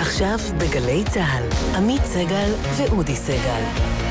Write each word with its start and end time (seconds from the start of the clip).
עכשיו 0.00 0.38
בגלי 0.58 1.04
צה"ל, 1.04 1.48
עמית 1.76 2.04
סגל 2.04 2.54
ואודי 2.76 3.16
סגל. 3.16 4.09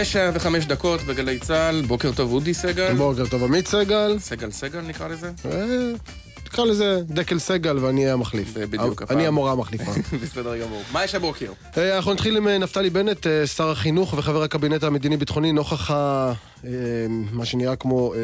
תשע 0.00 0.30
וחמש 0.34 0.66
דקות 0.66 1.02
בגלי 1.02 1.38
צה"ל, 1.38 1.82
בוקר 1.82 2.12
טוב 2.12 2.32
אודי 2.32 2.54
סגל. 2.54 2.94
בוקר 2.94 3.26
טוב 3.30 3.44
עמית 3.44 3.68
סגל. 3.68 4.16
סגל 4.18 4.50
סגל 4.50 4.80
נקרא 4.80 5.08
לזה? 5.08 5.30
תקרא 6.50 6.64
לזה 6.64 7.00
דקל 7.08 7.38
סגל 7.38 7.78
ואני 7.78 8.02
אהיה 8.02 8.12
המחליף. 8.12 8.48
זה 8.54 8.66
בדיוק 8.66 9.02
הפעם. 9.02 9.18
אני 9.18 9.26
המורה 9.26 9.52
המחליפה. 9.52 9.92
בסדר 10.22 10.56
גמור. 10.56 10.82
מה 10.92 11.04
יש 11.04 11.14
הבוקר? 11.14 11.52
אה, 11.78 11.96
אנחנו 11.96 12.12
נתחיל 12.12 12.36
עם 12.36 12.48
אה, 12.48 12.58
נפתלי 12.58 12.90
בנט, 12.90 13.26
אה, 13.26 13.46
שר 13.46 13.70
החינוך 13.70 14.14
וחבר 14.18 14.42
הקבינט 14.42 14.84
המדיני-ביטחוני, 14.84 15.52
נוכח 15.52 15.90
ה... 15.90 16.32
מה 17.32 17.44
שנראה 17.44 17.76
כמו 17.76 18.14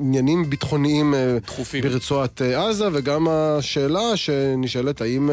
עניינים 0.00 0.50
ביטחוניים 0.50 1.14
דחופים. 1.46 1.82
ברצועת 1.82 2.42
עזה, 2.42 2.88
וגם 2.92 3.28
השאלה 3.30 4.16
שנשאלת, 4.16 5.00
האם 5.00 5.30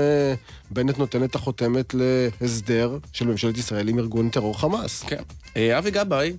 בנט 0.71 0.97
נותן 0.97 1.23
את 1.23 1.35
החותמת 1.35 1.95
להסדר 2.41 2.97
של 3.13 3.27
ממשלת 3.27 3.57
ישראל 3.57 3.87
עם 3.87 3.99
ארגון 3.99 4.29
טרור 4.29 4.59
חמאס? 4.59 5.03
כן. 5.03 5.21
אבי 5.77 5.91
גבאי 5.91 6.33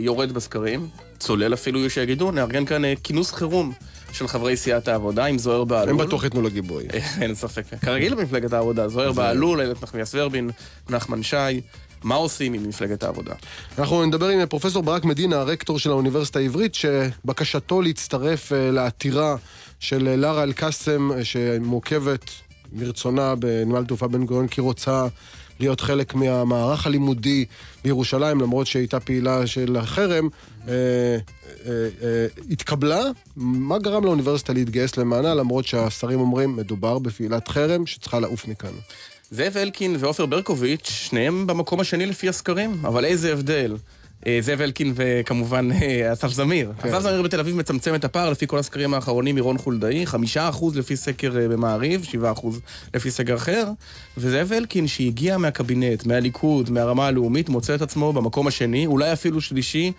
יורד 0.00 0.32
בסקרים, 0.32 0.88
צולל 1.18 1.54
אפילו 1.54 1.90
שיגידו, 1.90 2.30
נארגן 2.30 2.64
כאן 2.64 2.82
כינוס 3.02 3.32
חירום 3.32 3.72
של 4.12 4.28
חברי 4.28 4.56
סיעת 4.56 4.88
העבודה 4.88 5.24
עם 5.24 5.38
זוהיר 5.38 5.64
בהלול. 5.64 6.00
הם 6.00 6.06
בטוח 6.06 6.24
ייתנו 6.24 6.42
לו 6.42 6.50
גיבוי. 6.50 6.84
אה, 6.94 7.00
אין 7.22 7.34
ספק. 7.34 7.64
כרגיל 7.80 8.14
במפלגת 8.14 8.52
העבודה, 8.52 8.88
זוהיר 8.88 9.12
בהלול, 9.12 9.60
איילת 9.60 9.82
נחמיאס 9.82 10.14
ורבין, 10.14 10.50
נחמן 10.90 11.22
שי. 11.22 11.60
מה 12.04 12.14
עושים 12.14 12.54
עם 12.54 12.68
מפלגת 12.68 13.02
העבודה? 13.02 13.34
אנחנו 13.78 14.06
נדבר 14.06 14.28
עם 14.28 14.46
פרופסור 14.46 14.82
ברק 14.82 15.04
מדינה, 15.04 15.40
הרקטור 15.40 15.78
של 15.78 15.90
האוניברסיטה 15.90 16.38
העברית, 16.38 16.74
שבקשתו 16.74 17.82
להצטרף 17.82 18.52
אה, 18.52 18.70
לעתירה 18.70 19.36
של 19.80 20.08
אה, 20.08 20.16
לארה 20.16 20.42
אל-קאסם, 20.42 21.12
אה, 21.12 21.24
שמורכבת 21.24 22.30
מרצונה 22.72 23.34
בנמל 23.34 23.84
תעופה 23.84 24.08
בן 24.08 24.26
גוריון, 24.26 24.48
כי 24.48 24.60
רוצה 24.60 25.06
להיות 25.60 25.80
חלק 25.80 26.14
מהמערך 26.14 26.86
הלימודי 26.86 27.44
בירושלים, 27.84 28.40
למרות 28.40 28.66
שהייתה 28.66 29.00
פעילה 29.00 29.46
של 29.46 29.76
החרם, 29.76 30.28
אה, 30.68 30.74
אה, 31.66 31.88
אה, 32.02 32.26
התקבלה. 32.50 33.02
מה 33.36 33.78
גרם 33.78 34.04
לאוניברסיטה 34.04 34.52
להתגייס 34.52 34.96
למענה, 34.96 35.34
למרות 35.34 35.66
שהשרים 35.66 36.20
אומרים, 36.20 36.56
מדובר 36.56 36.98
בפעילת 36.98 37.48
חרם 37.48 37.86
שצריכה 37.86 38.20
לעוף 38.20 38.48
מכאן. 38.48 38.72
זאב 39.30 39.56
אלקין 39.56 39.96
ועופר 39.98 40.26
ברקוביץ', 40.26 40.90
שניהם 40.90 41.46
במקום 41.46 41.80
השני 41.80 42.06
לפי 42.06 42.28
הסקרים, 42.28 42.86
אבל 42.86 43.04
איזה 43.04 43.32
הבדל. 43.32 43.76
זאב 44.40 44.60
אלקין 44.60 44.92
וכמובן 44.94 45.68
אסף 46.12 46.28
זמיר. 46.28 46.72
כן. 46.82 46.88
אסף 46.88 47.00
זמיר 47.00 47.22
בתל 47.22 47.40
אביב 47.40 47.56
מצמצם 47.56 47.94
את 47.94 48.04
הפער 48.04 48.30
לפי 48.30 48.46
כל 48.46 48.58
הסקרים 48.58 48.94
האחרונים 48.94 49.34
מרון 49.34 49.58
חולדאי, 49.58 50.06
חמישה 50.06 50.48
אחוז 50.48 50.76
לפי 50.76 50.96
סקר 50.96 51.30
במעריב, 51.50 52.04
שבעה 52.04 52.32
אחוז 52.32 52.60
לפי 52.94 53.10
סקר 53.10 53.34
אחר, 53.34 53.64
וזאב 54.16 54.52
אלקין 54.52 54.86
שהגיע 54.86 55.38
מהקבינט, 55.38 56.06
מהליכוד, 56.06 56.70
מהרמה 56.70 57.06
הלאומית, 57.06 57.48
מוצא 57.48 57.74
את 57.74 57.82
עצמו 57.82 58.12
במקום 58.12 58.46
השני, 58.46 58.86
אולי 58.86 59.12
אפילו 59.12 59.40
שלישי, 59.40 59.92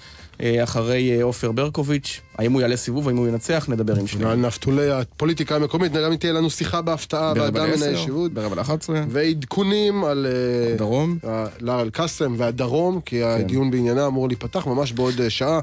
אחרי 0.64 1.18
אה, 1.18 1.24
עופר 1.24 1.52
ברקוביץ'. 1.52 2.22
האם 2.38 2.54
הוא 2.54 2.62
יעלה 2.62 2.78
סיבוב, 2.78 3.08
האם 3.08 3.18
הוא 3.18 3.28
ינצח, 3.28 3.66
נדבר 3.70 3.96
עם 3.96 4.08
שניהם. 4.08 4.46
נפתולי 4.46 4.92
הפוליטיקה 4.92 5.56
המקומית, 5.56 5.92
גם 5.92 6.16
תהיה 6.16 6.34
לנו 6.34 6.50
שיחה 6.50 6.82
בהפתעה, 6.82 7.34
באדם 7.34 7.72
מן 7.72 7.84
הישיבות. 7.84 8.34
ברבע 8.34 8.56
לאחת 8.56 8.82
עשרה. 8.82 9.04
ועדכונים 9.10 10.04
על 10.04 10.28
אה, 10.30 10.76
דרום. 10.78 11.18
לאר 11.62 11.82
אל-קאסם 11.82 12.36
והדרום, 12.38 13.02
כי 13.02 13.24
הדיון 13.24 13.72
בעניינה 13.72 14.08
אמור 14.08 14.28
להיפתח 14.28 14.68
ממש 14.68 14.92
בעוד 14.92 15.22
אה, 15.22 15.30
שעה. 15.30 15.60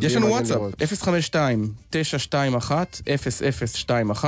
יש 0.00 0.16
לנו 0.16 0.26
וואטסאפ, 0.26 0.56
לראות. 0.56 0.74
052-921-0021, 4.22 4.24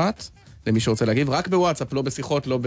למי 0.66 0.80
שרוצה 0.80 1.04
להגיב, 1.04 1.30
רק 1.30 1.48
בוואטסאפ, 1.48 1.92
לא 1.92 2.02
בשיחות, 2.02 2.46
לא 2.46 2.58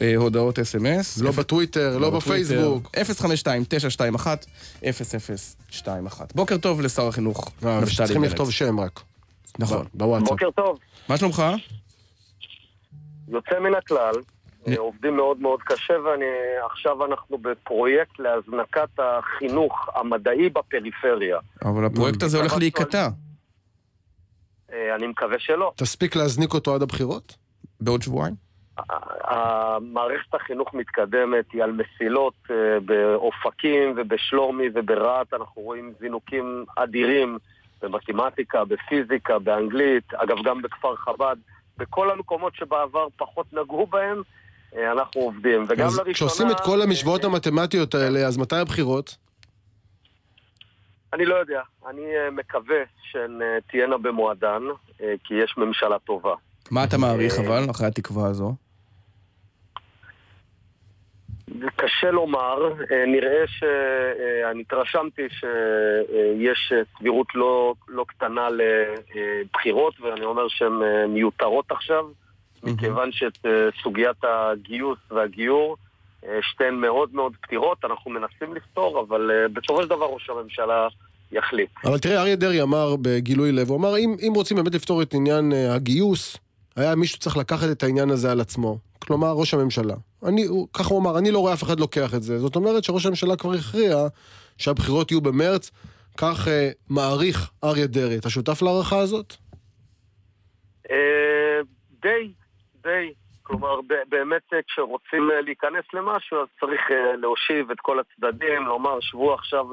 בהודעות 0.00 0.58
אס.אם.אס. 0.58 1.18
לא 1.18 1.30
בטוויטר, 1.30 1.98
לא 1.98 2.10
בפייסבוק. 2.10 2.90
052-921-0021. 2.96 2.98
בוקר 6.34 6.56
טוב 6.58 6.80
לשר 6.80 7.08
החינוך, 7.08 7.50
אה, 7.66 7.80
נפתלי 7.80 7.96
צריכים 7.96 8.22
בנט. 8.22 8.30
לכתוב 8.30 8.50
שם 8.50 8.80
רק. 8.80 9.00
נכון. 9.58 9.86
בוואטסאפ. 9.94 10.28
בוקר 10.28 10.50
טוב. 10.50 10.78
מה 11.08 11.16
שלומך? 11.16 11.42
יוצא 13.28 13.58
מן 13.60 13.74
הכלל, 13.74 14.14
אה, 14.68 14.74
עובדים 14.78 15.16
מאוד 15.16 15.40
מאוד 15.40 15.60
קשה, 15.62 15.94
ועכשיו 16.04 17.04
אנחנו 17.04 17.38
בפרויקט 17.38 18.18
להזנקת 18.18 18.88
החינוך 18.98 19.88
המדעי 19.94 20.48
בפריפריה. 20.48 21.38
אבל 21.64 21.84
הפרויקט 21.84 22.22
הזה 22.22 22.38
הולך 22.38 22.56
להיקטע 22.56 23.02
אה, 23.02 23.08
אני 24.96 25.06
מקווה 25.06 25.38
שלא. 25.38 25.72
תספיק 25.76 26.16
להזניק 26.16 26.54
אותו 26.54 26.74
עד 26.74 26.82
הבחירות? 26.82 27.36
בעוד 27.80 28.02
שבועיים. 28.02 28.34
המערכת 29.24 30.34
החינוך 30.34 30.74
מתקדמת, 30.74 31.44
היא 31.52 31.62
על 31.62 31.72
מסילות 31.72 32.34
אה, 32.50 32.80
באופקים 32.80 33.94
ובשלומי 33.96 34.64
וברהט, 34.74 35.34
אנחנו 35.34 35.62
רואים 35.62 35.92
זינוקים 36.00 36.64
אדירים 36.76 37.38
במתמטיקה, 37.82 38.64
בפיזיקה, 38.64 39.38
באנגלית, 39.38 40.14
אגב 40.14 40.36
גם 40.44 40.62
בכפר 40.62 40.96
חב"ד, 40.96 41.36
בכל 41.78 42.10
המקומות 42.10 42.54
שבעבר 42.54 43.06
פחות 43.16 43.46
נגעו 43.52 43.86
בהם, 43.86 44.22
אה, 44.76 44.92
אנחנו 44.92 45.20
עובדים. 45.20 45.66
וגם 45.68 45.86
אז 45.86 45.98
לראשונה... 45.98 46.14
כשעושים 46.14 46.50
את 46.50 46.60
כל 46.60 46.82
המשוואות 46.82 47.24
אה, 47.24 47.30
המתמטיות 47.30 47.94
האלה, 47.94 48.20
אז 48.26 48.38
מתי 48.38 48.56
הבחירות? 48.56 49.16
אני 51.12 51.24
לא 51.24 51.34
יודע. 51.34 51.60
אני 51.86 52.16
אה, 52.16 52.30
מקווה 52.30 52.82
שהן 53.02 53.40
תהיינה 53.70 53.98
במועדן, 53.98 54.62
אה, 55.02 55.14
כי 55.24 55.34
יש 55.34 55.54
ממשלה 55.58 55.98
טובה. 55.98 56.34
מה 56.70 56.84
אתה 56.84 56.98
מעריך 56.98 57.38
אה, 57.38 57.46
אבל, 57.46 57.70
אחרי 57.70 57.86
התקווה 57.86 58.26
הזו? 58.26 58.54
קשה 61.76 62.10
לומר, 62.10 62.72
אה, 62.92 63.06
נראה 63.06 63.46
ש... 63.46 63.62
אה, 63.62 64.50
אני 64.50 64.60
התרשמתי 64.60 65.22
שיש 65.28 66.72
סבירות 66.98 67.26
לא, 67.34 67.74
לא 67.88 68.04
קטנה 68.08 68.48
לבחירות, 68.50 70.00
ואני 70.00 70.24
אומר 70.24 70.48
שהן 70.48 70.72
מיותרות 71.08 71.70
עכשיו, 71.70 72.04
מכיוון 72.62 73.12
שאת 73.12 73.46
סוגיית 73.82 74.24
הגיוס 74.24 74.98
והגיור, 75.10 75.76
שתיהן 76.42 76.74
מאוד 76.74 77.14
מאוד 77.14 77.32
פתירות, 77.40 77.84
אנחנו 77.84 78.10
מנסים 78.10 78.54
לפתור, 78.54 79.00
אבל 79.08 79.30
אה, 79.30 79.48
בסופו 79.48 79.82
של 79.82 79.88
דבר 79.88 80.04
ראש 80.04 80.30
הממשלה 80.30 80.88
יחליט. 81.32 81.70
אבל 81.84 81.98
תראה, 81.98 82.20
אריה 82.20 82.36
דרעי 82.36 82.62
אמר 82.62 82.96
בגילוי 83.02 83.52
לב, 83.52 83.68
הוא 83.70 83.78
אמר, 83.78 83.98
אם, 83.98 84.16
אם 84.28 84.32
רוצים 84.34 84.56
באמת 84.56 84.74
לפתור 84.74 85.02
את 85.02 85.14
עניין 85.14 85.52
אה, 85.52 85.74
הגיוס, 85.74 86.36
היה 86.76 86.94
מישהו 86.94 87.18
צריך 87.18 87.36
לקחת 87.36 87.70
את 87.70 87.82
העניין 87.82 88.10
הזה 88.10 88.32
על 88.32 88.40
עצמו. 88.40 88.78
כלומר, 88.98 89.32
ראש 89.32 89.54
הממשלה. 89.54 89.94
אני, 90.24 90.44
הוא, 90.44 90.68
ככה 90.72 90.94
הוא 90.94 91.00
אמר, 91.00 91.18
אני 91.18 91.30
לא 91.30 91.38
רואה 91.38 91.52
אף 91.52 91.62
אחד 91.62 91.80
לוקח 91.80 92.14
את 92.14 92.22
זה. 92.22 92.38
זאת 92.38 92.56
אומרת 92.56 92.84
שראש 92.84 93.06
הממשלה 93.06 93.36
כבר 93.36 93.52
הכריע 93.52 93.96
שהבחירות 94.58 95.10
יהיו 95.10 95.20
במרץ, 95.20 95.70
כך 96.16 96.48
אה, 96.48 96.70
מעריך 96.88 97.50
אריה 97.64 97.86
דרעי. 97.86 98.18
אתה 98.18 98.30
שותף 98.30 98.62
להערכה 98.62 98.98
הזאת? 98.98 99.34
אה, 100.90 101.60
די, 102.02 102.32
די. 102.82 103.12
כלומר, 103.48 103.80
באמת 104.08 104.42
אה, 104.52 104.58
כשרוצים 104.68 105.30
אה, 105.30 105.40
להיכנס 105.40 105.84
למשהו, 105.94 106.36
אז 106.40 106.46
צריך 106.60 106.80
אה, 106.90 107.16
להושיב 107.16 107.70
את 107.70 107.80
כל 107.80 107.98
הצדדים, 108.00 108.62
לומר, 108.66 109.00
שבו 109.00 109.34
עכשיו 109.34 109.66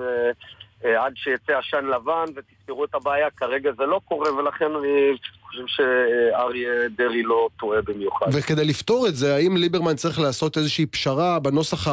עד 0.83 1.13
שיצא 1.15 1.53
עשן 1.57 1.85
לבן 1.85 2.25
ותפתרו 2.35 2.85
את 2.85 2.95
הבעיה. 2.95 3.29
כרגע 3.29 3.71
זה 3.77 3.85
לא 3.85 4.01
קורה, 4.05 4.33
ולכן 4.33 4.65
אני 4.65 5.17
חושב 5.41 5.63
שאריה 5.67 6.89
דרעי 6.97 7.23
לא 7.23 7.49
טועה 7.59 7.81
במיוחד. 7.81 8.25
וכדי 8.33 8.65
לפתור 8.65 9.07
את 9.07 9.15
זה, 9.15 9.35
האם 9.35 9.57
ליברמן 9.57 9.95
צריך 9.95 10.19
לעשות 10.19 10.57
איזושהי 10.57 10.85
פשרה 10.85 11.39
בנוסח 11.39 11.87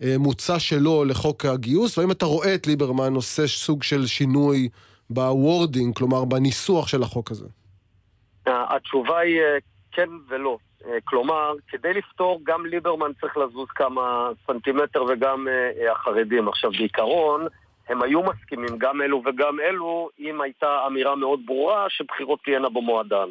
המוצע 0.00 0.58
שלו 0.58 1.04
לחוק 1.04 1.44
הגיוס, 1.44 1.98
והאם 1.98 2.10
אתה 2.10 2.26
רואה 2.26 2.54
את 2.54 2.66
ליברמן 2.66 3.14
עושה 3.14 3.46
סוג 3.46 3.82
של 3.82 4.06
שינוי 4.06 4.68
ב 5.10 5.20
wording, 5.20 5.96
כלומר 5.96 6.24
בניסוח 6.24 6.88
של 6.88 7.02
החוק 7.02 7.30
הזה? 7.30 7.46
התשובה 8.46 9.18
היא 9.18 9.40
כן 9.92 10.08
ולא. 10.28 10.58
אה, 10.86 10.98
כלומר, 11.04 11.52
כדי 11.68 11.92
לפתור, 11.94 12.40
גם 12.42 12.66
ליברמן 12.66 13.10
צריך 13.20 13.36
לזוז 13.36 13.68
כמה 13.68 14.30
סנטימטר 14.46 15.04
וגם 15.04 15.48
אה, 15.48 15.70
אה, 15.80 15.92
החרדים. 15.92 16.48
עכשיו, 16.48 16.70
בעיקרון, 16.70 17.46
הם 17.88 18.02
היו 18.02 18.22
מסכימים, 18.22 18.78
גם 18.78 19.02
אלו 19.02 19.22
וגם 19.26 19.60
אלו, 19.60 20.08
אם 20.18 20.40
הייתה 20.40 20.86
אמירה 20.86 21.16
מאוד 21.16 21.40
ברורה 21.46 21.86
שבחירות 21.88 22.40
תהיינה 22.44 22.68
במועדן. 22.68 23.28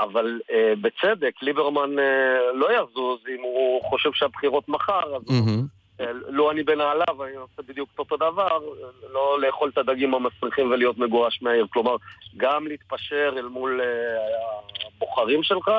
אבל 0.00 0.40
אה, 0.50 0.72
בצדק, 0.80 1.42
ליברמן 1.42 1.98
אה, 1.98 2.52
לא 2.54 2.68
יזוז 2.72 3.20
אם 3.28 3.42
הוא 3.42 3.82
חושב 3.82 4.10
שהבחירות 4.12 4.68
מחר, 4.68 5.16
אז 5.16 5.22
מהמם. 5.30 5.66
אה, 6.00 6.12
לו 6.28 6.50
אני 6.50 6.62
בנעליו, 6.62 7.24
אני 7.24 7.36
עושה 7.36 7.62
בדיוק 7.68 7.88
אותו 7.98 8.16
דבר, 8.16 8.58
לא 9.12 9.40
לאכול 9.40 9.70
את 9.72 9.78
הדגים 9.78 10.14
המסריחים 10.14 10.70
ולהיות 10.70 10.98
מגורש 10.98 11.42
מהעיר. 11.42 11.66
כלומר, 11.70 11.96
גם 12.36 12.66
להתפשר 12.66 13.34
אל 13.36 13.48
מול 13.48 13.80
אה, 13.80 13.86
הבוחרים 14.96 15.42
שלך, 15.42 15.70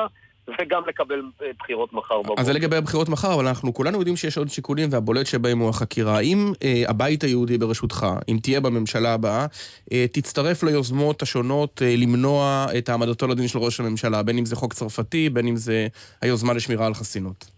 וגם 0.48 0.82
לקבל 0.88 1.22
אה, 1.42 1.50
בחירות 1.58 1.92
מחר 1.92 2.22
בבוקר. 2.22 2.40
אז 2.40 2.46
זה 2.46 2.52
לגבי 2.52 2.76
הבחירות 2.76 3.08
מחר, 3.08 3.34
אבל 3.34 3.46
אנחנו 3.46 3.74
כולנו 3.74 3.98
יודעים 3.98 4.16
שיש 4.16 4.38
עוד 4.38 4.48
שיקולים, 4.48 4.88
והבולט 4.92 5.26
שבהם 5.26 5.58
הוא 5.58 5.68
החקירה. 5.68 6.20
אם 6.20 6.52
אה, 6.62 6.82
הבית 6.88 7.24
היהודי 7.24 7.58
בראשותך, 7.58 8.06
אם 8.28 8.38
תהיה 8.42 8.60
בממשלה 8.60 9.14
הבאה, 9.14 9.46
אה, 9.92 10.06
תצטרף 10.12 10.62
ליוזמות 10.62 11.22
השונות 11.22 11.82
אה, 11.82 11.96
למנוע 11.96 12.66
את 12.78 12.88
העמדתו 12.88 13.26
לדין 13.26 13.48
של 13.48 13.58
ראש 13.58 13.80
הממשלה, 13.80 14.22
בין 14.22 14.38
אם 14.38 14.44
זה 14.44 14.56
חוק 14.56 14.74
צרפתי, 14.74 15.30
בין 15.30 15.48
אם 15.48 15.56
זה 15.56 15.86
היוזמה 16.20 16.52
לשמירה 16.52 16.86
על 16.86 16.94
חסינות. 16.94 17.50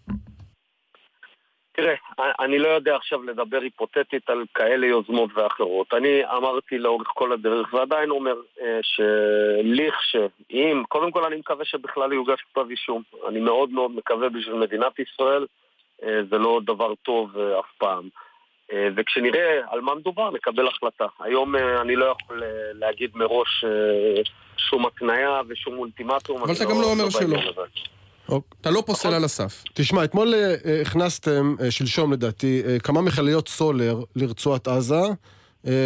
תראה, 1.81 1.95
אני 2.39 2.59
לא 2.59 2.67
יודע 2.67 2.95
עכשיו 2.95 3.23
לדבר 3.23 3.61
היפותטית 3.61 4.29
על 4.29 4.43
כאלה 4.53 4.87
יוזמות 4.87 5.29
ואחרות. 5.33 5.93
אני 5.93 6.25
אמרתי 6.37 6.77
לאורך 6.77 7.07
כל 7.07 7.31
הדרך, 7.31 7.73
ועדיין 7.73 8.09
אומר 8.09 8.35
אה, 8.61 8.79
שליך 8.81 9.95
שאם, 10.01 10.83
קודם 10.89 11.11
כל 11.11 11.25
אני 11.25 11.35
מקווה 11.35 11.65
שבכלל 11.65 12.13
יוגש 12.13 12.39
כתב 12.51 12.69
אישום. 12.69 13.01
אני 13.27 13.39
מאוד 13.39 13.69
מאוד 13.69 13.91
מקווה 13.91 14.29
בשביל 14.29 14.55
מדינת 14.55 14.99
ישראל, 14.99 15.45
אה, 16.03 16.19
זה 16.29 16.37
לא 16.37 16.61
דבר 16.65 16.93
טוב 16.95 17.37
אה, 17.37 17.59
אף 17.59 17.71
פעם. 17.77 18.09
וכשנראה 18.95 19.59
על 19.69 19.81
מה 19.81 19.95
מדובר, 19.95 20.31
נקבל 20.31 20.67
החלטה. 20.67 21.05
היום 21.19 21.55
אני 21.55 21.95
לא 21.95 22.05
יכול 22.05 22.43
להגיד 22.73 23.11
מראש 23.15 23.65
שום 24.57 24.85
התניה 24.85 25.41
ושום 25.47 25.77
אולטימטום. 25.77 26.41
אבל 26.41 26.53
אתה 26.53 26.65
גם 26.65 26.71
לא, 26.71 26.81
לא 26.81 26.91
אומר 26.91 27.09
שלא. 27.09 27.37
אתה 28.61 28.69
לא 28.69 28.83
פוסל 28.85 29.13
על 29.13 29.23
הסף. 29.23 29.63
תשמע, 29.73 30.03
אתמול 30.03 30.33
אה, 30.33 30.81
הכנסתם, 30.81 31.55
אה, 31.61 31.71
שלשום 31.71 32.13
לדעתי, 32.13 32.61
אה, 32.65 32.79
כמה 32.79 33.01
מכליות 33.01 33.47
סולר 33.47 34.03
לרצועת 34.15 34.67
עזה. 34.67 35.01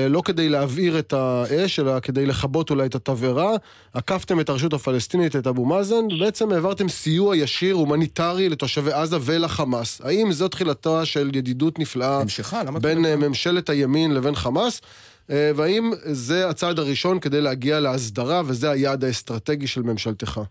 לא 0.09 0.21
כדי 0.25 0.49
להבעיר 0.49 0.99
את 0.99 1.13
האש, 1.13 1.79
אלא 1.79 1.99
כדי 1.99 2.25
לכבות 2.25 2.69
אולי 2.69 2.85
את 2.85 2.95
התבערה. 2.95 3.51
עקפתם 3.93 4.39
את 4.39 4.49
הרשות 4.49 4.73
הפלסטינית, 4.73 5.35
את 5.35 5.47
אבו 5.47 5.65
מאזן, 5.65 6.05
ובעצם 6.15 6.51
העברתם 6.51 6.89
סיוע 6.89 7.37
ישיר, 7.37 7.75
הומניטרי, 7.75 8.49
לתושבי 8.49 8.91
עזה 8.91 9.17
ולחמאס. 9.21 10.01
האם 10.03 10.31
זו 10.31 10.47
תחילתה 10.47 11.05
של 11.05 11.31
ידידות 11.35 11.79
נפלאה 11.79 12.21
המשכה, 12.21 12.63
בין 12.81 12.97
ממשלת 12.99 13.69
הימין 13.69 14.13
לבין 14.13 14.35
חמאס? 14.35 14.81
והאם 15.29 15.91
זה 16.03 16.49
הצעד 16.49 16.79
הראשון 16.79 17.19
כדי 17.19 17.41
להגיע 17.41 17.79
להסדרה, 17.79 18.41
וזה 18.45 18.71
היעד 18.71 19.03
האסטרטגי 19.03 19.67
של 19.67 19.81
ממשלתך? 19.81 20.41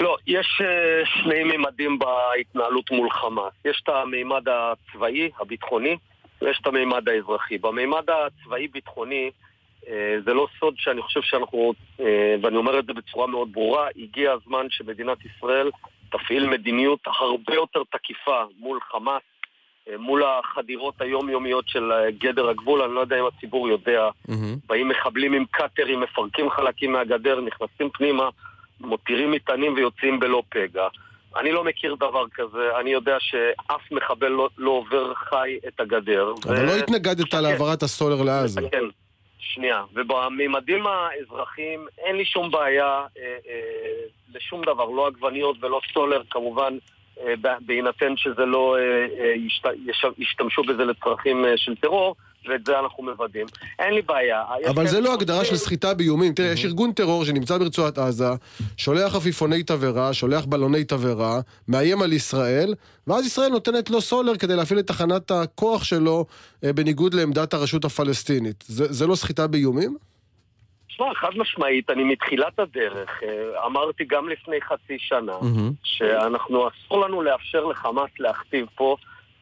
לא, 0.00 0.16
יש 0.26 0.60
אה, 0.64 1.02
שני 1.04 1.44
מימדים 1.44 1.98
בהתנהלות 1.98 2.90
מול 2.90 3.10
חמאס. 3.10 3.52
יש 3.64 3.80
את 3.84 3.88
המימד 3.88 4.42
הצבאי, 4.48 5.30
הביטחוני, 5.40 5.96
ויש 6.42 6.58
את 6.62 6.66
המימד 6.66 7.08
האזרחי. 7.08 7.58
במימד 7.58 8.04
הצבאי-ביטחוני, 8.10 9.30
אה, 9.88 10.16
זה 10.24 10.34
לא 10.34 10.46
סוד 10.60 10.74
שאני 10.76 11.02
חושב 11.02 11.20
שאנחנו, 11.22 11.72
אה, 12.00 12.34
ואני 12.42 12.56
אומר 12.56 12.78
את 12.78 12.86
זה 12.86 12.92
בצורה 12.92 13.26
מאוד 13.26 13.52
ברורה, 13.52 13.88
הגיע 13.96 14.32
הזמן 14.32 14.66
שמדינת 14.70 15.18
ישראל 15.24 15.70
תפעיל 16.10 16.48
מדיניות 16.48 17.00
הרבה 17.06 17.54
יותר 17.54 17.82
תקיפה 17.92 18.42
מול 18.58 18.78
חמאס, 18.80 19.22
מול 19.98 20.22
החדירות 20.24 21.00
היומיומיות 21.00 21.68
של 21.68 21.92
גדר 22.18 22.48
הגבול, 22.48 22.82
אני 22.82 22.94
לא 22.94 23.00
יודע 23.00 23.20
אם 23.20 23.24
הציבור 23.26 23.68
יודע, 23.68 24.08
mm-hmm. 24.08 24.32
באים 24.66 24.88
מחבלים 24.88 25.32
עם 25.32 25.44
קאטרים, 25.50 26.00
מפרקים 26.00 26.50
חלקים 26.50 26.92
מהגדר, 26.92 27.40
נכנסים 27.40 27.90
פנימה, 27.90 28.28
מותירים 28.80 29.30
מטענים 29.30 29.74
ויוצאים 29.74 30.20
בלא 30.20 30.42
פגע. 30.48 30.86
אני 31.36 31.52
לא 31.52 31.64
מכיר 31.64 31.94
דבר 31.94 32.24
כזה, 32.34 32.78
אני 32.80 32.90
יודע 32.90 33.16
שאף 33.20 33.92
מחבל 33.92 34.28
לא, 34.28 34.48
לא 34.58 34.70
עובר 34.70 35.14
חי 35.14 35.58
את 35.68 35.80
הגדר. 35.80 36.32
אבל 36.46 36.56
ו... 36.56 36.66
לא 36.66 36.72
התנגדת 36.76 37.30
כן. 37.30 37.42
להעברת 37.42 37.82
הסולר 37.82 38.22
לעזה. 38.22 38.60
כן, 38.70 38.84
שנייה. 39.38 39.82
ובממדים 39.94 40.86
האזרחיים 40.86 41.86
אין 41.98 42.16
לי 42.16 42.24
שום 42.24 42.50
בעיה 42.50 42.86
אה, 42.86 43.36
אה, 43.48 44.04
לשום 44.34 44.64
דבר, 44.64 44.84
לא 44.84 45.06
עגבניות 45.06 45.56
ולא 45.60 45.80
סולר, 45.94 46.22
כמובן, 46.30 46.78
בהינתן 47.66 48.16
שזה 48.16 48.44
לא 48.44 48.76
אה, 48.76 48.80
אה, 49.24 49.34
ישת, 49.36 49.64
ישתמשו 50.18 50.62
בזה 50.62 50.84
לצרכים 50.84 51.44
אה, 51.44 51.52
של 51.56 51.74
טרור. 51.74 52.14
ואת 52.48 52.66
זה 52.66 52.78
אנחנו 52.78 53.04
מוודאים. 53.04 53.46
אין 53.78 53.94
לי 53.94 54.02
בעיה. 54.02 54.42
אבל 54.70 54.86
זה 54.86 55.00
לא 55.00 55.14
הגדרה 55.14 55.44
של 55.44 55.56
סחיטה 55.56 55.94
באיומים. 55.94 56.34
תראה, 56.34 56.48
יש 56.48 56.64
ארגון 56.64 56.92
טרור 56.92 57.24
שנמצא 57.24 57.58
ברצועת 57.58 57.98
עזה, 57.98 58.28
שולח 58.76 59.14
עפיפוני 59.14 59.62
תבערה, 59.62 60.14
שולח 60.14 60.44
בלוני 60.44 60.84
תבערה, 60.84 61.40
מאיים 61.68 62.02
על 62.02 62.12
ישראל, 62.12 62.74
ואז 63.06 63.26
ישראל 63.26 63.48
נותנת 63.48 63.90
לו 63.90 64.00
סולר 64.00 64.36
כדי 64.36 64.56
להפעיל 64.56 64.80
את 64.80 64.86
תחנת 64.86 65.30
הכוח 65.30 65.84
שלו 65.84 66.26
אה, 66.64 66.72
בניגוד 66.72 67.14
לעמדת 67.14 67.54
הרשות 67.54 67.84
הפלסטינית. 67.84 68.64
זה, 68.66 68.92
זה 68.92 69.06
לא 69.06 69.14
סחיטה 69.14 69.46
באיומים? 69.46 69.96
תשמע, 70.98 71.14
חד 71.14 71.30
משמעית, 71.36 71.90
אני 71.90 72.04
מתחילת 72.04 72.58
הדרך 72.58 73.22
אה, 73.22 73.66
אמרתי 73.66 74.04
גם 74.04 74.28
לפני 74.28 74.60
חצי 74.60 74.96
שנה, 74.98 75.38
שאנחנו, 75.82 76.68
אסור 76.68 77.00
לנו 77.00 77.22
לאפשר 77.22 77.64
לחמאס 77.64 78.10
להכתיב 78.18 78.66
פה, 78.74 78.96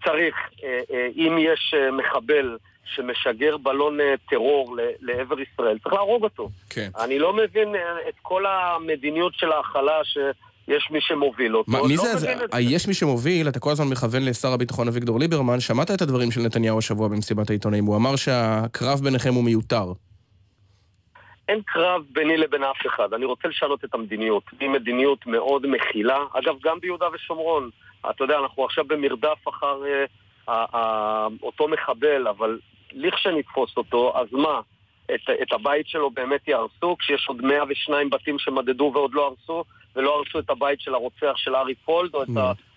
צריך, 0.04 0.34
אה, 0.64 1.08
אם 1.16 1.36
יש 1.38 1.74
מחבל 1.92 2.56
שמשגר 2.94 3.56
בלון 3.56 4.00
אה, 4.00 4.14
טרור 4.30 4.76
לעבר 5.00 5.36
ישראל, 5.40 5.78
צריך 5.78 5.94
להרוג 5.94 6.22
אותו. 6.22 6.48
כן. 6.70 6.90
אני 6.98 7.18
לא 7.18 7.32
מבין 7.32 7.74
אה, 7.74 8.08
את 8.08 8.14
כל 8.22 8.44
המדיניות 8.46 9.32
של 9.34 9.52
ההכלה 9.52 10.04
ש... 10.04 10.18
יש 10.68 10.88
מי 10.90 10.98
שמוביל 11.00 11.56
אותו. 11.56 11.72
מה, 11.72 11.82
מי 11.88 11.96
לא 11.96 12.02
זה? 12.02 12.18
זה? 12.18 12.34
יש 12.60 12.88
מי 12.88 12.94
שמוביל, 12.94 13.48
אתה 13.48 13.60
כל 13.60 13.70
הזמן 13.70 13.88
מכוון 13.88 14.24
לשר 14.24 14.52
הביטחון 14.52 14.88
אביגדור 14.88 15.20
ליברמן, 15.20 15.60
שמעת 15.60 15.90
את 15.90 16.02
הדברים 16.02 16.30
של 16.30 16.40
נתניהו 16.40 16.78
השבוע 16.78 17.08
במסיבת 17.08 17.50
העיתונאים, 17.50 17.84
הוא 17.84 17.96
אמר 17.96 18.16
שהקרב 18.16 19.00
ביניכם 19.00 19.34
הוא 19.34 19.44
מיותר. 19.44 19.92
אין 21.48 21.62
קרב 21.66 22.02
ביני 22.10 22.36
לבין 22.36 22.64
אף 22.64 22.86
אחד, 22.86 23.14
אני 23.14 23.24
רוצה 23.24 23.48
לשנות 23.48 23.84
את 23.84 23.94
המדיניות. 23.94 24.42
היא 24.60 24.68
מדיניות 24.68 25.26
מאוד 25.26 25.66
מכילה, 25.66 26.18
אגב, 26.32 26.54
גם 26.62 26.80
ביהודה 26.80 27.06
ושומרון. 27.14 27.70
אתה 28.10 28.24
יודע, 28.24 28.38
אנחנו 28.38 28.64
עכשיו 28.64 28.84
במרדף 28.84 29.48
אחר 29.48 29.82
uh, 29.82 30.48
uh, 30.48 30.74
uh, 30.74 30.76
אותו 31.42 31.68
מחבל, 31.68 32.28
אבל 32.28 32.58
לכשנתפוס 32.92 33.76
אותו, 33.76 34.12
אז 34.18 34.26
מה? 34.32 34.60
את, 35.14 35.30
את 35.42 35.52
הבית 35.52 35.88
שלו 35.88 36.10
באמת 36.10 36.48
יהרסו, 36.48 36.96
כשיש 36.98 37.28
עוד 37.28 37.42
102 37.42 38.10
בתים 38.10 38.38
שמדדו 38.38 38.90
ועוד 38.94 39.14
לא 39.14 39.26
הרסו, 39.26 39.64
ולא 39.96 40.18
הרסו 40.18 40.38
את 40.38 40.50
הבית 40.50 40.80
של 40.80 40.94
הרוצח 40.94 41.32
של 41.36 41.56
ארי 41.56 41.74
פולד, 41.74 42.14
או 42.14 42.22
את 42.22 42.28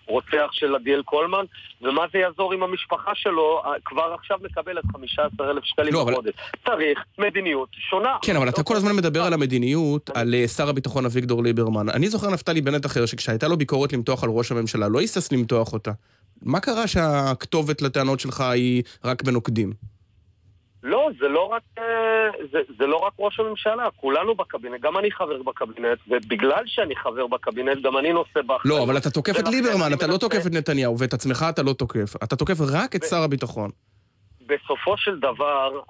הרוצח 0.08 0.48
של 0.52 0.74
עדיאל 0.74 1.02
קולמן, 1.02 1.44
ומה 1.82 2.02
זה 2.12 2.18
יעזור 2.18 2.54
אם 2.54 2.62
המשפחה 2.62 3.10
שלו 3.14 3.62
כבר 3.84 4.14
עכשיו 4.18 4.38
מקבלת 4.42 4.84
15,000 4.92 5.64
שקלים 5.64 5.94
לא, 5.94 6.04
בחודש. 6.04 6.32
אבל... 6.34 6.74
צריך 6.76 6.98
מדיניות 7.18 7.68
שונה. 7.90 8.16
כן, 8.22 8.36
אבל 8.36 8.48
אתה 8.48 8.60
לא 8.60 8.64
כל 8.64 8.76
הזמן 8.76 8.96
מדבר 8.96 9.22
על 9.22 9.32
המדיניות, 9.32 10.10
על 10.14 10.34
אה, 10.34 10.48
שר 10.48 10.68
הביטחון 10.68 11.04
אביגדור 11.04 11.42
ליברמן. 11.42 11.88
אני 11.88 12.08
זוכר 12.08 12.30
נפתלי 12.30 12.60
בנט 12.60 12.86
אחר, 12.86 13.06
שכשהייתה 13.06 13.48
לו 13.48 13.56
ביקורת 13.56 13.92
למתוח 13.92 14.24
על 14.24 14.30
ראש 14.30 14.52
הממשלה, 14.52 14.88
לא 14.88 15.00
היסס 15.00 15.32
למתוח 15.32 15.72
אותה. 15.72 15.92
מה 16.42 16.60
קרה 16.60 16.86
שהכתובת 16.86 17.82
לטענות 17.82 18.20
שלך 18.20 18.40
היא 18.40 18.82
רק 19.04 19.22
בנוקדים? 19.22 19.72
לא, 20.82 21.08
זה 21.20 21.28
לא 21.28 21.44
רק, 21.44 21.62
אה, 21.78 21.84
זה, 22.52 22.58
זה 22.78 22.86
לא 22.86 22.96
רק 22.96 23.12
ראש 23.18 23.40
הממשלה, 23.40 23.88
כולנו 23.96 24.34
בקבינט, 24.34 24.80
גם 24.80 24.98
אני 24.98 25.10
חבר 25.10 25.42
בקבינט, 25.42 25.98
ובגלל 26.08 26.62
שאני 26.66 26.96
חבר 26.96 27.26
בקבינט, 27.26 27.82
גם 27.82 27.98
אני 27.98 28.12
נושא 28.12 28.42
באחריות. 28.46 28.78
לא, 28.78 28.84
אבל 28.84 28.96
אתה 28.96 29.10
תוקף 29.10 29.38
את 29.38 29.48
ליברמן, 29.48 29.92
אתה 29.92 30.06
לא 30.06 30.16
תוקף 30.16 30.46
את 30.46 30.52
נתניהו, 30.52 30.98
ואת 30.98 31.14
עצמך 31.14 31.46
אתה 31.48 31.62
לא 31.62 31.72
תוקף. 31.72 32.16
אתה 32.24 32.36
תוקף 32.36 32.54
רק 32.72 32.96
את 32.96 33.02
שר 33.04 33.22
הביטחון. 33.22 33.70
בסופו 34.50 34.96
של 34.96 35.18
דבר, 35.18 35.80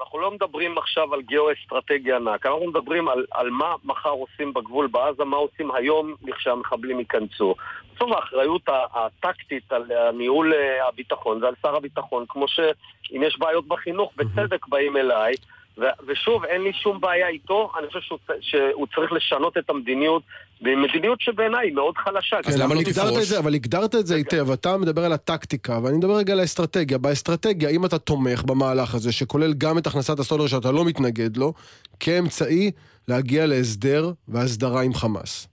אנחנו 0.00 0.18
לא 0.18 0.30
מדברים 0.30 0.78
עכשיו 0.78 1.14
על 1.14 1.22
גיאו-אסטרטגיה 1.22 2.16
ענק, 2.16 2.46
אנחנו 2.46 2.66
מדברים 2.66 3.08
על, 3.08 3.26
על 3.30 3.50
מה 3.50 3.74
מחר 3.84 4.10
עושים 4.10 4.54
בגבול 4.54 4.86
בעזה, 4.86 5.24
מה 5.24 5.36
עושים 5.36 5.74
היום 5.74 6.14
לכשהמחבלים 6.22 6.98
ייכנסו. 6.98 7.54
בסוף 7.96 8.12
האחריות 8.12 8.62
הטקטית 8.68 9.72
על 9.72 9.84
ניהול 10.12 10.54
אה, 10.54 10.88
הביטחון 10.88 11.40
זה 11.40 11.46
על 11.48 11.54
שר 11.62 11.76
הביטחון, 11.76 12.24
כמו 12.28 12.48
שאם 12.48 13.22
יש 13.22 13.38
בעיות 13.38 13.68
בחינוך, 13.68 14.12
בצדק 14.16 14.66
באים 14.66 14.96
אליי. 14.96 15.34
ושוב, 15.78 16.44
אין 16.44 16.62
לי 16.62 16.72
שום 16.72 17.00
בעיה 17.00 17.28
איתו, 17.28 17.70
אני 17.78 17.86
חושב 17.86 18.00
שהוא, 18.00 18.18
שהוא 18.40 18.86
צריך 18.94 19.12
לשנות 19.12 19.56
את 19.58 19.70
המדיניות, 19.70 20.22
במדיניות 20.60 21.20
שבעיניי 21.20 21.66
היא 21.66 21.74
מאוד 21.74 21.94
חלשה. 21.96 22.36
אז 22.44 22.60
למה 22.60 22.74
לא 22.74 22.80
תפרוש? 22.82 23.32
אבל 23.32 23.54
הגדרת 23.54 23.94
את 23.94 24.06
זה 24.06 24.14
היטב, 24.16 24.50
אתה 24.50 24.76
מדבר 24.76 25.04
על 25.04 25.12
הטקטיקה, 25.12 25.78
ואני 25.82 25.96
מדבר 25.96 26.16
רגע 26.16 26.32
על 26.32 26.40
האסטרטגיה. 26.40 26.98
באסטרטגיה, 26.98 27.68
אם 27.68 27.84
אתה 27.84 27.98
תומך 27.98 28.42
במהלך 28.44 28.94
הזה, 28.94 29.12
שכולל 29.12 29.52
גם 29.52 29.78
את 29.78 29.86
הכנסת 29.86 30.18
הסולר 30.18 30.46
שאתה 30.46 30.72
לא 30.72 30.84
מתנגד 30.84 31.36
לו, 31.36 31.52
כאמצעי 32.00 32.70
להגיע 33.08 33.46
להסדר 33.46 34.12
והסדרה 34.28 34.82
עם 34.82 34.94
חמאס. 34.94 35.48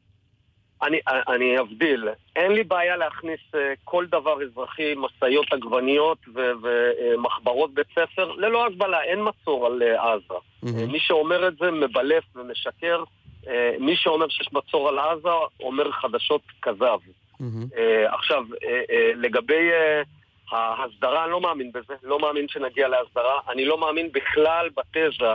אני, 0.84 1.00
אני 1.08 1.60
אבדיל. 1.60 2.08
אין 2.36 2.52
לי 2.52 2.64
בעיה 2.64 2.98
להכניס 2.98 3.40
uh, 3.52 3.58
כל 3.84 4.06
דבר 4.06 4.44
אזרחי, 4.44 4.94
משאיות 4.98 5.54
עגבניות 5.54 6.18
ומחברות 6.34 7.70
uh, 7.70 7.74
בית 7.74 7.88
ספר, 7.92 8.32
ללא 8.32 8.66
הגבלה, 8.66 9.04
אין 9.04 9.20
מצור 9.22 9.66
על 9.66 9.82
uh, 9.82 10.02
עזה. 10.02 10.34
Mm-hmm. 10.34 10.92
מי 10.92 11.00
שאומר 11.00 11.48
את 11.48 11.58
זה 11.58 11.72
מבלף 11.72 12.24
ומשקר. 12.36 13.04
מי 13.80 13.96
שאומר 13.96 14.30
שיש 14.30 14.54
מצור 14.54 14.90
על 14.90 15.00
עזה 15.00 15.30
אומר 15.60 15.92
חדשות 15.92 16.42
כזב. 16.62 17.00
Mm-hmm. 17.42 17.76
עכשיו, 18.06 18.44
לגבי 19.16 19.70
ההסדרה, 20.52 21.24
אני 21.24 21.32
לא 21.32 21.42
מאמין 21.42 21.72
בזה, 21.72 21.94
לא 22.04 22.20
מאמין 22.20 22.48
שנגיע 22.48 22.88
להסדרה. 22.88 23.40
אני 23.50 23.66
לא 23.66 23.78
מאמין 23.78 24.10
בכלל 24.12 24.70
בתזה 24.78 25.34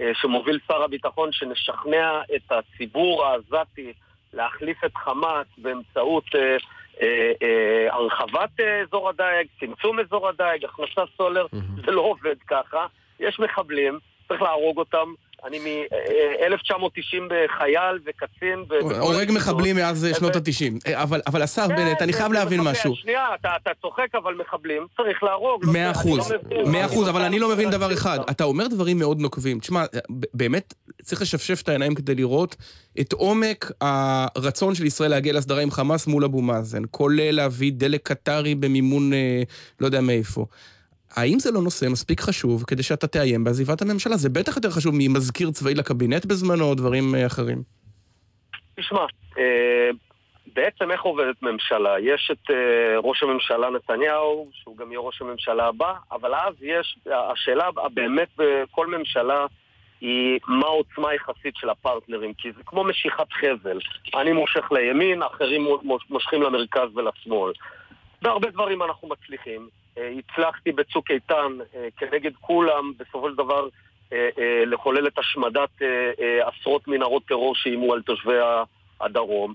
אה, 0.00 0.10
שמוביל 0.14 0.58
שר 0.68 0.82
הביטחון 0.82 1.32
שנשכנע 1.32 2.20
את 2.36 2.52
הציבור 2.52 3.24
העזתי 3.24 3.92
להחליף 4.34 4.84
את 4.84 4.96
חמאס 4.96 5.46
באמצעות 5.58 6.24
אה, 6.34 6.56
אה, 7.02 7.32
אה, 7.42 7.94
הרחבת 7.94 8.60
אה, 8.60 8.80
אזור 8.80 9.08
הדייג, 9.08 9.48
צמצום 9.60 10.00
אזור 10.00 10.28
הדייג, 10.28 10.64
הכנסת 10.64 11.08
סולר, 11.16 11.46
זה 11.86 11.90
לא 11.90 12.00
עובד 12.00 12.36
ככה. 12.46 12.86
יש 13.20 13.40
מחבלים, 13.40 13.98
צריך 14.28 14.42
להרוג 14.42 14.78
אותם. 14.78 15.14
אני 15.46 15.58
מ-1990 15.58 17.22
בחייל 17.28 17.98
וקצין. 18.06 18.64
הורג 19.00 19.30
מחבלים 19.32 19.76
מאז 19.76 20.06
שנות 20.18 20.36
ה-90. 20.36 20.94
אבל, 20.94 21.20
אבל 21.26 21.42
השר 21.42 21.68
כן, 21.68 21.76
בנט, 21.76 22.02
אני 22.02 22.12
חייב 22.12 22.32
להבין 22.32 22.60
משהו. 22.60 22.96
שנייה, 22.96 23.26
אתה, 23.40 23.70
צוחק, 23.82 24.14
אבל 24.14 24.34
מחבלים 24.34 24.86
צריך 24.96 25.22
להרוג. 25.22 25.64
לא 25.64 25.72
מאה 25.72 25.90
אחוז, 25.90 26.32
מאה 26.66 26.86
אחוז, 26.86 27.08
אבל 27.08 27.20
אני 27.20 27.38
לא 27.38 27.48
מבין 27.48 27.70
דבר 27.70 27.92
אחד. 27.92 28.18
אתה 28.30 28.44
אומר 28.44 28.66
דברים 28.66 28.98
מאוד 28.98 29.20
נוקבים. 29.20 29.60
תשמע, 29.60 29.84
באמת 30.34 30.74
צריך 31.02 31.22
לשפשף 31.22 31.62
את 31.62 31.68
העיניים 31.68 31.94
כדי 31.94 32.14
לראות 32.14 32.56
את 33.00 33.12
עומק 33.12 33.70
הרצון 33.80 34.74
של 34.74 34.86
ישראל 34.86 35.10
להגיע 35.10 35.32
להסדרה 35.32 35.62
עם 35.62 35.70
חמאס 35.70 36.06
מול 36.06 36.24
אבו 36.24 36.42
מאזן, 36.42 36.82
כולל 36.90 37.30
להביא 37.30 37.72
דלק 37.72 38.08
קטרי 38.08 38.54
במימון 38.54 39.12
אה, 39.12 39.42
לא 39.80 39.86
יודע 39.86 40.00
מאיפה. 40.00 40.46
האם 41.16 41.38
זה 41.38 41.50
לא 41.50 41.62
נושא 41.62 41.86
מספיק 41.90 42.20
חשוב 42.20 42.64
כדי 42.66 42.82
שאתה 42.82 43.06
תאיים 43.06 43.44
בעזיבת 43.44 43.82
הממשלה? 43.82 44.16
זה 44.16 44.28
בטח 44.28 44.56
יותר 44.56 44.70
חשוב 44.70 44.94
ממזכיר 44.98 45.50
צבאי 45.50 45.74
לקבינט 45.74 46.26
בזמנו 46.26 46.64
או 46.64 46.74
דברים 46.74 47.14
אה, 47.14 47.26
אחרים. 47.26 47.62
תשמע, 48.76 49.06
אה, 49.38 49.90
בעצם 50.54 50.90
איך 50.90 51.02
עובדת 51.02 51.42
ממשלה? 51.42 52.00
יש 52.00 52.30
את 52.32 52.50
אה, 52.50 52.98
ראש 52.98 53.22
הממשלה 53.22 53.70
נתניהו, 53.70 54.50
שהוא 54.52 54.76
גם 54.76 54.92
יהיה 54.92 55.00
ראש 55.00 55.22
הממשלה 55.22 55.66
הבא, 55.66 55.94
אבל 56.12 56.34
אז 56.34 56.54
יש, 56.60 56.98
השאלה 57.32 57.64
באמת 57.94 58.28
בכל 58.38 58.86
ממשלה 58.86 59.46
היא 60.00 60.38
מה 60.46 60.66
העוצמה 60.66 61.10
היחסית 61.10 61.54
של 61.56 61.70
הפרטנרים, 61.70 62.34
כי 62.34 62.52
זה 62.52 62.62
כמו 62.66 62.84
משיכת 62.84 63.32
חבל. 63.32 63.78
אני 64.14 64.32
מושך 64.32 64.72
לימין, 64.72 65.22
אחרים 65.22 65.66
מושכים 66.10 66.42
למרכז 66.42 66.96
ולשמאל. 66.96 67.52
בהרבה 68.22 68.50
דברים 68.50 68.82
אנחנו 68.82 69.08
מצליחים. 69.08 69.79
אה, 69.98 70.10
הצלחתי 70.18 70.72
בצוק 70.72 71.10
איתן 71.10 71.58
אה, 71.74 71.88
כנגד 71.96 72.32
כולם, 72.40 72.92
בסופו 72.98 73.30
של 73.30 73.36
דבר 73.36 73.68
אה, 74.12 74.28
לחולל 74.66 75.06
את 75.06 75.18
השמדת 75.18 75.82
עשרות 76.42 76.88
מנהרות 76.88 77.24
טרור 77.24 77.54
שאיימו 77.54 77.94
על 77.94 78.02
תושבי 78.02 78.38
הדרום. 79.00 79.54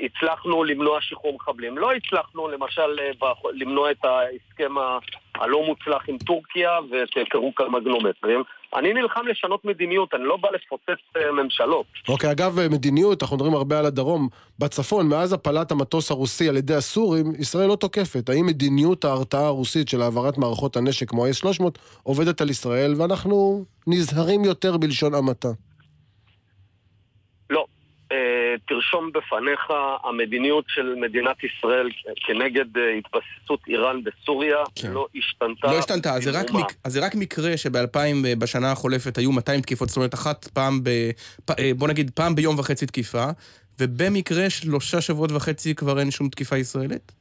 הצלחנו 0.00 0.64
למנוע 0.64 1.00
שחרור 1.00 1.34
מחבלים. 1.34 1.78
לא 1.78 1.92
הצלחנו, 1.92 2.48
למשל, 2.48 2.98
למנוע 3.52 3.90
את 3.90 4.04
ההסכם 4.04 4.74
הלא 5.34 5.62
מוצלח 5.66 6.08
עם 6.08 6.18
טורקיה 6.18 6.78
ואת 6.90 7.28
פירוק 7.30 7.60
המגנומטרים. 7.60 8.42
אני 8.76 8.92
נלחם 8.92 9.20
לשנות 9.26 9.64
מדיניות, 9.64 10.14
אני 10.14 10.22
לא 10.24 10.36
בא 10.36 10.48
לפוצץ 10.50 11.02
אה, 11.16 11.32
ממשלות. 11.32 11.86
אוקיי, 12.08 12.30
אגב, 12.30 12.58
אה, 12.58 12.68
מדיניות, 12.68 13.22
אנחנו 13.22 13.36
מדברים 13.36 13.54
הרבה 13.54 13.78
על 13.78 13.86
הדרום. 13.86 14.28
בצפון, 14.58 15.08
מאז 15.08 15.32
הפלת 15.32 15.70
המטוס 15.70 16.10
הרוסי 16.10 16.48
על 16.48 16.56
ידי 16.56 16.74
הסורים, 16.74 17.32
ישראל 17.38 17.68
לא 17.68 17.76
תוקפת. 17.76 18.28
האם 18.28 18.46
מדיניות 18.46 19.04
ההרתעה 19.04 19.46
הרוסית 19.46 19.88
של 19.88 20.02
העברת 20.02 20.38
מערכות 20.38 20.76
הנשק 20.76 21.08
כמו 21.08 21.26
ה-S-300 21.26 21.64
עובדת 22.02 22.40
על 22.40 22.50
ישראל, 22.50 22.94
ואנחנו 22.96 23.64
נזהרים 23.86 24.44
יותר 24.44 24.76
בלשון 24.76 25.14
המעטה? 25.14 25.48
אה, 28.54 28.58
תרשום 28.68 29.10
בפניך 29.12 29.60
המדיניות 30.04 30.64
של 30.68 30.94
מדינת 31.00 31.36
ישראל 31.44 31.88
כנגד 32.26 32.78
אה, 32.78 32.82
התבססות 32.98 33.60
איראן 33.68 34.00
בסוריה 34.04 34.56
כן. 34.74 34.92
לא 34.92 35.06
השתנתה. 35.14 35.66
לא 35.66 35.78
השתנתה, 35.78 36.20
זה 36.20 36.40
רק, 36.40 36.50
מק, 36.50 36.72
זה 36.86 37.06
רק 37.06 37.14
מקרה 37.14 37.56
שב-2000, 37.56 38.26
אה, 38.26 38.32
בשנה 38.38 38.72
החולפת, 38.72 39.18
היו 39.18 39.32
200 39.32 39.60
תקיפות, 39.60 39.88
זאת 39.88 39.96
אומרת 39.96 40.14
אחת 40.14 40.44
פעם 40.44 40.80
ב... 40.84 40.90
בוא 41.76 41.88
נגיד 41.88 42.10
פעם 42.14 42.34
ביום 42.34 42.58
וחצי 42.58 42.86
תקיפה, 42.86 43.24
ובמקרה 43.80 44.50
שלושה 44.50 45.00
שבועות 45.00 45.32
וחצי 45.32 45.74
כבר 45.74 45.98
אין 45.98 46.10
שום 46.10 46.28
תקיפה 46.28 46.56
ישראלית? 46.56 47.12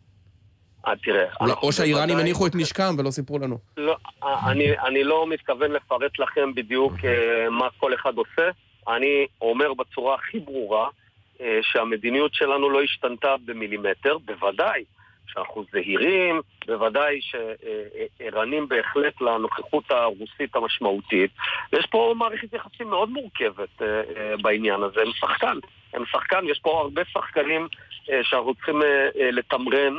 אה, 0.87 0.93
תראה... 1.03 1.25
או 1.61 1.71
שהאיראנים 1.71 2.17
הניחו 2.17 2.47
את 2.47 2.55
נשקם 2.55 2.95
ולא 2.97 3.11
סיפרו 3.11 3.39
לנו. 3.39 3.57
לא, 3.77 3.95
אני, 4.23 4.79
אני 4.87 5.03
לא 5.03 5.27
מתכוון 5.29 5.71
לפרט 5.71 6.19
לכם 6.19 6.53
בדיוק 6.55 6.93
מה 7.51 7.67
כל 7.79 7.93
אחד 7.93 8.13
עושה. 8.15 8.49
אני 8.87 9.25
אומר 9.41 9.73
בצורה 9.73 10.15
הכי 10.15 10.39
ברורה 10.39 10.83
אה, 10.85 11.02
שהמדיניות 11.61 12.33
שלנו 12.33 12.69
לא 12.69 12.81
השתנתה 12.81 13.35
במילימטר, 13.45 14.17
בוודאי 14.17 14.83
שאנחנו 15.27 15.63
זהירים, 15.71 16.41
בוודאי 16.67 17.19
שערנים 17.21 18.67
בהחלט 18.67 19.21
לנוכחות 19.21 19.91
הרוסית 19.91 20.55
המשמעותית. 20.55 21.31
ויש 21.73 21.85
פה 21.85 22.13
מערכת 22.17 22.53
יחסים 22.53 22.89
מאוד 22.89 23.09
מורכבת 23.09 23.81
אה, 23.81 23.87
אה, 23.87 24.35
בעניין 24.41 24.83
הזה, 24.83 25.01
הם 25.01 25.11
שחקן. 25.13 25.57
הם 25.93 26.03
שחקן, 26.11 26.45
יש 26.47 26.59
פה 26.59 26.81
הרבה 26.81 27.01
שחקנים 27.05 27.67
שאנחנו 28.23 28.55
צריכים 28.55 28.81
לתמרן. 29.31 29.97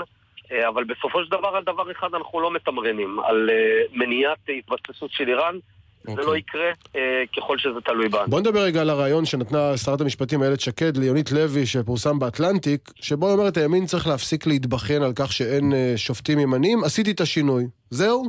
אבל 0.69 0.85
בסופו 0.85 1.25
של 1.25 1.31
דבר 1.31 1.49
על 1.49 1.65
דבר 1.65 1.91
אחד 1.91 2.15
אנחנו 2.15 2.41
לא 2.41 2.51
מתמרנים, 2.51 3.21
על 3.21 3.51
מניעת 3.93 4.39
התבססות 4.49 5.11
של 5.11 5.29
איראן. 5.29 5.59
זה 6.07 6.15
לא 6.17 6.23
אוקיי. 6.23 6.39
יקרה 6.39 6.71
אה, 6.97 7.23
ככל 7.37 7.59
שזה 7.59 7.81
תלוי 7.85 8.09
בנו. 8.09 8.27
בוא 8.29 8.41
נדבר 8.41 8.61
רגע 8.61 8.81
על 8.81 8.91
הרעיון 8.91 9.25
שנתנה 9.25 9.77
שרת 9.77 10.01
המשפטים 10.01 10.43
איילת 10.43 10.61
שקד 10.61 10.97
ליונית 10.97 11.33
לוי, 11.33 11.67
שפורסם 11.67 12.19
באטלנטיק, 12.19 12.91
שבו 13.01 13.27
היא 13.27 13.35
אומרת, 13.35 13.57
הימין 13.57 13.87
צריך 13.87 14.07
להפסיק 14.07 14.47
להתבכיין 14.47 15.03
על 15.03 15.13
כך 15.17 15.33
שאין 15.33 15.73
אה, 15.73 15.93
שופטים 15.97 16.39
ימניים, 16.39 16.85
עשיתי 16.85 17.11
את 17.11 17.21
השינוי. 17.21 17.65
זהו? 17.91 18.25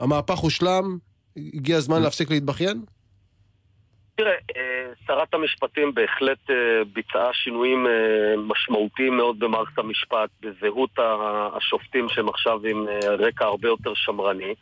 המהפך 0.00 0.38
הושלם? 0.38 0.98
הגיע 1.36 1.76
הזמן 1.76 2.02
להפסיק 2.02 2.30
להתבכיין? 2.30 2.80
תראה, 4.16 4.32
אה, 4.32 4.92
שרת 5.06 5.34
המשפטים 5.34 5.94
בהחלט 5.94 6.38
ביצעה 6.92 7.32
שינויים 7.32 7.86
משמעותיים 8.36 9.16
מאוד 9.16 9.38
במערכת 9.38 9.78
המשפט, 9.78 10.30
בזהות 10.40 10.90
השופטים 11.56 12.08
שהם 12.08 12.28
עכשיו 12.28 12.60
עם 12.66 12.86
רקע 13.18 13.44
הרבה 13.44 13.68
יותר 13.68 13.94
שמרני. 13.94 14.54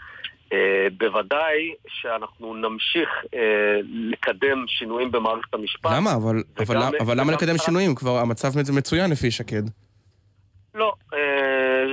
Uh, 0.55 0.93
בוודאי 0.99 1.75
שאנחנו 1.89 2.55
נמשיך 2.55 3.09
uh, 3.25 3.37
לקדם 3.85 4.65
שינויים 4.69 5.13
במערכת 5.13 5.55
המשפט. 5.55 5.91
למה? 5.93 6.15
אבל, 6.15 6.43
אבל, 6.59 6.77
אבל 7.01 7.21
למה 7.21 7.33
לקדם 7.33 7.59
שינויים? 7.59 7.95
כבר 7.95 8.19
המצב 8.19 8.49
מצוין 8.73 9.11
לפי 9.11 9.31
שקד. 9.31 9.63
לא, 10.75 10.93
uh, 11.13 11.17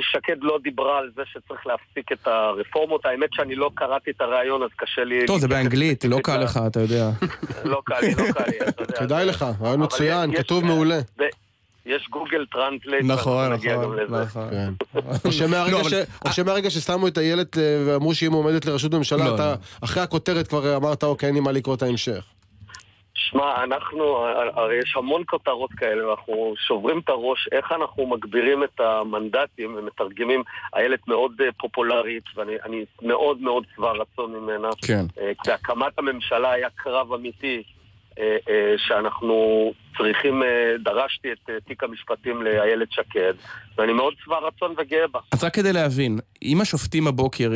שקד 0.01 0.36
לא 0.41 0.60
דיברה 0.63 0.98
על 1.00 1.12
זה 1.15 1.22
שצריך 1.25 1.68
להפסיק 1.68 2.12
את 2.12 2.27
הרפורמות. 2.27 3.06
האמת 3.06 3.30
שאני 3.34 3.56
לא 3.56 3.72
קראתי 3.74 4.12
את 4.12 4.22
הריאיון, 4.22 4.63
אז 4.63 4.70
קשה 4.77 5.03
לי... 5.03 5.25
טוב, 5.25 5.39
זה 5.39 5.48
באנגלית, 5.48 6.06
לא 6.06 6.18
קל 6.24 6.38
לך, 6.38 6.60
אתה 6.68 6.80
יודע. 6.80 7.10
לא 7.63 7.82
קל 7.86 8.00
לי, 8.01 8.15
לא 8.15 8.32
קל 8.34 8.44
לי, 8.51 8.60
אתה 8.70 8.84
יודע. 8.84 8.98
כדאי 9.00 9.25
לך, 9.25 9.46
רעיון 9.62 9.84
מצוין, 9.84 10.38
כתוב 10.38 10.65
מעולה. 10.65 11.00
יש 11.85 12.07
Google 12.10 12.45
Translate, 12.45 13.05
נכון, 13.05 13.53
נכון, 13.53 14.00
נכון. 14.09 14.50
כן. 14.50 14.73
או 16.25 16.31
שמהרגע 16.31 16.69
ששמו 16.69 17.07
את 17.07 17.17
איילת 17.17 17.57
אה, 17.57 17.83
ואמרו 17.85 18.15
שהיא 18.15 18.29
מועמדת 18.29 18.65
לראשות 18.65 18.93
ממשלה, 18.93 19.25
לא, 19.25 19.35
אתה 19.35 19.51
לא. 19.51 19.85
אחרי 19.85 20.03
הכותרת 20.03 20.47
כבר 20.47 20.77
אמרת, 20.77 21.03
אוקיי, 21.03 21.27
אין 21.27 21.35
לי 21.35 21.41
מה 21.41 21.51
לקרוא 21.51 21.75
את 21.75 21.81
ההמשך. 21.81 22.25
שמע, 23.13 23.63
אנחנו, 23.63 24.17
הרי 24.53 24.75
יש 24.75 24.93
המון 24.97 25.23
כותרות 25.25 25.71
כאלה, 25.71 26.07
ואנחנו 26.07 26.53
שוברים 26.67 27.00
את 27.00 27.09
הראש 27.09 27.50
איך 27.51 27.71
אנחנו 27.71 28.07
מגבירים 28.07 28.63
את 28.63 28.79
המנדטים 28.79 29.75
ומתרגמים. 29.77 30.43
איילת 30.75 31.07
מאוד 31.07 31.31
אה, 31.41 31.51
פופולרית, 31.57 32.23
ואני 32.35 32.85
מאוד 33.01 33.41
מאוד 33.41 33.63
שבע 33.75 33.91
רצון 33.91 34.31
ממנה. 34.31 34.69
כן. 34.81 35.05
אה, 35.19 35.31
כשהקמת 35.43 36.00
הממשלה 36.00 36.51
היה 36.51 36.67
קרב 36.75 37.13
אמיתי. 37.13 37.63
אה, 38.21 38.37
אה, 38.49 38.73
שאנחנו 38.77 39.71
צריכים, 39.97 40.43
אה, 40.43 40.77
דרשתי 40.83 41.31
את 41.31 41.49
תיק 41.67 41.83
המשפטים 41.83 42.41
לאיילת 42.41 42.91
שקד, 42.91 43.33
ואני 43.77 43.93
מאוד 43.93 44.13
שבע 44.23 44.37
רצון 44.39 44.75
וגאה 44.77 45.07
בה. 45.07 45.19
אז 45.31 45.43
רק 45.43 45.53
כדי 45.53 45.73
להבין, 45.73 46.19
אם 46.43 46.61
השופטים 46.61 47.07
הבוקר, 47.07 47.51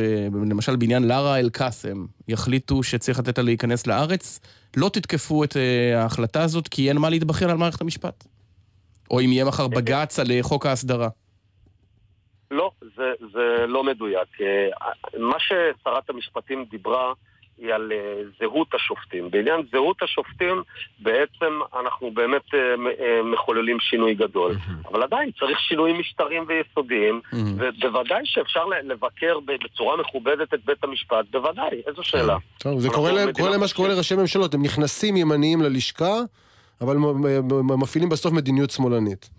למשל 0.50 0.76
בעניין 0.76 1.08
לארה 1.08 1.38
אל-קאסם, 1.38 2.06
יחליטו 2.28 2.82
שצריך 2.82 3.18
לתת 3.18 3.38
לה 3.38 3.44
להיכנס 3.44 3.86
לארץ, 3.86 4.40
לא 4.76 4.88
תתקפו 4.88 5.44
את 5.44 5.56
ההחלטה 5.94 6.42
הזאת 6.42 6.68
כי 6.68 6.88
אין 6.88 6.98
מה 6.98 7.10
להתבכיין 7.10 7.50
על 7.50 7.56
מערכת 7.56 7.80
המשפט? 7.80 8.24
או 9.10 9.20
אם 9.20 9.32
יהיה 9.32 9.44
מחר 9.44 9.68
בג"ץ 9.68 10.18
על 10.18 10.26
חוק 10.42 10.66
ההסדרה? 10.66 11.08
לא, 12.50 12.70
זה, 12.96 13.12
זה 13.32 13.66
לא 13.66 13.84
מדויק. 13.84 14.28
מה 15.18 15.36
ששרת 15.38 16.10
המשפטים 16.10 16.64
דיברה 16.70 17.12
היא 17.58 17.74
על 17.74 17.92
אה, 17.92 18.22
זהות 18.40 18.74
השופטים. 18.74 19.30
בעניין 19.30 19.60
זהות 19.72 20.02
השופטים 20.02 20.62
בעצם 20.98 21.58
אנחנו 21.80 22.10
באמת 22.10 22.54
אה, 22.54 22.60
אה, 22.60 23.22
מחוללים 23.22 23.80
שינוי 23.80 24.14
גדול. 24.14 24.56
אבל 24.88 25.02
עדיין 25.02 25.30
צריך 25.38 25.60
שינויים 25.60 25.98
משטריים 25.98 26.44
ויסודיים, 26.48 27.20
ובוודאי 27.32 28.20
שאפשר 28.24 28.64
לבקר 28.64 29.38
בצורה 29.64 29.96
מכובדת 29.96 30.54
את 30.54 30.64
בית 30.64 30.84
המשפט, 30.84 31.24
בוודאי, 31.30 31.82
איזו 31.86 32.02
שאלה. 32.02 32.36
טוב, 32.58 32.80
זה 32.80 32.88
קורה 32.88 33.50
למה 33.56 33.68
שקורה 33.68 33.88
לראשי 33.88 34.16
ממשלות, 34.16 34.54
הם 34.54 34.62
נכנסים 34.62 35.16
ימניים 35.16 35.62
ללשכה, 35.62 36.14
אבל 36.80 36.96
מפעילים 37.78 38.08
בסוף 38.08 38.32
מדיניות 38.32 38.70
שמאלנית. 38.70 39.30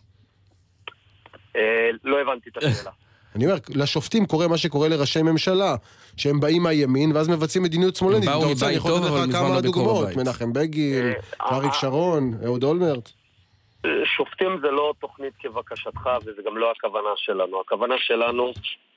לא 2.04 2.22
הבנתי 2.22 2.50
את 2.50 2.58
השאלה. 2.58 2.92
אני 3.38 3.46
אומר, 3.46 3.58
לשופטים 3.76 4.26
קורה 4.26 4.48
מה 4.48 4.58
שקורה 4.58 4.88
לראשי 4.88 5.22
ממשלה, 5.22 5.76
שהם 6.18 6.40
באים 6.40 6.64
מהימין, 6.64 7.12
ואז 7.16 7.30
מבצעים 7.30 7.64
מדיניות 7.64 7.96
שמאלנית. 7.96 8.30
הם 8.30 8.34
באו 8.34 8.40
אם 8.40 8.44
אתה 8.44 8.50
רוצה, 8.50 8.68
אני 8.68 8.76
יכול 8.76 8.92
לתת 8.92 9.04
לך 9.04 9.36
כמה 9.36 9.62
דוגמאות. 9.62 10.16
מנחם 10.16 10.54
בגין, 10.54 11.06
אה, 11.06 11.58
אריק 11.58 11.72
אה, 11.72 11.80
שרון, 11.80 12.34
אהוד 12.46 12.64
אולמרט. 12.64 13.10
שופטים 14.18 14.60
זה 14.62 14.72
לא 14.72 14.94
תוכנית 15.00 15.34
כבקשתך, 15.40 16.10
וזה 16.26 16.42
גם 16.46 16.58
לא 16.58 16.72
הכוונה 16.72 17.10
שלנו. 17.16 17.62
הכוונה 17.62 17.96
שלנו 17.98 18.54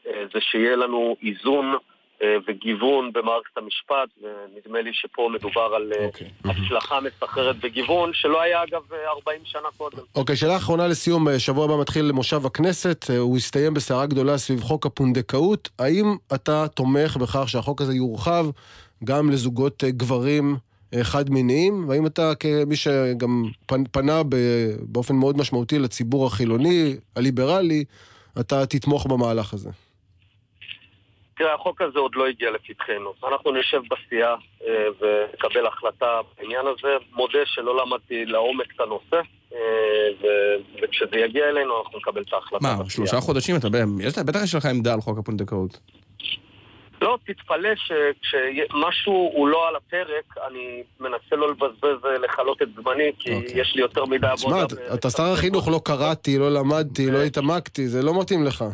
אה, 0.06 0.24
זה 0.34 0.40
שיהיה 0.40 0.76
לנו 0.76 1.16
איזון 1.22 1.76
וגיוון 2.48 3.12
במערכת 3.12 3.56
המשפט, 3.56 4.08
ונדמה 4.22 4.80
לי 4.80 4.90
שפה 4.92 5.28
מדובר 5.34 5.70
על 5.76 5.92
אה, 5.98 6.06
אוקיי. 6.06 6.30
הצלחה 6.44 6.98
מסחררת 7.00 7.56
וגיוון, 7.62 8.10
שלא 8.14 8.42
היה 8.42 8.62
אגב 8.62 8.82
אה, 8.92 9.10
40 9.10 9.40
שנה 9.44 9.68
קודם. 9.76 9.98
אוקיי, 10.14 10.36
שאלה 10.36 10.56
אחרונה 10.56 10.86
לסיום, 10.88 11.28
אה, 11.28 11.38
שבוע 11.38 11.64
הבא 11.64 11.80
מתחיל 11.80 12.12
מושב 12.12 12.46
הכנסת, 12.46 13.10
אה, 13.10 13.18
הוא 13.18 13.36
יסתיים 13.38 13.74
בסערה 13.74 14.06
גדולה 14.06 14.38
סביב 14.38 14.60
חוק 14.62 14.86
הפונדקאות. 14.86 15.68
האם 15.78 16.16
אתה 16.34 16.68
תומך 16.68 17.16
בכך 17.16 17.48
שהחוק 17.48 17.80
הזה 17.80 17.94
יורחב 17.94 18.46
גם 19.04 19.30
לזוגות 19.30 19.84
אה, 19.84 19.90
גברים 19.90 20.56
אה, 20.94 21.04
חד-מיניים? 21.04 21.88
והאם 21.88 22.06
אתה, 22.06 22.32
כמי 22.34 22.76
שגם 22.76 23.44
פנ- 23.72 23.88
פנה 23.92 24.22
באופן 24.80 25.14
מאוד 25.16 25.36
משמעותי 25.38 25.78
לציבור 25.78 26.26
החילוני, 26.26 26.96
הליברלי, 27.16 27.84
אתה 28.40 28.66
תתמוך 28.66 29.06
במהלך 29.06 29.54
הזה? 29.54 29.70
תראה, 31.40 31.54
החוק 31.54 31.82
הזה 31.82 31.98
עוד 31.98 32.12
לא 32.14 32.26
הגיע 32.26 32.50
לפתחנו. 32.50 33.12
אנחנו 33.28 33.52
נשב 33.52 33.80
בסיעה 33.90 34.34
אה, 34.66 34.86
ונקבל 35.00 35.66
החלטה 35.66 36.06
בעניין 36.38 36.66
הזה. 36.66 36.88
מודה 37.12 37.38
שלא 37.44 37.82
למדתי 37.82 38.24
לעומק 38.26 38.66
את 38.76 38.80
הנושא, 38.80 39.20
אה, 39.54 39.58
ו- 40.22 40.56
וכשזה 40.82 41.16
יגיע 41.16 41.48
אלינו 41.48 41.80
אנחנו 41.82 41.98
נקבל 41.98 42.22
את 42.22 42.32
ההחלטה 42.32 42.64
מה, 42.66 42.72
בסיעה. 42.74 42.90
שלושה 42.90 43.20
חודשים 43.20 43.56
אתה... 43.56 43.68
יש 44.00 44.18
לך- 44.18 44.24
בטח 44.24 44.42
יש 44.44 44.54
לך 44.54 44.66
עמדה 44.66 44.92
על 44.94 45.00
חוק 45.00 45.18
הפונדקאות. 45.18 45.78
לא, 47.02 47.18
תתפלא 47.26 47.68
שכשמשהו 47.76 49.30
הוא 49.34 49.48
לא 49.48 49.68
על 49.68 49.76
הפרק, 49.76 50.34
אני 50.50 50.82
מנסה 51.00 51.36
לא 51.36 51.50
לבזבז, 51.50 52.04
אה, 52.04 52.18
לכלות 52.18 52.62
את 52.62 52.68
זמני, 52.74 53.10
כי 53.18 53.34
אוקיי. 53.34 53.60
יש 53.60 53.72
לי 53.74 53.80
יותר 53.82 54.04
מדי 54.04 54.26
תשמע, 54.34 54.50
עבודה. 54.50 54.64
אתה- 54.84 54.94
אתה 54.94 55.10
שר 55.10 55.22
החינוך, 55.32 55.68
לא 55.68 55.80
קראתי, 55.84 56.38
לא 56.38 56.50
למדתי, 56.50 57.10
לא 57.10 57.22
התעמקתי, 57.22 57.88
זה 57.88 58.02
לא 58.02 58.20
מתאים 58.20 58.44
לך. 58.44 58.64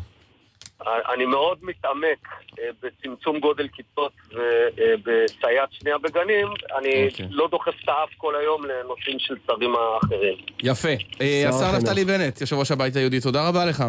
אני 1.14 1.26
מאוד 1.26 1.59
מתעמק 1.62 2.28
אה, 2.59 2.64
בצמצום 2.83 3.40
גודל 3.40 3.68
כיתות 3.68 4.12
ובסייעת 4.33 5.68
שנייה 5.73 5.99
בגנים. 5.99 6.49
אני 6.78 7.09
אוקיי. 7.09 7.26
לא 7.30 7.49
דוחף 7.50 7.75
את 7.85 7.88
האף 7.88 8.09
כל 8.16 8.37
היום 8.37 8.64
לנושאים 8.64 9.18
של 9.18 9.35
שרים 9.47 9.75
האחרים. 9.76 10.37
יפה. 10.62 10.88
אה, 11.21 11.49
שר 11.50 11.64
השר. 11.64 11.78
נפתלי 11.78 12.04
בנט, 12.04 12.40
יושב 12.40 12.56
ראש 12.56 12.71
הבית 12.71 12.97
היהודי, 12.97 13.21
תודה 13.21 13.49
רבה 13.49 13.64
לך. 13.64 13.85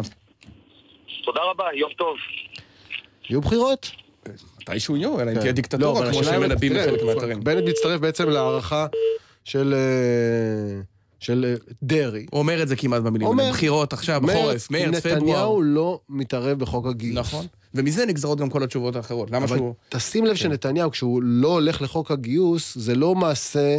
תודה 1.24 1.40
רבה, 1.42 1.64
יום 1.74 1.90
טוב. 1.92 2.16
יהיו 3.30 3.40
בחירות? 3.40 3.90
מתישהו 4.60 4.96
יהיו, 4.96 5.20
אלא 5.20 5.30
אם 5.30 5.34
כן. 5.34 5.40
תהיה 5.40 5.52
לא, 5.52 5.56
דיקטטורה, 5.56 6.00
אבל 6.00 6.12
כמו 6.12 6.24
שמנבאים 6.24 6.72
בחלק 6.72 7.02
מהאתרים. 7.02 7.44
בנט 7.44 7.64
מצטרף 7.64 8.00
בעצם 8.00 8.28
להערכה 8.28 8.86
של... 9.44 9.74
אה, 11.20 11.24
של 11.24 11.44
אה, 11.48 11.72
דרעי. 11.82 12.26
הוא 12.30 12.38
אומר 12.38 12.62
את 12.62 12.68
זה 12.68 12.76
כמעט 12.76 13.02
במילים 13.02 13.28
אומר-. 13.28 13.50
בחירות 13.50 13.92
עכשיו, 13.92 14.20
בחורף, 14.20 14.70
מרץ, 14.70 14.96
פברואר. 15.00 15.16
נתניהו 15.18 15.62
לא 15.62 16.00
מתערב 16.08 16.58
בחוק 16.58 16.86
הגיוס. 16.86 17.16
נכון. 17.18 17.46
ומזה 17.74 18.06
נגזרות 18.06 18.38
גם 18.40 18.50
כל 18.50 18.62
התשובות 18.62 18.96
האחרות. 18.96 19.30
למה 19.30 19.44
אבל 19.44 19.56
שהוא... 19.56 19.74
תשים 19.88 20.24
לב 20.24 20.34
שנתניהו, 20.36 20.90
כשהוא 20.90 21.22
לא 21.22 21.48
הולך 21.52 21.82
לחוק 21.82 22.10
הגיוס, 22.10 22.78
זה 22.78 22.94
לא 22.94 23.14
מעשה 23.14 23.78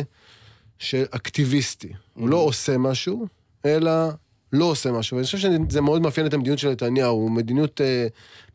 של 0.79 1.03
אקטיביסטי. 1.12 1.89
הוא 2.13 2.29
לא 2.29 2.38
Mm. 2.38 2.46
עושה 2.46 2.77
משהו, 2.77 3.27
אלא 3.65 3.91
לא 4.53 4.65
עושה 4.65 4.91
משהו. 4.91 5.15
ואני 5.17 5.25
חושב 5.25 5.38
שזה 5.38 5.81
מאוד 5.81 6.01
מאפיין 6.01 6.27
את 6.27 6.34
המדיניות 6.34 6.60
של 6.60 6.69
נתניהו. 6.72 7.15
הוא 7.15 7.31
מדיניות 7.31 7.81
אה, 7.81 8.08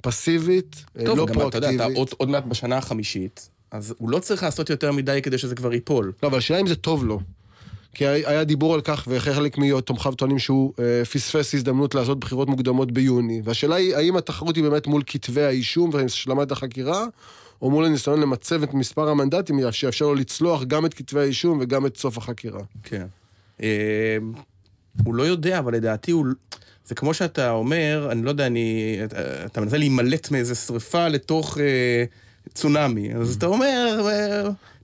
פסיבית, 0.03 0.85
אה, 0.99 1.05
טוב, 1.05 1.19
לא 1.19 1.27
גם 1.27 1.49
אתה 1.49 1.59
יודע, 1.59 1.69
אתה 1.69 1.77
פרואקטיבית. 1.77 1.97
עוד, 1.99 2.09
עוד 2.17 2.29
מעט 2.29 2.45
בשנה 2.45 2.77
החמישית, 2.77 3.49
אז 3.71 3.95
הוא 3.99 4.11
לא 4.11 4.19
צריך 4.19 4.43
לעשות 4.43 4.71
יותר 4.71 4.93
מדי 4.93 5.21
כדי 5.23 5.39
שזה 5.39 5.55
כבר 5.55 5.73
ייפול. 5.73 6.13
לא, 6.23 6.29
אבל 6.29 6.39
השאלה 6.39 6.61
אם 6.61 6.67
זה 6.67 6.77
טוב 6.77 7.05
לו. 7.05 7.21
כי 7.95 8.07
היה 8.07 8.45
דיבור 8.45 8.75
על 8.75 8.81
כך, 8.81 9.05
וחלק 9.09 9.59
מתומכיו 9.59 10.15
טוענים 10.15 10.39
שהוא 10.39 10.73
אה, 10.79 11.05
פספס 11.05 11.55
הזדמנות 11.55 11.95
לעשות 11.95 12.21
בחירות 12.21 12.49
מוקדמות 12.49 12.93
ביוני. 12.93 13.41
והשאלה 13.45 13.75
היא, 13.75 13.97
האם 13.97 14.17
התחרות 14.17 14.57
היא 14.57 14.65
באמת 14.65 14.87
מול 14.87 15.03
כתבי 15.07 15.43
האישום 15.43 15.91
והשלמת 15.93 16.53
החקירה, 16.53 17.07
או 17.63 17.71
מול 17.71 17.85
הניסיון 17.85 18.21
למצב 18.21 18.63
את 18.63 18.75
מספר 18.75 19.09
המנדטים 19.09 19.61
שיאפשר 19.71 20.05
לו 20.05 20.15
לצלוח 20.15 20.63
גם 20.65 20.87
את 20.87 20.95
כתבי 20.95 21.21
האישום 21.21 21.59
וגם 21.61 21.87
את 21.87 21.97
סוף 21.97 22.19
החקירה. 22.19 22.61
כן. 22.83 23.07
אה, 23.63 24.17
הוא 25.05 25.15
לא 25.15 25.23
יודע, 25.23 25.59
אבל 25.59 25.75
לדעתי 25.75 26.11
הוא... 26.11 26.27
זה 26.87 26.95
כמו 26.95 27.15
שאתה 27.15 27.51
אומר, 27.51 28.09
אני 28.13 28.23
לא 28.23 28.31
יודע, 28.31 28.47
אני... 28.47 28.99
אתה, 29.47 29.61
מנסה 29.61 29.79
להימלט 29.79 30.31
מאיזה 30.31 30.55
שריפה 30.55 31.09
לתוך 31.09 31.59
אה, 31.59 32.05
צונאמי. 32.55 33.15
אז 33.15 33.35
אתה 33.35 33.47
אומר, 33.47 34.01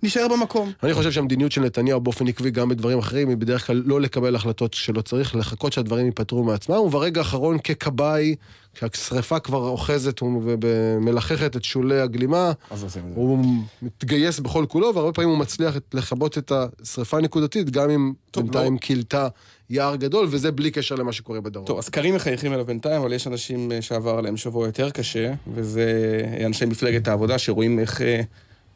נשאר 0.02 0.28
במקום. 0.28 0.72
אני 0.82 0.94
חושב 0.94 1.12
שהמדיניות 1.12 1.52
של 1.52 1.60
נתניהו 1.60 2.00
באופן 2.00 2.28
עקבי 2.28 2.50
גם 2.50 2.68
בדברים 2.68 2.98
אחרים 2.98 3.28
היא 3.28 3.36
בדרך 3.36 3.66
כלל 3.66 3.82
לא 3.86 4.00
לקבל 4.00 4.36
החלטות 4.36 4.74
שלא 4.74 5.00
צריך, 5.00 5.36
לחכות 5.36 5.72
שהדברים 5.72 6.06
ייפתרו 6.06 6.44
מעצמם, 6.44 6.76
וברגע 6.76 7.20
האחרון 7.20 7.58
ככבאי, 7.58 8.34
כשהשרפה 8.74 9.38
כבר 9.38 9.68
אוחזת 9.68 10.20
ומלחכת 10.22 11.56
את 11.56 11.64
שולי 11.64 12.00
הגלימה, 12.00 12.52
אז. 12.70 12.98
הוא 13.14 13.44
מתגייס 13.82 14.40
בכל 14.40 14.64
כולו, 14.68 14.94
והרבה 14.94 15.12
פעמים 15.12 15.30
הוא 15.30 15.38
מצליח 15.38 15.74
לכבות 15.94 16.38
את 16.38 16.52
השרפה 16.52 17.18
הנקודתית, 17.18 17.70
גם 17.70 17.90
אם 17.90 18.12
טוב, 18.30 18.42
בינתיים 18.42 18.72
לא- 18.72 18.78
כילתה 18.80 19.28
יער 19.70 19.96
גדול, 19.96 20.26
וזה 20.30 20.52
בלי 20.52 20.70
קשר 20.70 20.94
למה 20.94 21.12
שקורה 21.12 21.40
בדרום. 21.40 21.66
טוב, 21.66 21.78
הסקרים 21.78 22.14
מחייכים 22.14 22.52
אליו 22.52 22.64
בינתיים, 22.64 23.00
אבל 23.00 23.12
יש 23.12 23.26
אנשים 23.26 23.72
אה, 23.72 23.82
שעבר 23.82 24.18
עליהם 24.18 24.36
שבוע 24.36 24.66
יותר 24.66 24.90
קשה, 24.90 25.32
וזה 25.54 25.90
אנשי 26.46 26.64
מפלגת 26.64 27.08
העבודה 27.08 27.38
שרואים 27.38 27.78
איך 27.78 28.02
אה, 28.02 28.20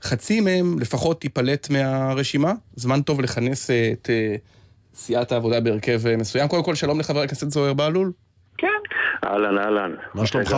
חצי 0.04 0.40
מהם 0.40 0.78
לפחות 0.80 1.20
תיפלט 1.20 1.70
מהרשימה. 1.70 2.52
זמן 2.76 3.02
טוב 3.02 3.20
לכנס 3.20 3.70
אה, 3.70 3.90
את 3.92 4.10
אה, 4.10 4.36
סיעת 4.94 5.32
העבודה 5.32 5.60
בהרכב 5.60 6.00
אה, 6.06 6.16
מסוים. 6.16 6.48
קודם 6.48 6.64
כל, 6.64 6.74
שלום 6.74 7.00
לחבר 7.00 7.20
הכנסת 7.20 7.50
זוהיר 7.50 7.74
בהלול. 7.74 8.12
כן. 8.58 8.66
אהלן, 9.24 9.58
אהלן. 9.58 9.94
מה 10.14 10.26
שלומך? 10.26 10.56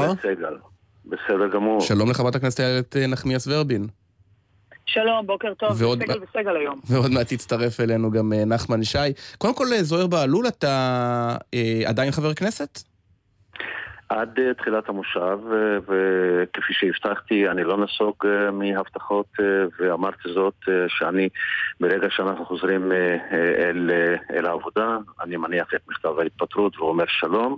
בסדר 1.05 1.49
גמור. 1.55 1.81
שלום 1.81 2.11
לחברת 2.11 2.35
הכנסת 2.35 2.61
איילת 2.61 2.97
נחמיאס 2.97 3.47
ורבין. 3.47 3.87
שלום, 4.87 5.27
בוקר 5.27 5.55
טוב, 5.55 5.71
ועוד- 5.83 6.03
סגל 6.03 6.19
וסגל 6.23 6.57
היום. 6.57 6.81
ועוד 6.85 7.11
מעט 7.11 7.27
תצטרף 7.33 7.81
אלינו 7.81 8.11
גם 8.11 8.33
נחמן 8.33 8.85
שי. 8.85 8.99
קודם 9.39 9.55
כל, 9.55 9.67
זוהיר 9.83 10.07
בהלול, 10.07 10.49
אתה 10.49 11.37
אה, 11.55 11.83
עדיין 11.87 12.11
חבר 12.11 12.35
כנסת? 12.35 12.83
עד 14.09 14.39
אה, 14.39 14.55
תחילת 14.55 14.89
המושב, 14.89 15.39
אה, 15.53 15.79
וכפי 15.79 16.73
שהבטחתי, 16.73 17.49
אני 17.49 17.65
לא 17.65 17.77
נסוג 17.85 18.15
אה, 18.25 18.51
מהבטחות, 18.51 19.27
ואמרתי 19.81 20.29
זאת, 20.35 20.55
שאני, 20.89 21.29
ברגע 21.81 22.07
שאנחנו 22.11 22.45
חוזרים 22.45 22.93
אל, 23.59 23.91
אל 24.31 24.47
העבודה, 24.47 24.99
אני 25.23 25.37
מניח 25.37 25.69
את 25.77 25.81
מכתב 25.89 26.19
ההתפטרות 26.19 26.79
ואומר 26.79 27.05
שלום, 27.09 27.57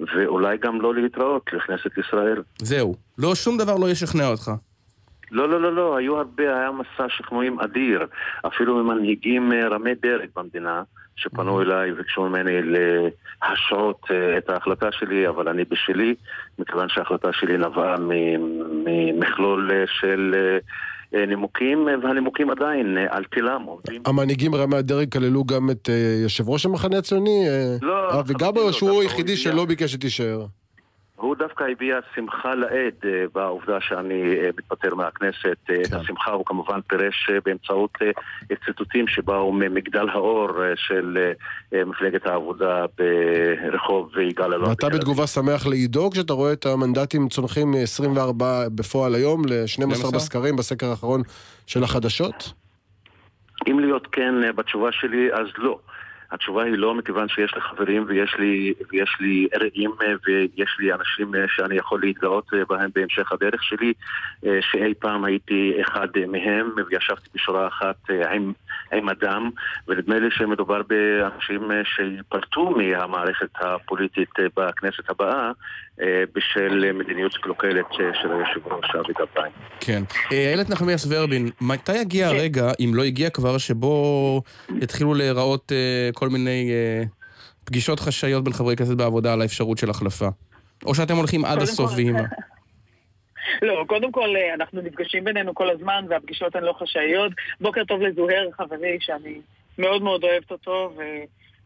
ואולי 0.00 0.56
גם 0.56 0.80
לא 0.80 0.94
להתראות 0.94 1.52
לכנסת 1.52 1.98
ישראל. 1.98 2.42
זהו. 2.58 2.94
לא, 3.18 3.34
שום 3.34 3.58
דבר 3.58 3.76
לא 3.76 3.90
ישכנע 3.90 4.26
אותך. 4.26 4.50
לא, 5.30 5.48
לא, 5.48 5.60
לא, 5.60 5.72
לא, 5.72 5.96
היו 5.96 6.16
הרבה, 6.16 6.58
היה 6.58 6.70
מסע 6.70 7.06
שכנועים 7.08 7.60
אדיר, 7.60 8.06
אפילו 8.46 8.84
ממנהיגים 8.84 9.52
רמי 9.70 9.94
דרג 9.94 10.28
במדינה, 10.36 10.82
שפנו 11.16 11.62
אליי 11.62 11.92
וביקשו 11.92 12.22
ממני 12.22 12.52
להשעות 12.62 14.00
אה, 14.10 14.38
את 14.38 14.50
ההחלטה 14.50 14.86
שלי, 14.92 15.28
אבל 15.28 15.48
אני 15.48 15.64
בשלי, 15.64 16.14
מכיוון 16.58 16.88
שההחלטה 16.88 17.28
שלי 17.32 17.58
נבעה 17.58 17.96
ממכלול 18.86 19.70
אה, 19.72 19.84
של 20.00 20.34
אה, 21.14 21.26
נימוקים, 21.26 21.88
והנימוקים 22.02 22.50
עדיין 22.50 22.98
על 23.10 23.24
תילם 23.24 23.62
עומדים. 23.62 24.02
המנהיגים 24.06 24.54
רמי 24.54 24.76
הדרג 24.76 25.12
כללו 25.12 25.44
גם 25.44 25.70
את 25.70 25.88
יושב 26.22 26.48
ראש 26.48 26.66
המחנה 26.66 26.98
הציוני, 26.98 27.44
לא, 27.82 28.20
אבי 28.20 28.34
גבאי, 28.34 28.62
לא, 28.62 28.68
או 28.68 28.72
שהוא 28.72 29.02
היחידי 29.02 29.36
שלא 29.36 29.64
ביקש 29.64 29.92
שתישאר? 29.92 30.44
הוא 31.16 31.36
דווקא 31.36 31.64
הביע 31.72 31.98
שמחה 32.14 32.54
לאיד 32.54 32.94
אה, 33.04 33.24
בעובדה 33.34 33.80
שאני 33.80 34.22
אה, 34.22 34.50
מתפטר 34.58 34.94
מהכנסת. 34.94 35.56
אה, 35.70 35.80
את 35.80 35.86
כן. 35.86 35.96
השמחה 35.96 36.30
הוא 36.30 36.44
כמובן 36.46 36.80
פירש 36.80 37.30
באמצעות 37.44 37.98
ציטוטים 38.64 39.08
שבאו 39.08 39.52
ממגדל 39.52 40.08
האור 40.08 40.48
של 40.76 41.32
מפלגת 41.86 42.26
העבודה 42.26 42.84
ברחוב 42.98 44.18
יגאל 44.18 44.54
אלון. 44.54 44.68
ואתה. 44.68 44.88
בתגובה 44.88 45.26
שמח 45.26 45.66
לאידו 45.66 46.10
כשאתה 46.10 46.32
רואה 46.32 46.52
את 46.52 46.66
המנדטים 46.66 47.28
צונחים 47.28 47.70
מ-24 47.70 48.44
בפועל 48.74 49.14
היום 49.14 49.42
ל-12 49.44 49.66
12? 49.66 50.10
בסקרים 50.10 50.56
בסקר 50.56 50.86
האחרון 50.86 51.22
של 51.66 51.84
החדשות? 51.84 52.52
אם 53.70 53.80
להיות 53.80 54.06
כן 54.12 54.34
בתשובה 54.56 54.92
שלי, 54.92 55.32
אז 55.32 55.46
לא. 55.58 55.78
התשובה 56.30 56.62
היא 56.64 56.74
לא 56.74 56.94
מכיוון 56.94 57.28
שיש 57.28 57.54
לי 57.54 57.60
חברים 57.60 58.04
ויש 58.08 58.34
לי, 58.38 58.74
ויש 58.92 59.16
לי 59.20 59.48
רעים 59.60 59.90
ויש 60.26 60.76
לי 60.78 60.92
אנשים 60.92 61.32
שאני 61.56 61.76
יכול 61.76 62.00
להתגאות 62.00 62.50
בהם 62.68 62.90
בהמשך 62.94 63.32
הדרך 63.32 63.62
שלי, 63.62 63.92
שאי 64.42 64.94
פעם 64.98 65.24
הייתי 65.24 65.72
אחד 65.80 66.08
מהם 66.28 66.70
וישבתי 66.90 67.28
בשורה 67.34 67.66
אחת 67.66 67.96
עם, 68.30 68.52
עם 68.92 69.08
אדם, 69.08 69.50
ונדמה 69.88 70.18
לי 70.18 70.28
שמדובר 70.30 70.82
באנשים 70.82 71.70
שיפלטו 71.84 72.70
מהמערכת 72.70 73.48
הפוליטית 73.60 74.28
בכנסת 74.56 75.10
הבאה 75.10 75.50
בשל 76.34 76.92
מדיניות 76.92 77.36
קלוקלת 77.36 77.86
של 77.92 78.32
היושב 78.32 78.66
ראש 78.66 78.94
אבי 78.94 79.12
גבאי. 79.12 79.50
כן. 79.80 80.02
איילת 80.30 80.70
נחמיאס 80.70 81.06
ורבין, 81.10 81.48
מתי 81.60 81.96
יגיע 81.96 82.28
כן. 82.28 82.36
הרגע, 82.36 82.70
אם 82.80 82.90
לא 82.94 83.02
הגיע 83.02 83.30
כבר, 83.30 83.58
שבו 83.58 84.42
יתחילו 84.82 85.14
להיראות 85.14 85.72
אה, 85.72 86.10
כל 86.14 86.28
מיני 86.28 86.70
אה, 86.72 87.04
פגישות 87.64 88.00
חשאיות 88.00 88.44
בין 88.44 88.52
חברי 88.52 88.76
כנסת 88.76 88.96
בעבודה 88.96 89.32
על 89.32 89.42
האפשרות 89.42 89.78
של 89.78 89.90
החלפה? 89.90 90.28
או 90.86 90.94
שאתם 90.94 91.16
הולכים 91.16 91.44
עד 91.44 91.62
הסוף 91.62 91.92
ואימא? 91.96 92.22
לא, 93.62 93.84
קודם 93.86 94.12
כל 94.12 94.36
אה, 94.36 94.54
אנחנו 94.54 94.82
נפגשים 94.82 95.24
בינינו 95.24 95.54
כל 95.54 95.70
הזמן 95.70 96.04
והפגישות 96.08 96.56
הן 96.56 96.62
לא 96.62 96.72
חשאיות. 96.72 97.32
בוקר 97.60 97.84
טוב 97.84 98.02
לזוהר, 98.02 98.48
חברי, 98.52 98.98
שאני 99.00 99.40
מאוד 99.78 100.02
מאוד 100.02 100.24
אוהבת 100.24 100.50
אותו 100.50 100.92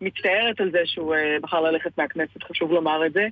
ומצטערת 0.00 0.60
על 0.60 0.70
זה 0.70 0.78
שהוא 0.84 1.14
אה, 1.14 1.36
בחר 1.42 1.60
ללכת 1.60 1.98
מהכנסת, 1.98 2.42
חשוב 2.42 2.72
לומר 2.72 3.06
את 3.06 3.12
זה. 3.12 3.26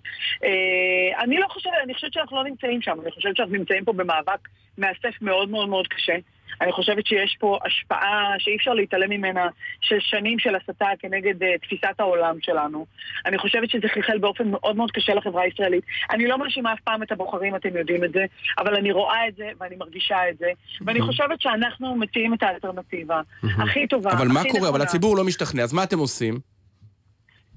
אה, 0.44 1.22
אני 1.24 1.36
לא 1.36 1.46
חושבת, 1.48 1.72
אני 1.84 1.94
חושבת 1.94 2.12
שאנחנו 2.12 2.36
לא 2.36 2.44
נמצאים 2.44 2.82
שם, 2.82 3.00
אני 3.02 3.10
חושבת 3.10 3.36
שאנחנו 3.36 3.54
נמצאים 3.54 3.84
פה 3.84 3.92
במאבק 3.92 4.48
מאסף 4.78 5.22
מאוד 5.22 5.50
מאוד 5.50 5.68
מאוד 5.68 5.86
קשה. 5.86 6.16
אני 6.60 6.72
חושבת 6.72 7.06
שיש 7.06 7.36
פה 7.40 7.58
השפעה 7.64 8.34
שאי 8.38 8.56
אפשר 8.56 8.74
להתעלם 8.74 9.10
ממנה 9.10 9.48
של 9.80 9.96
שנים 10.00 10.38
של 10.38 10.54
הסתה 10.54 10.86
כנגד 10.98 11.42
uh, 11.42 11.46
תפיסת 11.62 11.94
העולם 11.98 12.36
שלנו. 12.40 12.86
אני 13.26 13.38
חושבת 13.38 13.70
שזה 13.70 13.88
חלחל 13.94 14.18
באופן 14.18 14.50
מאוד 14.50 14.76
מאוד 14.76 14.90
קשה 14.90 15.14
לחברה 15.14 15.42
הישראלית. 15.42 15.84
אני 16.10 16.26
לא 16.26 16.38
מאשימה 16.38 16.72
אף 16.72 16.80
פעם 16.80 17.02
את 17.02 17.12
הבוחרים, 17.12 17.56
אתם 17.56 17.76
יודעים 17.76 18.04
את 18.04 18.12
זה, 18.12 18.24
אבל 18.58 18.74
אני 18.76 18.92
רואה 18.92 19.28
את 19.28 19.36
זה 19.36 19.50
ואני 19.60 19.76
מרגישה 19.76 20.16
את 20.30 20.38
זה, 20.38 20.46
ואני 20.80 21.00
חושבת 21.00 21.40
שאנחנו 21.40 21.96
מציעים 21.96 22.34
את 22.34 22.42
האלטרנטיבה 22.42 23.20
הכי 23.42 23.86
טובה, 23.86 24.10
אבל 24.10 24.28
מה 24.28 24.42
קורה? 24.42 24.60
אבל 24.60 24.68
נכונה. 24.68 24.84
הציבור 24.84 25.16
לא 25.16 25.24
משתכנע, 25.24 25.62
אז 25.62 25.72
מה 25.72 25.82
אתם 25.82 25.98
עושים? 25.98 26.55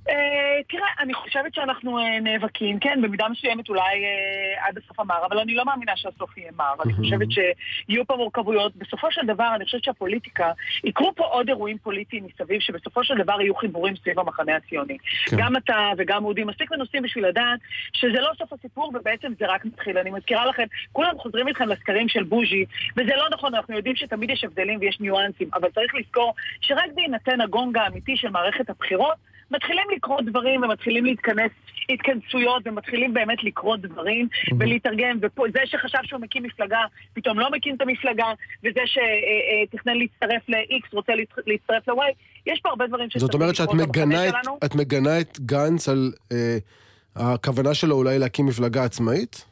אה, 0.09 0.63
תראה, 0.69 0.87
אני 0.99 1.13
חושבת 1.13 1.53
שאנחנו 1.53 1.99
אה, 1.99 2.19
נאבקים, 2.19 2.79
כן, 2.79 2.99
במידה 3.01 3.27
מסוימת 3.27 3.69
אולי 3.69 3.81
אה, 3.81 4.67
עד 4.67 4.77
הסוף 4.77 4.99
המר, 4.99 5.25
אבל 5.25 5.39
אני 5.39 5.53
לא 5.53 5.65
מאמינה 5.65 5.91
שהסוף 5.95 6.37
יהיה 6.37 6.51
מר. 6.57 6.73
אני 6.85 6.93
חושבת 6.93 7.27
שיהיו 7.31 8.05
פה 8.07 8.15
מורכבויות. 8.15 8.75
בסופו 8.75 9.11
של 9.11 9.25
דבר, 9.25 9.51
אני 9.55 9.65
חושבת 9.65 9.83
שהפוליטיקה, 9.83 10.51
יקרו 10.83 11.15
פה 11.15 11.23
עוד 11.23 11.47
אירועים 11.47 11.77
פוליטיים 11.77 12.25
מסביב, 12.25 12.59
שבסופו 12.59 13.03
של 13.03 13.17
דבר 13.17 13.41
יהיו 13.41 13.55
חיבורים 13.55 13.95
סביב 13.95 14.19
המחנה 14.19 14.55
הציוני. 14.55 14.97
כן. 15.29 15.37
גם 15.39 15.57
אתה 15.57 15.91
וגם 15.97 16.25
אודי 16.25 16.43
מספיק 16.43 16.71
מנוסים 16.71 17.01
בשביל 17.01 17.27
לדעת 17.27 17.59
שזה 17.93 18.19
לא 18.21 18.31
סוף 18.37 18.53
הסיפור 18.53 18.91
ובעצם 18.95 19.31
זה 19.39 19.45
רק 19.47 19.65
מתחיל. 19.65 19.97
אני 19.97 20.09
מזכירה 20.09 20.45
לכם, 20.45 20.65
כולם 20.91 21.17
חוזרים 21.17 21.47
איתכם 21.47 21.69
לסקרים 21.69 22.09
של 22.09 22.23
בוז'י, 22.23 22.65
וזה 22.97 23.15
לא 23.15 23.25
נכון, 23.31 23.55
אנחנו 23.55 23.75
יודעים 23.75 23.95
שתמיד 23.95 24.29
יש 24.29 24.43
הבדלים 24.43 24.79
ויש 24.81 24.99
ניואנסים, 24.99 25.49
אבל 25.53 25.69
צריך 25.69 25.95
לזכור 25.95 26.33
שרק 26.61 26.89
בהינתן 26.95 27.41
הגונג 27.41 27.77
האמיתי 27.77 28.17
של 28.17 28.29
מערכת 28.29 28.69
הבחירות, 28.69 29.28
מתחילים 29.51 29.83
לקרות 29.95 30.25
דברים 30.25 30.63
ומתחילים 30.63 31.05
להתכנס 31.05 31.51
התכנסויות 31.89 32.63
ומתחילים 32.65 33.13
באמת 33.13 33.43
לקרות 33.43 33.81
דברים 33.81 34.27
ולהתארגן, 34.59 35.17
וזה 35.17 35.59
שחשב 35.65 35.97
שהוא 36.03 36.21
מקים 36.21 36.43
מפלגה, 36.43 36.79
פתאום 37.13 37.39
לא 37.39 37.51
מקים 37.51 37.75
את 37.75 37.81
המפלגה, 37.81 38.25
וזה 38.63 38.79
שתכנן 38.85 39.93
להצטרף 39.97 40.49
ל-X 40.49 40.87
רוצה 40.93 41.13
להצ- 41.13 41.43
להצטרף 41.47 41.87
ל-Y, 41.87 42.13
יש 42.45 42.59
פה 42.63 42.69
הרבה 42.69 42.87
דברים 42.87 43.09
זאת 43.17 43.33
אומרת 43.33 43.55
שאת 43.55 43.67
לקרות 43.73 43.87
מגנה 43.89 44.29
את. 44.29 44.33
את 44.65 44.75
מגנה 44.75 45.19
את 45.19 45.39
גנץ 45.39 45.89
על 45.89 46.11
אה, 46.31 46.57
הכוונה 47.15 47.73
שלו 47.73 47.95
אולי 47.95 48.19
להקים 48.19 48.45
מפלגה 48.45 48.83
עצמאית? 48.83 49.45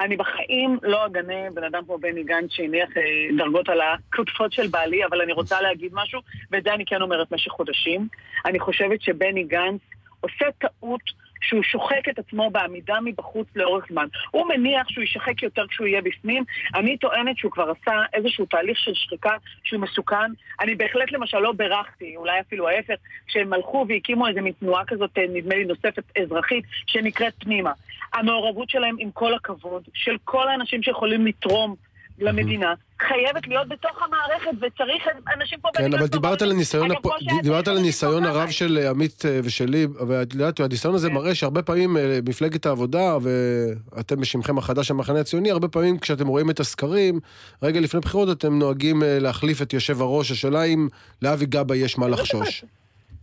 אני 0.00 0.16
בחיים 0.16 0.78
לא 0.82 1.06
אגנה 1.06 1.50
בן 1.54 1.64
אדם 1.64 1.84
כמו 1.84 1.98
בני 1.98 2.24
גנץ 2.24 2.50
שהניח 2.50 2.88
אה, 2.96 3.02
דרגות 3.36 3.68
על 3.68 3.80
הכתפות 3.80 4.52
של 4.52 4.66
בעלי, 4.66 5.04
אבל 5.04 5.20
אני 5.20 5.32
רוצה 5.32 5.60
להגיד 5.60 5.92
משהו, 5.94 6.20
ואת 6.50 6.64
זה 6.64 6.74
אני 6.74 6.84
כן 6.86 7.02
אומרת 7.02 7.26
במשך 7.30 7.50
חודשים. 7.50 8.08
אני 8.44 8.60
חושבת 8.60 9.02
שבני 9.02 9.44
גנץ 9.44 9.80
עושה 10.20 10.44
טעות 10.58 11.00
שהוא 11.40 11.62
שוחק 11.62 12.08
את 12.10 12.18
עצמו 12.18 12.50
בעמידה 12.50 12.94
מבחוץ 13.04 13.48
לאורך 13.56 13.84
זמן. 13.90 14.06
הוא 14.30 14.48
מניח 14.48 14.88
שהוא 14.88 15.02
יישחק 15.02 15.42
יותר 15.42 15.66
כשהוא 15.66 15.86
יהיה 15.86 16.02
בפנים. 16.02 16.44
אני 16.74 16.98
טוענת 16.98 17.38
שהוא 17.38 17.52
כבר 17.52 17.70
עשה 17.70 17.92
איזשהו 18.12 18.46
תהליך 18.46 18.78
של 18.78 18.94
שחיקה 18.94 19.36
שהוא 19.64 19.80
מסוכן. 19.80 20.32
אני 20.60 20.74
בהחלט 20.74 21.12
למשל 21.12 21.38
לא 21.38 21.52
בירכתי, 21.52 22.16
אולי 22.16 22.40
אפילו 22.40 22.68
ההפך, 22.68 22.94
כשהם 23.26 23.52
הלכו 23.52 23.86
והקימו 23.88 24.28
איזה 24.28 24.40
מין 24.40 24.52
תנועה 24.52 24.84
כזאת, 24.84 25.18
אה, 25.18 25.24
נדמה 25.28 25.54
לי 25.54 25.64
נוספת 25.64 26.02
אזרחית, 26.22 26.64
שנקראת 26.86 27.32
פנימה. 27.38 27.72
המעורבות 28.18 28.70
שלהם, 28.70 28.96
עם 28.98 29.10
כל 29.10 29.34
הכבוד, 29.34 29.82
של 29.94 30.16
כל 30.24 30.48
האנשים 30.48 30.82
שיכולים 30.82 31.26
לתרום 31.26 31.74
למדינה, 32.18 32.74
חייבת 33.00 33.48
להיות 33.48 33.68
בתוך 33.68 34.02
המערכת, 34.02 34.50
וצריך 34.60 35.08
אנשים 35.36 35.58
פה... 35.60 35.68
כן, 35.74 35.94
אבל 35.94 36.06
דיברת 36.06 36.42
על 36.42 36.50
הניסיון, 36.50 36.88
שהיה 36.88 37.42
דיברת 37.42 37.68
על 37.68 37.76
הניסיון 37.76 38.22
פה 38.22 38.28
הרב. 38.28 38.50
של 38.50 38.78
אה, 38.78 38.90
עמית 38.90 39.26
אה, 39.26 39.40
ושלי, 39.44 39.86
ואת 40.08 40.32
יודעת, 40.32 40.60
הניסיון 40.60 40.94
הזה 40.94 41.08
כן. 41.08 41.14
מראה 41.14 41.34
שהרבה 41.34 41.62
פעמים 41.62 41.96
אה, 41.96 42.18
מפלגת 42.28 42.66
העבודה, 42.66 43.16
ואתם 43.20 44.20
בשמכם 44.20 44.58
החדש 44.58 44.90
המחנה 44.90 45.20
הציוני, 45.20 45.50
הרבה 45.50 45.68
פעמים 45.68 45.98
כשאתם 45.98 46.26
רואים 46.26 46.50
את 46.50 46.60
הסקרים, 46.60 47.20
רגע 47.62 47.80
לפני 47.80 48.00
בחירות 48.00 48.38
אתם 48.38 48.58
נוהגים 48.58 49.02
להחליף 49.06 49.62
את 49.62 49.72
יושב 49.72 50.02
הראש, 50.02 50.30
השאלה 50.30 50.64
אם 50.64 50.88
לאבי 51.22 51.46
גבאי 51.46 51.78
יש 51.78 51.98
מה 51.98 52.08
לחשוש. 52.08 52.64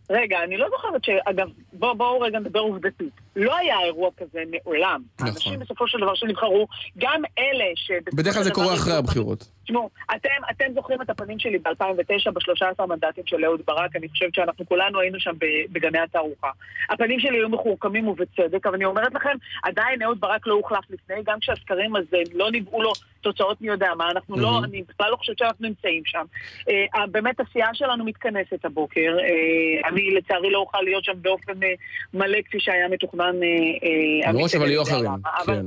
רגע, 0.10 0.38
אני 0.44 0.58
לא 0.58 0.68
זוכרת 0.70 1.04
ש... 1.04 1.10
אגב, 1.26 1.48
בואו 1.74 1.96
בוא 1.96 2.26
רגע 2.26 2.40
נדבר 2.40 2.60
עובדתית. 2.60 3.23
לא 3.36 3.58
היה 3.58 3.80
אירוע 3.80 4.10
כזה 4.18 4.44
מעולם. 4.52 5.02
נכון. 5.16 5.28
האנשים 5.28 5.60
בסופו 5.60 5.88
של 5.88 5.98
דבר 5.98 6.16
שנבחרו, 6.16 6.68
גם 6.98 7.22
אלה 7.40 7.66
ש... 7.76 7.92
בדרך 8.14 8.34
כלל 8.34 8.44
זה 8.44 8.52
קורה 8.52 8.74
אחרי 8.74 8.94
הבחירות. 8.94 9.48
תשמעו, 9.64 9.90
אתם, 10.16 10.30
אתם 10.52 10.66
זוכרים 10.74 11.02
את 11.02 11.10
הפנים 11.10 11.40
שלי 11.40 11.58
ב-2009 11.58 12.32
ב-13 12.32 12.86
מנדטים 12.86 13.24
של 13.28 13.46
אהוד 13.46 13.62
ברק, 13.66 13.96
אני 13.96 14.10
חושבת 14.10 14.36
שאנחנו 14.36 14.66
כולנו 14.66 15.00
היינו 15.00 15.20
שם 15.20 15.32
בגני 15.72 16.00
התערוכה. 16.00 16.50
הפנים 16.90 17.20
שלי 17.20 17.38
היו 17.38 17.50
מחורקמים 17.50 18.08
ובצדק, 18.08 18.68
אבל 18.68 18.76
אני 18.76 18.86
אומרת 18.86 19.14
לכם, 19.14 19.38
עדיין 19.64 20.02
אהוד 20.02 20.20
ברק 20.20 20.48
לא 20.48 20.54
הוחלף 20.54 20.84
לפני, 20.90 21.16
גם 21.26 21.40
כשהסקרים 21.40 21.96
הזה 21.96 22.18
לא 22.34 22.52
ניבאו 22.52 22.82
לו 22.82 22.92
תוצאות 23.22 23.62
מי 23.62 23.68
יודע 23.68 23.90
מה, 23.98 24.12
אנחנו 24.12 24.38
לא, 24.38 24.52
מהמם. 24.52 24.64
אני 24.64 24.84
בכלל 24.90 25.12
לא 25.12 25.16
חושבת 25.16 25.38
שאנחנו 25.38 25.68
נמצאים 25.68 26.02
שם. 26.06 26.26
אה, 26.70 27.08
באמת 27.08 27.40
הסיעה 27.40 27.70
שלנו 27.74 28.06
מתכנסת 28.06 28.66
הבוקר, 28.66 29.18
אה, 29.20 29.90
אני 29.90 30.12
לצערי 30.12 30.52
לא 30.52 30.60
אוכל 30.60 30.82
להיות 30.82 31.04
שם 31.04 31.22
באופן 31.22 31.64
אה, 31.64 31.74
מלא 32.14 32.42
כפי 32.42 32.60
שהיה 32.60 32.88
מתוכנן. 32.88 33.23
אה, 33.24 34.28
אה, 34.28 34.34
מראש, 34.34 34.56
אבל 34.56 34.70
יהיו 34.70 34.82
אחרים. 34.82 35.12
כן. 35.46 35.66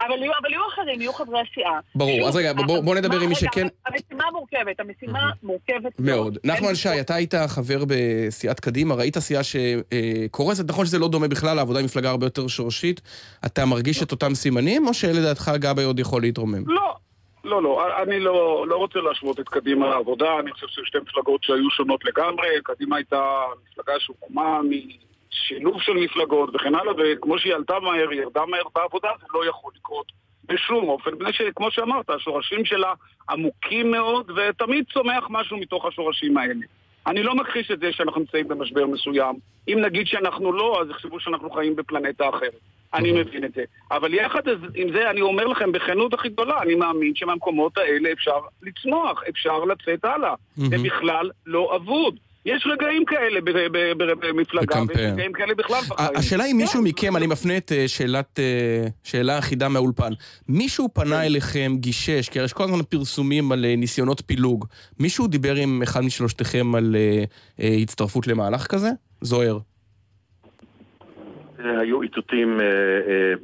אבל 0.00 0.22
יהיו, 0.22 0.32
אבל 0.42 0.50
יהיו 0.52 0.62
אחרים, 0.74 1.00
יהיו 1.00 1.12
חברי 1.12 1.38
הסיעה. 1.50 1.80
ברור, 1.94 2.28
אז 2.28 2.36
רגע, 2.36 2.52
בוא- 2.52 2.80
בוא 2.80 2.94
נדבר 2.94 3.20
עם 3.20 3.28
מי 3.28 3.34
שכן- 3.34 3.66
המשימה 3.86 4.24
מורכבת, 4.32 4.80
המשימה 4.80 5.30
מורכבת 5.42 5.92
מאוד. 5.98 6.38
נחמן 6.44 6.74
שי. 6.74 7.00
אתה 7.00 7.14
היית 7.14 7.34
חבר 7.48 7.84
בסיעת 7.88 8.60
קדימה, 8.60 8.94
ראית 8.94 9.18
סיעה 9.18 9.42
שקורסת, 9.42 10.64
נכון 10.68 10.86
שזה 10.86 10.98
לא 10.98 11.08
דומה 11.08 11.28
בכלל, 11.28 11.58
העבודה 11.58 11.78
היא 11.78 11.84
מפלגה 11.84 12.10
הרבה 12.10 12.26
יותר 12.26 12.46
שורשית. 12.48 13.00
אתה 13.46 13.64
מרגיש 13.66 14.02
את 14.02 14.12
אותם 14.12 14.34
סימנים, 14.34 14.86
או 14.86 14.94
שלדעתך 14.94 15.50
גבאי 15.58 15.84
עוד 15.84 15.98
יכול 15.98 16.22
להתרומם? 16.22 16.62
לא, 16.66 16.94
לא, 17.44 17.62
לא. 17.62 17.82
אני 18.02 18.20
לא, 18.20 18.64
לא 18.68 18.76
רוצה 18.76 18.98
להשוות 18.98 19.40
את 19.40 19.48
קדימה 19.48 19.88
לעבודה. 19.90 20.26
אני 20.40 20.52
חושב 20.52 20.66
שזה 20.68 20.82
שתי 20.84 20.98
מפלגות 20.98 21.42
שהיו 21.44 21.70
שונות 21.70 22.04
לגמרי. 22.04 22.46
קדימה 22.64 22.96
הייתה 22.96 23.22
מפלגה 23.72 23.92
שהוקמה 24.00 24.60
משילוב 25.34 25.82
של 25.82 25.92
מפלגות 25.92 26.50
וכן 26.54 26.74
הלאה, 26.74 26.92
וכמו 26.98 27.38
שהיא 27.38 27.54
עלתה 27.54 27.80
מהר, 27.80 28.10
היא 28.10 28.20
ירדה 28.20 28.46
מהר 28.46 28.62
בעבודה, 28.74 29.08
זה 29.20 29.26
לא 29.34 29.46
יכול 29.46 29.72
לקרות 29.76 30.12
בשום 30.44 30.88
אופן. 30.88 31.10
מפני 31.14 31.32
שכמו 31.32 31.70
שאמרת, 31.70 32.10
השורשים 32.10 32.64
שלה 32.64 32.92
עמוקים 33.30 33.90
מאוד, 33.90 34.30
ותמיד 34.30 34.84
צומח 34.92 35.26
משהו 35.30 35.56
מתוך 35.56 35.84
השורשים 35.86 36.36
האלה. 36.36 36.66
אני 37.06 37.22
לא 37.22 37.34
מכחיש 37.34 37.70
את 37.70 37.80
זה 37.80 37.92
שאנחנו 37.92 38.20
נמצאים 38.20 38.48
במשבר 38.48 38.86
מסוים. 38.86 39.34
אם 39.68 39.78
נגיד 39.80 40.06
שאנחנו 40.06 40.52
לא, 40.52 40.80
אז 40.80 40.90
יחשבו 40.90 41.20
שאנחנו 41.20 41.50
חיים 41.50 41.76
בפלנטה 41.76 42.28
אחרת. 42.28 42.60
אני 42.94 43.12
מבין 43.12 43.44
את 43.44 43.52
זה. 43.54 43.64
אבל 43.90 44.14
יחד 44.14 44.42
עם 44.74 44.92
זה, 44.92 45.10
אני 45.10 45.20
אומר 45.20 45.46
לכם 45.46 45.72
בכנות 45.72 46.14
הכי 46.14 46.28
גדולה, 46.28 46.62
אני 46.62 46.74
מאמין 46.74 47.14
שמהמקומות 47.14 47.78
האלה 47.78 48.12
אפשר 48.12 48.38
לצמוח, 48.62 49.22
אפשר 49.28 49.64
לצאת 49.64 50.04
הלאה. 50.04 50.34
זה 50.56 50.76
בכלל 50.84 51.30
לא 51.46 51.76
אבוד. 51.76 52.16
יש 52.46 52.66
רגעים 52.72 53.04
כאלה 53.04 53.40
ב- 53.40 53.50
ב- 53.50 54.02
ב- 54.02 54.26
במפלגה, 54.26 54.82
ויש. 54.88 54.98
רגעים 55.12 55.32
כאלה 55.32 55.54
בכלל 55.54 55.80
בחיים. 55.88 56.10
השאלה 56.16 56.44
אם 56.46 56.56
מישהו 56.56 56.80
כן. 56.80 56.88
מכם, 56.88 57.16
אני 57.16 57.26
מפנה 57.26 57.56
את 57.56 57.72
אה, 57.72 57.88
שאלת, 57.88 58.38
אה, 58.38 58.84
שאלה 59.02 59.38
אחידה 59.38 59.68
מהאולפן, 59.68 60.12
מישהו 60.48 60.94
כן. 60.94 61.04
פנה 61.04 61.26
אליכם, 61.26 61.72
גישש, 61.76 62.28
כי 62.28 62.38
יש 62.38 62.52
כל 62.52 62.64
הזמן 62.64 62.82
פרסומים 62.88 63.52
על 63.52 63.64
אה, 63.64 63.76
ניסיונות 63.76 64.22
פילוג, 64.26 64.66
מישהו 65.00 65.26
דיבר 65.26 65.54
עם 65.54 65.82
אחד 65.82 66.00
משלושתכם 66.00 66.74
על 66.74 66.96
הצטרפות 67.58 68.26
למהלך 68.26 68.66
כזה? 68.66 68.88
זוהר. 69.20 69.58
היו 71.58 72.02
איתותים 72.02 72.60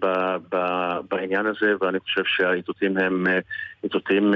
ב- 0.01 0.37
ב- 0.53 0.99
בעניין 1.11 1.47
הזה, 1.47 1.73
ואני 1.81 2.01
חושב 2.01 2.23
שהאיתותים 2.27 2.97
הם 2.97 3.27
אה, 3.85 3.89
ציטוטים 3.89 4.35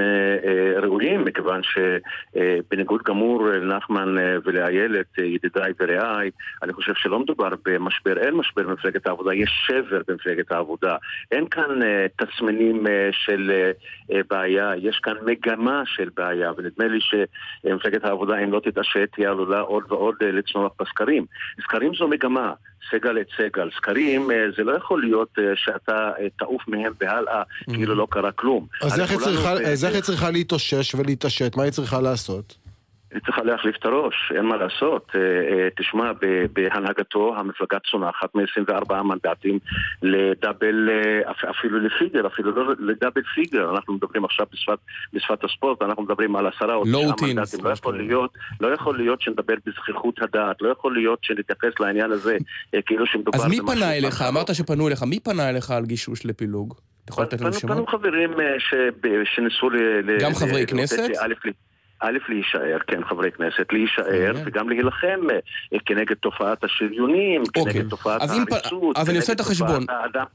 ראויים, 0.81 1.25
מכיוון 1.25 1.61
שבניגוד 1.63 3.01
גמור 3.05 3.47
לנחמן 3.47 4.15
ולאיילת, 4.45 5.17
ידידיי 5.17 5.73
ורעיי, 5.79 6.31
אני 6.63 6.73
חושב 6.73 6.93
שלא 6.95 7.19
מדובר 7.19 7.49
במשבר, 7.65 8.17
אין 8.17 8.33
משבר 8.33 8.63
במפלגת 8.63 9.07
העבודה, 9.07 9.33
יש 9.33 9.67
שבר 9.67 10.01
במפלגת 10.07 10.51
העבודה. 10.51 10.95
אין 11.31 11.47
כאן 11.47 11.79
תסמינים 12.15 12.83
של 13.11 13.71
בעיה, 14.29 14.71
יש 14.77 14.99
כאן 15.03 15.13
מגמה 15.25 15.83
של 15.85 16.09
בעיה, 16.15 16.51
ונדמה 16.57 16.87
לי 16.87 16.99
שמפלגת 17.01 18.03
העבודה, 18.03 18.37
אם 18.37 18.51
לא 18.51 18.59
תתעשת, 18.59 19.09
היא 19.17 19.27
עלולה 19.27 19.59
עוד 19.59 19.83
ועוד 19.89 20.15
לצמוח 20.21 20.71
בסקרים. 20.79 21.25
סקרים 21.61 21.95
זו 21.95 22.07
מגמה. 22.07 22.53
סגל 22.91 23.21
את 23.21 23.27
סגל. 23.37 23.69
סקרים 23.77 24.31
אה, 24.31 24.45
זה 24.57 24.63
לא 24.63 24.77
יכול 24.77 25.01
להיות 25.01 25.29
אה, 25.39 25.43
שאתה 25.55 26.11
אה, 26.19 26.27
תעוף 26.39 26.67
מהם 26.67 26.93
בהלאה, 26.99 27.43
כאילו 27.73 27.95
לא 27.95 28.07
קרה 28.09 28.31
כלום. 28.31 28.67
אז 28.81 28.99
איך 28.99 29.11
היא 29.93 30.01
צריכה 30.01 30.31
להתאושש 30.31 30.95
ולהתעשת? 30.95 31.55
מה 31.55 31.63
היא 31.63 31.71
צריכה 31.71 32.01
לעשות? 32.01 32.55
היא 33.15 33.21
צריכה 33.25 33.43
להחליף 33.43 33.75
את 33.79 33.85
הראש, 33.85 34.31
אין 34.37 34.45
מה 34.45 34.57
לעשות. 34.57 35.11
אה, 35.15 35.19
אה, 35.19 35.67
תשמע, 35.77 36.11
בהנהגתו 36.53 37.35
המפלגה 37.37 37.77
צונחת 37.91 38.35
מ-24 38.35 38.93
מנדטים 38.93 39.59
לדאבל, 40.01 40.89
אה, 40.89 41.49
אפילו 41.49 41.79
לפיגר, 41.79 42.27
אפילו 42.27 42.51
לא 42.51 42.73
לדאבל 42.79 43.21
פיגר. 43.35 43.75
אנחנו 43.75 43.93
מדברים 43.93 44.25
עכשיו 44.25 44.45
בשפת, 44.51 44.77
בשפת 45.13 45.43
הספורט, 45.43 45.81
אנחנו 45.81 46.03
מדברים 46.03 46.35
על 46.35 46.47
עשרה 46.47 46.75
או 46.75 46.83
תשעה 46.83 47.01
מנדטים. 47.01 47.65
לא 47.65 47.69
יכול, 47.69 47.97
להיות, 47.97 48.33
לא 48.61 48.67
יכול 48.67 48.97
להיות 48.97 49.21
שנדבר 49.21 49.53
בזכיחות 49.65 50.21
הדעת, 50.21 50.61
לא 50.61 50.69
יכול 50.69 50.93
להיות 50.93 51.19
שנתייחס 51.21 51.79
לעניין 51.79 52.11
הזה 52.11 52.37
כאילו 52.85 53.05
שמדובר... 53.05 53.37
אז 53.37 53.47
מי 53.47 53.57
פנה 53.67 53.97
אליך? 53.97 54.21
אמרת 54.21 54.55
שפנו 54.55 54.87
אליך, 54.87 55.03
מי 55.03 55.19
פנה 55.19 55.49
אליך 55.49 55.71
על 55.71 55.85
גישוש 55.85 56.25
לפילוג? 56.25 56.73
אתה 57.05 57.13
יכול 57.13 57.23
לתת 57.23 57.41
לנו 57.41 57.53
שמות? 57.53 57.77
פנו 57.77 57.87
חברים 57.87 58.31
שניסו 59.35 59.69
ל... 59.69 59.77
גם 60.21 60.33
חברי 60.33 60.67
כנסת? 60.67 61.09
א', 61.99 62.17
להישאר, 62.29 62.77
כן, 62.87 63.03
חברי 63.03 63.31
כנסת, 63.31 63.67
להישאר 63.71 64.31
וגם 64.45 64.69
להילחם 64.69 65.19
אה, 65.73 65.79
כנגד 65.85 66.15
תופעת 66.15 66.63
השריונים, 66.63 67.41
אוקיי. 67.41 67.73
כנגד 67.73 67.89
תופעת 67.89 68.21
העריצות. 68.21 68.97
אז 68.97 69.09
אני 69.09 69.17
עושה 69.17 69.33
את 69.33 69.39
החשבון. 69.39 69.85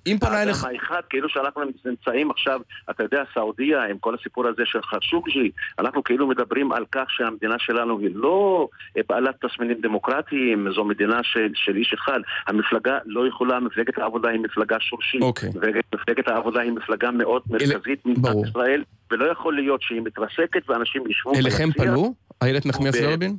אם 0.06 0.16
פנה 0.20 0.42
אליך... 0.42 0.64
האדם 0.64 0.76
האחד, 0.76 1.00
כאילו 1.10 1.28
שאנחנו 1.28 1.62
נמצאים 1.84 2.30
עכשיו, 2.30 2.60
אתה 2.90 3.02
יודע, 3.02 3.22
סעודיה, 3.34 3.84
עם 3.84 3.98
כל 3.98 4.14
הסיפור 4.14 4.46
הזה 4.46 4.62
של 4.64 4.82
חשוקג'י, 4.82 5.50
אנחנו 5.78 6.04
כאילו 6.04 6.26
מדברים 6.26 6.72
על 6.72 6.84
כך 6.92 7.04
שהמדינה 7.08 7.54
שלנו 7.58 7.98
היא 7.98 8.10
לא 8.14 8.68
אה, 8.96 9.02
בעלת 9.08 9.44
תסמינים 9.44 9.76
דמוקרטיים, 9.80 10.68
זו 10.74 10.84
מדינה 10.84 11.20
של, 11.22 11.48
של 11.54 11.76
איש 11.76 11.92
אחד. 11.92 12.20
המפלגה 12.46 12.98
לא 13.06 13.28
יכולה, 13.28 13.60
מפלגת 13.60 13.98
העבודה 13.98 14.28
היא 14.28 14.40
מפלגה 14.40 14.76
שורשית. 14.80 15.22
אוקיי. 15.22 15.48
מפלגת 15.94 16.28
העבודה 16.28 16.60
היא 16.60 16.72
מפלגה 16.72 17.10
מאוד 17.10 17.42
מרכזית 17.50 18.00
במדינת 18.04 18.36
ישראל. 18.48 18.82
ולא 19.10 19.32
יכול 19.32 19.56
להיות 19.56 19.82
שהיא 19.82 20.00
מתרסקת 20.00 20.70
ואנשים 20.70 21.02
ישבו 21.10 21.30
ביציע. 21.30 21.50
אליכם 21.60 21.84
פנו? 21.84 22.14
איילת 22.42 22.66
נחמיאס 22.66 22.94
ורבין? 23.02 23.36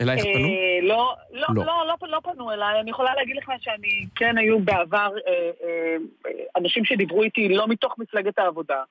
אלייך 0.00 0.22
פנו? 0.22 0.48
אה, 0.48 0.78
לא, 0.82 1.14
לא, 1.32 1.46
לא. 1.54 1.64
לא, 1.64 2.08
לא 2.08 2.20
פנו 2.22 2.52
אליי. 2.52 2.80
אני 2.80 2.90
יכולה 2.90 3.14
להגיד 3.14 3.36
לך 3.36 3.52
שאני, 3.60 4.06
כן 4.14 4.38
היו 4.38 4.58
בעבר 4.58 5.10
אה, 5.28 5.50
אה, 5.64 5.96
אנשים 6.56 6.84
שדיברו 6.84 7.22
איתי 7.22 7.48
לא 7.48 7.68
מתוך 7.68 7.94
מפלגת 7.98 8.38
העבודה. 8.38 8.82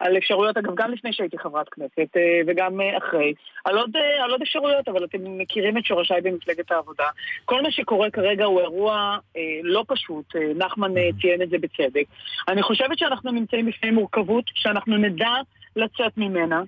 על 0.00 0.16
אפשרויות, 0.16 0.56
אגב, 0.56 0.74
גם 0.74 0.92
לפני 0.92 1.12
שהייתי 1.12 1.38
חברת 1.38 1.68
כנסת 1.68 2.16
אה, 2.16 2.40
וגם 2.46 2.80
אה, 2.80 2.98
אחרי, 2.98 3.34
על 3.64 3.78
עוד, 3.78 3.96
אה, 3.96 4.24
על 4.24 4.30
עוד 4.30 4.42
אפשרויות, 4.42 4.88
אבל 4.88 5.04
אתם 5.04 5.18
מכירים 5.38 5.78
את 5.78 5.84
שורשיי 5.84 6.20
במפלגת 6.20 6.72
העבודה. 6.72 7.04
כל 7.44 7.62
מה 7.62 7.70
שקורה 7.70 8.10
כרגע 8.10 8.44
הוא 8.44 8.60
אירוע 8.60 9.18
אה, 9.36 9.42
לא 9.62 9.84
פשוט, 9.88 10.36
אה, 10.36 10.40
נחמן 10.56 10.96
אה, 10.96 11.08
ציין 11.20 11.42
את 11.42 11.50
זה 11.50 11.56
בצדק. 11.58 12.04
אני 12.48 12.62
חושבת 12.62 12.98
שאנחנו 12.98 13.32
נמצאים 13.32 13.66
בפני 13.66 13.90
מורכבות, 13.90 14.44
שאנחנו 14.54 14.96
נדע 14.96 15.34
לצאת 15.76 16.12
ממנה. 16.16 16.62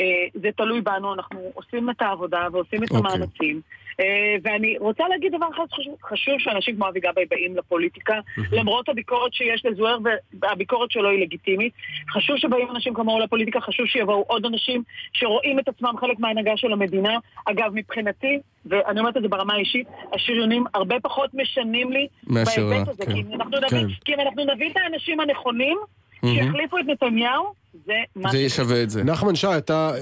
אה, 0.00 0.04
זה 0.34 0.48
תלוי 0.56 0.80
בנו, 0.80 1.14
אנחנו 1.14 1.40
עושים 1.54 1.90
את 1.90 2.02
העבודה 2.02 2.48
ועושים 2.52 2.84
את 2.84 2.90
okay. 2.90 2.96
אוקיי. 2.96 3.12
המאמצים. 3.12 3.60
אה, 4.00 4.36
ואני 4.42 4.78
רוצה 4.78 5.08
להגיד 5.08 5.34
דבר 5.36 5.46
אחד 5.54 5.62
חשוב, 5.72 5.94
חשוב 6.02 6.34
שאנשים 6.38 6.76
כמו 6.76 6.88
אבי 6.88 7.00
גבאי 7.00 7.24
באים 7.30 7.56
לפוליטיקה, 7.56 8.20
למרות 8.52 8.88
הביקורת 8.88 9.34
שיש 9.34 9.66
לזוהר 9.66 9.98
והביקורת 10.42 10.90
שלו 10.90 11.10
היא 11.10 11.20
לגיטימית. 11.20 11.72
חשוב 12.10 12.36
שבאים 12.36 12.68
אנשים 12.70 12.94
כמוהו 12.94 13.20
לפוליטיקה, 13.20 13.60
חשוב 13.60 13.86
שיבואו 13.86 14.24
עוד 14.26 14.46
אנשים 14.46 14.82
שרואים 15.12 15.58
את 15.58 15.68
עצמם 15.68 15.94
חלק 16.00 16.18
מההנהגה 16.18 16.56
של 16.56 16.72
המדינה. 16.72 17.18
אגב, 17.44 17.70
מבחינתי, 17.74 18.38
ואני 18.66 19.00
אומרת 19.00 19.16
את 19.16 19.22
זה 19.22 19.28
ברמה 19.28 19.54
האישית, 19.54 19.86
השריונים 20.12 20.64
הרבה 20.74 21.00
פחות 21.02 21.30
משנים 21.34 21.92
לי 21.92 22.06
בהיבט 22.22 22.88
הזה. 22.88 23.06
כן. 23.06 23.12
כי, 23.12 23.20
אם 23.20 23.32
אנחנו 23.32 23.56
כן. 23.70 23.76
נביא, 23.76 23.94
כי 24.04 24.14
אם 24.14 24.20
אנחנו 24.20 24.44
נביא 24.44 24.70
את 24.70 24.76
האנשים 24.76 25.20
הנכונים, 25.20 25.78
שיחליפו 26.24 26.78
את 26.78 26.84
נתניהו, 26.86 27.52
זה 27.86 27.92
מה... 28.16 28.30
זה 28.30 28.38
ישווה 28.38 28.82
את 28.82 28.90
זה. 28.90 29.04
נחמן 29.04 29.34
שי, 29.34 29.46
אתה, 29.58 29.92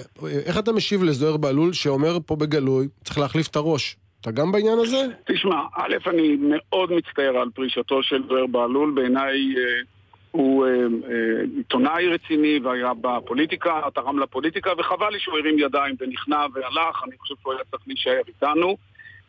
איך 0.46 0.58
אתה 0.58 0.72
משיב 0.72 1.02
לזוהיר 1.02 1.36
בהלול 1.36 1.72
שאומר 1.72 2.18
פה 2.26 2.36
בגלוי, 2.36 2.88
צריך 3.04 3.18
להחליף 3.18 3.48
את 3.48 3.56
הראש? 3.56 3.96
אתה 4.20 4.30
גם 4.30 4.52
בעניין 4.52 4.78
הזה? 4.78 5.06
תשמע, 5.24 5.60
א', 5.76 5.96
אני 6.06 6.36
מאוד 6.40 6.92
מצטער 6.92 7.36
על 7.36 7.50
פרישתו 7.54 8.02
של 8.02 8.22
זוהיר 8.28 8.46
בהלול, 8.46 8.92
בעיניי 8.94 9.54
אה, 9.56 9.82
הוא 10.30 10.66
אה, 10.66 10.70
אה, 10.70 11.42
עיתונאי 11.56 12.08
רציני 12.08 12.58
והיה 12.58 12.92
בפוליטיקה, 13.00 13.80
תרם 13.94 14.18
לפוליטיקה, 14.18 14.70
וחבל 14.78 15.12
לי 15.12 15.20
שהוא 15.20 15.38
הרים 15.38 15.58
ידיים 15.58 15.94
ונכנע 16.00 16.46
והלך, 16.54 17.02
אני 17.04 17.18
חושב 17.18 17.34
שהוא 17.42 17.52
היה 17.52 17.62
צריך 17.70 17.82
להישאר 17.86 18.20
איתנו. 18.28 18.76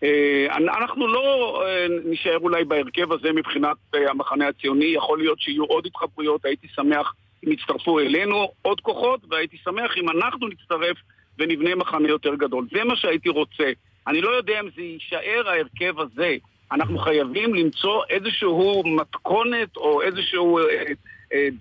אה, 0.03 0.57
אנחנו 0.57 1.07
לא 1.07 1.61
אה, 1.65 1.87
נשאר 2.05 2.37
אולי 2.37 2.63
בהרכב 2.63 3.11
הזה 3.11 3.31
מבחינת 3.31 3.77
אה, 3.95 4.09
המחנה 4.09 4.47
הציוני, 4.47 4.85
יכול 4.85 5.19
להיות 5.19 5.41
שיהיו 5.41 5.63
עוד 5.63 5.85
התחברויות, 5.85 6.45
הייתי 6.45 6.67
שמח 6.75 7.13
אם 7.45 7.51
יצטרפו 7.51 7.99
אלינו 7.99 8.51
עוד 8.61 8.81
כוחות, 8.81 9.19
והייתי 9.29 9.57
שמח 9.57 9.97
אם 9.97 10.09
אנחנו 10.09 10.47
נצטרף 10.47 10.97
ונבנה 11.39 11.75
מחנה 11.75 12.09
יותר 12.09 12.35
גדול. 12.35 12.67
זה 12.71 12.83
מה 12.83 12.95
שהייתי 12.95 13.29
רוצה. 13.29 13.71
אני 14.07 14.21
לא 14.21 14.29
יודע 14.29 14.59
אם 14.59 14.69
זה 14.75 14.81
יישאר 14.81 15.49
ההרכב 15.49 15.99
הזה. 15.99 16.35
אנחנו 16.71 16.97
חייבים 16.97 17.55
למצוא 17.55 18.03
איזשהו 18.09 18.83
מתכונת 18.85 19.77
או 19.77 20.01
איזשהו 20.01 20.59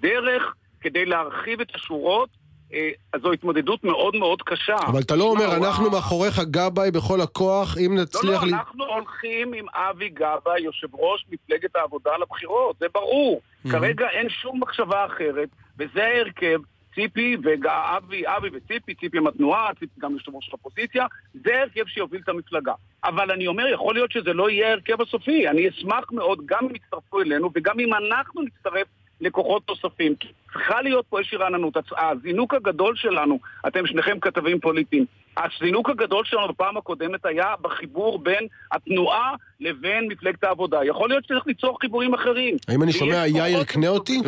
דרך 0.01 0.55
כדי 0.81 1.05
להרחיב 1.05 1.61
את 1.61 1.75
השורות. 1.75 2.29
אה, 2.73 2.91
אז 3.13 3.21
זו 3.21 3.33
התמודדות 3.33 3.85
מאוד 3.85 4.17
מאוד 4.17 4.43
קשה. 4.43 4.77
אבל 4.87 5.01
אתה 5.01 5.17
לא 5.17 5.25
אומר, 5.25 5.57
אנחנו 5.57 5.91
מאחוריך 5.91 6.39
גבאי 6.39 6.91
בכל 6.91 7.21
הכוח, 7.21 7.77
אם 7.79 7.95
נצליח... 7.99 8.43
לא, 8.43 8.49
לא, 8.49 8.57
אנחנו 8.57 8.85
הולכים 8.85 9.53
עם 9.53 9.67
אבי 9.75 10.09
גבאי, 10.09 10.61
יושב 10.61 10.95
ראש 10.95 11.27
מפלגת 11.31 11.77
העבודה 11.77 12.11
לבחירות, 12.21 12.77
זה 12.81 12.87
ברור. 12.95 13.41
כרגע 13.71 14.09
אין 14.09 14.29
שום 14.29 14.63
מחשבה 14.63 15.07
אחרת, 15.07 15.49
וזה 15.79 16.05
ההרכב. 16.05 16.61
ציפי 16.97 17.37
ואבי, 17.43 18.23
אבי 18.27 18.49
וציפי, 18.53 18.95
ציפי 18.95 19.19
עם 19.19 19.27
התנועה, 19.27 19.71
ציפי 19.79 20.01
גם 20.01 20.13
יושב 20.13 20.35
ראש 20.35 20.49
האופוזיציה, 20.49 21.07
זה 21.45 21.61
הרכב 21.61 21.87
שיוביל 21.87 22.21
את 22.25 22.29
המפלגה. 22.29 22.73
אבל 23.05 23.31
אני 23.31 23.47
אומר, 23.47 23.69
יכול 23.69 23.95
להיות 23.95 24.13
שזה 24.13 24.33
לא 24.33 24.51
יהיה 24.51 24.69
ההרכב 24.69 25.03
הסופי. 25.03 25.49
אני 25.49 25.69
אשמח 25.69 26.13
מאוד 26.13 26.39
גם 26.47 26.65
אם 26.65 26.75
יצטרפו 26.75 27.21
אלינו 27.21 27.51
וגם 27.55 27.81
אם 27.81 27.95
אנחנו 27.95 28.43
נצטרף 28.43 28.87
לכוחות 29.21 29.63
נוספים. 29.69 30.15
צריכה 30.53 30.83
להיות 30.83 31.07
פה 31.09 31.19
איזושהי 31.19 31.39
רעננות. 31.39 31.77
הזינוק 31.99 32.55
הגדול 32.55 32.97
שלנו, 32.97 33.39
אתם 33.67 33.87
שניכם 33.87 34.21
כתבים 34.21 34.61
פוליטיים, 34.61 35.05
הזינוק 35.37 35.91
הגדול 35.91 36.25
שלנו 36.25 36.49
בפעם 36.49 36.77
הקודמת 36.77 37.27
היה 37.27 37.55
בחיבור 37.63 38.19
בין 38.19 38.47
התנועה 38.73 39.35
לבין 39.61 40.09
מפלגת 40.09 40.45
העבודה. 40.45 40.85
יכול 40.85 41.09
להיות 41.09 41.25
שצריך 41.25 41.47
ליצור 41.47 41.79
חיבורים 41.81 42.15
אחרים. 42.15 42.57
האם 42.69 42.83
אני 42.83 42.93
שומע 42.93 43.27
יאיר 43.27 43.65
קנה 43.65 43.89
אותי? 43.89 44.21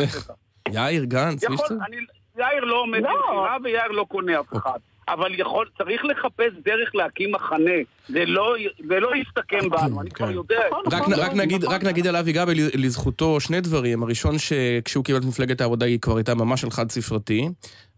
יאיר 0.73 1.05
גנץ, 1.05 1.43
יאיר 2.39 2.65
לא 2.65 2.81
עומד 2.81 3.01
לא. 3.03 3.09
במכירה 3.09 3.57
ויאיר 3.65 3.89
לא 3.89 4.07
קונה 4.09 4.41
אף 4.41 4.53
אחד. 4.57 4.79
אבל 5.13 5.41
יכול, 5.41 5.67
צריך 5.79 6.05
לחפש 6.05 6.53
דרך 6.65 6.95
להקים 6.95 7.33
מחנה. 7.33 7.71
זה 8.09 8.25
לא, 8.27 8.55
זה 8.89 9.01
לא 9.01 9.11
יסתכם 9.17 9.71
בנו, 9.71 10.01
אני 10.01 10.11
כבר 10.11 10.27
כן. 10.27 10.33
יודע. 10.33 10.61
נכון, 10.71 10.85
רק, 10.87 11.03
נכון, 11.03 11.13
רק, 11.13 11.21
נכון. 11.21 11.41
נגיד, 11.41 11.65
רק 11.65 11.85
נגיד 11.85 12.07
על 12.07 12.17
אבי 12.17 12.33
גבי 12.33 12.55
לזכותו 12.55 13.41
שני 13.41 13.61
דברים. 13.61 14.03
הראשון, 14.03 14.39
שכשהוא 14.39 15.05
קיבל 15.05 15.19
את 15.19 15.25
מפלגת 15.25 15.61
העבודה 15.61 15.87
היא 15.87 15.99
כבר 16.01 16.17
הייתה 16.17 16.35
ממש 16.35 16.65
על 16.65 16.71
חד 16.71 16.91
ספרתי. 16.91 17.49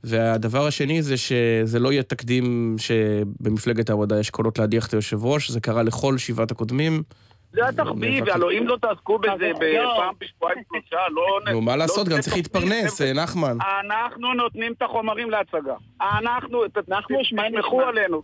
והדבר 0.05 0.67
השני 0.67 1.03
זה 1.03 1.17
שזה 1.17 1.79
לא 1.79 1.93
יהיה 1.93 2.03
תקדים 2.03 2.77
שבמפלגת 2.79 3.91
העבודה 3.91 4.21
יש 4.21 4.31
קולות 4.31 4.59
להדיח 4.59 4.87
את 4.87 4.95
היושב 4.95 5.25
ראש, 5.25 5.51
זה 5.51 5.61
קרה 5.61 5.83
לכל 5.83 6.19
שבעת 6.19 6.51
הקודמים. 6.51 7.03
זה 7.53 7.69
התחביב, 7.69 8.29
הלוא 8.29 8.53
אם 8.53 8.67
לא 8.67 8.77
תעסקו 8.81 9.19
בזה 9.19 9.51
בפעם 9.57 10.15
בשבועיים 10.21 10.63
שלושה, 10.69 10.97
לא... 11.11 11.53
נו, 11.53 11.61
מה 11.61 11.77
לעשות, 11.77 12.09
גם 12.09 12.21
צריך 12.21 12.37
להתפרנס, 12.37 13.01
נחמן. 13.01 13.57
אנחנו 13.87 14.35
נותנים 14.35 14.73
את 14.73 14.83
החומרים 14.83 15.31
להצגה. 15.31 15.75
אנחנו, 16.01 16.65
תסמכו 16.69 17.81
עלינו. 17.81 18.23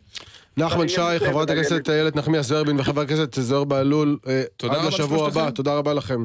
נחמן 0.56 0.88
שי, 0.88 1.18
חברת 1.18 1.50
הכנסת 1.50 1.90
איילת 1.90 2.16
נחמיאס 2.16 2.50
ורבין 2.50 2.80
וחבר 2.80 3.00
הכנסת 3.00 3.34
זוהר 3.34 3.64
בהלול, 3.64 4.18
אה, 4.28 4.42
עד 4.70 4.84
לשבוע 4.88 5.26
הבא, 5.26 5.50
תודה 5.50 5.74
רבה 5.78 5.94
לכם. 5.94 6.24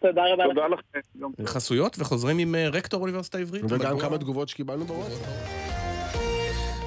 תודה 0.00 0.22
רבה 0.50 0.68
לכם. 0.68 1.26
חסויות 1.46 1.96
וחוזרים 1.98 2.38
עם 2.38 2.54
אה, 2.54 2.68
רקטור 2.68 3.00
אוניברסיטה 3.00 3.38
העברית. 3.38 3.64
וגם 3.68 3.98
כמה 3.98 4.18
תגובות 4.18 4.48
שקיבלנו 4.48 4.84
בראש. 4.84 5.12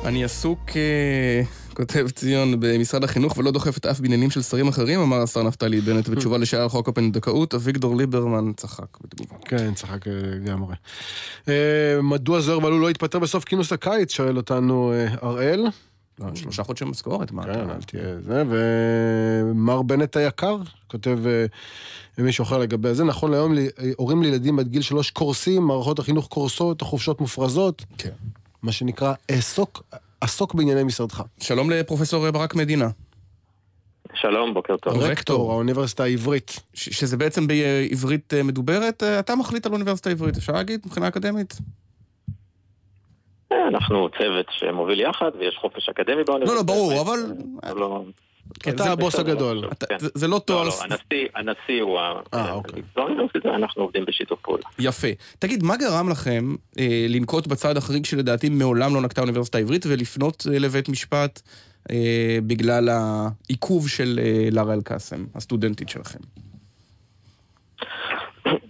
אני 0.06 0.24
עסוק, 0.24 0.60
אה, 0.76 1.42
כותב 1.76 2.08
ציון 2.10 2.60
במשרד 2.60 3.04
החינוך 3.04 3.38
ולא 3.38 3.52
דוחפת 3.52 3.86
אף 3.86 4.00
בעניינים 4.00 4.30
של 4.30 4.42
שרים 4.42 4.68
אחרים, 4.68 5.00
אמר 5.00 5.22
השר 5.22 5.44
נפתלי 5.44 5.82
בנט 5.82 6.10
בתשובה 6.10 6.38
לשאלה 6.38 6.64
על 6.64 6.70
חוק 6.70 6.90
הפונדקאות, 6.90 7.54
אביגדור 7.54 7.98
ליברמן 7.98 8.54
צחק 8.54 8.98
בתגובה. 9.02 9.36
כן, 9.46 9.74
צחק 9.74 10.08
אה, 10.08 10.14
לגמרי. 10.14 10.76
אה, 11.48 12.02
מדוע 12.04 12.42
זוהיר 12.42 12.60
בהלול 12.60 12.82
לא 12.82 12.90
התפטר 12.90 13.20
בסוף 13.20 13.44
כינוס 13.44 13.74
הקיץ? 13.74 14.14
שואל 14.14 14.38
אותנו 14.38 14.92
אה, 14.94 15.08
הראל. 15.22 15.68
לא, 16.20 16.36
שלושה 16.36 16.64
חודשי 16.64 16.86
משכורת, 16.86 17.32
מה 17.32 17.44
כן. 17.44 17.70
אל 17.70 17.82
תהיה 17.82 18.22
זה. 18.22 18.44
ומר 18.50 19.82
בנט 19.82 20.18
היקר, 20.18 20.58
כותב 20.88 21.20
אה, 21.28 21.46
מישהו 22.24 22.44
אחר 22.44 22.58
לגבי 22.58 22.94
זה, 22.94 23.04
נכון 23.04 23.32
להיום 23.32 23.58
אה, 23.58 23.68
הורים 23.98 24.24
לילדים 24.24 24.60
עד 24.60 24.68
גיל 24.68 24.82
שלוש 24.82 25.12
קורסים, 25.12 25.64
מערכות 25.64 26.00
החינוך 26.00 26.28
קורסות, 26.28 26.82
החופשות 26.82 27.22
מופרזות, 27.22 27.86
כן. 27.98 28.10
מה 28.64 28.72
שנקרא 28.72 29.14
עסוק, 29.28 29.84
עסוק 30.22 30.54
בענייני 30.54 30.84
משרדך. 30.84 31.22
שלום 31.40 31.70
לפרופסור 31.70 32.32
ברק 32.32 32.56
מדינה, 32.56 32.90
שלום, 34.14 34.54
בוקר 34.54 34.78
טוב. 34.78 34.94
רקטור. 34.94 35.12
רקטור, 35.12 35.52
האוניברסיטה 35.52 36.04
העברית. 36.04 36.60
ש- 36.74 37.00
שזה 37.00 37.18
בעצם 37.18 37.48
בעברית 37.48 38.34
אה, 38.34 38.44
מדוברת, 38.44 39.04
אה, 39.04 39.20
אתה 39.20 39.36
מחליט 39.36 39.66
על 39.66 39.74
אוניברסיטה 39.74 40.10
העברית, 40.10 40.38
אפשר 40.38 40.54
להגיד 40.54 40.82
מבחינה 40.86 41.08
אקדמית? 41.08 41.54
אה, 43.52 43.68
אנחנו 43.68 44.10
צוות 44.18 44.46
שמוביל 44.52 45.00
יחד, 45.02 45.32
ויש 45.40 45.58
חופש 45.62 45.90
אקדמי 45.90 46.16
לא, 46.18 46.24
באוניברסיטה. 46.24 46.58
לא, 46.58 46.64
ברור, 46.64 47.02
אבל... 47.02 47.20
לא- 48.46 48.54
כן, 48.64 48.76
אתה 48.76 48.92
הבוס 48.92 49.16
הגדול. 49.16 49.70
כן. 49.90 49.96
זה- 50.14 50.28
לא 50.28 50.34
לא, 50.36 50.40
תואר... 50.40 50.64
לא, 50.68 50.74
הנשיא, 50.84 51.28
הנשיא 51.36 51.82
הוא 51.82 52.00
ה... 52.00 52.22
אה, 52.34 52.52
אוקיי. 52.52 52.82
באוניברסיטה 52.96 53.56
אנחנו 53.56 53.82
עובדים 53.84 54.06
בשיתוף 54.08 54.40
פעולה. 54.42 54.64
יפה. 54.80 55.08
תגיד, 55.40 55.64
מה 55.64 55.78
גרם 55.78 56.10
לכם 56.10 56.56
אה, 56.80 57.06
לנקוט 57.10 57.48
בצעד 57.48 57.78
החריג 57.78 58.06
שלדעתי 58.06 58.50
מעולם 58.50 58.96
לא 58.96 59.02
נקטה 59.02 59.22
האוניברסיטה 59.22 59.58
העברית 59.58 59.86
ולפנות 59.86 60.48
אה, 60.54 60.60
לבית 60.60 60.90
משפט 60.90 61.42
אה, 61.92 62.38
בגלל 62.48 62.90
העיכוב 62.90 63.90
של 63.90 64.20
אה, 64.24 64.48
לארה 64.52 64.74
אל-קאסם, 64.74 65.26
הסטודנטית 65.36 65.90
שלכם? 65.90 66.20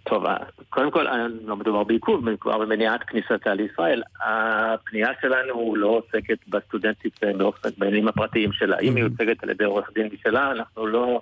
טוב, 0.10 0.26
אה, 0.26 0.38
קודם 0.70 0.92
כל, 0.92 1.08
אה, 1.08 1.28
לא 1.46 1.56
מדובר 1.56 1.84
בעיכוב, 1.84 2.30
מדובר 2.30 2.58
במניעת 2.58 3.04
כניסתה 3.04 3.54
לישראל. 3.54 4.04
הפנייה 4.26 5.10
שלנו 5.22 5.76
לא 5.76 5.88
עוסקת 5.88 6.38
בסטודנטית 6.48 7.20
באופן, 7.38 7.70
בעניינים 7.78 8.08
הפרטיים 8.08 8.52
שלה. 8.52 8.78
היא 8.78 8.92
מיוצגת 8.92 9.44
על 9.44 9.50
ידי 9.50 9.64
עורך 9.64 9.90
דין 9.94 10.10
משלה, 10.14 10.52
אנחנו 10.52 10.88
לא... 10.88 11.22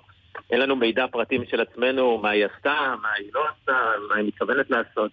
אין 0.50 0.60
לנו 0.60 0.76
מידע 0.76 1.06
פרטי 1.06 1.38
משל 1.38 1.60
עצמנו, 1.60 2.18
מה 2.18 2.30
היא 2.30 2.44
עשתה, 2.44 2.94
מה 3.02 3.08
היא 3.18 3.30
לא 3.34 3.44
עשתה, 3.52 3.78
מה 4.08 4.16
היא 4.16 4.26
מתכוונת 4.26 4.70
לעשות. 4.70 5.10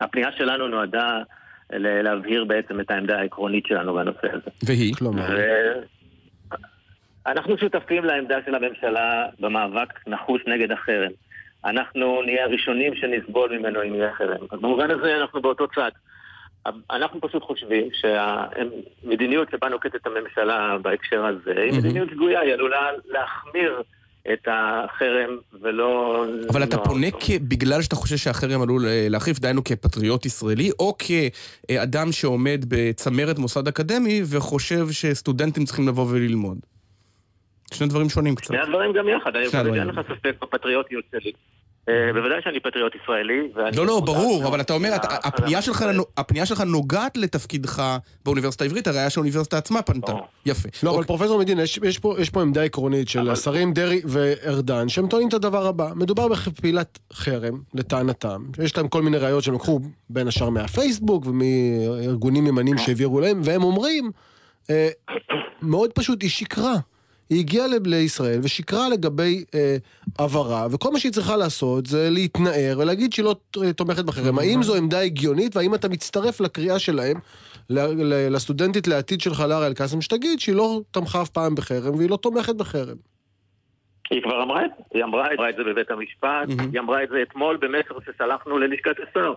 הפנייה 0.00 0.32
שלנו 0.32 0.68
נועדה 0.68 1.22
להבהיר 1.70 2.44
בעצם 2.44 2.80
את 2.80 2.90
העמדה 2.90 3.18
העקרונית 3.18 3.66
שלנו 3.66 3.94
בנושא 3.94 4.28
הזה. 4.32 4.50
והיא? 4.62 4.94
כלומר, 4.94 5.26
אנחנו 7.26 7.58
שותפים 7.58 8.04
לעמדה 8.04 8.36
של 8.46 8.54
הממשלה 8.54 9.26
במאבק 9.40 10.06
נחוש 10.06 10.42
נגד 10.46 10.72
החרם. 10.72 11.10
אנחנו 11.64 12.22
נהיה 12.22 12.44
הראשונים 12.44 12.94
שנסבול 12.94 13.58
ממנו 13.58 13.82
אם 13.82 13.94
יהיה 13.94 14.14
חרם. 14.14 14.46
אז 14.50 14.60
במובן 14.60 14.90
הזה 14.90 15.16
אנחנו 15.16 15.42
באותו 15.42 15.66
צד. 15.74 15.90
אנחנו 16.90 17.20
פשוט 17.20 17.42
חושבים 17.42 17.88
שהמדיניות 17.92 19.48
שבה 19.50 19.68
נוקטת 19.68 20.06
הממשלה 20.06 20.76
בהקשר 20.82 21.24
הזה 21.24 21.60
היא. 21.60 21.72
מדיניות 21.72 22.08
שגויה, 22.10 22.40
היא 22.40 22.52
עלולה 22.52 22.90
להחמיר 23.08 23.82
את 24.32 24.48
החרם 24.50 25.36
ולא... 25.60 26.24
אבל 26.50 26.62
אתה 26.62 26.76
לא- 26.76 26.84
פונה 26.84 27.06
בגלל 27.48 27.82
שאתה 27.82 27.96
חושב 27.96 28.16
שהחרם 28.16 28.62
עלול 28.62 28.86
אה, 28.86 29.06
להחריף, 29.10 29.38
דהיינו 29.38 29.64
כפטריוט 29.64 30.26
ישראלי, 30.26 30.70
או 30.78 30.94
כאדם 30.98 32.12
שעומד 32.12 32.64
בצמרת 32.68 33.38
מוסד 33.38 33.68
אקדמי 33.68 34.22
וחושב 34.30 34.86
שסטודנטים 34.90 35.64
צריכים 35.64 35.88
לבוא 35.88 36.06
וללמוד? 36.10 36.58
שני 37.74 37.86
דברים 37.86 38.08
שונים 38.08 38.34
קצת. 38.34 38.46
שני 38.46 38.58
הדברים 38.58 38.92
גם 38.92 39.08
יחד, 39.08 39.36
אני 39.36 39.48
שני 39.48 39.60
הדברים. 39.60 39.80
אין 39.80 39.88
לך 39.88 40.00
ספק 40.08 40.34
בפטריוטיות 40.42 41.04
שלי. 41.10 41.32
אה, 41.88 42.12
בוודאי 42.12 42.38
שאני 42.44 42.60
פטריוט 42.60 42.92
ישראלי. 43.02 43.48
לא, 43.76 43.86
לא, 43.86 44.00
ברור, 44.00 44.46
אבל 44.48 44.60
אתה 44.60 44.72
אומר, 44.72 44.92
הפנייה 46.16 46.46
שלך 46.46 46.60
נוגעת 46.60 47.16
לתפקידך 47.16 47.82
באוניברסיטה 48.24 48.64
העברית, 48.64 48.86
הרי 48.86 48.98
היה 48.98 49.10
שהאוניברסיטה 49.10 49.58
עצמה 49.58 49.82
פנתה. 49.82 50.12
יפה. 50.46 50.68
לא, 50.82 50.90
אבל 50.90 50.98
אוקיי. 50.98 51.06
פרופסור 51.06 51.38
מדינה, 51.38 51.62
יש, 51.62 51.78
יש, 51.84 51.98
פה, 51.98 52.16
יש 52.18 52.30
פה 52.30 52.42
עמדה 52.42 52.62
עקרונית 52.62 53.08
של 53.08 53.30
השרים 53.30 53.72
דרעי 53.72 54.00
וארדן, 54.04 54.88
שהם 54.88 55.06
טוענים 55.06 55.28
את 55.28 55.34
הדבר 55.34 55.66
הבא. 55.66 55.90
מדובר 55.94 56.28
בפעילת 56.28 56.98
חרם, 57.12 57.60
לטענתם. 57.74 58.42
יש 58.64 58.76
להם 58.76 58.88
כל 58.88 59.02
מיני 59.02 59.18
ראיות 59.18 59.44
שהם 59.44 59.54
לקחו 59.54 59.80
בין 60.10 60.28
השאר 60.28 60.50
מהפייסבוק 60.50 61.26
ומארגונים 61.26 62.46
ימניים 62.46 62.78
שהעבירו 62.78 63.20
להם, 63.20 63.40
והם 63.44 63.62
אומרים, 63.62 64.10
אה, 64.70 64.88
מאוד 65.62 65.92
פשוט, 65.92 66.22
היא 66.22 66.30
שיקרה. 66.30 66.74
היא 67.30 67.38
הגיעה 67.40 67.66
לישראל 67.84 68.38
ושיקרה 68.42 68.88
לגבי 68.88 69.44
אה, 69.54 69.76
עברה, 70.18 70.66
וכל 70.70 70.92
מה 70.92 70.98
שהיא 70.98 71.12
צריכה 71.12 71.36
לעשות 71.36 71.86
זה 71.86 72.08
להתנער 72.10 72.78
ולהגיד 72.78 73.12
שהיא 73.12 73.24
לא 73.24 73.36
ת- 73.50 73.58
תומכת 73.76 74.04
בחרם. 74.04 74.38
האם 74.38 74.62
זו 74.62 74.74
עמדה 74.76 75.00
הגיונית, 75.00 75.56
והאם 75.56 75.74
אתה 75.74 75.88
מצטרף 75.88 76.40
לקריאה 76.40 76.78
שלהם 76.78 77.16
לסטודנטית 78.30 78.86
לעתיד 78.88 79.20
שלך, 79.20 79.40
לארה 79.40 79.66
אל-קאסם, 79.66 80.00
שתגיד 80.00 80.40
שהיא 80.40 80.54
לא 80.56 80.80
תמכה 80.90 81.22
אף 81.22 81.28
פעם 81.28 81.54
בחרם 81.54 81.94
והיא 81.94 82.10
לא 82.10 82.16
תומכת 82.16 82.54
בחרם. 82.54 82.96
היא 84.10 84.22
כבר 84.22 84.42
אמרה 84.42 84.64
את 84.64 84.70
זה, 84.78 84.82
היא 84.94 85.04
אמרה 85.04 85.50
את 85.50 85.56
זה 85.56 85.64
בבית 85.64 85.90
המשפט, 85.90 86.48
מהמם. 86.48 86.70
היא 86.72 86.80
אמרה 86.80 87.02
את 87.02 87.08
זה 87.08 87.22
אתמול 87.22 87.56
במסר 87.56 87.94
ששלחנו 88.12 88.58
ללשכת 88.58 88.96
השר. 89.10 89.32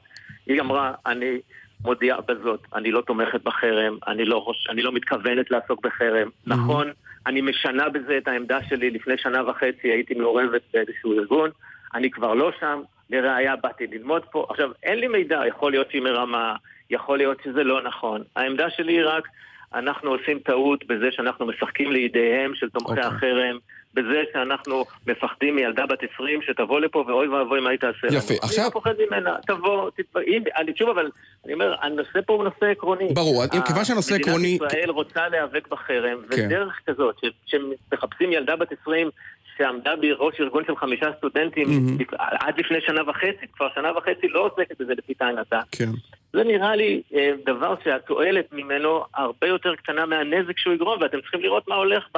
היא 0.47 0.61
אמרה, 0.61 0.91
אני 1.05 1.37
מודיעה 1.85 2.21
בזאת, 2.21 2.59
אני 2.75 2.91
לא 2.91 3.01
תומכת 3.01 3.43
בחרם, 3.43 3.97
אני 4.07 4.25
לא. 4.25 4.51
אני 4.69 4.81
לא 4.81 4.91
מתכוונת 4.93 5.51
לעסוק 5.51 5.85
בחרם. 5.85 6.29
נכון, 6.47 6.87
אני 7.27 7.41
משנה 7.41 7.89
בזה 7.89 8.17
את 8.17 8.27
העמדה 8.27 8.63
שלי, 8.69 8.89
לפני 8.89 9.17
שנה 9.17 9.49
וחצי 9.49 9.87
הייתי 9.87 10.13
מעורבת 10.13 10.61
באיזשהו 10.73 11.13
ארגון, 11.13 11.49
אני 11.93 12.11
כבר 12.11 12.33
לא 12.33 12.51
שם, 12.59 12.81
לראיה 13.09 13.55
באתי 13.55 13.87
ללמוד 13.87 14.25
פה. 14.31 14.47
עכשיו, 14.49 14.71
אין 14.83 14.99
לי 14.99 15.07
מידע, 15.07 15.41
יכול 15.47 15.71
להיות 15.71 15.91
שהיא 15.91 16.01
מרמה, 16.01 16.55
יכול 16.89 17.17
להיות 17.17 17.37
שזה 17.43 17.63
לא 17.63 17.83
נכון. 17.83 18.23
העמדה 18.35 18.69
שלי 18.69 18.93
היא 18.93 19.05
רק, 19.05 19.27
אנחנו 19.73 20.09
עושים 20.09 20.39
טעות 20.39 20.87
בזה 20.87 21.11
שאנחנו 21.11 21.45
משחקים 21.45 21.91
לידיהם 21.91 22.55
של 22.55 22.69
תומכי 22.69 22.91
אוקיי. 22.91 23.03
החרם, 23.03 23.57
בזה 23.93 24.23
שאנחנו 24.33 24.85
מפחדים 25.07 25.55
מילדה 25.55 25.85
בת 25.85 25.99
20 26.13 26.39
שתבוא 26.41 26.79
לפה 26.79 27.03
ואוי 27.07 27.27
ואבוי 27.27 27.59
מה 27.61 27.69
היא 27.69 27.79
תעשה 27.79 28.07
לנו. 28.07 28.17
יפה, 28.17 28.33
עכשיו- 28.41 28.57
אני 28.63 28.65
לא 28.65 28.71
פוחד 28.73 28.93
ממנה, 29.09 29.35
תבוא, 29.47 29.89
תתפ... 29.89 30.17
אם, 30.17 30.43
אני 30.57 30.71
שוב, 30.75 30.89
אבל 30.89 31.09
אני 31.45 31.53
אומר, 31.53 31.75
הנושא 31.81 32.19
פה 32.25 32.33
הוא 32.33 32.43
נושא 32.43 32.65
עקרוני. 32.65 33.07
ברור, 33.13 33.43
אם- 33.43 33.61
כיוון 33.67 33.85
שהנושא 33.85 34.15
עקרוני- 34.15 34.55
מדינת 34.55 34.71
ישראל 34.73 34.89
רוצה 34.89 35.27
להיאבק 35.29 35.67
בחרם, 35.67 36.17
כן. 36.29 36.45
ודרך 36.45 36.79
כזאת, 36.87 37.15
שמחפשים 37.45 38.31
ילדה 38.33 38.55
בת 38.55 38.67
20 38.81 39.09
שעמדה 39.57 39.95
בראש 39.95 40.35
ארגון 40.41 40.63
של 40.67 40.75
חמישה 40.75 41.05
סטודנטים. 41.17 41.67
לפ- 41.99 42.13
עד 42.17 42.59
לפני 42.59 42.77
שנה 42.81 43.09
וחצי, 43.09 43.47
כבר 43.53 43.67
שנה 43.75 43.97
וחצי 43.97 44.27
לא 44.27 44.39
עוסקת 44.45 44.81
בזה 44.81 44.93
לפי 44.97 45.13
טענתה. 45.13 45.59
כן. 45.71 45.89
זה 46.33 46.43
נראה 46.43 46.75
לי 46.75 47.01
אה, 47.15 47.31
דבר 47.45 47.75
שהתועלת 47.83 48.53
ממנו 48.53 49.03
הרבה 49.15 49.47
יותר 49.47 49.75
קטנה 49.75 50.05
מהנזק 50.05 50.57
שהוא 50.57 50.73
יגרום, 50.73 51.01
ואתם 51.01 51.21
צריכים 51.21 51.41
לראות 51.41 51.67
מה 51.67 51.75
הולך 51.75 52.03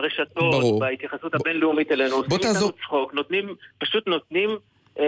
ברשתות, 0.00 0.54
ברור. 0.54 0.80
בהתייחסות 0.80 1.34
הבינלאומית 1.34 1.92
אלינו, 1.92 2.16
עושים 2.16 2.32
איתנו 2.32 2.72
צחוק, 2.72 3.14
נותנים, 3.14 3.54
פשוט 3.78 4.06
נותנים 4.06 4.50
אה, 4.98 5.04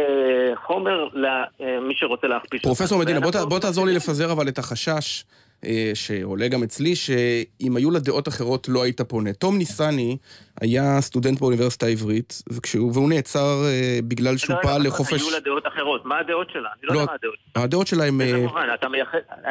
חומר 0.67 1.09
למי 1.15 1.95
שרוצה 1.97 2.27
להכפיש. 2.27 2.63
פרופסור. 2.63 2.99
מדינה, 2.99 3.21
בוא 3.21 3.31
בוא 3.45 3.59
תעזור 3.59 3.87
לי 3.87 3.93
לפזר 3.93 4.33
אבל 4.33 4.49
את 4.49 4.59
החשש 4.59 5.25
אה, 5.65 5.91
שעולה 5.95 6.49
גם 6.49 6.63
אצלי, 6.63 6.97
שאם 6.97 7.77
היו 7.77 7.91
לה 7.91 7.99
דעות 7.99 8.29
אחרות 8.29 8.69
לא 8.69 8.83
היית 8.83 9.01
פונה. 9.01 9.33
תום 9.33 9.59
ניסני 9.59 10.17
היה 10.61 11.01
סטודנט 11.01 11.41
באוניברסיטה 11.41 11.87
העברית, 11.87 12.43
וכשהוא- 12.53 12.91
והוא 12.95 13.09
נעצר 13.09 13.63
אה, 13.67 13.99
בגלל 14.09 14.37
שהוא 14.37 14.55
רגע, 14.57 14.63
פעל 14.63 14.81
רגע, 14.81 14.89
לחופש... 14.91 15.23
היו 15.23 15.31
לה 15.31 15.41
דעות 15.41 15.67
אחרות, 15.67 16.05
מה 16.05 16.19
הדעות 16.19 16.51
שלה? 16.51 16.61
אני 16.61 16.89
לא 16.89 16.95
לא, 16.95 17.01
יודע 17.01 17.13
מה 17.13 17.17
הדעות 17.23 17.37
שלה. 17.55 17.63
הדעות 17.65 17.87
שלה 17.87 18.05
הם... 18.05 18.19
באיזה 18.19 18.37
אה, 18.37 18.41
מובן? 18.43 18.67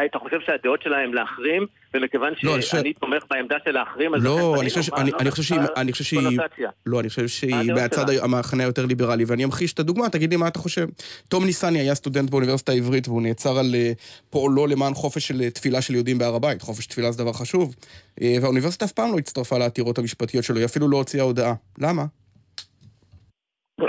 אתה 0.09 0.19
חושב 0.19 0.37
שהדעות 0.45 0.81
שלה 0.81 0.97
הם 0.97 1.13
להחרים, 1.13 1.65
ומכיוון 1.93 2.33
לא, 2.43 2.61
שאני 2.61 2.93
תומך 2.93 3.23
בעמדה 3.29 3.55
של 3.65 3.71
להחרים, 3.71 4.15
אז 4.15 4.23
לא, 4.23 4.55
אני? 4.61 4.69
חושב 4.69 4.81
ש- 4.81 4.89
מה, 4.89 4.97
אני- 5.01 5.11
לא 5.11 5.17
אני 5.19 5.31
חושב 5.31 5.43
שהיא- 5.43 5.59
נעשתה 5.59 5.81
אני 5.81 5.91
חושב 5.91 6.03
שהיא... 6.03 6.19
קונוטציה. 6.23 6.69
לא, 6.85 6.99
אני 6.99 7.09
חושב 7.09 7.27
שהיא 7.27 7.73
מהצד? 7.73 8.05
המחנה 8.09 8.63
היותר 8.63 8.85
ליברלי, 8.85 9.23
ואני 9.27 9.43
אמחיש 9.43 9.73
את 9.73 9.79
הדוגמה, 9.79 10.09
תגיד 10.09 10.29
לי 10.31 10.37
מה 10.37 10.47
אתה 10.47 10.59
חושב. 10.59 10.87
תום 11.27 11.45
ניסני 11.45 11.79
היה 11.79 11.95
סטודנט 11.95 12.29
באוניברסיטה 12.29 12.71
העברית, 12.71 13.07
והוא 13.07 13.21
נעצר 13.21 13.57
על 13.59 13.75
אה, 13.75 13.91
פועלו 14.29 14.67
למען 14.67 14.93
חופש 14.93 15.27
של 15.27 15.49
תפילה 15.49 15.81
של 15.81 15.93
יהודים 15.93 16.17
בהר 16.17 16.35
הבית. 16.35 16.61
חופש 16.61 16.85
תפילה 16.85 17.11
זה 17.11 17.23
דבר 17.23 17.33
חשוב. 17.33 17.75
אה, 18.21 18.35
והאוניברסיטה 18.41 18.85
אף 18.85 18.91
פעם 18.91 19.11
לא 19.11 19.17
הצטרפה 19.17 19.57
לעתירות 19.57 19.97
המשפטיות 19.97 20.43
שלו, 20.43 20.57
היא 20.57 20.65
אפילו 20.65 20.87
לא 20.89 20.97
הוציאה 20.97 21.23
הודעה. 21.23 21.53
למה? 21.79 22.03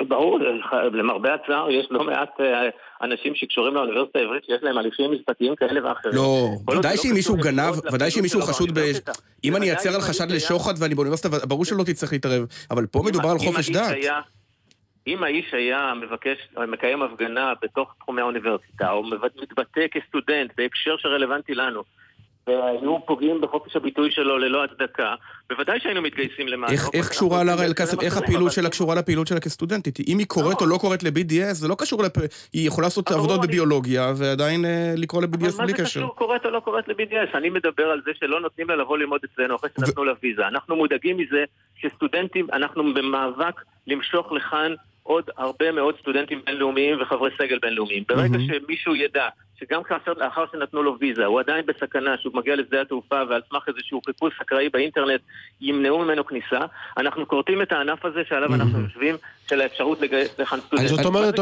ברור, 0.09 0.38
למרבה 0.93 1.35
הצער, 1.35 1.71
יש 1.71 1.87
לא 1.91 2.05
מעט 2.05 2.41
אה, 2.41 2.69
אנשים 3.03 3.35
שקשורים 3.35 3.75
לאוניברסיטה 3.75 4.19
העברית 4.19 4.45
שיש 4.45 4.62
להם 4.62 4.79
הליכים 4.79 5.12
משפטיים 5.12 5.57
כאלה 5.57 5.88
ואחרים. 5.88 6.14
לא, 6.14 6.49
עוד 6.67 6.79
ודאי 6.79 6.97
שאם 6.97 7.11
לא 7.11 7.17
מישהו 7.17 7.37
גנב, 7.37 7.75
ודאי 7.93 8.11
שאם 8.11 8.23
מישהו 8.23 8.41
לפעילות 8.41 8.57
חשוד 8.57 8.79
ב... 8.79 8.81
אם 9.45 9.57
אני 9.57 9.71
אעצר 9.71 9.95
על 9.95 10.01
אם 10.01 10.01
חשד 10.01 10.31
לשוחד 10.31 10.75
ואני 10.79 10.95
באוניברסיטה, 10.95 11.29
ברור 11.47 11.64
שלא 11.64 11.85
תצטרך 11.85 12.12
להתערב. 12.12 12.47
אבל 12.71 12.87
פה 12.87 13.03
מדובר 13.07 13.29
על 13.29 13.38
חופש 13.38 13.71
דת. 13.71 13.97
אם 15.07 15.23
האיש 15.23 15.55
היה 15.55 15.93
מבקש, 16.03 16.39
מקיים 16.68 17.03
הפגנה 17.03 17.53
בתוך 17.62 17.95
תחומי 17.99 18.20
האוניברסיטה, 18.20 18.91
או 18.91 19.03
מתבטא 19.43 19.81
כסטודנט 19.91 20.51
בהקשר 20.57 20.97
שרלוונטי 20.99 21.55
לנו, 21.55 21.83
והיו 22.49 22.99
פוגעים 23.07 23.40
בחופש 23.40 23.76
הביטוי 23.76 24.11
שלו 24.11 24.38
ללא 24.38 24.64
הצדקה, 24.64 25.14
בוודאי 25.51 25.80
שהיינו 25.80 26.03
מתגייסים 26.03 26.49
למענו. 26.49 26.72
איך, 26.72 26.88
איך 26.94 27.09
קשורה 27.09 27.44
לארה 27.44 27.64
אלקאסם, 27.64 28.01
איך 28.01 28.16
הפעילות 28.16 28.53
שלה 28.53 28.70
קשורה 28.70 28.94
לפעילות 28.94 29.26
שלה 29.26 29.40
כסטודנטית? 29.40 29.99
אם 30.09 30.18
היא 30.18 30.26
קוראת 30.26 30.61
או 30.61 30.66
לא 30.66 30.76
קוראת 30.76 31.03
ל-BDS, 31.03 31.53
זה 31.53 31.68
לא 31.68 31.74
קשור 31.78 32.03
לפ... 32.03 32.12
היא 32.53 32.66
יכולה 32.66 32.86
לעשות 32.86 33.11
עבודות 33.11 33.40
בביולוגיה 33.40 34.12
ועדיין 34.16 34.64
אה, 34.64 34.94
לקרוא 34.96 35.22
ל-BDS 35.22 35.28
בלי 35.38 35.49
אבל 35.49 35.57
מה 35.59 35.66
זה 35.66 35.72
קשר. 35.72 35.84
קשור 35.84 36.16
קוראת 36.16 36.44
או 36.46 36.51
לא 36.51 36.61
קוראת 36.61 36.88
ל-BDS? 36.88 37.36
אני 37.38 37.51
מדבר 37.51 37.86
על 37.86 38.01
זה 38.05 38.11
שלא 38.20 38.40
נותנים 38.40 38.68
לה 38.68 38.76
לבוא 38.76 38.99
ללמוד 38.99 39.20
אצלנו 39.24 39.57
אחרי 39.57 39.70
שנתנו 39.76 40.05
לה 40.05 40.12
ויזה. 40.22 40.49
אנחנו 40.49 40.76
מודאגים 40.76 41.16
מזה 41.16 41.44
שסטודנטים, 41.80 42.46
אנחנו 42.53 42.94
במאבק 42.94 43.62
למשוך 43.86 44.32
לכאן 44.32 44.74
עוד 45.03 45.24
הרבה 45.36 45.72
מאוד 45.72 45.94
סטודנטים 46.01 46.40
בינלאומיים 46.46 47.03
וחברי 47.03 47.30
סגל 47.38 47.59
בינלאומיים. 47.62 48.05
ברגע 48.09 48.38
שמישהו 48.38 48.94
ידע 48.94 49.28
שגם 49.61 49.83
כאשר 49.83 50.13
לאחר 50.17 50.45
שנתנו 50.53 50.83
לו 50.83 50.97
ויזה, 51.01 51.25
הוא 51.25 51.41
עדיין 51.41 51.67
בסכנה 51.67 52.11
שהוא 52.21 52.33
מגיע 52.37 52.57
לשדה 52.57 52.81
התעופה 52.81 53.17
ועל 53.31 53.41
סמך 53.51 53.63
איזשהו 53.69 54.01
חיפוש 54.07 54.33
אקראי 54.43 54.69
באינטרנט 54.69 55.21
ימנעו 55.61 55.99
ממנו 55.99 56.27
כניסה, 56.27 56.59
אנחנו 56.97 57.29
כורתים 57.29 57.63
את 57.63 57.73
הענף 57.73 58.05
הזה 58.05 58.21
שעליו 58.29 58.55
אנחנו 58.55 58.81
יושבים, 58.81 59.15
של 59.51 59.61
האפשרות 59.61 60.01
לגייס 60.01 60.39
לכאן 60.41 60.59
סטודנטים. 60.61 60.97
זאת 60.97 61.05
אומרת. 61.05 61.35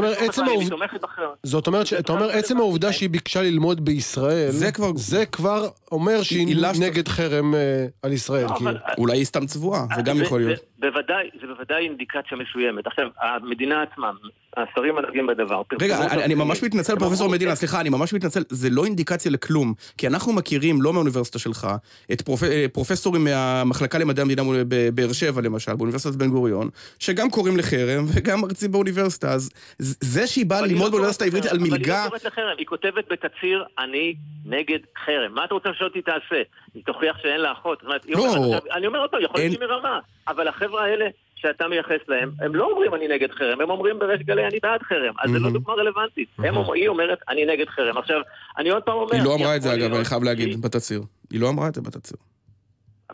זאת 1.42 1.66
אומרת, 1.66 1.86
אתה 1.98 2.12
אומר, 2.12 2.30
עצם 2.30 2.56
העובדה 2.56 2.92
שהיא 2.92 3.10
ביקשה 3.10 3.42
ללמוד 3.42 3.84
בישראל, 3.84 4.48
זה 4.50 4.72
כבר- 4.72 4.92
זה 4.96 5.26
כבר 5.26 5.60
אומר 5.92 6.22
שהיא 6.22 6.56
שאתה- 6.56 6.72
נגד 6.86 7.08
חרם 7.08 7.54
אה, 7.54 7.60
על 8.02 8.12
ישראל. 8.12 8.44
לא. 8.44 8.56
אבל- 8.62 8.76
אולי 8.98 9.16
היא 9.18 9.24
סתם 9.24 9.46
צבועה, 9.46 9.80
זה 9.96 10.02
גם 10.02 10.22
יכול 10.22 10.40
להיות. 10.40 10.60
בוודאי, 10.78 11.30
זה 11.40 11.46
בוודאי 11.46 11.84
אינדיקציה 11.84 12.38
מסוימת. 12.38 12.86
עכשיו, 12.86 13.06
המדינה 13.20 13.82
עצמה, 13.82 14.10
השרים 14.56 14.98
הנוגעים 14.98 15.26
בדבר, 15.26 15.62
רגע, 15.80 16.06
אני, 16.10 16.24
אני 16.24 16.34
ממש. 16.34 16.62
מתנצל, 16.62 16.96
פרופסור 16.98 17.28
מדינה, 17.28 17.50
כן, 17.50 17.56
סליחה, 17.56 17.80
אני 17.80 17.88
ממש 17.88 18.12
מתנצל, 18.12 18.42
זה 18.48 18.70
לא 18.70 18.84
אינדיקציה 18.84 19.30
לכלום, 19.30 19.74
כי 19.98 20.06
אנחנו 20.06 20.32
מכירים, 20.32 20.82
לא 20.82 20.92
מהאוניברסיטה 20.92 21.38
שלך, 21.38 21.68
את 22.12 22.20
פרופ... 22.20 22.42
אה, 22.42 22.66
פרופסורים 22.72 23.24
מהמחלקה 23.24 23.98
למדעי 23.98 24.22
המדינה 24.22 24.42
בבאר 24.68 25.12
שבע, 25.12 25.40
למשל, 25.40 25.74
באוניברסיטת 25.74 26.14
בן 26.14 26.30
גוריון, 26.30 26.68
שגם 26.98 27.30
קוראים 27.30 27.56
לחרם 27.56 28.04
וגם 28.14 28.40
מרצים 28.40 28.72
באוניברסיטה, 28.72 29.32
אז 29.32 29.50
זה 29.78 30.26
שהיא 30.26 30.46
באה 30.46 30.60
ללמוד 30.60 30.82
לא 30.82 30.90
באוניברסיטה 30.90 31.24
העברית 31.24 31.46
על 31.46 31.58
מלגה, 31.58 31.76
אבל 31.76 31.84
היא 31.84 32.04
לא 32.04 32.08
קוראת 32.08 32.24
לחרם, 32.24 32.54
היא 32.58 32.66
כותבת 32.66 33.04
בתצהיר, 33.10 33.64
אני 33.78 34.14
נגד 34.46 34.78
חרם. 35.04 35.34
מה 35.34 35.44
אתה 35.44 35.54
רוצה 35.54 35.68
שאותי 35.78 36.02
תעשה? 36.02 36.42
היא 36.74 36.82
תוכיח 36.86 37.18
שאין 37.22 37.40
לה 37.40 37.52
אחות? 37.52 37.82
לא. 38.08 38.60
אני 38.72 38.86
אומר 38.86 38.98
עוד 38.98 39.10
פעם, 39.10 39.20
יכול 39.22 39.40
להיות 39.40 39.52
שהיא 39.52 39.68
מרמה, 39.68 39.98
אבל 40.28 40.48
החבר'ה 40.48 40.84
האלה 40.84 41.06
שאתה 41.36 41.68
מייחס 41.68 42.08
להם, 42.08 42.30
הם 42.40 42.54
לא 42.54 42.70
אומרים 42.70 42.94
אני 42.94 43.08
נגד 43.08 43.30
חרם, 43.30 43.60
הם 43.60 43.70
אומרים 43.70 43.98
בריש 43.98 44.22
גלי 44.22 44.46
אני 44.46 44.58
בעד 44.62 44.82
חרם, 44.82 45.14
אז 45.24 45.30
זה 45.30 45.38
לא 45.38 45.50
דוגמה 45.50 45.74
רלוונטית. 45.74 46.28
אומר- 46.38 46.72
היא 46.72 46.88
אומרת 46.88 47.18
אני 47.28 47.44
נגד 47.44 47.68
חרם. 47.68 47.98
עכשיו, 47.98 48.20
אני 48.58 48.70
עוד 48.70 48.82
פעם 48.82 48.94
אומר... 48.94 49.12
היא 49.12 49.22
לא 49.24 49.34
אמרה 49.34 49.56
את 49.56 49.62
זה 49.62 49.74
אגב, 49.74 49.94
אני 49.94 50.04
חייב 50.04 50.22
להגיד, 50.22 50.62
בתצהיר. 50.62 51.02
היא 51.30 51.40
לא 51.40 51.48
אמרה 51.48 51.68
את 51.68 51.74
זה 51.74 51.80
בתצהיר. 51.80 52.18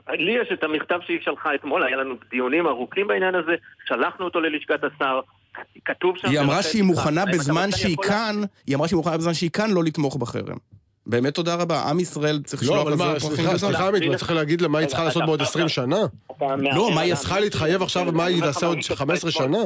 לי 0.08 0.32
יש 0.42 0.48
את 0.52 0.64
המכתב 0.64 0.98
שהיא 1.06 1.18
שלחה 1.24 1.54
אתמול, 1.54 1.82
היה 1.82 1.96
לנו 1.96 2.14
דיונים 2.30 2.66
ארוכים 2.66 3.06
בעניין 3.06 3.34
הזה, 3.34 3.52
שלחנו 3.84 4.24
אותו 4.24 4.40
ללשכת 4.40 4.80
השר, 4.84 5.20
כתוב 5.84 6.18
שם... 6.18 6.28
היא 6.28 6.40
אמרה 6.40 6.62
שהיא 6.62 6.82
מוכנה 6.82 7.26
בזמן 7.26 7.70
שהיא 7.70 7.96
כאן, 8.02 8.36
היא 8.66 8.76
אמרה 8.76 8.88
שהיא 8.88 8.96
מוכנה 8.96 9.16
בזמן 9.16 9.34
שהיא 9.34 9.50
כאן 9.50 9.70
לא 9.70 9.84
לתמוך 9.84 10.16
בחרם. 10.16 10.56
באמת 11.06 11.34
תודה 11.34 11.54
רבה, 11.54 11.82
עם 11.90 12.00
ישראל 12.00 12.42
צריך 12.44 12.62
לא, 12.62 12.68
לשלוח 12.68 12.82
אבל 12.82 12.92
לזה 12.92 13.04
מה, 13.04 13.12
פרחים 13.20 13.36
סליחה, 13.36 13.42
גדול. 13.54 13.58
סליחה 13.58 13.88
עמית, 13.88 14.02
מה 14.08 14.16
צריך 14.16 14.30
להגיד 14.30 14.60
לה 14.60 14.68
מה 14.68 14.78
היא 14.78 14.88
צריכה 14.88 15.04
לעשות 15.04 15.22
בעוד 15.26 15.40
אתה- 15.40 15.50
20 15.50 15.68
שנה? 15.68 15.96
לא, 16.74 16.90
מה 16.94 17.00
היא 17.00 17.14
צריכה 17.14 17.40
להתחייב 17.40 17.82
עכשיו, 17.82 18.12
מה 18.12 18.24
היא 18.24 18.40
תעשה 18.42 18.66
עוד 18.66 18.78
15 18.94 19.30
שנה? 19.30 19.58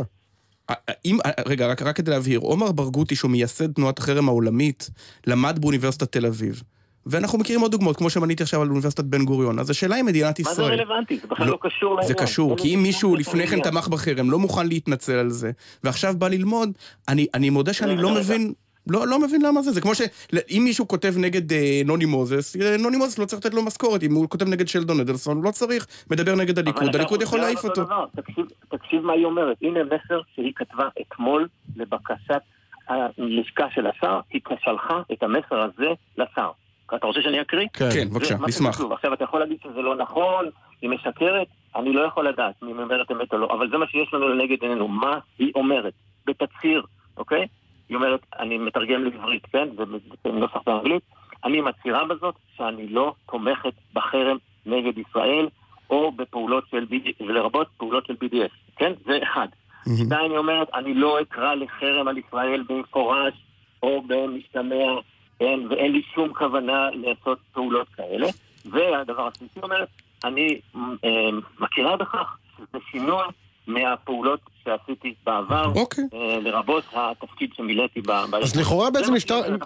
אם, 1.05 1.18
רגע, 1.47 1.66
רק, 1.66 1.82
רק 1.82 1.97
כדי 1.97 2.11
להבהיר, 2.11 2.41
עומר 2.41 2.72
ברגותי, 2.72 3.16
שהוא 3.16 3.30
מייסד 3.30 3.72
תנועת 3.72 3.99
החרם 3.99 4.28
העולמית, 4.28 4.91
למד 5.26 5.59
באוניברסיטת 5.59 6.12
תל 6.12 6.26
אביב. 6.26 6.62
ואנחנו 7.07 7.39
מכירים 7.39 7.61
עוד 7.61 7.70
דוגמאות, 7.70 7.97
כמו 7.97 8.11
שמניתי 8.11 8.43
עכשיו 8.43 8.62
על 8.62 8.68
אוניברסיטת 8.68 9.05
בן 9.05 9.24
גוריון. 9.24 9.59
אז 9.59 9.70
השאלה 9.70 9.97
היא 9.97 10.05
מדינת 10.05 10.41
מה 10.41 10.45
זה 10.55 10.62
ישראל. 10.62 10.80
רלוונטי? 10.80 11.18
זה 11.22 11.28
בכלל 11.30 11.47
לא, 11.47 11.53
לא 11.53 11.59
קשור 11.62 11.95
לעניין. 11.95 12.09
זה 12.09 12.14
קשור, 12.14 12.51
אין 12.51 12.59
כי 12.59 12.74
אם 12.74 12.82
מישהו 12.82 13.16
לפני 13.16 13.47
כן. 13.47 13.62
תמך 13.62 13.89
בחרם, 13.89 14.30
לא 14.30 14.39
מוכן 14.39 14.66
להתנצל 14.68 15.12
על 15.12 15.30
זה, 15.30 15.51
ועכשיו 15.84 16.14
בא 16.18 16.28
ללמוד, 16.28 16.70
אני, 17.09 17.26
אני 17.34 17.51
מודה 17.51 17.72
שאני 17.72 17.93
רגע, 17.93 18.03
לא 18.03 18.11
רגע. 18.11 18.18
מבין, 18.20 18.53
לא, 18.87 19.07
לא 19.07 19.20
מבין 19.20 19.43
למה 19.43 19.62
זה. 19.62 19.70
זה 19.72 19.80
כמו 19.80 19.95
שאם 19.95 20.62
מישהו 20.64 20.89
כותב 20.89 21.14
נגד 21.18 21.53
אה, 21.53 21.80
נוני 21.84 22.05
מוזס, 22.05 22.57
אה, 22.57 22.76
נוני 22.76 22.97
מוזס 22.97 23.18
לא 23.18 23.24
צריך 23.24 23.45
לתת 23.47 23.55
לו 23.55 23.62
משכורת. 23.62 24.03
אם 24.03 24.14
הוא 24.14 24.28
כותב 24.28 24.49
נגד 24.49 24.68
שלדון 24.68 25.01
אדלסון, 25.01 25.37
הוא 25.37 25.45
לא 25.45 25.51
צריך, 25.51 25.87
מדבר 26.11 26.34
נגד 26.34 26.59
הליכוד, 26.59 26.97
הליכוד 26.97 27.22
יכול 27.22 27.26
חוזר 27.26 27.37
על 27.39 27.43
להעיף 27.43 27.64
אותו 27.64 27.80
אותו. 27.80 27.84
דבר. 27.84 28.05
תקשיב- 28.22 28.47
תקשיב 28.68 29.03
מה 29.03 29.12
היא 29.12 29.24
אומרת. 29.24 29.57
הנה 29.62 29.80
מסר 29.84 30.20
שהיא 30.34 30.53
כתבה 30.57 30.89
אתמול 31.01 31.49
לבקשת 31.76 32.41
הלשכה 32.89 33.64
של 33.74 33.87
השר, 33.87 34.20
היא 34.32 34.41
שלחה 34.64 35.03
את 35.12 35.22
המסר 35.22 35.61
הזה 35.61 35.87
לשר. 36.18 36.51
אתה 36.95 37.07
רוצה 37.07 37.22
שאני 37.22 37.41
אקריא? 37.41 37.66
כן, 37.72 37.91
זה 37.91 38.05
בבקשה, 38.05 38.34
נשמח. 38.47 38.80
עכשיו, 38.93 39.12
אתה 39.14 39.24
יכול 39.24 39.41
להגיד 39.41 39.57
שזה 39.64 39.80
לא 39.82 39.97
נכון, 39.97 40.45
היא 40.82 40.91
משקרת, 40.91 41.47
אני 41.76 41.93
לא 41.93 42.01
יכול 42.01 42.28
לדעת 42.28 42.55
אם 42.62 42.68
היא 42.68 42.76
אומרת 42.76 43.11
אמת 43.11 43.32
או 43.32 43.39
לא, 43.39 43.49
אבל 43.53 43.70
זה 43.70 43.76
מה 43.78 43.87
שיש 43.87 44.14
לנו 44.14 44.28
לנגד 44.28 44.57
עינינו, 44.62 44.89
מה 44.89 45.18
היא 45.39 45.53
אומרת, 45.55 45.93
בתצהיר, 46.26 46.82
אוקיי? 47.16 47.47
היא 47.89 47.97
אומרת, 47.97 48.20
אני 48.39 48.59
מתרגם 48.59 49.05
לעברית, 49.05 49.47
כן? 49.47 49.68
זה 49.76 49.84
בנוסח 50.24 50.57
באנגלית. 50.66 51.03
אני 51.45 51.61
מצהירה 51.61 52.05
בזאת 52.05 52.34
שאני 52.57 52.89
לא 52.89 53.14
תומכת 53.30 53.72
בחרם 53.95 54.37
נגד 54.66 54.99
ישראל, 54.99 55.49
או 55.91 56.12
בפעולות 56.12 56.64
של 56.70 56.87
BDS, 56.91 57.24
ולרבות 57.24 57.68
פעולות 57.76 58.07
של 58.07 58.14
BDS, 58.24 58.76
כן? 58.76 58.93
זה 59.07 59.18
אחד. 59.22 59.49
שתיים, 59.82 60.30
היא 60.30 60.39
אומרת, 60.39 60.68
אני 60.74 60.95
לא 60.95 61.20
אקרא 61.20 61.55
לחרם 61.55 62.09
על 62.09 62.18
ישראל 62.18 62.62
במפורש, 62.68 63.34
או 63.82 64.03
במשתמע, 64.07 65.01
כן? 65.39 65.61
ואין 65.70 65.93
לי 65.93 66.03
שום 66.14 66.34
כוונה 66.34 66.89
לעשות 66.91 67.39
פעולות 67.53 67.89
כאלה. 67.89 68.26
והדבר 68.64 69.26
השלישי 69.26 69.61
אומרת, 69.62 69.89
אני 70.24 70.61
אה, 71.05 71.28
מכירה 71.61 71.97
בכך 71.97 72.37
שזה 72.57 72.78
שינוי 72.91 73.24
מהפעולות 73.66 74.41
שעשיתי 74.66 75.14
בעבר, 75.26 75.72
אוקיי. 75.74 76.04
אה, 76.14 76.40
לרבות 76.40 76.84
התפקיד 76.92 77.50
שמילאתי 77.56 78.00
ב... 78.00 78.10
אז 78.42 78.56
לכאורה 78.56 78.90
בעצם 78.90 79.14
נפתר... 79.14 79.34
אה, 79.34 79.50
לא, 79.50 79.58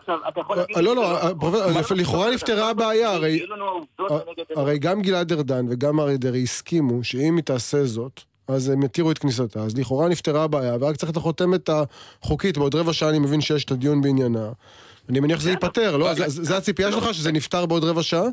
שזה 0.72 0.82
לא, 0.94 1.22
אה, 1.22 1.30
לכאורה 1.96 2.30
נפתרה 2.30 2.70
הבעיה, 2.70 3.12
הרי... 3.12 3.40
הרי 4.57 4.78
גם 4.78 5.03
גלעד 5.03 5.32
ארדן 5.32 5.66
וגם 5.70 6.01
אריה 6.01 6.16
דרעי 6.16 6.42
הסכימו 6.42 7.05
שאם 7.05 7.36
היא 7.36 7.44
תעשה 7.44 7.84
זאת, 7.84 8.20
אז 8.48 8.68
הם 8.68 8.82
יתירו 8.82 9.11
את 9.11 9.18
כניסתה. 9.18 9.61
אז 9.61 9.78
לכאורה 9.78 10.09
נפתרה 10.09 10.44
הבעיה, 10.44 10.76
ורק 10.80 10.96
צריך 10.96 11.12
את 11.12 11.16
החותמת 11.16 11.70
החוקית. 12.22 12.59
בעוד 12.59 12.74
רבע 12.74 12.92
שעה 12.92 13.11
אני 13.11 13.18
מבין 13.18 13.40
שיש 13.40 13.64
את 13.64 13.70
הדיון 13.70 14.01
בעניינה. 14.01 14.48
אני 15.09 15.20
מניח 15.20 15.40
שזה 15.40 15.51
ייפתר, 15.51 15.96
לא? 15.96 16.14
זה 16.26 16.57
הציפייה 16.57 16.92
שלך, 16.92 17.14
שזה 17.14 17.32
נפתר 17.32 17.66
בעוד 17.66 17.84
רבע 17.84 18.03
שעה? 18.03 18.24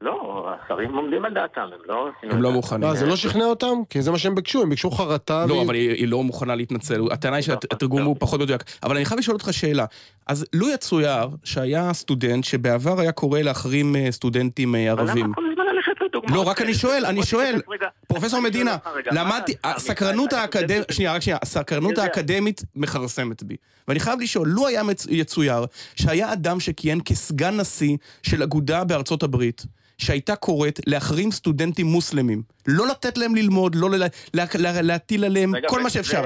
לא, 0.00 0.48
השרים 0.48 0.94
עומדים 0.94 1.24
על 1.24 1.34
דעתם, 1.34 1.60
הם 1.60 1.80
לא... 1.86 2.08
הם 2.22 2.42
לא 2.42 2.52
מוכנים. 2.52 2.88
מה, 2.88 2.94
זה 2.94 3.06
לא 3.06 3.16
שכנע 3.16 3.44
אותם? 3.44 3.76
כי 3.90 4.02
זה 4.02 4.10
מה 4.10 4.18
שהם 4.18 4.34
ביקשו, 4.34 4.62
הם 4.62 4.70
ביקשו 4.70 4.90
חרטה. 4.90 5.46
לא, 5.46 5.62
אבל 5.62 5.74
היא, 5.74 6.08
לא 6.08 6.22
מוכנה 6.22 6.54
להתנצל. 6.54 7.00
הטענה 7.10 7.36
היא 7.36 7.42
שהתרגום 7.42 8.02
הוא 8.02 8.16
פחות 8.18 8.40
מדויק. 8.40 8.62
אבל 8.82 8.96
אני 8.96 9.04
חייב 9.04 9.18
לשאול 9.18 9.34
אותך 9.34 9.52
שאלה. 9.52 9.84
אז 10.26 10.46
לו 10.52 10.68
יצויר 10.68 11.28
שהיה 11.44 11.92
סטודנט 11.92 12.44
שבעבר 12.44 13.00
היה 13.00 13.12
קורא 13.12 13.40
להחרים 13.40 13.96
אה, 13.96 14.08
סטודנטים 14.10 14.74
אה, 14.74 14.92
אבל 14.92 15.00
ערבים. 15.00 15.24
למה 15.24 15.34
כל 15.34 15.42
הזמן 15.50 15.64
ללכת 15.74 16.00
לדוגמאות 16.00 16.46
לא, 16.46 16.50
רק 16.50 16.62
אני? 16.62 16.74
שואל, 16.74 17.06
אני 17.06 17.22
שואל. 17.22 17.60
פרופסור 18.06 18.40
מדינה, 18.40 18.76
למדתי, 19.12 19.54
הסקרנות 19.64 20.32
האקדמית, 20.32 20.84
שנייה, 20.90 21.14
רק 21.14 21.22
שנייה, 21.22 21.38
הסקרנות. 21.42 21.98
האקדמית 21.98 22.62
מכרסמת 22.74 23.42
בי. 23.42 23.56
ואני 23.88 24.00
חייב 24.00 24.20
לשאול, 24.20 24.48
לו 24.48 24.66
היה 24.66 24.82
יצויר 25.08 25.66
שהיה 25.96 26.32
אדם 26.32 26.60
שכיהן 26.60 27.00
כסגן 27.04 27.60
נשיא 27.60 27.96
של 28.22 28.42
אגודה 28.42 28.84
בארצות 28.84 29.22
הברית, 29.22 29.66
שהייתה 29.98 30.36
קוראת 30.36 30.80
להחרים 30.86 31.30
סטודנטים 31.30 31.86
מוסלמים, 31.86 32.42
לא 32.66 32.86
לתת 32.86 33.18
להם 33.18 33.34
ללמוד, 33.34 33.74
לא 33.74 33.90
ל- 33.90 33.94
לה- 34.34 34.44
לה- 34.58 34.82
להטיל 34.82 35.24
עליהם 35.24 35.56
רגע, 35.56 35.68
כל 35.68 35.82
מה 35.82 35.90
שאפשר. 35.90 36.22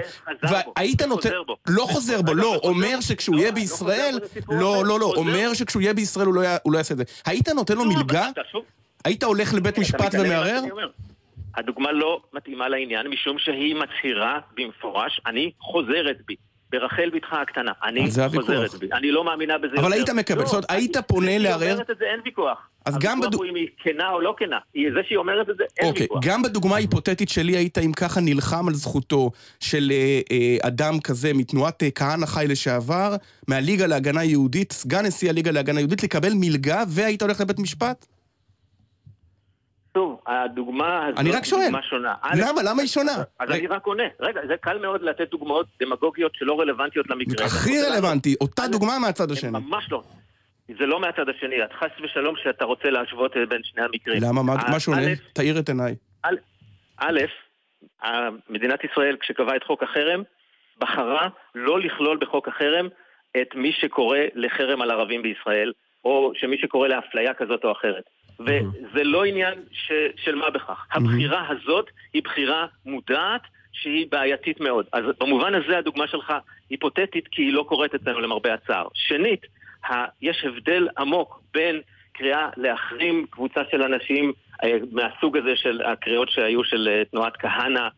והיית 0.77 1.03
נותן. 1.03 1.31
לא 1.69 1.87
חוזר 1.91 2.23
בו, 2.23 2.35
לא, 2.35 2.57
אומר. 2.63 3.01
שכשהוא 3.01 3.37
יהיה 3.39 3.53
בישראל, 3.53 4.19
לא. 4.49 4.85
לא, 4.87 5.01
לא, 5.01 5.13
אומר. 5.17 5.55
שכשהוא 5.55 5.83
יהיה 5.83 5.95
בישראל 5.95 6.27
הוא 6.63 6.73
לא 6.73 6.79
יעשה 6.79 6.93
את 6.95 6.99
זה. 6.99 7.05
היית 7.27 7.49
נותן 7.49 7.77
לו 7.77 7.85
מלגה? 7.85 8.29
היית 9.05 9.23
הולך 9.25 9.55
לבית 9.55 9.79
משפט 9.79 10.15
ומערער? 10.21 10.61
הדוגמה 11.57 11.93
לא 11.93 12.21
מתאימה 12.33 12.69
לעניין, 12.69 13.07
משום 13.07 13.39
שהיא 13.39 13.75
מצהירה 13.75 14.39
במפורש, 14.57 15.21
אני 15.27 15.51
חוזרת 15.61 16.17
בי. 16.27 16.35
ברחל 16.73 17.11
בתך 17.15 17.33
הקטנה, 17.33 17.73
אני. 17.85 18.11
חוזרת. 18.35 18.71
אני 18.93 19.11
לא 19.11 19.25
מאמינה 19.25 19.59
בזה 19.59 19.73
אבל 19.75 19.85
יותר. 19.85 19.95
היית 19.95 20.11
מקבל, 20.11 20.39
לא, 20.41 20.45
זאת 20.47 20.53
אומרת, 20.55 20.71
היית 20.71 20.97
פונה 20.97 21.39
לערער? 21.39 21.73
אומרת 21.73 21.91
את 21.91 21.99
זה, 21.99 22.05
אין 22.05 22.21
ויכוח. 22.25 22.59
אז 22.87 22.95
גם 23.01 23.19
הוויכוח 23.19 23.29
בדו- 23.29 23.39
הוא 23.39 23.51
אם 23.51 23.55
היא 23.55 23.67
כנה 23.79 24.11
או 24.11 24.21
לא 24.21 24.35
כנה. 24.39 24.59
היא- 24.75 24.87
זה 24.95 25.01
שהיא 25.07 25.19
אומרת 25.19 25.51
את 25.51 25.57
זה, 25.57 25.65
אין 25.79 25.89
אוקיי, 25.89 26.03
ויכוח. 26.03 26.21
גם 26.25 26.43
בדוגמה 26.43 26.75
ההיפותטית 26.75 27.29
שלי 27.29 27.57
היית 27.57 27.79
אם 27.79 27.93
ככה 27.93 28.21
נלחם 28.21 28.69
על 28.69 28.75
זכותו 28.75 29.31
של 29.61 29.93
אה, 29.95 30.21
אה, 30.33 30.57
אדם 30.69 31.01
כזה 31.01 31.33
מתנועת 31.35 31.83
אה, 31.83 31.91
כהנא 31.91 32.27
חי 32.27 32.45
לשעבר, 32.49 33.17
מהליגה 33.49 33.87
להגנה 33.87 34.25
יהודית, 34.25 34.73
סגן 34.73 35.07
נשיא 35.07 35.31
הליגה 35.31 35.51
להגנה 35.51 35.81
יהודית, 35.81 36.03
לקבל 36.03 36.33
מלגה 36.35 36.83
והיית 36.89 37.23
הולך 37.23 37.41
לבית 37.41 37.59
משפט? 37.59 38.07
שוב, 40.01 40.21
הדוגמה 40.27 41.07
הזאת 41.07 41.19
היא. 41.19 41.33
דוגמה 41.65 41.83
שונה. 41.83 42.15
למה? 42.35 42.63
למה 42.63 42.83
היא 42.83 42.89
שונה? 42.89 43.13
אז 43.39 43.51
אני 43.51 43.67
רק 43.67 43.87
עונה. 43.87 44.03
רגע, 44.21 44.41
זה 44.49 44.55
קל 44.61 44.79
מאוד 44.79 45.03
לתת 45.03 45.31
דוגמאות 45.31 45.67
דמגוגיות 45.81 46.35
שלא 46.35 46.61
רלוונטיות 46.61 47.11
למקרה. 47.11 47.47
הכי 47.47 47.83
רלוונטי, 47.83 48.35
אותה 48.41 48.63
דוגמה 48.69 48.99
מהצד. 48.99 49.31
השני. 49.31 49.51
ממש 49.51 49.85
לא. 49.91 50.03
זה 50.79 50.87
לא 50.87 51.01
מהצד 51.01 51.29
השני, 51.29 51.65
את 51.65 51.73
חס 51.73 51.91
ושלום 52.05 52.35
שאתה 52.43 52.65
רוצה 52.65 52.91
להשוות 52.91 53.37
אה, 53.37 53.47
בין 53.47 53.61
שני 53.65 53.83
המקרים. 53.83 54.23
למה? 54.23 54.43
מה- 54.43 54.53
א- 54.55 54.71
מה 54.71 54.81
שונה? 54.81 55.01
תאיר 55.33 55.59
את 55.59 55.69
עיניי. 55.69 55.95
א', 56.99 57.21
מדינת 58.51 58.85
ישראל, 58.85 59.17
כשקבעה 59.21 59.57
את 59.57 59.65
חוק 59.65 59.83
החרם, 59.83 60.23
בחרה 60.79 61.29
לא 61.55 61.81
לכלול 61.81 62.19
בחוק 62.21 62.49
החרם 62.49 62.89
את 63.41 63.55
מי 63.55 63.73
שקורא 63.73 64.19
לחרם 64.35 64.83
על 64.83 64.91
ערבים 64.91 65.23
בישראל, 65.23 65.73
או 66.05 66.33
שמי 66.35 66.57
שקורא 66.59 66.89
לאפליה 66.89 67.35
כזאת 67.35 67.65
או 67.65 67.73
אחרת. 67.73 68.05
וזה 68.41 69.05
לא 69.05 69.25
עניין 69.25 69.55
ש, 69.73 69.93
של 70.17 70.35
מה 70.35 70.51
בכך. 70.51 70.87
הבחירה 70.93 71.49
הזאת 71.49 71.91
היא 72.13 72.23
בחירה 72.23 72.67
מודעת 72.87 73.43
שהיא 73.73 74.07
בעייתית 74.11 74.61
מאוד. 74.61 74.87
אז 74.93 75.05
במובן 75.21 75.55
הזה 75.55 75.79
הדוגמה 75.79 76.07
שלך 76.07 76.33
היפותטית 76.71 77.29
כי 77.29 77.43
היא 77.43 77.53
לא 77.53 77.65
קורית 77.69 77.95
אצלנו 77.95 78.21
למרבה 78.21 78.55
הצער. 78.55 78.87
שנית, 78.95 79.47
ה, 79.85 80.05
יש 80.23 80.45
הבדל 80.45 80.89
עמוק 80.99 81.41
בין 81.55 81.81
קריאה 82.13 82.49
להחרים 82.57 83.27
קבוצה 83.31 83.61
של 83.71 83.83
אנשים 83.83 84.33
אה, 84.65 84.77
מהסוג 84.93 85.37
הזה 85.37 85.57
של 85.57 85.83
הקריאות 85.83 86.31
שהיו 86.31 86.65
של 86.65 86.89
אה, 86.89 87.05
תנועת 87.05 87.37
כהנא 87.37 87.89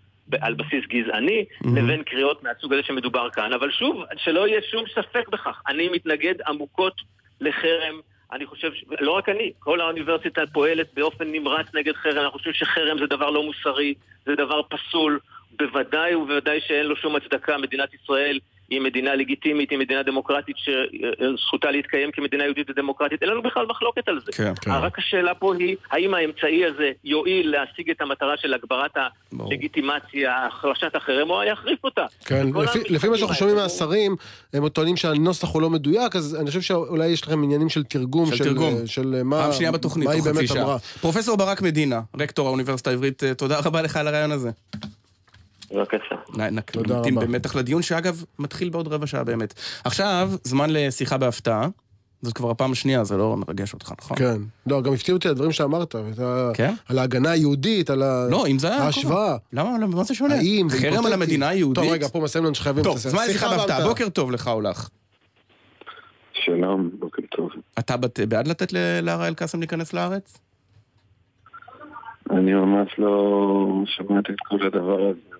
על 0.40 0.55
בסיס 0.55 0.84
גזעני, 0.88 1.45
לבין 1.76 2.03
קריאות 2.03 2.43
מהסוג 2.43 2.72
הזה 2.72 2.82
שמדובר 2.82 3.30
כאן. 3.30 3.53
אבל 3.53 3.70
שוב, 3.70 4.05
שלא 4.16 4.49
יהיה 4.49 4.61
שום 4.70 4.84
ספק 4.95 5.28
בכך, 5.28 5.62
אני 5.68 5.88
מתנגד 5.88 6.34
עמוקות 6.47 6.95
לחרם. 7.40 8.01
אני 8.33 8.47
חושב, 8.47 8.74
ש... 8.74 8.85
לא 9.01 9.12
רק 9.12 9.28
אני, 9.28 9.53
כל 9.59 9.80
האוניברסיטה 9.80 10.41
פועלת 10.53 10.95
באופן 10.95 11.33
נמרץ 11.33 11.66
נגד 11.74 11.97
חרם, 11.97 12.18
אנחנו 12.18 12.39
חושבים 12.39 12.55
שחרם 12.55 12.99
זה 12.99 13.07
דבר 13.07 13.30
לא 13.30 13.43
מוסרי, 13.43 13.95
זה 14.26 14.35
דבר 14.35 14.62
פסול, 14.62 15.18
בוודאי 15.59 16.14
ובוודאי 16.14 16.61
שאין 16.61 16.87
לו 16.87 16.97
שום 16.97 17.16
הצדקה, 17.16 17.59
מדינת 17.59 17.95
ישראל 17.95 18.39
היא 18.73 18.81
מדינה 18.81 19.14
לגיטימית, 19.14 19.70
היא 19.70 19.79
מדינה 19.79 20.03
דמוקרטית 20.03 20.57
שזכותה 20.59 21.70
להתקיים 21.70 22.11
כמדינה 22.12 22.45
יהודית 22.45 22.70
ודמוקרטית, 22.70 23.23
אין 23.23 23.31
לנו 23.31 23.43
בכלל 23.43 23.66
מחלוקת 23.66 24.09
על 24.09 24.20
זה. 24.27 24.33
כן, 24.33 24.53
כן. 24.61 24.70
רק 24.70 24.99
השאלה 24.99 25.35
פה 25.35 25.55
היא, 25.55 25.77
האם 25.91 26.14
האמצעי 26.14 26.64
הזה 26.66 26.91
יועיל 27.05 27.51
להשיג 27.51 27.91
את 27.91 28.01
המטרה 28.01 28.37
של 28.37 28.55
הגברת. 28.55 28.97
הלגיטימציה, 29.41 30.47
החלשת 30.47 30.97
החרם, 30.97 31.31
או 31.31 31.43
יחריף 31.45 31.85
אותה? 31.85 32.07
כן, 32.25 32.47
לפי, 32.62 32.79
לפי 32.89 33.09
מה 33.09 33.16
שאנחנו 33.16 33.35
שומעים 33.35 33.57
מהשרים, 33.57 34.16
הם 34.53 34.68
טוענים 34.68 34.97
שהנוסח 34.97 35.49
הוא 35.49 35.62
לא 35.62 35.70
מדויק, 35.70 36.16
אז 36.16 36.37
אני 36.41 36.47
חושב 36.47 36.61
שאולי 36.61 37.09
יש 37.09 37.23
לכם 37.23 37.43
עניינים 37.43 37.68
של 37.68 37.85
תרגום, 37.85 38.27
של 38.27 38.45
תרגום. 38.45 38.79
של, 38.79 38.87
של 38.87 39.23
מה, 39.25 39.43
פעם 39.43 39.53
שנייה 39.53 39.73
בתוכנית, 39.73 40.09
מה 40.09 40.12
היא 40.12 40.23
תוך 40.23 40.29
חצי 40.29 40.39
באמת 40.39 40.49
שעה. 40.49 40.62
אמרה. 40.62 40.79
פרופסור 40.79 41.37
ברק 41.37 41.62
מדינה, 41.62 42.01
רקטור 42.18 42.47
האוניברסיטה 42.49 42.91
העברית, 42.91 43.23
תודה 43.37 43.59
רבה 43.64 43.83
לך 43.83 43.97
על 43.97 44.09
הרעיון 44.09 44.33
הזה. 44.33 44.51
בבקשה. 45.75 46.14
נמתין 46.37 46.83
רבה. 47.18 47.27
במתח 47.27 47.55
לדיון, 47.57 47.83
שאגב, 47.83 48.25
מתחיל 48.39 48.68
בעוד 48.70 48.89
רבע 48.89 49.07
שעה 49.07 49.25
באמת. 49.25 49.55
עכשיו, 49.85 50.31
זמן 50.45 50.70
לשיחה 50.70 51.18
בהפתעה. 51.18 51.68
זאת 52.23 52.35
כבר 52.35 52.51
הפעם 52.51 52.73
השנייה, 52.73 53.05
זה 53.05 53.16
לא 53.16 53.37
מרגש 53.37 53.75
אותך, 53.75 53.93
נכון? 53.99 54.16
כן. 54.16 54.37
לא, 54.66 54.81
גם 54.83 54.93
הפתיעו 54.93 55.16
אותי 55.16 55.29
הדברים 55.29 55.53
שאמרת, 55.53 55.95
ואת 55.95 56.18
ה- 56.18 56.51
כן? 56.55 56.75
על 56.89 56.99
ההגנה 56.99 57.31
היהודית, 57.31 57.91
על 57.91 58.03
ה- 58.03 58.27
לא, 58.31 58.47
אם 58.47 58.59
זה 58.59 58.68
היה... 58.68 58.83
ההשוואה. 58.83 59.37
למה, 59.53 59.79
למה, 59.81 59.97
מה 59.97 60.05
זה 60.05 60.14
שונה? 60.14 60.35
האם 60.35 60.66
חרם 60.70 61.07
על? 61.07 61.12
המדינה 61.12 61.49
היהודית? 61.49 61.85
טוב, 61.85 61.93
רגע, 61.93 62.09
פה 62.09 62.20
מסיים 62.20 62.45
לנו 62.45 62.55
שחייבים... 62.55 62.85
טוב. 62.85 62.97
זמן 62.99 63.23
לשיחה 63.29 63.49
בהפתעה. 63.49 63.89
בוקר 63.89 64.09
טוב 64.09 64.31
לך 64.33 64.49
או 64.49 64.61
לך. 64.61 64.89
שלום, 66.45 66.91
בוקר 66.99 67.23
טוב. 67.37 67.51
אתה 67.79 67.97
בת- 67.97 68.20
בעד 68.20 68.47
לתת 68.49 68.73
ל- 68.73 68.77
להרע 69.03 69.29
אל-קאסם 69.29 69.59
להיכנס 69.59 69.93
לארץ? 69.93 70.39
אני 72.31 72.53
ממש 72.53 72.89
לא 72.99 73.43
שמעתי 73.87 74.33
את 74.33 74.39
כל 74.49 74.66
הדבר 74.66 75.01
הזה, 75.11 75.32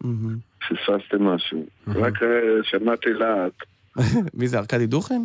מהמם. 0.00 0.36
פספסתי 0.60 1.16
משהו. 1.20 1.66
רק 1.86 2.22
אה, 2.22 2.28
שמעתי 2.62 3.08
להט, 3.12 3.52
מי 4.38 4.48
זה, 4.48 4.58
ארכדי 4.58 4.86
דוכן? 4.86 5.22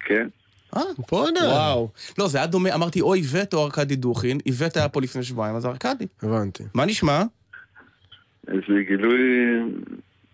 כן? 0.00 0.28
אה, 0.76 0.82
בואנה. 1.10 1.40
וואו. 1.40 1.88
לא, 2.18 2.28
זה 2.28 2.38
היה 2.38 2.46
דומה, 2.46 2.74
אמרתי 2.74 3.00
או 3.00 3.14
איווט 3.14 3.54
או 3.54 3.64
ארכדי 3.64 3.96
דוכין. 3.96 4.38
איווט 4.46 4.76
היה 4.76 4.88
פה 4.88 5.00
לפני 5.00 5.22
שבועיים, 5.22 5.56
אז 5.56 5.66
ארכדי. 5.66 6.06
הבנתי. 6.22 6.62
מה 6.74 6.86
נשמע? 6.86 7.22
איזה 8.48 8.82
גילוי 8.88 9.18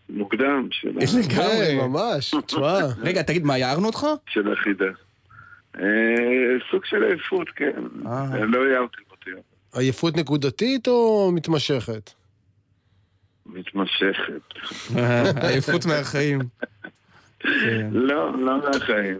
מוקדם 0.08 0.68
של, 0.70 0.88
ה- 0.98 1.00
כן, 1.00 1.18
לגמרי. 1.34 1.74
ממש, 1.88 2.34
תשמע. 2.46 2.78
רגע, 3.08 3.22
תגיד, 3.22 3.44
מה, 3.44 3.58
יערנו 3.58 3.86
אותך? 3.86 4.06
של 4.26 4.52
החידה. 4.52 4.84
אה, 5.78 5.82
סוג 6.70 6.84
של 6.84 7.02
עייפות, 7.04 7.48
כן. 7.56 7.82
אה. 8.06 8.44
לא 8.44 8.58
הערתי 8.74 8.96
אותי. 9.10 9.30
עייפות 9.74 10.16
נקודתית 10.16 10.88
או 10.88 11.30
מתמשכת? 11.34 12.10
מתמשכת. 13.46 14.42
עייפות 15.46 15.86
מהחיים. 15.86 16.40
כן. 17.40 17.88
לא, 17.90 18.38
לא 18.38 18.58
מהחיים. 18.58 19.16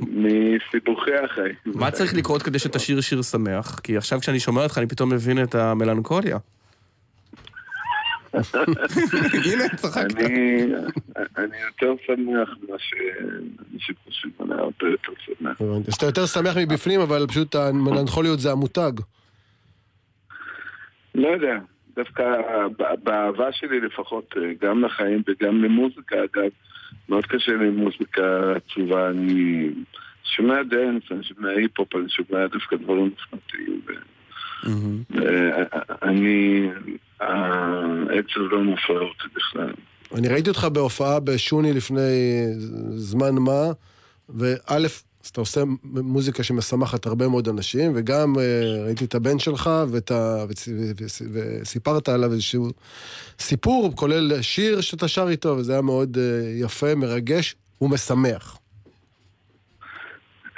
מסיבוכי 0.00 1.14
החיים. 1.24 1.54
מה 1.64 1.90
צריך 1.90 2.14
לקרות 2.14 2.42
כדי 2.42 2.58
שתשיר 2.58 3.00
שיר 3.00 3.22
שמח? 3.22 3.80
כי 3.82 3.96
עכשיו 3.96 4.20
כשאני 4.20 4.40
שומע 4.40 4.62
אותך 4.62 4.78
אני 4.78 4.86
פתאום 4.86 5.10
מבין 5.10 5.42
את 5.42 5.54
המלנכוליה. 5.54 6.38
הנה, 9.46 9.68
צחקת. 9.76 10.16
אני, 10.16 10.62
אני 11.36 11.56
יותר 11.66 11.92
שמח 12.06 12.48
ממה 12.62 12.78
ש... 12.78 12.94
שחושבים 13.78 14.32
עליי, 14.38 14.58
הרבה 14.58 14.88
יותר 14.90 15.12
שמח. 15.24 15.60
הבנתי. 15.60 16.06
יותר 16.06 16.26
שמח 16.26 16.56
מבפנים, 16.56 17.00
אבל 17.00 17.26
פשוט 17.28 17.54
המלנכוליות 17.54 18.40
זה 18.40 18.52
המותג. 18.52 18.92
לא 21.14 21.28
יודע, 21.28 21.58
דווקא 22.04 22.24
באהבה 23.04 23.52
שלי 23.52 23.80
לפחות, 23.80 24.34
אה, 24.36 24.42
גם 24.60 24.84
לחיים 24.84 25.22
וגם 25.28 25.64
למוזיקה, 25.64 26.16
אגב, 26.16 26.50
מאוד 27.08 27.26
קשה 27.26 27.52
לי 27.52 27.66
עם 27.66 27.76
מוזיקה 27.76 28.52
עצובה, 28.56 29.10
אני 29.10 29.68
שומע 30.24 30.62
dance, 30.62 31.02
אני 31.10 31.24
שומע 31.24 31.48
היפ-הופ, 31.48 31.96
אני 31.96 32.08
שומע 32.08 32.46
דווקא 32.46 32.76
דברים 32.76 33.06
מפנטיים. 33.06 33.80
מהמם. 34.64 35.02
אני, 36.02 36.68
העצב 37.20 38.40
לא 38.50 38.64
מפריע 38.64 39.00
אותי 39.00 39.28
בכלל. 39.34 39.72
אני 40.14 40.28
ראיתי 40.28 40.50
אותך 40.50 40.66
בהופעה 40.72 41.20
בשוני 41.20 41.72
לפני 41.72 42.42
זמן 42.90 43.34
מה, 43.34 43.72
וא', 44.28 44.76
אז 45.24 45.28
אתה 45.28 45.40
עושה 45.40 45.60
מוזיקה 45.84 46.42
שמשמחת 46.42 47.06
הרבה 47.06 47.28
מאוד 47.28 47.48
אנשים, 47.48 47.92
וגם 47.94 48.38
אה, 48.38 48.84
ראיתי 48.84 49.04
את 49.04 49.14
הבן 49.14 49.38
שלך, 49.38 49.70
ואת 49.90 50.10
ה... 50.10 50.44
וסיפרת 51.32 52.08
עליו 52.08 52.32
איזשהו 52.32 52.68
סיפור, 53.38 53.92
כולל 53.96 54.42
שיר 54.42 54.80
שאתה 54.80 55.08
שר 55.08 55.28
איתו, 55.28 55.48
וזה 55.48 55.72
היה 55.72 55.82
מאוד 55.82 56.18
אה, 56.18 56.50
יפה, 56.60 56.94
מרגש 56.94 57.54
ומשמח. 57.80 58.58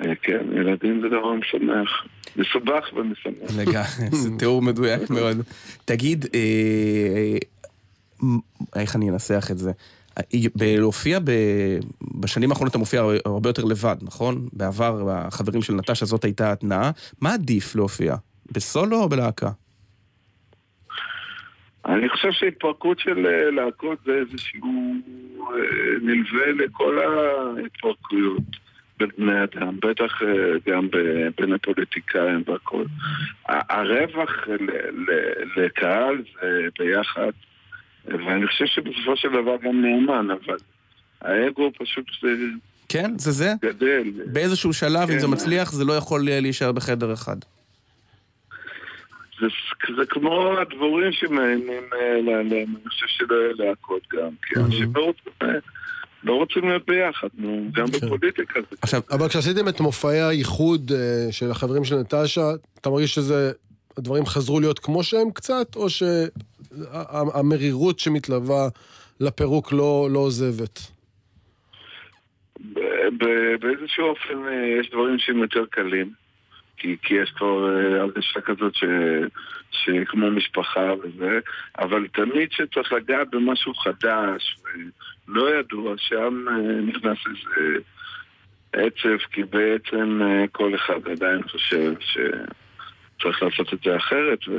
אה, 0.01 0.15
כן, 0.23 0.47
ילדים 0.57 1.01
זה 1.01 1.09
דבר 1.09 1.33
משמח. 1.33 2.07
מסובך 2.37 2.93
ומשמח. 2.97 3.59
לגמרי, 3.59 4.17
זה 4.23 4.31
תיאור 4.39 4.63
מדויק 4.63 5.11
מאוד. 5.11 5.37
תגיד, 5.85 6.25
איך 8.77 8.97
אני 8.97 9.11
אנסח 9.11 9.49
את 9.51 9.59
זה? 9.59 9.73
להופיע, 10.79 11.19
ב- 11.25 11.79
בשנים 12.21 12.51
האחרונות 12.51 12.71
אתה 12.71 12.79
מופיע 12.79 13.03
הרבה 13.25 13.49
יותר 13.49 13.65
לבד, 13.65 13.97
נכון? 14.03 14.49
בעבר 14.53 15.11
החברים 15.11 15.63
של 15.63 15.75
נטשה 15.75 16.05
זאת 16.05 16.25
הייתה 16.25 16.53
התנאה. 16.53 16.91
מה 17.21 17.35
עדיף 17.35 17.75
להופיע? 17.75 18.17
בסולו 18.53 18.97
או 18.97 19.09
בלהקה? 19.09 19.51
אני 21.87 22.09
חושב 22.09 22.33
שהתפרקות 22.33 22.99
של 22.99 23.27
אה, 23.27 23.51
להקות 23.51 23.99
זה 24.05 24.13
איזשהו 24.13 24.95
אה, 25.41 25.57
נלווה 26.03 26.65
לכל 26.65 26.99
ההתפרקויות 26.99 28.43
בין 28.99 29.09
בני 29.19 29.43
אדם, 29.45 29.77
בטח 29.83 30.23
אה, 30.23 30.73
גם 30.73 30.89
בין 31.39 31.53
הפוליטיקאים 31.53 32.43
והכל. 32.47 32.85
הרווח 33.49 34.31
לקהל 35.57 36.23
זה 36.41 36.69
ביחד, 36.79 37.31
ואני 38.05 38.47
חושב 38.47 38.67
שבסופו 38.67 39.17
של 39.17 39.29
דבר 39.29 39.57
גם 39.63 39.83
נאמן, 39.83 40.29
אבל 40.31 40.57
האגו 41.21 41.71
פשוט 41.79 42.07
אה, 42.25 42.31
כן, 42.89 43.19
זה 43.19 43.31
זה? 43.31 43.53
גדל. 43.63 44.03
באיזשהו 44.33 44.73
שלב, 44.73 45.01
אם 45.01 45.07
כן. 45.07 45.19
זה 45.19 45.29
מצליח, 45.29 45.73
זה 45.73 45.85
לא 45.85 45.93
יכול 45.93 46.29
אה, 46.29 46.41
להישאר 46.41 46.73
בחדר 46.73 47.13
אחד. 47.13 47.37
זה, 49.41 49.47
זה 49.97 50.07
כמו 50.09 50.59
הדבורים 50.61 51.13
שמאיימים 51.13 51.83
אה, 51.93 52.39
עליהם, 52.41 52.75
אני 52.77 52.89
חושב 52.89 53.07
שלא 53.09 53.35
יהיה 53.35 53.53
להכות 53.59 54.03
גם, 54.13 54.31
כי 54.47 54.61
אנשים 54.61 54.93
לא 54.95 55.05
רוצים, 55.05 55.33
אה, 55.43 55.49
לא 56.25 56.35
רוצים 56.35 56.69
להיות 56.69 56.87
ביחד, 56.87 57.29
נו, 57.39 57.69
גם 57.73 57.87
בפוליטיקה 57.87 58.61
זה 58.71 58.77
עכשיו, 58.83 59.01
אבל 59.11 59.29
כשעשיתם 59.29 59.69
את 59.69 59.81
מופעי 59.81 60.21
הייחוד 60.21 60.93
אה, 60.93 61.33
של 61.33 61.51
החברים 61.51 61.85
של 61.85 61.97
נטשה, 61.97 62.51
אתה 62.81 62.91
מרגיש 62.91 63.15
שזה, 63.15 63.53
הדברים 63.99 64.27
חזרו 64.27 64.61
להיות 64.61 64.79
כמו 64.79 65.05
שהם 65.05 65.31
קצת, 65.31 65.77
או 65.77 65.87
שהמרירות 65.91 67.99
שמתלווה 67.99 68.69
לפירוק 69.21 69.73
לא, 69.73 70.09
לא 70.11 70.19
עוזבת? 70.19 70.93
באיזשהו 73.61 74.05
אופן 74.05 74.49
אה, 74.49 74.81
יש 74.81 74.91
דברים 74.91 75.19
שהם 75.19 75.39
יותר 75.39 75.65
קלים, 75.71 76.11
כי, 76.77 76.97
כי 77.03 77.15
יש 77.15 77.31
כבר 77.31 77.69
אה, 77.69 78.01
הרגשה 78.01 78.41
כזאת 78.41 78.75
ש, 78.75 78.85
שכמו 79.71 80.31
משפחה 80.31 80.93
וזה, 81.03 81.39
אבל 81.79 82.07
תמיד 82.13 82.53
שצריך 82.53 82.93
לגעת 82.93 83.31
במשהו 83.31 83.75
חדש 83.75 84.57
ולא 85.29 85.59
ידוע, 85.59 85.95
שם 85.97 86.45
אה, 86.49 86.81
נכנס 86.81 87.19
איזה 87.27 87.79
עצב, 88.73 89.19
כי 89.33 89.43
בעצם 89.43 90.21
כל 90.53 90.75
אחד 90.75 91.09
עדיין 91.13 91.43
חושב 91.43 91.93
שצריך 93.23 93.43
לעשות 93.43 93.75
את 93.75 93.79
זה 93.85 93.97
אחרת, 93.97 94.49
ו... 94.49 94.53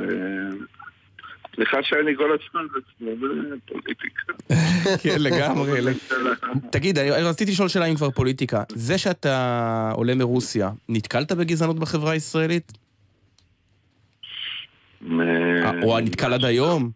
סליחה 1.54 1.76
שאני 1.82 2.16
כל 2.16 2.30
הזמן 2.32 2.66
זה 2.72 3.56
פוליטיקה. 3.66 4.32
כן, 5.02 5.16
לגמרי. 5.20 5.80
תגיד, 6.70 6.98
אני 6.98 7.22
רציתי 7.22 7.50
לשאול 7.50 7.68
שאלה 7.68 7.86
אם 7.86 7.94
כבר 7.94 8.10
פוליטיקה. 8.10 8.62
זה 8.68 8.98
שאתה 8.98 9.90
עולה 9.94 10.14
מרוסיה, 10.14 10.70
נתקלת 10.88 11.32
בגזענות 11.32 11.78
בחברה 11.78 12.12
הישראלית? 12.12 12.72
אה, 15.02 15.82
או 15.82 16.00
נתקל 16.00 16.32
עד 16.32 16.44
היום? 16.44 16.90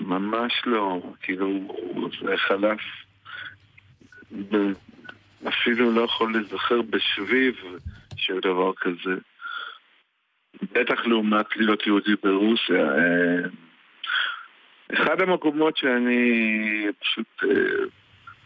ממש 0.00 0.52
לא, 0.66 1.00
כאילו, 1.20 1.48
זה 2.22 2.36
חלף, 2.36 2.80
אפילו 5.48 5.92
לא 5.92 6.00
יכול 6.00 6.32
להיזכר 6.32 6.82
בשביב 6.82 7.54
של 8.16 8.40
דבר 8.40 8.72
כזה. 8.80 9.14
בטח 10.62 11.06
לעומת 11.06 11.46
להיות 11.56 11.86
יהודי 11.86 12.12
ברוסיה. 12.22 12.88
אה, 12.88 13.48
אחד 14.94 15.20
המקומות 15.20 15.76
שאני 15.76 16.86
פשוט 17.00 17.26
אה, 17.44 17.48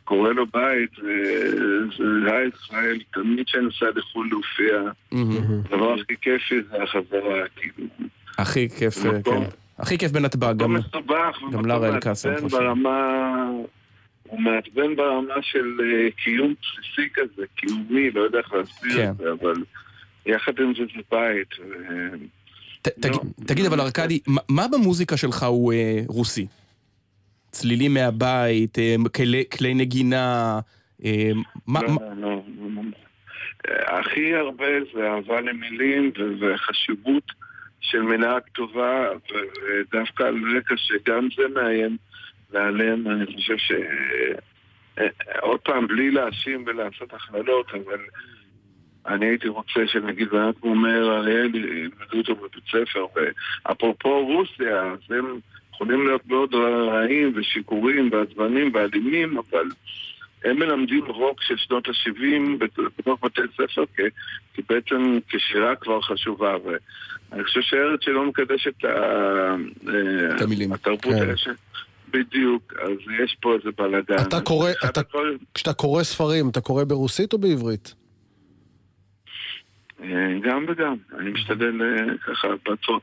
קורא 0.05 0.33
לו 0.33 0.47
בית, 0.47 0.91
זה 1.99 2.33
היי 2.33 2.49
ישראל, 2.49 2.99
תמיד 3.13 3.47
כשאני 3.47 3.65
נוסע 3.65 3.87
לחו"ל 3.95 4.29
להופיע. 4.31 4.83
הדבר 5.65 5.93
הכי 5.93 6.15
כיפי 6.21 6.63
זה 6.63 6.83
החזרה, 6.83 7.49
כאילו. 7.57 7.89
הכי 8.39 8.69
כיף, 8.69 8.95
כן. 9.25 9.43
הכי 9.79 9.99
כיף 9.99 10.13
בנתב"ג, 10.13 10.55
גם. 10.57 10.77
גם 11.53 11.69
מעצבן 11.69 12.01
חושב. 12.43 12.57
ברמה... 12.57 13.51
הוא 14.31 14.41
מעצבן 14.41 14.97
ברמה 14.97 15.35
של 15.43 15.81
אה, 15.81 16.11
קיום 16.11 16.55
בסיסי 16.63 17.09
כזה, 17.15 17.45
קיומי, 17.57 18.11
לא 18.11 18.21
יודע 18.21 18.39
איך 18.39 18.53
להסביר 18.53 18.97
כן. 18.97 19.11
את 19.11 19.17
זה, 19.17 19.33
אבל 19.33 19.55
יחד 20.27 20.53
עם 20.59 20.73
זה 20.75 20.83
זה 20.97 21.01
בית. 21.11 21.49
ו- 21.59 22.16
ת- 22.83 22.89
תגיד- 22.89 23.12
לא. 23.14 23.45
תגיד, 23.47 23.66
אבל 23.66 23.81
ארכדי, 23.81 24.21
מה- 24.27 24.41
מה 24.49 24.66
במוזיקה 24.73 25.16
שלך 25.16 25.43
הוא 25.43 25.73
אה, 25.73 26.01
רוסי? 26.09 26.47
צלילים 27.51 27.95
מהבית, 27.95 28.79
אה, 28.79 28.95
כלי- 29.14 29.45
כלי 29.59 29.75
נגינה, 29.75 30.61
אה, 31.05 31.31
מה... 31.66 31.81
לא, 31.83 31.89
מה- 31.89 32.14
לא, 32.16 32.43
הכי 33.87 34.35
הרבה 34.35 34.64
זה 34.95 35.11
אהבה 35.11 35.41
למילים 35.41 36.11
וחשיבות 36.41 37.23
של 37.81 38.03
מילה 38.03 38.41
כתובה, 38.41 39.09
ודווקא 39.31 40.23
על 40.23 40.35
רקע 40.57 40.75
שגם 40.77 41.29
זה 41.37 41.43
מאיים 41.55 41.97
להיעלם, 42.53 43.09
אני 43.11 43.27
חושב 43.27 43.57
ש... 43.59 43.73
עוד 45.41 45.61
פעם, 45.61 45.87
בלי 45.87 46.11
להאשים 46.11 46.64
ולעשות 46.66 47.14
הכללות, 47.14 47.66
אבל 47.71 48.01
אני 49.07 49.26
הייתי 49.26 49.48
רוצה 49.48 49.80
שנגיד 49.86 50.28
כמו 50.61 50.74
מאיר 50.74 51.16
אריאל 51.16 51.55
ילמדו 51.55 51.92
אותו 52.18 52.34
בבית 52.36 52.64
ספר, 52.70 53.07
ואפרופו 53.66 54.26
רוסיה, 54.26 54.82
אז 54.82 54.98
הם 55.11 55.38
יכולים 55.74 56.07
להיות 56.07 56.26
מאוד 56.26 56.55
רעים 56.55 57.32
ושיכורים 57.36 58.09
ועצבנים 58.12 58.70
ואלימים, 58.74 59.38
אבל 59.38 59.64
הם 60.44 60.59
מלמדים 60.59 61.05
רוק 61.05 61.42
של 61.42 61.57
שנות 61.57 61.88
ה-70 61.88 62.64
בתוך 62.98 63.24
בתי 63.24 63.40
ספר, 63.55 63.84
כי, 63.96 64.03
כי 64.55 64.62
בעצם 64.68 65.18
כשירה 65.28 65.76
כבר 65.76 66.01
חשובה, 66.01 66.57
ואני 66.64 67.44
חושב 67.44 67.61
שארץ 67.61 68.01
שלא 68.03 68.26
מקדשת 68.26 68.72
את 68.78 68.84
ה- 68.84 69.55
את 70.36 70.42
המילים. 70.42 70.72
התרבות 70.72 71.05
כן. 71.05 71.12
האלה. 71.12 71.32
בדיוק, 72.12 72.72
אז 72.82 72.90
יש 73.24 73.36
פה 73.40 73.55
איזה 73.55 73.70
בלאגן. 73.78 74.14
אתה 74.28 74.40
קורא- 74.40 74.70
אתה- 74.84 75.01
כשאתה 75.55 75.72
קורא 75.72 76.03
ספרים, 76.03 76.48
אתה 76.48 76.61
קורא 76.61 76.84
ברוסית 76.84 77.32
או 77.32 77.38
בעברית? 77.38 77.94
אה, 80.03 80.38
גם 80.42 80.64
וגם, 80.68 80.94
אני 81.18 81.30
משתדל 81.30 81.82
אה, 81.82 82.18
ככה 82.18 82.48
בצור. 82.68 83.01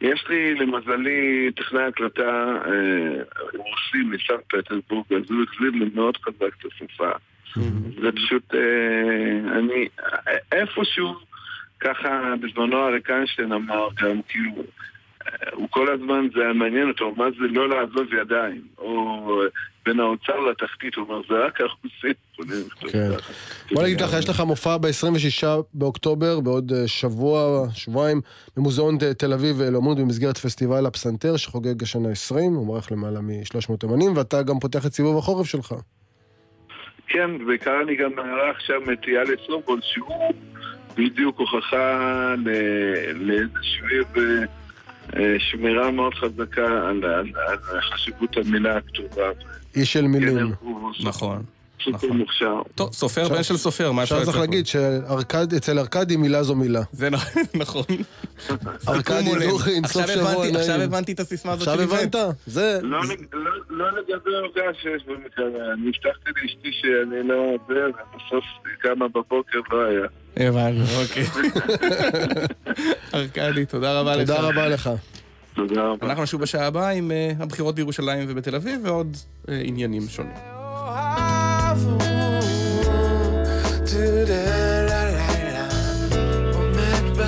יש 0.00 0.24
לי, 0.28 0.54
למזלי, 0.54 1.50
טכנאי 1.56 1.82
הקלטה 1.82 2.56
אה, 2.66 3.22
רוסי 3.54 4.04
מסן 4.04 4.34
פטרבורג, 4.48 5.12
אז 5.12 5.30
הוא 5.30 5.42
החזיר 5.42 5.70
לי 5.70 5.90
מאוד 5.94 6.16
חזק 6.16 6.54
את 6.58 6.72
השפה. 6.72 7.10
זה 8.02 8.12
פשוט, 8.12 8.54
אני, 9.52 9.88
איפשהו, 10.52 11.14
ככה 11.80 12.34
בזמנו 12.40 12.86
אריק 12.86 13.10
איינשטיין 13.10 13.52
אמר 13.52 13.88
גם, 14.02 14.22
כאילו, 14.28 14.64
הוא 15.52 15.68
כל 15.70 15.92
הזמן, 15.92 16.28
זה 16.34 16.40
היה 16.40 16.52
מעניין 16.52 16.88
אותו, 16.88 17.14
מה 17.16 17.24
זה 17.30 17.46
לא 17.50 17.68
לעזוב 17.68 18.14
ידיים, 18.22 18.62
או 18.78 19.40
בין 19.86 20.00
האוצר 20.00 20.40
לתחתית, 20.50 20.94
הוא 20.94 21.04
אומר, 21.08 21.20
זה 21.28 21.34
רק 21.46 21.60
הרוסים. 21.60 22.12
כן. 22.92 23.10
בוא 23.72 23.82
נגיד 23.82 24.00
ככה, 24.00 24.18
יש 24.18 24.28
לך 24.28 24.40
מופע 24.40 24.76
ב-26 24.76 25.46
באוקטובר, 25.74 26.40
בעוד 26.40 26.72
אה, 26.72 26.88
שבוע, 26.88 27.64
שבועיים, 27.74 28.20
במוזיאון 28.56 28.98
תל 29.18 29.32
אביב 29.32 29.60
אה, 29.60 29.70
לאומנות 29.70 29.98
במסגרת 29.98 30.38
פסטיבל 30.38 30.86
הפסנתר, 30.86 31.36
שחוגג 31.36 31.82
השנה 31.82 32.08
20, 32.10 32.52
הוא 32.54 32.66
מערך 32.66 32.92
למעלה 32.92 33.20
מ-300 33.20 33.74
אמנים, 33.84 34.16
ואתה 34.16 34.42
גם 34.42 34.58
פותח 34.60 34.86
את 34.86 34.92
סיבוב 34.92 35.18
החורף 35.18 35.46
שלך. 35.46 35.74
כן, 37.08 37.46
בעיקר 37.46 37.80
אני 37.82 37.96
גם 37.96 38.10
מארח 38.16 38.60
שם 38.60 38.92
את 38.92 39.08
יאלי 39.08 39.34
סובול, 39.46 39.80
שהוא 39.82 40.32
בדיוק 40.96 41.38
הוכחה 41.38 42.34
ל- 42.44 43.12
לאיזושהי 43.14 43.98
אה, 44.16 44.22
אה, 44.22 44.44
שמירה 45.38 45.90
מאוד 45.90 46.14
חזקה 46.14 46.66
על, 46.66 47.04
על, 47.04 47.32
על 47.48 47.80
חשיבות 47.80 48.36
המילה 48.36 48.76
הכתובה. 48.76 49.30
איש 49.76 49.92
של 49.92 50.06
מילים. 50.06 50.52
נכון. 51.04 51.42
סופר 51.84 51.96
נכון. 52.06 52.16
מוכשר. 52.18 52.54
טוב, 52.74 52.92
סופר 52.92 53.28
בן 53.28 53.42
של 53.42 53.56
סופר, 53.56 53.92
מה 53.92 54.02
אפשר 54.02 54.14
עכשיו 54.14 54.26
צריך 54.32 54.36
לצפות? 54.38 54.54
להגיד 54.54 54.66
שאצל 55.52 55.78
ארכדי 55.78 56.16
מילה 56.16 56.42
זו 56.42 56.54
מילה. 56.54 56.82
זה 56.92 57.08
נכון. 57.54 57.84
ארכדי 58.88 59.02
סכו"ם 59.22 59.26
הולם. 59.26 59.50
דוכין, 59.50 59.86
סוף 59.86 60.02
עכשיו 60.02 60.08
שבוע 60.16 60.30
הבנתי- 60.30 60.56
עכשיו 60.58 60.76
נעים. 60.76 60.88
הבנתי 60.90 61.12
את 61.12 61.20
הסיסמה 61.20 61.52
הזאת 61.52 61.68
עכשיו. 61.68 61.82
הבנת? 61.96 62.14
זה... 62.46 62.78
לא, 62.82 62.98
לא, 63.32 63.50
לא 63.70 63.86
לגבי 63.98 64.30
העוגה 64.36 64.62
שיש 64.82 65.02
במקרה, 65.06 65.44
אני 65.72 65.88
הבטחתי 65.88 66.30
לאשתי 66.42 66.68
שאני 66.72 67.28
לא 67.28 67.56
זה, 67.68 67.74
ובסוף 67.74 68.44
קמה 68.82 69.08
בבוקר 69.08 69.58
לא 69.72 69.82
היה. 69.84 70.06
הבנו, 70.48 70.84
אוקיי. 71.02 71.24
ארכדי, 73.14 73.66
תודה 73.66 74.00
רבה 74.00 74.16
לך. 74.16 74.26
תודה 74.28 74.40
רבה 74.40 74.68
לך. 74.68 74.90
תודה 75.54 75.82
רבה. 75.82 76.06
אנחנו 76.06 76.22
נשוב 76.22 76.40
בשעה 76.40 76.66
הבאה 76.66 76.90
עם 76.90 77.10
אה, 77.10 77.32
הבחירות 77.40 77.74
בירושלים 77.74 78.24
ובתל 78.28 78.54
אביב 78.54 78.80
ועוד 78.84 79.16
אה, 79.48 79.60
עניינים 79.64 80.02
שונים. 80.08 80.32
עומד 86.54 87.18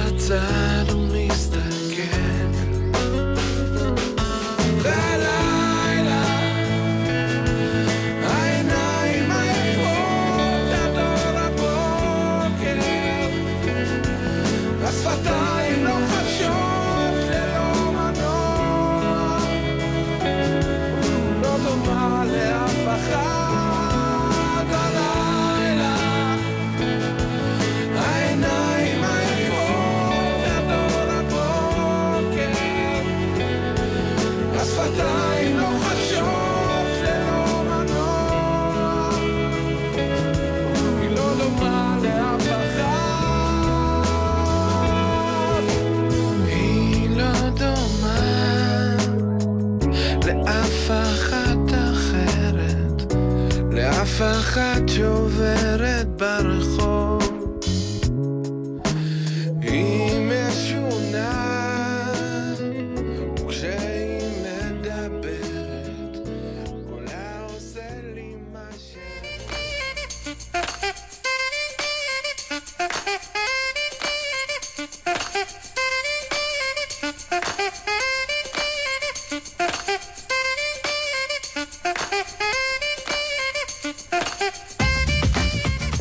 לאף 54.20 54.40
אחת 54.40 54.88
שעוברת 54.88 56.06
ברחוב 56.16 56.69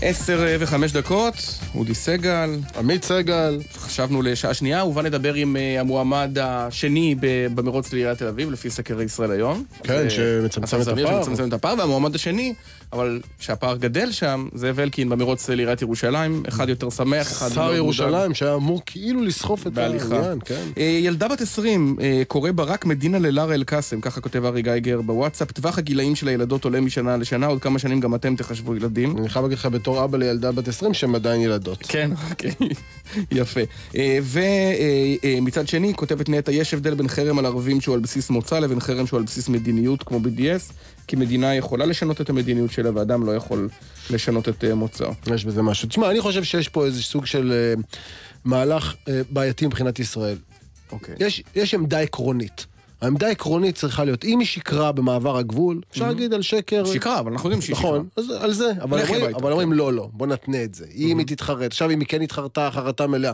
עשר 0.09 0.57
וחמש 0.59 0.91
דקות. 0.91 1.58
אודי 1.75 1.93
סגל, 1.93 2.49
עמית 2.77 3.03
סגל, 3.03 3.59
חשבנו 3.77 4.21
לשעה 4.21 4.53
שנייה, 4.53 4.85
ובה 4.85 5.01
נדבר 5.01 5.33
עם 5.33 5.55
אה, 5.55 5.79
המועמד 5.79 6.37
השני 6.41 7.15
במרוץ 7.55 7.93
לעיריית 7.93 8.17
תל 8.17 8.27
אביב, 8.27 8.51
לפי 8.51 8.69
סקר 8.69 9.01
ישראל 9.01 9.31
היום. 9.31 9.63
כן, 9.83 10.09
שמצמצם 10.09 10.81
את 10.81 10.87
הפער. 10.87 11.23
שמצמצם 11.23 11.47
את 11.47 11.53
הפער, 11.53 11.75
והמועמד 11.77 12.15
השני, 12.15 12.53
אבל 12.93 13.21
שהפער 13.39 13.77
גדל 13.77 14.11
שם, 14.11 14.47
זאב 14.53 14.79
אלקין 14.79 15.09
במרוץ 15.09 15.49
לעיריית 15.49 15.81
ירושלים, 15.81 16.43
אחד 16.47 16.69
יותר 16.69 16.89
שמח, 16.89 17.31
אחד 17.31 17.49
שר 17.49 17.61
מאוד 17.61 17.75
ירושלים 17.75 18.33
שהיה 18.33 18.55
אמור 18.55 18.81
כאילו 18.85 19.23
לסחוף 19.23 19.67
את. 19.67 19.77
העניין, 19.77 20.39
כן. 20.45 20.63
אה, 20.77 20.83
ילדה 20.83 21.27
בת 21.27 21.41
20, 21.41 21.95
אה, 22.01 22.21
קורא 22.27 22.51
ברק 22.51 22.85
מדינה 22.85 23.19
ללארה 23.19 23.53
אל-קאסם, 23.53 24.01
ככה 24.01 24.21
כותב 24.21 24.45
ארי 24.45 24.61
גייגר 24.61 25.01
בוואטסאפ. 25.01 25.51
טווח 25.51 25.77
הגילאים 25.77 26.15
של 26.15 26.27
הילדות 26.27 26.63
עולה 26.63 26.81
משנה 26.81 27.17
לשנה, 27.17 27.47
עוד 27.47 27.61
כמה 27.61 27.79
שנים 27.79 27.99
גם 27.99 28.15
אתם 28.15 28.35
תחשבו 28.35 28.75
ילדים. 28.75 29.17
אני 29.17 29.29
חייב 29.29 29.45
להגיד 29.45 29.57
לך 29.57 29.65
בתור 29.65 30.03
אבא 30.03 30.17
לילדה 30.17 30.51
בת 30.51 30.67
20 30.67 30.93
שהן 30.93 31.15
עדיין 31.15 31.41
ילדות. 31.59 31.85
כן, 31.87 32.11
אוקיי, 32.29 32.51
יפה. 33.31 33.61
ומצד 34.23 35.67
שני, 35.67 35.93
כותבת 35.95 36.29
נטע, 36.29 36.51
יש 36.51 36.73
הבדל 36.73 36.95
בין 36.95 37.07
חרם 37.07 37.39
על 37.39 37.45
ערבים 37.45 37.81
שהוא 37.81 37.95
על 37.95 38.01
בסיס 38.01 38.29
מוצא 38.29 38.59
לבין 38.59 38.79
חרם 38.79 39.07
שהוא 39.07 39.17
על 39.17 39.23
בסיס 39.23 39.49
מדיניות, 39.49 40.03
כמו 40.03 40.19
BDS, 40.19 40.73
כי 41.07 41.15
מדינה 41.15 41.55
יכולה 41.55 41.85
לשנות 41.85 42.21
את 42.21 42.29
המדיניות 42.29 42.71
שלה, 42.71 42.89
ואדם 42.93 43.25
לא 43.25 43.35
יכול 43.35 43.69
לשנות 44.09 44.49
את 44.49 44.63
אה, 44.63 44.75
מוצאו. 44.75 45.11
יש 45.35 45.45
בזה 45.45 45.61
משהו. 45.61 45.89
תשמע, 45.89 46.11
אני 46.11 46.21
חושב 46.21 46.43
שיש 46.43 46.69
פה 46.69 46.85
איזה 46.85 47.03
סוג 47.03 47.25
של 47.25 47.51
אה, 47.51 47.81
מהלך 48.45 48.95
אה, 49.07 49.21
בעייתי 49.29 49.65
מבחינת 49.65 49.99
ישראל. 49.99 50.37
אוקיי. 50.91 51.15
יש, 51.19 51.43
יש 51.55 51.73
עמדה 51.73 51.99
עקרונית. 51.99 52.65
העמדה 53.01 53.27
העקרונית 53.27 53.75
צריכה 53.75 54.03
להיות, 54.03 54.25
אם 54.25 54.39
היא 54.39 54.47
שקרה 54.47 54.91
במעבר 54.91 55.37
הגבול, 55.37 55.81
אפשר 55.91 56.07
להגיד 56.07 56.33
על 56.33 56.41
שקר... 56.41 56.85
שקרה, 56.85 57.19
אבל 57.19 57.31
אנחנו 57.31 57.49
יודעים 57.49 57.61
שהיא 57.61 57.75
שקרה. 57.75 57.89
נכון, 57.89 58.07
אז 58.17 58.29
על 58.29 58.53
זה, 58.53 58.71
אבל 58.81 58.99
אומרים, 58.99 59.23
הביתה, 59.23 59.37
אבל 59.37 59.51
אומרים 59.51 59.73
לא, 59.73 59.93
לא, 59.93 60.09
בוא 60.13 60.27
נתנה 60.27 60.63
את 60.63 60.75
זה. 60.75 60.85
אם 60.95 61.17
היא 61.17 61.27
תתחרט, 61.27 61.71
עכשיו 61.71 61.91
אם 61.91 61.99
היא 61.99 62.07
כן 62.07 62.21
התחרטה, 62.21 62.69
חרטה 62.71 63.07
מלאה. 63.07 63.33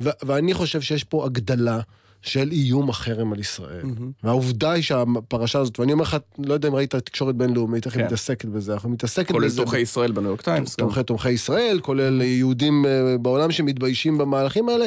ואני 0.00 0.54
חושב 0.54 0.80
שיש 0.80 1.04
פה 1.04 1.24
הגדלה 1.24 1.80
של 2.22 2.48
איום 2.52 2.90
החרם 2.90 3.32
על 3.32 3.40
ישראל. 3.40 3.82
והעובדה 4.24 4.70
היא 4.70 4.82
שהפרשה 4.82 5.58
הזאת, 5.58 5.80
ואני 5.80 5.92
אומר 5.92 6.02
לך, 6.02 6.16
לא 6.38 6.54
יודע 6.54 6.68
אם 6.68 6.74
ראית 6.74 6.94
תקשורת 6.94 7.34
בינלאומית, 7.34 7.86
איך 7.86 7.94
היא 7.94 8.00
כן. 8.00 8.06
מתעסקת 8.06 8.48
בזה, 8.48 8.72
אנחנו 8.72 8.88
מתעסקת 8.90 9.32
כולל 9.32 9.46
בזה. 9.46 9.56
תומכי 9.56 9.78
ישראל 9.78 10.12
בניו 10.12 10.28
יורק 10.28 10.42
טיימס. 10.42 10.76
תומכי 10.76 11.02
תומכי 11.02 11.30
ישראל, 11.30 11.80
כולל 11.82 12.22
יהודים 12.22 12.86
אה, 12.86 13.18
בעולם 13.18 13.50
שמתביישים 13.50 14.18
במהלכים 14.18 14.68
האלה. 14.68 14.86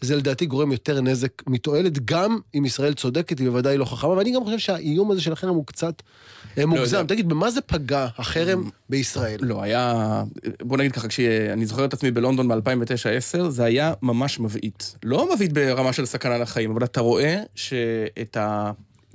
זה 0.00 0.16
לדעתי 0.16 0.46
גורם 0.46 0.72
יותר 0.72 1.00
נזק 1.00 1.42
מתועלת, 1.46 2.04
גם 2.04 2.38
אם 2.54 2.64
ישראל 2.64 2.94
צודקת, 2.94 3.38
היא 3.38 3.48
בוודאי 3.48 3.78
לא 3.78 3.84
חכמה, 3.84 4.10
ואני 4.10 4.32
גם 4.34 4.44
חושב 4.44 4.58
שהאיום 4.58 5.10
הזה 5.10 5.20
של 5.20 5.32
החרם 5.32 5.54
הוא 5.54 5.66
קצת 5.66 6.02
אה, 6.58 6.66
מוגזם. 6.66 6.96
יודע. 6.96 7.14
תגיד, 7.14 7.28
במה 7.28 7.50
זה 7.50 7.60
פגע 7.60 8.06
החרם 8.18 8.70
בישראל? 8.88 9.38
לא, 9.42 9.62
היה... 9.62 10.24
בוא 10.62 10.76
נגיד 10.76 10.92
ככה, 10.92 11.08
כשאני 11.08 11.66
זוכר 11.66 11.84
את 11.84 11.92
עצמי 11.92 12.10
בלונדון 12.10 12.48
ב-2009-2010, 12.48 13.48
זה 13.48 13.64
היה 13.64 13.92
ממש 14.02 14.40
מבעית. 14.40 14.96
לא 15.02 15.34
מבעית 15.34 15.52
ברמה 15.52 15.92
של 15.92 16.06
סכנה 16.06 16.38
לחיים, 16.38 16.70
אבל 16.70 16.84
אתה 16.84 17.00
רואה 17.00 17.42
שאת 17.54 18.36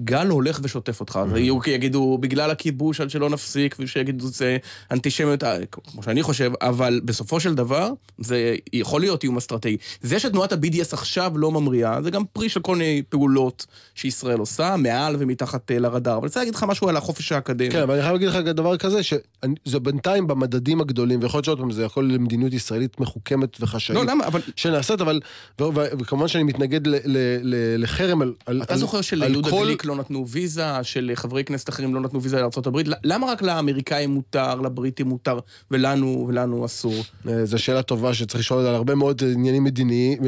הגל 0.01 0.27
הולך 0.27 0.59
ושוטף 0.63 0.99
אותך. 0.99 1.19
ויהיו 1.29 1.59
יגידו, 1.67 2.17
בגלל 2.21 2.51
הכיבוש, 2.51 3.01
עד 3.01 3.09
שלא 3.09 3.29
נפסיק, 3.29 3.75
ושיגידו, 3.79 4.27
זה 4.27 4.57
אנטישמיות, 4.91 5.43
אה, 5.43 5.65
כמו 5.71 6.03
שאני 6.03 6.23
חושב, 6.23 6.51
אבל 6.61 7.01
בסופו 7.05 7.39
של 7.39 7.55
דבר, 7.55 7.89
זה 8.17 8.55
יכול 8.73 9.01
להיות 9.01 9.23
איום 9.23 9.37
אסטרטגי. 9.37 9.77
זה 10.01 10.19
שתנועת 10.19 10.51
ה-BDS 10.51 10.93
עכשיו 10.93 11.37
לא 11.37 11.51
ממריאה, 11.51 12.01
זה 12.01 12.11
גם 12.11 12.23
פרי 12.33 12.49
של 12.49 12.59
כל 12.59 12.75
מיני 12.75 13.01
פעולות 13.09 13.65
שישראל 13.95 14.39
עושה, 14.39 14.75
מעל 14.77 15.15
ומתחת 15.19 15.71
אה, 15.71 15.79
לרדאר. 15.79 16.13
אבל 16.13 16.21
אני 16.21 16.27
רוצה 16.27 16.39
להגיד 16.39 16.55
לך 16.55 16.63
משהו 16.63 16.89
על 16.89 16.97
החופש 16.97 17.31
האקדמי. 17.31 17.71
כן, 17.71 17.81
אבל 17.81 17.93
אני 17.93 18.01
חייב 18.01 18.13
להגיד 18.13 18.27
לך 18.27 18.35
דבר 18.35 18.77
כזה, 18.77 19.03
שזה 19.03 19.79
בינתיים 19.79 20.27
במדדים 20.27 20.81
הגדולים, 20.81 21.19
ויכול 21.21 21.37
להיות 21.37 21.45
שעוד 21.45 21.59
פעם 21.59 21.71
זה 21.71 21.83
יכול 21.83 22.11
למדיניות 22.13 22.53
ישראלית 22.53 22.99
מחוכמת 22.99 23.57
וחשאית. 23.59 23.97
לא, 23.97 24.05
למה? 24.05 24.27
אבל 24.27 24.41
שנעשית, 24.55 25.01
אבל, 25.01 25.19
וכמובן 25.59 26.27
שאני 26.27 26.43
מתנגד 26.43 26.87
ל- 26.87 26.95
ל- 26.95 27.39
ל- 27.43 27.83
לחרם 27.83 28.21
על, 28.21 28.33
אתה 28.63 28.73
על, 28.73 28.79
זוכר 28.79 28.97
על 28.97 29.03
שליהודה 29.03 29.49
גליק 29.49 29.85
לא 29.91 29.97
נתנו 29.97 30.27
ויזה, 30.27 30.63
שלחברי 30.83 31.43
כנסת 31.43 31.69
אחרים 31.69 31.95
לא 31.95 32.01
נתנו 32.01 32.21
ויזה 32.21 32.37
לארה"ב? 32.37 32.77
למה 33.03 33.27
רק 33.31 33.41
לאמריקאים 33.41 34.09
מותר, 34.09 34.55
לבריטים 34.55 35.07
מותר, 35.07 35.39
ולנו, 35.71 36.25
ולנו 36.29 36.65
אסור? 36.65 36.93
אה, 37.27 37.45
זו 37.45 37.59
שאלה 37.59 37.81
טובה 37.81 38.13
שצריך 38.13 38.39
לשאול 38.39 38.59
על 38.65 38.75
הרבה 38.75 38.95
מאוד 38.95 39.21
עניינים 39.33 39.63
מדיניים, 39.63 40.19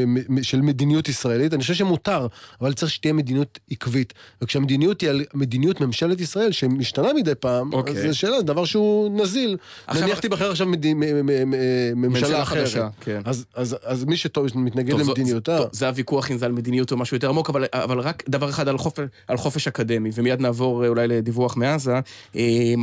של 0.41 0.61
מדיניות 0.61 1.09
ישראלית. 1.09 1.53
אני 1.53 1.61
חושב 1.61 1.73
שמותר, 1.73 2.27
אבל 2.61 2.73
צריך 2.73 2.91
שתהיה 2.91 3.13
מדיניות 3.13 3.59
עקבית. 3.71 4.13
וכשהמדיניות 4.41 5.01
היא 5.01 5.09
על 5.09 5.21
מדיניות 5.33 5.81
ממשלת 5.81 6.21
ישראל, 6.21 6.51
שמשתנה 6.51 7.13
מדי 7.13 7.35
פעם, 7.35 7.73
אוקיי. 7.73 7.93
אז 7.97 8.11
זו 8.13 8.17
שאלה, 8.19 8.41
דבר 8.41 8.65
שהוא 8.65 9.21
נזיל. 9.21 9.57
עכשיו- 9.87 10.03
נניח 10.03 10.19
תיבחר 10.19 10.51
עכשיו 10.51 10.67
מדי- 10.67 10.93
מ- 10.93 10.99
מ- 10.99 11.25
מ- 11.25 11.49
מ- 11.49 12.01
ממשלה 12.01 12.21
ממשלה 12.23 12.41
אחרת. 12.41 12.57
חדשה, 12.67 12.87
כן. 13.01 13.21
אז- 13.25 13.45
אז 13.55 13.75
אז 13.83 14.03
מי 14.05 14.17
שמתנגד 14.17 14.93
למדיניותה... 14.99 15.57
טוב, 15.57 15.67
זה 15.71 15.87
הוויכוח 15.87 16.31
אם 16.31 16.37
זה 16.37 16.45
על 16.45 16.51
מדיניות 16.51 16.91
או 16.91 16.97
משהו 16.97 17.15
יותר 17.17 17.29
עמוק, 17.29 17.49
אבל, 17.49 17.65
אבל 17.73 17.99
רק 17.99 18.23
דבר 18.29 18.49
אחד 18.49 18.67
על 18.67 18.77
חופש, 18.77 19.05
על 19.27 19.37
חופש 19.37 19.52
אקדמי, 19.67 20.09
ומיד 20.13 20.41
נעבור 20.41 20.83
אה, 20.83 20.89
אולי 20.89 21.07
לדיווח 21.07 21.57
מעזה. 21.57 21.99
אה, 22.35 22.73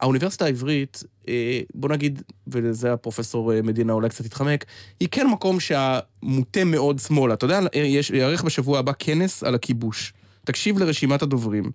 האוניברסיטה 0.00 0.44
העברית, 0.44 1.02
אה, 1.28 1.60
בוא 1.74 1.88
נגיד, 1.88 2.22
ולזה 2.46 2.92
הפרופסור 2.92 3.62
מדינה 3.62 3.92
אולי 3.92 4.08
קצת 4.08 4.26
יתחמק, 4.26 4.64
היא 5.00 5.08
כן 5.10 5.26
מקום 5.26 5.60
שהמוטה 5.60 6.64
מאוד 6.64 6.98
שמאלה. 6.98 7.34
אתה 7.34 7.44
יודע, 7.44 7.60
יש, 7.72 8.10
יארך 8.10 8.44
בשבוע 8.44 8.78
הבא 8.78 8.92
כנס 8.98 9.44
על 9.44 9.54
הכיבוש. 9.54 10.12
תקשיב 10.44 10.78
לרשימת 10.78 11.22
הדוברים. 11.22 11.70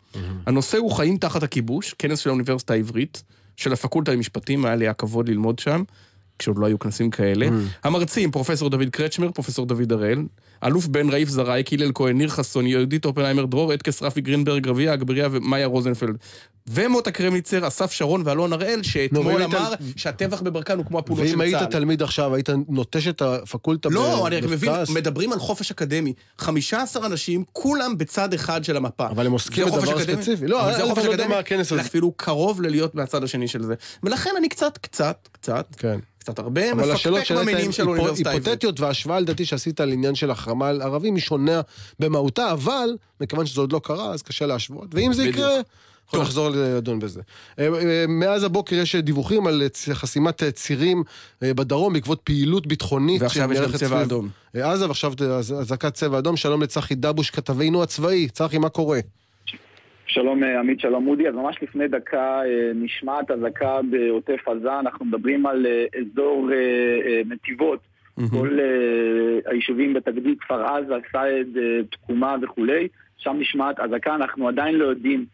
הנושא 0.45 0.77
הוא 0.77 0.91
חיים 0.91 1.17
תחת 1.17 1.43
הכיבוש, 1.43 1.95
כנס 1.99 2.19
של 2.19 2.29
האוניברסיטה 2.29 2.73
העברית, 2.73 3.23
של 3.57 3.73
הפקולטה 3.73 4.11
למשפטים, 4.11 4.65
היה 4.65 4.75
לי 4.75 4.87
הכבוד 4.87 5.29
ללמוד 5.29 5.59
שם. 5.59 5.83
כשעוד 6.39 6.57
לא 6.57 6.65
היו 6.65 6.79
כנסים 6.79 7.09
כאלה. 7.09 7.47
המרצים, 7.83 8.31
פרופסור 8.31 8.69
דוד 8.69 8.89
קרצ'מר, 8.91 9.31
פרופסור 9.31 9.65
דוד 9.65 9.91
הראל, 9.91 10.23
אלוף 10.63 10.87
בן 10.87 11.09
רעיף 11.09 11.29
זרעי, 11.29 11.63
הלל 11.71 11.91
כהן, 11.93 12.17
ניר 12.17 12.29
חסון, 12.29 12.67
יהודית 12.67 13.05
אופנהיימר, 13.05 13.45
דרור 13.45 13.73
אטקס, 13.73 14.03
רפי 14.03 14.21
גרינברג, 14.21 14.67
רביע 14.67 14.93
אגבריה 14.93 15.27
ומאיה 15.31 15.65
רוזנפלד. 15.67 16.17
ומוטה 16.67 17.11
קרמניצר, 17.11 17.67
אסף 17.67 17.91
שרון 17.91 18.21
ואלון 18.25 18.53
הראל, 18.53 18.83
שאתמול 18.83 19.43
אמר 19.43 19.73
שהטבח 19.95 20.41
בברקן 20.41 20.77
הוא 20.77 20.85
כמו 20.85 20.99
הפעולות 20.99 21.27
של 21.27 21.31
ואם 21.31 21.41
היית 21.41 21.57
צה"ל. 21.57 21.65
תלמיד 21.71 22.01
עכשיו, 22.03 22.35
היית 22.35 22.49
נוטש 22.69 23.07
את 23.07 23.21
הפקולטה 23.21 23.89
לא, 23.89 24.27
אני 24.27 24.37
רק 24.37 24.43
מבין? 24.43 24.71
מדברים 24.93 25.33
על 25.33 25.39
חופש 25.39 25.71
אקדמי. 25.71 26.13
15 26.37 27.05
אנשים, 27.05 27.43
כולם 27.51 27.97
בצד 27.97 28.33
אחד 28.33 28.63
של 28.63 28.77
המפה. 28.77 29.07
אבל 29.07 29.25
הם 29.25 29.31
עוסקים 29.31 29.65
בדבר? 29.65 29.99
ספציפי. 29.99 30.47
לא, 30.47 30.61
אבל 30.61 30.77
זה 30.77 30.83
חופש 30.83 31.05
אקדמי? 31.05 31.35
אפילו 31.81 32.11
קרוב 32.11 32.61
ללהיות 32.61 32.95
מהצד 32.95 33.23
השני 33.23 33.47
של 33.47 33.63
זה. 33.63 33.73
ולכן 34.03 34.29
אני 34.37 34.49
קצת, 34.49 34.77
קצת, 34.77 35.27
קצת, 35.31 35.65
כן. 35.77 35.99
קצת 36.19 36.39
הרבה, 36.39 36.71
אבל 36.71 36.91
השאלות 36.91 37.19
מפקפק 37.19 37.35
במינים 37.35 37.71
של 37.71 37.83
האוניברסיטה 37.83 38.29
העברית. 38.29 38.47
היפותטיות 38.47 38.79
וההשוואה 38.79 39.19
לדעתי 39.19 39.45
שעשית 39.45 39.79
על 39.79 39.91
עניין 39.91 40.15
של 40.15 40.31
החרמה 40.31 40.69
על 40.69 40.81
ערבים 40.81 41.15
היא 41.15 41.23
שונה 41.23 41.61
במהותה, 41.99 42.51
אבל 42.51 42.89
מכיוון 43.21 43.45
שזה 43.45 43.61
עוד 43.61 43.73
לא 43.73 43.81
קרה, 43.83 44.13
אז 44.13 44.21
קשה 44.21 44.45
להשוות. 44.45 44.87
ואם 44.91 45.13
זה. 45.13 45.23
יקרה, 45.23 45.49
יכול 46.13 46.23
לחזור 46.23 46.49
לדון 46.77 46.99
בזה. 46.99 47.21
אה, 47.59 47.67
אה, 47.67 48.05
מאז 48.07 48.43
הבוקר 48.43 48.75
יש 48.75 48.95
דיווחים 48.95 49.47
על 49.47 49.61
חסימת 49.93 50.43
צירים 50.43 51.03
אה, 51.43 51.53
בדרום 51.53 51.93
בעקבות 51.93 52.21
פעילות 52.23 52.67
ביטחונית. 52.67 53.21
ועכשיו 53.21 53.53
יש 53.53 53.59
גם 53.59 53.71
צבע 53.71 54.01
אדום. 54.03 54.27
עזה, 54.53 54.87
ועכשיו 54.87 55.11
אזעקת 55.39 55.93
צבע 55.93 56.19
אדום. 56.19 56.37
שלום 56.37 56.63
לצחי 56.63 56.95
דבוש, 56.95 57.29
כתבינו 57.29 57.83
הצבאי. 57.83 58.27
צחי, 58.27 58.57
מה 58.57 58.69
קורה? 58.69 58.99
שלום 60.05 60.43
עמית, 60.43 60.79
שלום 60.79 61.07
אודי. 61.07 61.27
אז 61.27 61.35
ממש 61.35 61.55
לפני 61.61 61.87
דקה 61.87 62.41
נשמעת 62.75 63.31
אזעקה 63.31 63.79
בעוטף 63.91 64.47
עזה, 64.47 64.79
אנחנו 64.79 65.05
מדברים 65.05 65.45
על 65.45 65.65
אזור 66.01 66.49
נתיבות, 67.25 67.79
כל 68.29 68.59
היישובים 69.45 69.93
בתגדית, 69.93 70.39
כפר 70.39 70.65
עזה, 70.65 70.93
סעד, 71.11 71.47
תקומה 71.91 72.35
וכולי, 72.41 72.87
שם 73.17 73.37
נשמעת 73.39 73.79
אזעקה, 73.79 74.15
אנחנו 74.15 74.47
עדיין 74.47 74.75
לא 74.75 74.85
יודעים 74.85 75.25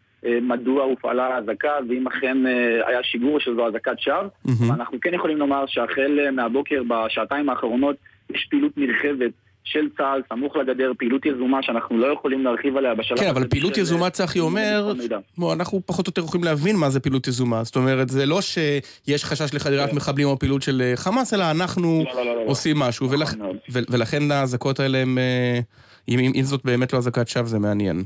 מדוע 0.42 0.84
הופעלה 0.84 1.26
האזעקה, 1.26 1.72
ואם 1.88 2.06
אכן 2.06 2.46
אה, 2.46 2.88
היה 2.88 3.02
שיגור 3.02 3.40
שזו 3.40 3.68
אזעקת 3.68 4.00
שווא. 4.00 4.28
ואנחנו 4.68 4.98
כן 5.00 5.14
יכולים 5.14 5.36
לומר 5.36 5.64
שהחל 5.66 6.20
אה, 6.20 6.30
מהבוקר, 6.30 6.82
בשעתיים 6.88 7.48
האחרונות, 7.48 7.96
יש 8.30 8.46
פעילות 8.50 8.72
נרחבת. 8.76 9.30
של 9.64 9.88
צה"ל, 9.96 10.22
סמוך 10.28 10.56
לגדר, 10.56 10.92
פעילות 10.98 11.26
יזומה 11.26 11.62
שאנחנו 11.62 11.98
לא 11.98 12.12
יכולים 12.12 12.44
להרחיב 12.44 12.76
עליה 12.76 12.94
בשלב 12.94 13.18
כן, 13.18 13.28
אבל 13.28 13.40
הזה 13.40 13.50
פעילות 13.50 13.74
של, 13.74 13.80
יזומה, 13.80 14.04
אה, 14.04 14.10
צחי 14.10 14.40
אומר. 14.40 14.92
בוא, 15.38 15.52
אנחנו 15.52 15.80
פחות 15.86 16.06
או 16.06 16.10
יותר 16.10 16.22
יכולים 16.22 16.44
להבין 16.44 16.76
מה 16.76 16.90
זה 16.90 17.00
פעילות 17.00 17.28
יזומה. 17.28 17.64
זאת 17.64 17.76
אומרת, 17.76 18.08
זה 18.08 18.26
לא 18.26 18.40
שיש 18.40 19.24
חשש 19.24 19.54
לחדירת 19.54 19.92
מחבלים 19.92 20.28
או 20.28 20.38
פעילות 20.38 20.62
של 20.62 20.82
אה, 20.84 20.96
חמאס, 20.96 21.34
אלא 21.34 21.50
אנחנו 21.50 22.04
כן. 22.04 22.16
לא, 22.16 22.24
לא, 22.24 22.36
לא. 22.36 22.42
עושים 22.46 22.78
משהו. 22.78 23.06
נכון 23.06 23.56
ולכן 23.68 24.30
האזעקות 24.30 24.80
האלה 24.80 24.98
הם... 24.98 25.18
אה, 25.18 25.60
אם, 26.08 26.18
אם, 26.18 26.32
אם 26.34 26.42
זאת 26.42 26.64
באמת 26.64 26.92
לא 26.92 26.98
אזעקת 26.98 27.28
שווא, 27.28 27.46
זה 27.46 27.58
מעניין. 27.58 28.04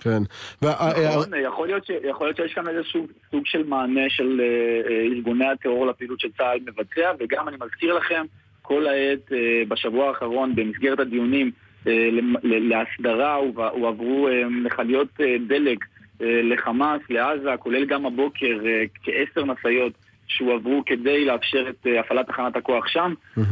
כן. 0.00 0.22
וה- 0.62 0.72
אה, 0.72 1.16
נכון, 1.16 1.28
יכול 1.44 1.66
להיות, 1.66 1.86
ש, 1.86 1.90
יכול 2.08 2.26
להיות 2.26 2.36
שיש 2.36 2.54
כאן 2.54 2.68
איזשהו 2.68 3.06
סוג 3.30 3.42
של 3.46 3.62
מענה 3.66 4.00
של 4.08 4.40
אה, 4.40 4.46
אה, 4.90 5.00
ארגוני 5.02 5.46
הטרור 5.46 5.86
לפעילות 5.86 6.20
שצה"ל 6.20 6.58
מבצע, 6.66 7.12
וגם 7.20 7.48
אני 7.48 7.56
מזכיר 7.60 7.94
לכם, 7.94 8.24
כל 8.62 8.86
העת 8.86 9.32
אה, 9.32 9.62
בשבוע 9.68 10.08
האחרון 10.08 10.54
במסגרת 10.54 11.00
הדיונים 11.00 11.50
אה, 11.86 12.08
להסדרה 12.42 13.34
הועברו 13.72 14.28
אה, 14.28 14.48
מכליות 14.48 15.08
אה, 15.20 15.36
דלק 15.46 15.78
אה, 16.22 16.40
לחמאס, 16.42 17.00
לעזה, 17.10 17.50
כולל 17.58 17.84
גם 17.84 18.06
הבוקר 18.06 18.58
אה, 18.66 18.82
כעשר 19.04 19.44
משאיות 19.44 19.92
שהועברו 20.30 20.82
כדי 20.86 21.24
לאפשר 21.24 21.64
את 21.70 21.86
אה, 21.86 22.00
הפעלת 22.00 22.26
תחנת 22.26 22.56
הכוח 22.56 22.84
שם. 22.88 23.14
אה, 23.38 23.42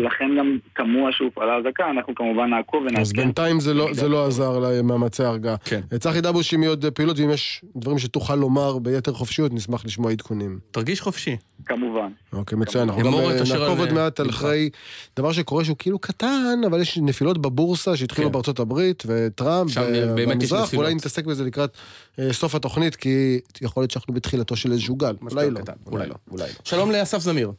לכן 0.00 0.30
גם 0.38 0.58
תמוה 0.76 1.12
שהופעלה 1.12 1.56
אזעקה, 1.56 1.90
אנחנו 1.90 2.14
כמובן 2.14 2.50
נעקוב 2.50 2.86
אז 2.86 2.92
ונעדכן. 2.92 3.16
בינתיים 3.22 3.60
זה 3.60 3.74
לא- 3.74 3.90
לא 4.08 4.26
עזר 4.26 4.58
למאמצי 4.58 5.22
ההרגעה. 5.24 5.56
כן. 5.64 5.80
צחי 5.98 6.20
דבוש, 6.20 6.54
אם 6.54 6.62
יהיו 6.62 6.72
עוד 6.72 6.84
פעילות, 6.94 7.18
ואם 7.18 7.30
יש 7.30 7.64
דברים 7.76 7.98
שתוכל 7.98 8.34
לומר 8.34 8.78
ביתר 8.78 9.12
חופשיות, 9.12 9.52
נשמח 9.52 9.84
לשמוע 9.84 10.10
עדכונים. 10.12 10.58
תרגיש 10.70 11.00
חופשי. 11.00 11.36
כמובן. 11.66 12.08
אוקיי, 12.32 12.58
מצוין. 12.58 12.88
אנחנו 12.88 13.02
גם 13.02 13.14
אה, 13.14 13.58
נעקוב 13.58 13.78
עוד 13.80 13.92
מעט 13.92 14.20
על. 14.20 14.28
אחרי 14.30 14.70
דבר 15.16 15.32
שקורה 15.32 15.64
שהוא 15.64 15.76
כאילו 15.78 15.98
קטן, 15.98 16.60
אבל 16.66 16.80
יש 16.80 16.98
נפילות 16.98 17.38
בבורסה 17.38 17.96
שהתחילו 17.96 18.26
כן. 18.26 18.32
בארצות 18.32 18.60
הברית, 18.60 19.02
וטראמפ, 19.06 19.78
אה, 19.78 20.06
במזרח. 20.16 20.74
ואולי 20.74 20.94
נתעסק 20.94 21.24
בזה 21.24 21.44
לקראת 21.44 21.76
אה, 22.18 22.32
סוף 22.32 22.54
התוכנית, 22.54 22.96
כי 22.96 23.40
יכול 23.60 23.80
להיות 23.80 23.90
שאנחנו 23.90 24.14
בתחילתו 24.14 24.56
של 24.56 24.72
איזשהו 24.72 24.96
גל. 24.96 25.14
אולי 25.30 25.50
לא. 25.50 25.60
אולי 25.86 26.08
לא. 26.08 26.14
אולי 26.30 26.42
לא. 26.42 26.54
שלום 26.64 26.90
לאסף 26.90 27.18
זמיר. 27.18 27.52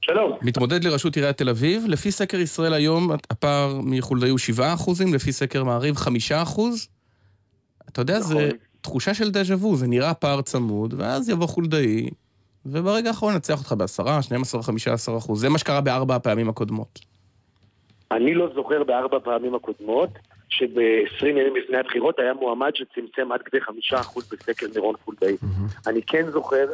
שלום. 0.00 0.38
מתמודד 0.42 0.84
לראשות 0.84 1.16
עיריית 1.16 1.38
תל 1.38 1.48
אביב. 1.48 1.84
לפי 1.88 2.10
סקר 2.10 2.36
ישראל 2.36 2.72
היום, 2.72 3.10
הפער 3.30 3.80
מחולדאי 3.82 4.30
הוא 4.30 4.38
7 4.38 4.74
אחוזים, 4.74 5.14
לפי 5.14 5.32
סקר 5.32 5.64
מעריב 5.64 5.96
5 5.96 6.32
אחוז. 6.32 6.88
אתה 7.88 8.00
יודע, 8.00 8.18
נכון. 8.18 8.34
זה 8.34 8.50
תחושה 8.80 9.14
של 9.14 9.30
דז'ה 9.30 9.54
וו, 9.54 9.76
זה 9.76 9.86
נראה 9.86 10.14
פער 10.14 10.42
צמוד, 10.42 10.94
ואז 10.96 11.28
יבוא 11.28 11.46
חולדאי, 11.46 12.10
וברגע 12.66 13.08
האחרון 13.08 13.34
נצח 13.34 13.58
אותך 13.58 13.72
ב-10, 13.72 14.22
12, 14.22 14.62
15 14.62 15.18
אחוז. 15.18 15.40
זה 15.40 15.48
מה 15.48 15.58
שקרה 15.58 15.80
בארבע 15.80 16.14
הפעמים 16.14 16.48
הקודמות. 16.48 17.00
אני 18.10 18.34
לא 18.34 18.48
זוכר 18.54 18.84
בארבע 18.84 19.18
פעמים 19.24 19.54
הקודמות 19.54 20.10
שב-20 20.48 21.26
ימים 21.26 21.56
לפני 21.56 21.78
הבחירות 21.78 22.18
היה 22.18 22.34
מועמד 22.34 22.70
שצמצם 22.74 23.32
עד 23.32 23.42
כדי 23.42 23.60
חמישה 23.60 24.00
אחוז 24.00 24.28
בסקר 24.32 24.66
מירון 24.74 24.94
חולדאי. 25.04 25.36
אני 25.86 26.02
כן 26.02 26.30
זוכר 26.30 26.66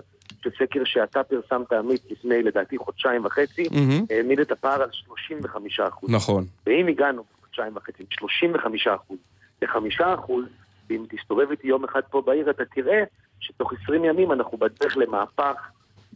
שסקר 0.42 0.84
שאתה 0.84 1.22
פרסמת, 1.22 1.72
עמית, 1.72 2.02
לפני 2.10 2.42
לדעתי 2.42 2.78
חודשיים 2.78 3.24
וחצי, 3.24 3.68
מהמם. 3.70 4.04
העמיד 4.10 4.40
את 4.40 4.52
הפער 4.52 4.82
על 4.82 4.88
35 4.92 5.80
אחוז. 5.80 6.10
נכון. 6.10 6.44
ואם 6.66 6.86
הגענו 6.86 7.24
חודשיים 7.40 7.76
וחצי 7.76 8.02
מ-35 8.02 8.94
אחוז 8.94 9.18
ל-5 9.62 10.04
אחוז, 10.14 10.44
ואם 10.90 11.04
תסתובב 11.08 11.50
איתי 11.50 11.68
יום 11.68 11.84
אחד 11.84 12.00
פה 12.10 12.22
בעיר, 12.22 12.50
אתה 12.50 12.64
תראה 12.64 13.02
שתוך 13.40 13.72
20 13.82 14.04
ימים 14.04 14.32
אנחנו 14.32 14.58
בדרך 14.58 14.96
למהפך 14.96 15.70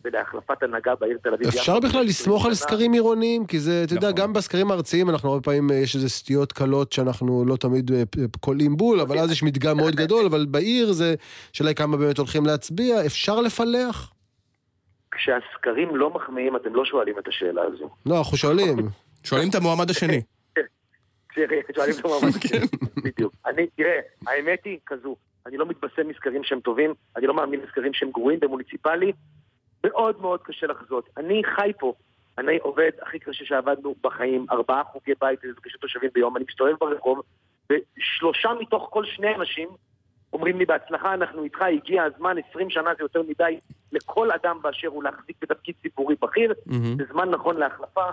ולהחלפת 0.05 0.63
הנהגה 0.63 0.95
בעיר 0.95 1.19
תל 1.23 1.35
אביב. 1.35 1.49
אפשר 1.49 1.81
בכלל 1.81 2.05
לסמוך 2.05 2.47
על. 2.47 2.55
סקרים 2.55 2.93
עירוניים? 2.93 3.47
כי 3.47 3.61
זה, 3.61 3.83
אתה 3.85 3.95
יודע, 3.95 4.09
נכון. 4.11 4.21
גם 4.21 4.33
בסקרים 4.33 4.71
הארציים 4.71 5.11
אנחנו 5.11 5.31
הרבה 5.31 5.43
פעמים, 5.43 5.71
אה, 5.71 5.77
יש 5.77 5.95
איזה 5.97 6.09
סטיות 6.09 6.53
קלות 6.53 6.93
שאנחנו 6.93 7.45
לא 7.47 7.57
תמיד 7.57 7.91
אה, 7.93 8.03
קולעים 8.41 8.77
בול, 8.77 9.01
אבל 9.01 9.19
אז 9.19 9.33
יש 9.33 9.43
מדגם 9.43 9.77
מאוד 9.77 9.95
גדול, 9.95 10.27
אבל 10.27 10.47
בעיר 10.51 10.93
זה, 10.93 11.15
שאלה 11.53 11.69
היא 11.69 11.77
כמה 11.77 11.97
באמת 11.97 12.19
הולכים 12.19 12.47
להצביע, 12.47 13.07
אפשר 13.07 13.41
לפלח? 13.41 14.13
כשהסקרים 15.11 15.97
לא 15.97 16.11
מחמיאים, 16.11 16.57
אתם 16.57 16.75
לא 16.75 16.85
שואלים 16.85 17.19
את 17.19 17.29
השאלה 17.29 17.63
הזו. 17.63 17.91
לא, 18.07 18.19
אנחנו 18.19 18.37
שואלים. 18.37 18.77
שואלים 19.29 19.51
את 19.51 19.55
המועמד 19.55 19.91
השני. 19.91 20.23
תראה, 21.35 21.61
שואלים 21.77 21.95
את 22.01 22.05
המועמד 22.05 22.37
השני. 22.45 22.67
בדיוק. 23.05 23.35
אני, 23.47 23.67
תראה, 23.77 24.01
האמת 24.27 24.59
היא 24.65 24.79
כזו, 24.87 25.17
אני 25.47 25.57
לא 25.57 25.67
מתבשם 25.67 26.09
מסקרים 26.09 26.45
שהם 26.45 26.61
טובים, 26.61 26.95
אני 27.17 27.27
לא 27.27 27.35
מאמין 27.35 27.61
לסקרים 27.61 27.95
שהם 27.95 28.11
גרועים 28.11 28.41
במוניציפלי, 28.41 29.13
מאוד 29.85 30.21
מאוד 30.21 30.41
קשה 30.43 30.67
לחזות. 30.67 31.09
אני 31.17 31.43
חי 31.57 31.73
פה, 31.79 31.93
אני 32.39 32.59
עובד 32.63 32.91
הכי 33.03 33.19
קשה 33.19 33.45
שעבדנו 33.45 33.95
בחיים, 34.03 34.47
ארבעה 34.51 34.85
חוגי 34.85 35.13
בית 35.21 35.41
ומפגשי 35.45 35.79
תושבים 35.79 36.11
ביום, 36.15 36.37
אני 36.37 36.45
מסתובב 36.49 36.75
ברחוב, 36.81 37.21
ושלושה 37.71 38.49
מתוך 38.61 38.89
כל 38.91 39.05
שני 39.05 39.35
אנשים 39.35 39.69
אומרים 40.33 40.59
לי 40.59 40.65
בהצלחה, 40.65 41.15
אנחנו 41.15 41.45
איתך, 41.45 41.63
הגיע 41.63 42.03
הזמן, 42.03 42.37
20 42.51 42.71
שנה 42.71 42.91
זה 42.99 43.05
יותר 43.05 43.23
מדי 43.23 43.59
לכל 43.93 44.31
אדם 44.31 44.59
באשר 44.63 44.89
הוא 44.89 45.05
להחזיק 45.05 45.37
בתפקיד 45.43 45.75
ציבורי 45.83 46.15
בכיר, 46.23 46.55
מהמם. 46.67 46.97
זה 46.97 47.05
זמן 47.13 47.31
נכון 47.31 47.57
להחלפה. 47.57 48.05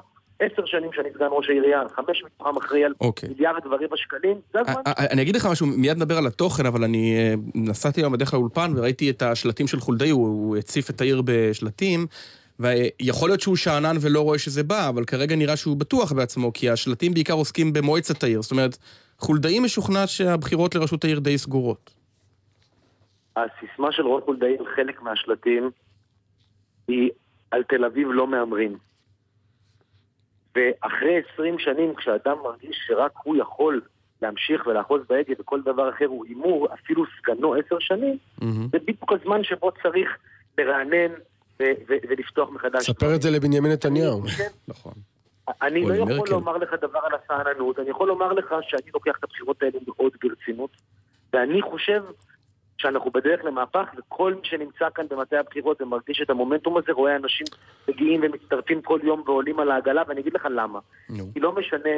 עשר 0.42 0.66
שנים 0.66 0.90
שאני 0.94 1.10
סגן 1.14 1.28
ראש 1.32 1.50
העירייה, 1.50 1.82
חמש 1.96 2.24
מתוכם 2.24 2.58
אחראי 2.58 2.86
על 2.86 2.94
אוקיי. 3.02 3.30
מיליארד 3.30 3.66
ורבע 3.66 3.98
שקלים, 3.98 4.38
זה 4.54 4.60
הזמן. 4.60 4.82
אני 5.12 5.22
אגיד 5.22 5.36
לך 5.36 5.46
משהו, 5.52 5.68
מיד 5.68 5.98
נדבר 5.98 6.18
על 6.18 6.28
התוכן, 6.28 6.66
אבל 6.66 6.84
אני 6.84 7.16
אה, 7.18 7.34
נסעתי 7.56 8.02
היום 8.02 8.14
בדרך 8.14 8.34
לאולפן 8.34 8.72
וראיתי 8.76 9.10
את 9.10 9.22
השלטים 9.22 9.68
של 9.68 9.80
חולדאי, 9.80 10.10
הוא 10.10 10.58
הציף 10.58 10.90
את 10.90 11.02
העיר 11.02 11.22
בשלטים, 11.26 12.06
ויכול 12.60 13.30
להיות 13.30 13.42
שהוא 13.42 13.56
שאנן 13.56 13.96
ולא 14.02 14.22
רואה 14.22 14.40
שזה 14.40 14.64
בא, 14.64 14.90
אבל 14.90 15.06
כרגע 15.06 15.36
נראה 15.36 15.58
שהוא 15.58 15.78
בטוח 15.78 16.12
בעצמו, 16.12 16.54
כי 16.54 16.70
השלטים 16.70 17.14
בעיקר 17.14 17.34
עוסקים 17.34 17.74
במועצת 17.74 18.24
העיר. 18.24 18.42
זאת 18.42 18.52
אומרת, 18.52 18.78
חולדאי 19.18 19.60
משוכנע 19.60 20.08
שהבחירות 20.08 20.76
לראשות 20.76 21.04
העיר 21.04 21.20
די 21.20 21.38
סגורות. 21.38 21.92
הסיסמה 23.36 23.92
של 23.92 24.04
רון 24.04 24.22
חולדאי 24.22 24.58
על 24.60 24.66
חלק 24.76 25.02
מהשלטים 25.02 25.72
היא 26.88 27.10
על 27.52 27.64
תל 27.64 27.86
אביב 27.86 28.08
לא 28.12 28.28
מהמרים. 28.28 28.78
ואחרי 30.56 31.22
20 31.34 31.60
שנים, 31.60 31.96
כשאדם 31.96 32.38
מרגיש 32.44 32.78
שרק 32.88 33.12
הוא 33.24 33.36
יכול 33.38 33.82
להמשיך 34.22 34.68
ולאחוז 34.68 35.02
בהגה 35.10 35.34
וכל 35.40 35.62
דבר 35.62 35.90
אחר 35.90 36.06
הוא 36.06 36.26
הימור, 36.26 36.68
אפילו 36.74 37.04
סגנו 37.18 37.54
עשר 37.54 37.76
שנים, 37.80 38.18
מהמם. 38.42 38.68
זה 38.72 38.80
בדיוק 38.80 39.14
הזמן 39.14 39.44
שבו 39.44 39.72
צריך 39.84 40.18
לרענן 40.58 41.12
ו- 41.60 41.64
ו- 41.90 42.02
ולפתוח 42.10 42.50
מחדש. 42.50 42.86
ספר 42.92 43.16
את 43.16 43.22
זה 43.22 43.30
לבנימין 43.32 43.72
נתניהו. 43.72 44.22
כן, 44.38 44.50
נכון. 44.68 44.94
אני 45.62 45.86
לא. 45.86 45.94
יכול 45.94 46.30
לומר 46.30 46.58
לך 46.58 46.74
דבר 46.82 47.00
על 47.04 47.12
הסעננות, 47.16 47.80
אני 47.80 47.90
יכול 47.90 48.08
לומר 48.08 48.34
לך 48.34 48.56
שאני 48.62 48.92
לוקח 48.94 49.12
את 49.20 49.24
הבחירות 49.24 49.64
האלה 49.64 49.80
מאוד 49.88 50.12
ברצינות, 50.24 50.70
ואני 51.34 51.62
חושב 51.62 52.04
שאנחנו 52.82 53.12
בדרך 53.12 53.46
למהפך, 53.46 53.90
וכל 53.98 54.34
מי 54.34 54.42
שנמצא 54.44 54.86
כאן 54.96 55.06
במטה 55.10 55.40
הבחירות 55.40 55.82
ומרגיש 55.82 56.22
את 56.22 56.30
המומנטום 56.30 56.78
הזה, 56.78 56.92
רואה 56.92 57.16
אנשים 57.16 57.48
מגיעים 57.88 58.22
ומצטרפים 58.24 58.82
כל 58.82 59.00
יום 59.04 59.24
ועולים 59.26 59.60
על 59.60 59.72
העגלה, 59.72 60.04
ואני 60.08 60.22
אגיד 60.22 60.34
לך 60.34 60.48
למה. 60.52 60.80
נו. 61.10 61.24
כי 61.34 61.40
לא 61.40 61.52
משנה 61.52 61.90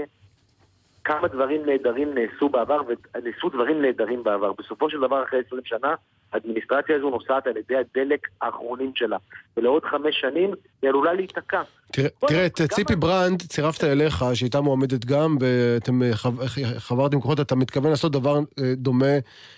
כמה 1.03 1.27
דברים 1.27 1.65
נהדרים 1.65 2.13
נעשו 2.13 2.49
בעבר, 2.49 2.81
ונעשו 2.87 3.49
דברים 3.49 3.81
נהדרים 3.81 4.23
בעבר. 4.23 4.53
בסופו 4.53 4.89
של 4.89 4.99
דבר, 4.99 5.23
אחרי 5.23 5.39
20 5.47 5.61
שנה, 5.65 5.95
האדמיניסטרציה 6.33 6.95
הזו 6.95 7.09
נוסעת 7.09 7.47
על 7.47 7.57
ידי 7.57 7.75
הדלק 7.75 8.27
האחרונים 8.41 8.91
שלה. 8.95 9.17
ולעוד 9.57 9.83
חמש 9.83 10.15
שנים 10.21 10.49
היא 10.81 10.89
עלולה 10.89 11.13
להיתקע. 11.13 11.61
תראה, 11.91 12.09
תראה, 12.27 12.45
את 12.45 12.61
ציפי 12.61 12.93
אני- 12.93 13.01
ברנד 13.01 13.41
צירפת 13.41 13.83
אליך, 13.83 14.25
שהייתה 14.33 14.61
מועמדת 14.61 15.05
גם, 15.05 15.37
ואתם 15.39 16.03
אה, 16.03 16.13
חב- 16.15 16.45
חברתם 16.77 17.21
כוחות, 17.21 17.39
אתה 17.39 17.55
מתכוון 17.55 17.89
לעשות 17.89 18.11
דבר 18.11 18.35
אה, 18.59 18.73
דומה 18.75 19.05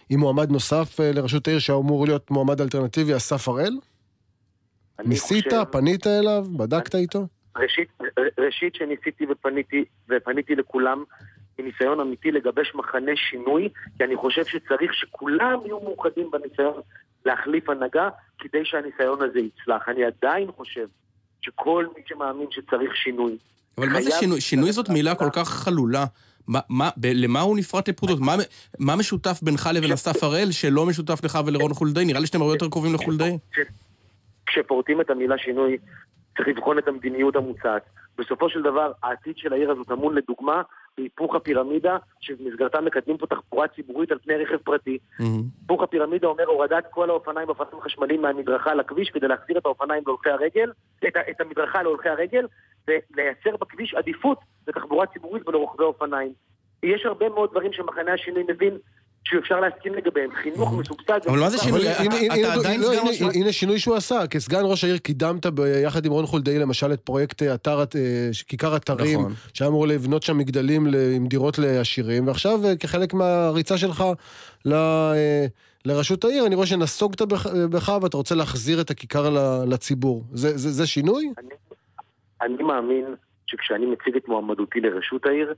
עם 0.10 0.20
מועמד 0.20 0.52
נוסף 0.52 1.00
אה, 1.00 1.12
לראשות 1.16 1.48
העיר, 1.48 1.60
שאמור 1.60 2.06
להיות 2.06 2.32
מועמד 2.32 2.62
אלטרנטיבי, 2.62 3.16
אסף 3.16 3.48
הראל? 3.48 3.74
אני 5.00 5.10
ניסית? 5.10 5.44
חושב- 5.46 5.64
פנית 5.64 6.08
אליו? 6.08 6.46
בדקת 6.58 6.96
איתו? 6.96 7.28
ראשית, 7.58 7.88
ראשית 8.40 8.76
שניסיתי 8.76 9.26
ופניתי, 9.32 9.84
ופניתי 10.10 10.56
לכולם 10.56 11.04
מניסיון 11.60 12.00
אמיתי 12.00 12.32
לגבש 12.32 12.76
מחנה 12.76 13.12
שינוי, 13.16 13.70
כי 13.98 14.04
אני 14.04 14.16
חושב 14.16 14.46
שצריך 14.46 14.94
שכולם 14.94 15.60
יהיו 15.66 15.80
מאוחדים 15.80 16.32
בניסיון 16.32 16.82
להחליף 17.26 17.70
הנהגה, 17.70 18.10
כדי 18.40 18.66
שהניסיון 18.66 19.22
הזה 19.22 19.40
יצלח. 19.40 19.90
אני 19.90 20.04
עדיין 20.06 20.52
חושב 20.52 20.88
שכל 21.42 21.86
מי 21.98 22.04
שמאמין 22.08 22.48
שצריך 22.52 22.96
שינוי, 22.96 23.38
אבל 23.78 23.90
מה 23.90 24.02
זה 24.02 24.12
שינוי? 24.12 24.42
שינוי 24.42 24.72
זאת 24.72 24.90
מילה 24.90 25.16
כל 25.16 25.30
כך 25.34 25.50
חלולה. 25.50 26.06
מה, 26.48 26.60
מה, 26.70 26.90
ב, 26.98 27.06
למה 27.14 27.42
הוא 27.42 27.58
נפרט 27.58 27.90
לפרוטות? 27.90 28.20
מה, 28.20 28.36
מה 28.80 28.96
משותף 28.96 29.40
בינך 29.42 29.70
לבין 29.74 29.92
אסף 29.92 30.24
הראל 30.24 30.52
שלא 30.52 30.86
משותף 30.86 31.24
לך 31.24 31.40
ולרון 31.46 31.74
חולדאי? 31.74 32.06
נראה 32.06 32.20
לי 32.20 32.28
שאתם 32.28 32.42
הרבה 32.42 32.54
יותר 32.54 32.70
קרובים 32.70 32.94
לחולדאי. 32.94 33.38
כשפורטים 34.46 35.02
את 35.02 35.10
המילה 35.10 35.38
שינוי, 35.38 35.78
צריך 36.38 36.48
לבחון 36.48 36.78
את 36.78 36.88
המדיניות 36.88 37.36
המוצעת. 37.36 37.82
בסופו 38.18 38.50
של 38.50 38.62
דבר, 38.62 38.92
העתיד 39.04 39.38
של 39.38 39.54
העיר 39.54 39.72
הזו 39.72 39.84
טמון 39.84 40.16
לדוגמה 40.16 40.62
בהיפוך 40.98 41.36
הפירמידה, 41.36 41.98
שבמסגרתה 42.20 42.82
מקדמים 42.82 43.18
פה 43.18 43.28
תחבורה 43.28 43.68
ציבורית 43.68 44.12
על 44.12 44.20
פני 44.20 44.36
רכב 44.36 44.58
פרטי. 44.58 44.98
היפוך 45.62 45.84
הפירמידה 45.84 46.28
אומר 46.28 46.46
הורדת 46.46 46.86
כל 46.92 47.10
האופניים 47.10 47.48
והאופניים 47.48 47.82
החשמליים 47.82 48.22
מהמדרכה 48.22 48.74
לכביש 48.74 49.10
כדי 49.10 49.28
להחזיר 49.28 49.58
את 49.58 49.66
האופניים 49.66 50.04
להולכי 50.08 50.30
הרגל, 50.30 50.72
את, 51.08 51.14
את 51.30 51.42
המדרכה 51.42 51.84
להולכי 51.84 52.10
הרגל, 52.10 52.48
ולייצר 52.88 53.58
בכביש 53.62 53.94
עדיפות 53.94 54.40
לתחבורה 54.68 55.06
ציבורית 55.06 55.48
ולרוכבי 55.48 55.84
אופניים. 55.84 56.34
יש 56.84 57.06
הרבה 57.06 57.30
מאוד 57.30 57.52
דברים 57.52 57.74
שמחנה 57.74 58.14
השינוי 58.14 58.44
מבין 58.50 58.78
שאפשר 59.28 59.60
להסכים 59.60 59.94
לגביהם. 59.96 60.30
חינוך 60.44 60.74
מסובסד... 60.74 61.20
אבל 61.28 61.40
מה 61.40 61.50
זה. 61.50 61.58
שינוי? 61.58 61.92
אתה- 61.92 62.54
עדיין 62.54 62.82
לא, 62.82 62.88
סגן 63.14 63.28
הנה- 63.34 63.52
שינוי 63.52 63.80
שהוא 63.80 63.96
עשה, 63.96 64.28
כסגן 64.28 64.62
ראש 64.64 64.84
העיר 64.84 64.98
קידמת 64.98 65.46
ביחד 65.46 66.06
עם 66.06 66.12
רון 66.12 66.26
חולדאי 66.26 66.60
למשל 66.60 66.94
את 66.94 67.00
פרויקט 67.02 67.42
אה, 67.44 67.54
אתר, 67.54 67.80
אה, 67.80 67.86
כיכר 68.48 68.76
אתרים, 68.76 69.20
נכון. 69.20 69.34
שהיה 69.54 69.70
אמור 69.70 69.88
לבנות 69.88 70.24
שם 70.24 70.38
מגדלים 70.38 70.88
ל- 70.88 70.96
עם 71.16 71.28
דירות 71.28 71.58
לעשירים, 71.60 72.28
ועכשיו 72.28 72.60
אה, 72.66 72.76
כחלק 72.76 73.14
מהריצה 73.14 73.78
שלך 73.78 74.04
ל- 74.66 74.74
לראשות 75.86 76.24
העיר, 76.26 76.46
אני 76.46 76.56
רואה 76.56 76.68
שנסוגת 76.68 77.22
בך- 77.22 77.90
ואתה 78.02 78.18
רוצה 78.18 78.36
להחזיר 78.36 78.82
את 78.82 78.90
הכיכר 78.90 79.30
ל- 79.30 79.74
לציבור. 79.74 80.24
זה- 80.34 80.58
זה 80.58 80.70
זה 80.72 80.88
שינוי? 80.88 81.30
אני, 81.38 81.48
אני 82.42 82.64
מאמין 82.64 83.06
שכשאני 83.48 83.86
מציג 83.86 84.16
את 84.16 84.28
מועמדותי 84.28 84.80
לראשות 84.80 85.26
העיר, 85.26 85.54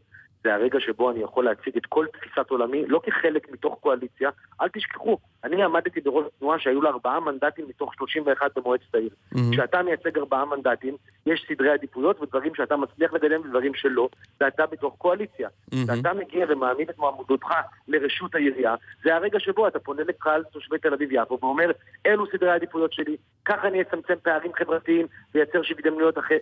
זה 0.47 0.53
הרגע 0.53 0.79
שבו 0.79 1.11
אני 1.11 1.19
יכול 1.19 1.45
להציג 1.45 1.77
את 1.77 1.85
כל 1.85 2.05
תפיסת 2.13 2.49
עולמי, 2.49 2.85
לא 2.87 2.99
כחלק 3.03 3.51
מתוך 3.51 3.77
קואליציה. 3.81 4.29
אל 4.61 4.67
תשכחו, 4.67 5.17
אני 5.43 5.63
עמדתי 5.63 6.01
בראש 6.01 6.25
תנועה 6.39 6.59
שהיו 6.59 6.81
לה 6.81 6.89
ארבעה 6.89 7.19
מנדטים 7.19 7.65
מתוך 7.69 7.93
31 7.93 8.57
במועצת 8.57 8.95
העיר. 8.95 9.09
כשאתה 9.51 9.83
מייצג 9.83 10.17
ארבעה 10.17 10.45
מנדטים, 10.45 10.95
יש 11.25 11.45
סדרי 11.49 11.69
עדיפויות 11.69 12.21
ודברים 12.21 12.55
שאתה 12.55 12.75
מצליח 12.77 13.13
לקדם 13.13 13.41
ודברים 13.41 13.73
שלא, 13.73 14.09
ואתה 14.41 14.65
בתוך 14.65 14.95
קואליציה. 14.97 15.49
כשאתה 15.83 16.13
מגיע 16.13 16.45
ומעמיד 16.49 16.89
את 16.89 16.97
מועמדותך 16.97 17.47
לרשות 17.87 18.35
העירייה, 18.35 18.75
זה 19.03 19.15
הרגע 19.15 19.39
שבו 19.39 19.67
אתה 19.67 19.79
פונה 19.79 20.03
לקהל 20.03 20.43
תושבי 20.43 20.77
תל 20.77 20.93
אביב-יפו 20.93 21.37
ואומר, 21.41 21.71
אלו 22.05 22.25
סדרי 22.27 22.49
העדיפויות 22.49 22.93
שלי, 22.93 23.17
ככה 23.45 23.67
אני 23.67 23.81
אצמצם 23.81 24.13
פערים 24.23 24.51
חברתיים 24.53 25.07
וייצר 25.35 25.61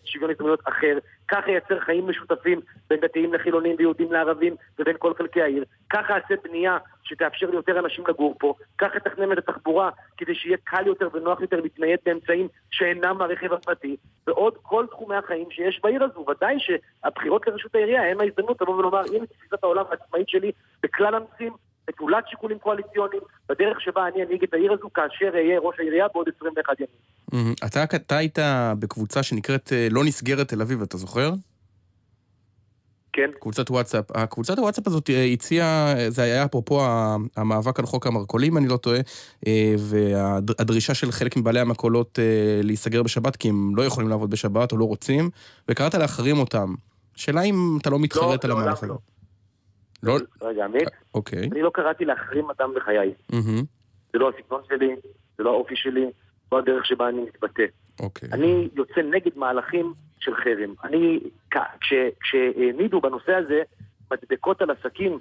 שוויון 0.06 0.30
הזדמנויות 0.32 0.62
אחר, 0.68 0.97
ככה 1.28 1.51
ייצר 1.51 1.80
חיים 1.80 2.08
משותפים 2.08 2.62
בין 2.89 2.99
דתיים 2.99 3.34
לחילונים 3.34 3.76
ויהודים 3.80 3.95
לערבים 4.00 4.56
ובין 4.80 4.96
כל 5.00 5.14
חלקי 5.18 5.41
העיר, 5.41 5.66
ככה 5.89 6.16
אעשה 6.16 6.36
בנייה 6.43 6.78
שתאפשר 7.04 7.50
ליותר 7.50 7.80
אנשים 7.80 8.04
לגור 8.08 8.36
פה, 8.39 8.54
ככה 8.78 8.98
אתכנן 8.98 9.32
את 9.32 9.38
התחבורה 9.38 9.89
כדי 10.18 10.36
שיהיה 10.36 10.58
קל 10.64 10.88
יותר 10.88 11.10
ונוח 11.14 11.41
יותר 11.41 11.62
להתנייד 11.62 12.00
באמצעים 12.06 12.48
שאינם 12.72 13.22
הרכב 13.22 13.54
הפרטי, 13.54 13.96
ועוד 14.28 14.54
כל 14.62 14.86
תחומי 14.91 15.16
החיים 15.16 15.52
שיש 15.52 15.80
בעיר 15.84 16.04
הזו. 16.04 16.26
ודאי 16.30 16.56
שהבחירות 16.60 17.48
לרשות 17.48 17.76
העירייה 17.76 18.12
הן 18.12 18.22
ההזדמנות 18.22 18.62
לבוא 18.62 18.76
ולומר, 18.76 19.00
הנה 19.00 19.26
תפיסת 19.26 19.64
העולם 19.64 19.86
העצמאית 19.89 20.30
שלי 20.30 20.52
בכלל 20.84 21.16
הנושאים, 21.16 21.54
נטולת 21.89 22.28
שיקולים 22.28 22.60
קואליציוניים, 22.60 23.22
בדרך 23.50 23.82
שבה 23.82 24.08
אני 24.08 24.24
אנהיג 24.24 24.43
את 24.43 24.54
העיר 24.54 24.74
הזו 24.74 24.89
כאשר 24.93 25.30
אהיה 25.34 25.60
ראש 25.60 25.76
העירייה 25.80 26.08
בעוד 26.14 26.28
21 26.38 26.74
ימים. 26.80 27.54
אתה 27.66 28.18
היית 28.18 28.39
בקבוצה 28.80 29.24
שנקראת 29.24 29.74
אה, 29.74 29.88
לא 29.91 30.04
נסגרת 30.04 30.48
תל 30.48 30.62
אביב, 30.62 30.82
אתה 30.82 30.98
זוכר? 30.98 31.32
כן. 33.16 33.32
קבוצת 33.39 33.72
וואטסאפ. 33.72 34.05
הקבוצת 34.16 34.57
הוואטסאפ 34.57 34.88
הזאת 34.88 35.09
אה, 35.09 35.24
הציעה, 35.24 35.95
זה 36.07 36.22
היה 36.22 36.45
אפרופו 36.45 36.82
המאבק 37.38 37.80
על 37.80 37.86
חוק 37.86 38.07
המרכולים, 38.07 38.57
אני 38.57 38.68
לא 38.68 38.78
טועה, 38.78 38.99
אה, 39.47 39.76
והדרישה 39.80 40.93
של 40.93 41.11
חלק 41.11 41.38
מבעלי 41.38 41.59
המכולות 41.59 42.20
אה, 42.20 42.59
להיסגר 42.63 43.03
בשבת, 43.03 43.36
כי 43.36 43.49
הם 43.49 43.76
לא 43.76 43.82
יכולים 43.82 44.09
לעבוד 44.09 44.30
בשבת 44.30 44.72
או 44.72 44.78
לא 44.78 44.86
רוצים, 44.86 45.30
וקראת 45.70 45.93
להחרים 45.93 46.38
אותם. 46.38 46.74
שאלה 47.16 47.41
אם 47.41 47.78
אתה 47.82 47.89
לא 47.89 47.99
מתחרט 47.99 48.43
על 48.45 48.49
לעולם 48.49 48.63
המהלך 48.63 48.84
הזה. 48.84 48.88
לא. 48.88 48.97
לא? 50.03 50.18
רגע, 50.41 50.66
עמית, 50.66 50.88
אוקיי. 51.13 51.49
אני 51.51 51.61
לא 51.61 51.72
קראתי 51.74 52.05
להחרים 52.05 52.45
אדם 52.57 52.74
בחיי. 52.76 53.13
מהמם. 53.30 53.63
זה 54.13 54.20
לא 54.20 54.30
הסגנון 54.30 54.61
שלי, 54.70 54.95
זה 55.38 55.43
לא 55.43 55.49
האופי 55.49 55.76
שלי, 55.76 56.05
לא 56.51 56.57
הדרך 56.57 56.86
שבה 56.86 57.09
אני 57.09 57.22
מתבטא. 57.22 57.63
אוקיי. 57.99 58.30
אני 58.32 58.70
יוצא 58.76 59.01
נגד 59.01 59.32
מהלכים 59.36 59.93
של 60.20 60.36
חרם. 60.36 60.74
אני, 60.84 61.20
כשהעמידו 62.22 63.01
בנושא 63.01 63.36
הזה 63.36 63.61
מדבקות 64.11 64.61
על 64.61 64.72
עסקים, 64.72 65.20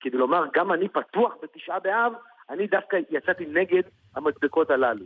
כדי 0.00 0.16
לומר, 0.16 0.44
גם 0.54 0.72
אני 0.72 0.88
פתוח 0.88 1.32
בתשעה 1.42 1.80
באב, 1.80 2.12
אני 2.50 2.66
דווקא 2.66 2.96
יצאתי 3.10 3.46
נגד 3.46 3.82
המדבקות 4.16 4.70
הללו. 4.70 5.04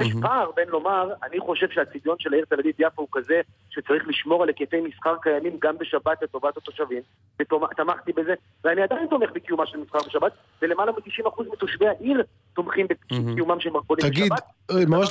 יש 0.00 0.12
פער 0.22 0.50
בין 0.56 0.68
לומר, 0.68 1.12
אני 1.24 1.40
חושב 1.40 1.66
שהצביון 1.70 2.16
של 2.18 2.32
העיר 2.32 2.44
תל 2.44 2.60
אביב-יפו 2.60 3.02
הוא 3.02 3.08
כזה 3.12 3.40
שצריך 3.70 4.02
לשמור 4.08 4.42
על 4.42 4.48
היקפי 4.48 4.80
מסחר 4.80 5.14
קיימים 5.22 5.52
גם 5.62 5.78
בשבת 5.78 6.22
לטובת 6.22 6.56
התושבים, 6.56 7.02
ותמכתי 7.40 8.12
בזה, 8.12 8.34
ואני 8.64 8.82
עדיין 8.82 9.06
תומך 9.10 9.30
בקיומה 9.34 9.66
של 9.66 9.78
מסחר 9.78 9.98
בשבת, 10.06 10.32
ולמעלה 10.62 10.92
מ-90% 10.92 11.42
מתושבי 11.52 11.88
העיר 11.88 12.22
תומכים 12.54 12.86
בקיומם 12.86 13.60
של 13.60 13.70
מרכולים 13.70 14.06
תגיד, 14.08 14.32
בשבת. 14.32 14.42
אה, 14.70 14.86
ממש 14.86 15.08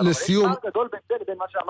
לסיום. 0.00 0.52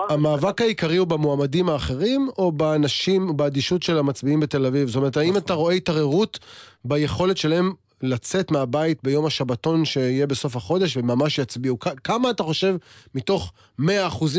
המאבק 0.09 0.61
העיקרי 0.61 0.97
הוא 0.97 1.07
במועמדים 1.07 1.69
האחרים, 1.69 2.29
או 2.37 2.51
באנשים, 2.51 3.37
באדישות 3.37 3.83
של 3.83 3.97
המצביעים 3.97 4.39
בתל 4.39 4.65
אביב? 4.65 4.87
זאת 4.87 4.95
אומרת, 4.95 5.17
האם 5.17 5.37
אתה 5.37 5.53
רואה 5.53 5.73
התערערות 5.73 6.39
ביכולת 6.85 7.37
שלהם 7.37 7.73
לצאת 8.03 8.51
מהבית 8.51 9.03
ביום 9.03 9.25
השבתון 9.25 9.85
שיהיה 9.85 10.27
בסוף 10.27 10.55
החודש 10.55 10.97
וממש 10.97 11.39
יצביעו? 11.39 11.79
כ- 11.79 11.99
כמה 12.03 12.29
אתה 12.29 12.43
חושב 12.43 12.75
מתוך 13.15 13.53
100% 13.81 13.83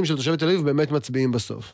של 0.04 0.16
תושבי 0.16 0.36
תל 0.36 0.44
אביב 0.44 0.64
באמת 0.64 0.90
מצביעים 0.90 1.32
בסוף? 1.32 1.72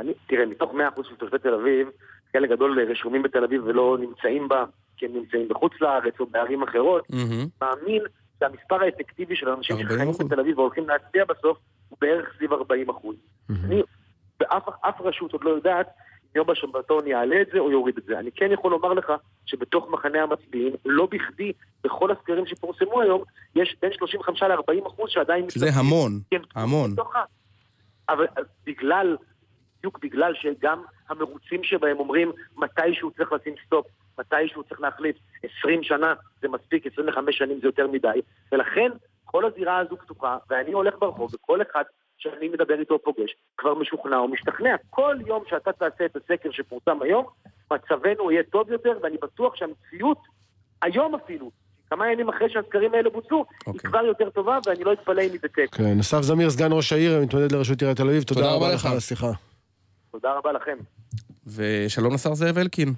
אני, 0.00 0.12
תראה, 0.26 0.46
מתוך 0.46 0.72
100% 0.72 1.02
של 1.08 1.14
תושבי 1.14 1.38
תל 1.38 1.54
אביב, 1.54 1.88
חלק 2.32 2.50
גדול 2.50 2.80
רשומים 2.90 3.22
בתל 3.22 3.44
אביב 3.44 3.62
ולא 3.64 3.96
נמצאים 4.00 4.48
בה, 4.48 4.64
כי 4.96 5.06
הם 5.06 5.12
נמצאים 5.14 5.48
בחוץ 5.48 5.72
לארץ 5.80 6.14
או 6.20 6.26
בערים 6.26 6.62
אחרות, 6.62 7.10
מהמם. 7.10 7.46
מאמין 7.62 8.02
שהמספר 8.40 8.82
האפקטיבי 8.82 9.36
של 9.36 9.48
האנשים 9.48 9.76
40%. 9.76 9.80
שחיים 9.92 10.10
בתל 10.18 10.40
אביב 10.40 10.58
והולכים 10.58 10.88
להצביע 10.88 11.24
בסוף 11.24 11.58
הוא 11.88 11.98
בערך 12.00 12.28
סביב 12.36 12.52
40 12.52 12.90
אחוז. 12.90 13.16
אני, 13.50 13.82
באף 14.40 14.62
אף 14.80 15.00
רשות 15.00 15.32
עוד 15.32 15.44
לא 15.44 15.50
יודעת 15.50 15.86
יום 16.36 16.50
השבתון 16.50 17.06
יעלה 17.06 17.42
את 17.42 17.46
זה 17.52 17.58
או 17.58 17.70
יוריד 17.70 17.98
את 17.98 18.04
זה. 18.04 18.18
אני 18.18 18.30
כן 18.32 18.52
יכול 18.52 18.70
לומר 18.70 18.92
לך 18.92 19.12
שבתוך 19.46 19.90
מחנה 19.90 20.22
המצביעים, 20.22 20.72
לא 20.84 21.06
בכדי, 21.06 21.52
בכל 21.84 22.10
הסקרים 22.10 22.46
שפורסמו 22.46 23.00
היום, 23.00 23.22
יש 23.54 23.76
בין 23.82 23.90
35 23.92 24.42
ל-40 24.42 24.86
אחוז 24.86 25.10
שעדיין... 25.10 25.50
שזה 25.50 25.68
המון, 25.74 26.20
כן, 26.30 26.40
המון. 26.54 26.92
בתוך 26.92 27.16
ה- 27.16 27.24
אבל 28.08 28.26
אז 28.36 28.44
בגלל, 28.66 29.16
בדיוק 29.78 29.98
בגלל 30.02 30.34
שגם 30.34 30.82
המרוצים 31.08 31.64
שבהם 31.64 31.98
אומרים 31.98 32.32
מתישהו 32.56 33.10
צריך 33.10 33.32
לשים 33.32 33.54
סטופ, 33.66 33.86
מתישהו 34.18 34.62
צריך 34.64 34.80
להחליט, 34.80 35.16
20 35.58 35.82
שנה 35.82 36.14
זה 36.40 36.48
מספיק, 36.48 36.86
25 36.86 37.38
שנים 37.38 37.60
זה 37.60 37.66
יותר 37.66 37.86
מדי, 37.86 38.20
ולכן 38.52 38.90
כל 39.24 39.44
הזירה 39.44 39.78
הזו 39.78 39.96
פתוחה, 39.96 40.36
ואני 40.50 40.72
הולך 40.72 40.94
ברחוב, 40.98 41.34
וכל 41.34 41.62
אחד 41.62 41.84
שאני 42.30 42.48
מדבר 42.48 42.80
איתו 42.80 42.98
פוגש, 42.98 43.36
כבר 43.56 43.74
משוכנע 43.74 44.16
או 44.16 44.28
משתכנע. 44.28 44.76
כל 44.90 45.16
יום 45.26 45.42
שאתה 45.48 45.72
תעשה 45.72 46.04
את 46.04 46.16
הסקר 46.16 46.50
שפורסם 46.52 47.02
היום, 47.02 47.24
מצבנו 47.72 48.30
יהיה 48.30 48.42
טוב 48.42 48.70
יותר, 48.70 48.92
ואני 49.02 49.16
בטוח 49.22 49.56
שהמציאות, 49.56 50.18
היום 50.82 51.14
אפילו, 51.14 51.50
כמה 51.90 52.12
ימים 52.12 52.28
אחרי 52.28 52.50
שהסקרים 52.50 52.94
האלה 52.94 53.10
בוצעו, 53.10 53.38
אוקיי. 53.38 53.72
היא 53.72 53.80
כבר 53.80 54.04
יותר 54.04 54.30
טובה, 54.30 54.58
ואני 54.66 54.84
לא 54.84 54.92
אתפלא 54.92 55.22
אם 55.22 55.30
היא 55.32 55.40
תצא. 55.40 55.62
כן, 55.72 55.98
אסף 56.00 56.20
זמיר, 56.20 56.50
סגן 56.50 56.72
ראש 56.72 56.92
העיר, 56.92 57.20
מתמודד 57.22 57.52
לראשות 57.52 57.80
עיריית 57.80 57.96
תל 57.96 58.08
אביב, 58.08 58.22
תודה 58.22 58.40
תודה 58.40 58.54
רבה 58.54 58.74
לך. 58.74 58.86
על 58.86 58.96
השיחה. 58.96 59.30
תודה 60.12 60.32
רבה 60.38 60.52
לכם. 60.52 60.76
ושלום 61.56 62.14
לשר 62.14 62.34
זאב 62.34 62.58
אלקין. 62.58 62.88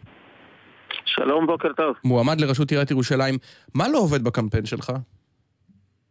שלום, 1.05 1.47
בוקר 1.47 1.73
טוב. 1.73 1.97
מועמד 2.05 2.41
לראשות 2.41 2.71
עיריית 2.71 2.91
ירושלים, 2.91 3.35
מה 3.75 3.89
לא 3.89 3.99
עובד 3.99 4.25
בקמפיין 4.25 4.67
שלך? 4.67 4.93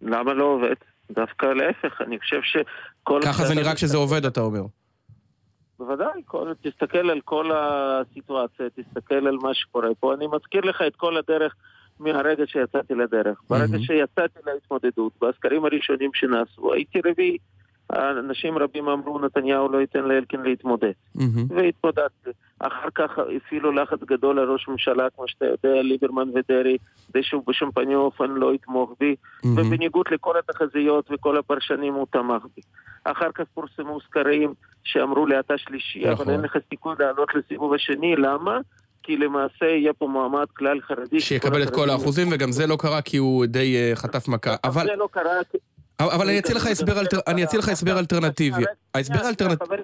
למה 0.01 0.33
לא 0.33 0.43
עובד? 0.43 0.75
דווקא 1.11 1.45
להפך, 1.45 2.01
אני 2.01 2.19
חושב 2.19 2.41
שכל... 2.43 2.61
ככה 3.23 3.45
זה 3.45 3.55
נראה 3.55 3.75
כשזה 3.75 3.97
עובד, 3.97 4.25
אתה 4.25 4.41
אומר. 4.41 4.61
בוודאי, 5.79 6.21
כל, 6.25 6.53
תסתכל 6.61 7.09
על 7.09 7.21
כל 7.21 7.51
הסיטואציה, 7.53 8.65
תסתכל 8.69 9.27
על 9.27 9.37
מה 9.41 9.53
שקורה 9.53 9.89
פה. 9.99 10.13
אני 10.13 10.27
מזכיר 10.27 10.61
לך 10.61 10.81
את 10.87 10.95
כל 10.95 11.17
הדרך 11.17 11.55
מהרגע 11.99 12.43
שיצאתי 12.47 12.93
לדרך. 12.93 13.41
ברגע 13.49 13.77
שיצאתי 13.79 14.39
להתמודדות, 14.45 15.13
בסקרים 15.21 15.65
הראשונים 15.65 16.09
שנעשו, 16.13 16.73
הייתי 16.73 16.99
רביעי. 17.05 17.37
אנשים 17.93 18.57
רבים 18.57 18.87
אמרו, 18.87 19.19
נתניהו 19.19 19.69
לא 19.69 19.77
ייתן 19.77 20.03
לאלקין 20.03 20.41
להתמודד. 20.41 20.91
מהמם. 21.15 21.45
והתמודדתי. 21.49 22.29
אחר 22.59 22.89
כך 22.95 23.19
הפעילו 23.37 23.71
לחץ 23.71 23.99
גדול 24.07 24.39
על 24.39 24.51
ראש 24.51 24.67
ממשלה, 24.67 25.07
כמו 25.15 25.27
שאתה 25.27 25.45
יודע, 25.45 25.81
ליברמן 25.81 26.29
ודרעי, 26.29 26.77
כדי 27.07 27.23
שהוא 27.23 27.43
בשום 27.47 27.71
פנים 27.71 27.97
ואופן 27.97 28.31
לא 28.31 28.53
יתמוך 28.53 28.93
בי, 28.99 29.15
מהמם. 29.43 29.57
ובניגוד 29.57 30.05
לכל 30.11 30.33
התחזיות 30.39 31.09
וכל 31.11 31.37
הפרשנים 31.37 31.93
הוא 31.93 32.07
תמך 32.11 32.43
בי. 32.55 32.61
אחר 33.03 33.31
כך 33.35 33.43
פורסמו 33.53 33.99
סקרים 34.01 34.53
שאמרו 34.83 35.25
לי, 35.25 35.39
אתה 35.39 35.53
שלישי, 35.57 35.99
נכון. 35.99 36.25
אבל 36.25 36.33
אין 36.33 36.41
לך 36.41 36.57
סיכוי 36.69 36.95
לעלות 36.99 37.35
לסיבוב 37.35 37.73
השני, 37.73 38.15
למה? 38.15 38.59
כי 39.03 39.17
למעשה 39.17 39.65
יהיה 39.65 39.93
פה 39.93 40.07
מועמד 40.07 40.45
כלל 40.57 40.81
חרדי. 40.81 41.19
שיקבל 41.19 41.63
את 41.63 41.69
כל 41.69 41.89
האחוזים, 41.89 42.27
וגם 42.31 42.51
זה 42.51 42.67
לא 42.67 42.75
קרה 42.79 43.01
כי 43.01 43.17
הוא 43.17 43.45
די 43.45 43.75
אה, 43.75 43.95
חטף 43.95 44.27
מכה. 44.27 44.55
אבל 44.63 44.85
זה 44.85 44.95
לא 44.95 45.07
קרה, 45.11 45.31
אבל 45.99 46.29
אני 46.29 46.39
אציע 47.43 47.59
לך 47.59 47.69
הסבר 47.69 47.99
אלטרנטיבי. 47.99 48.63
ההסבר 48.95 49.25
האלטרנטיבי... 49.25 49.75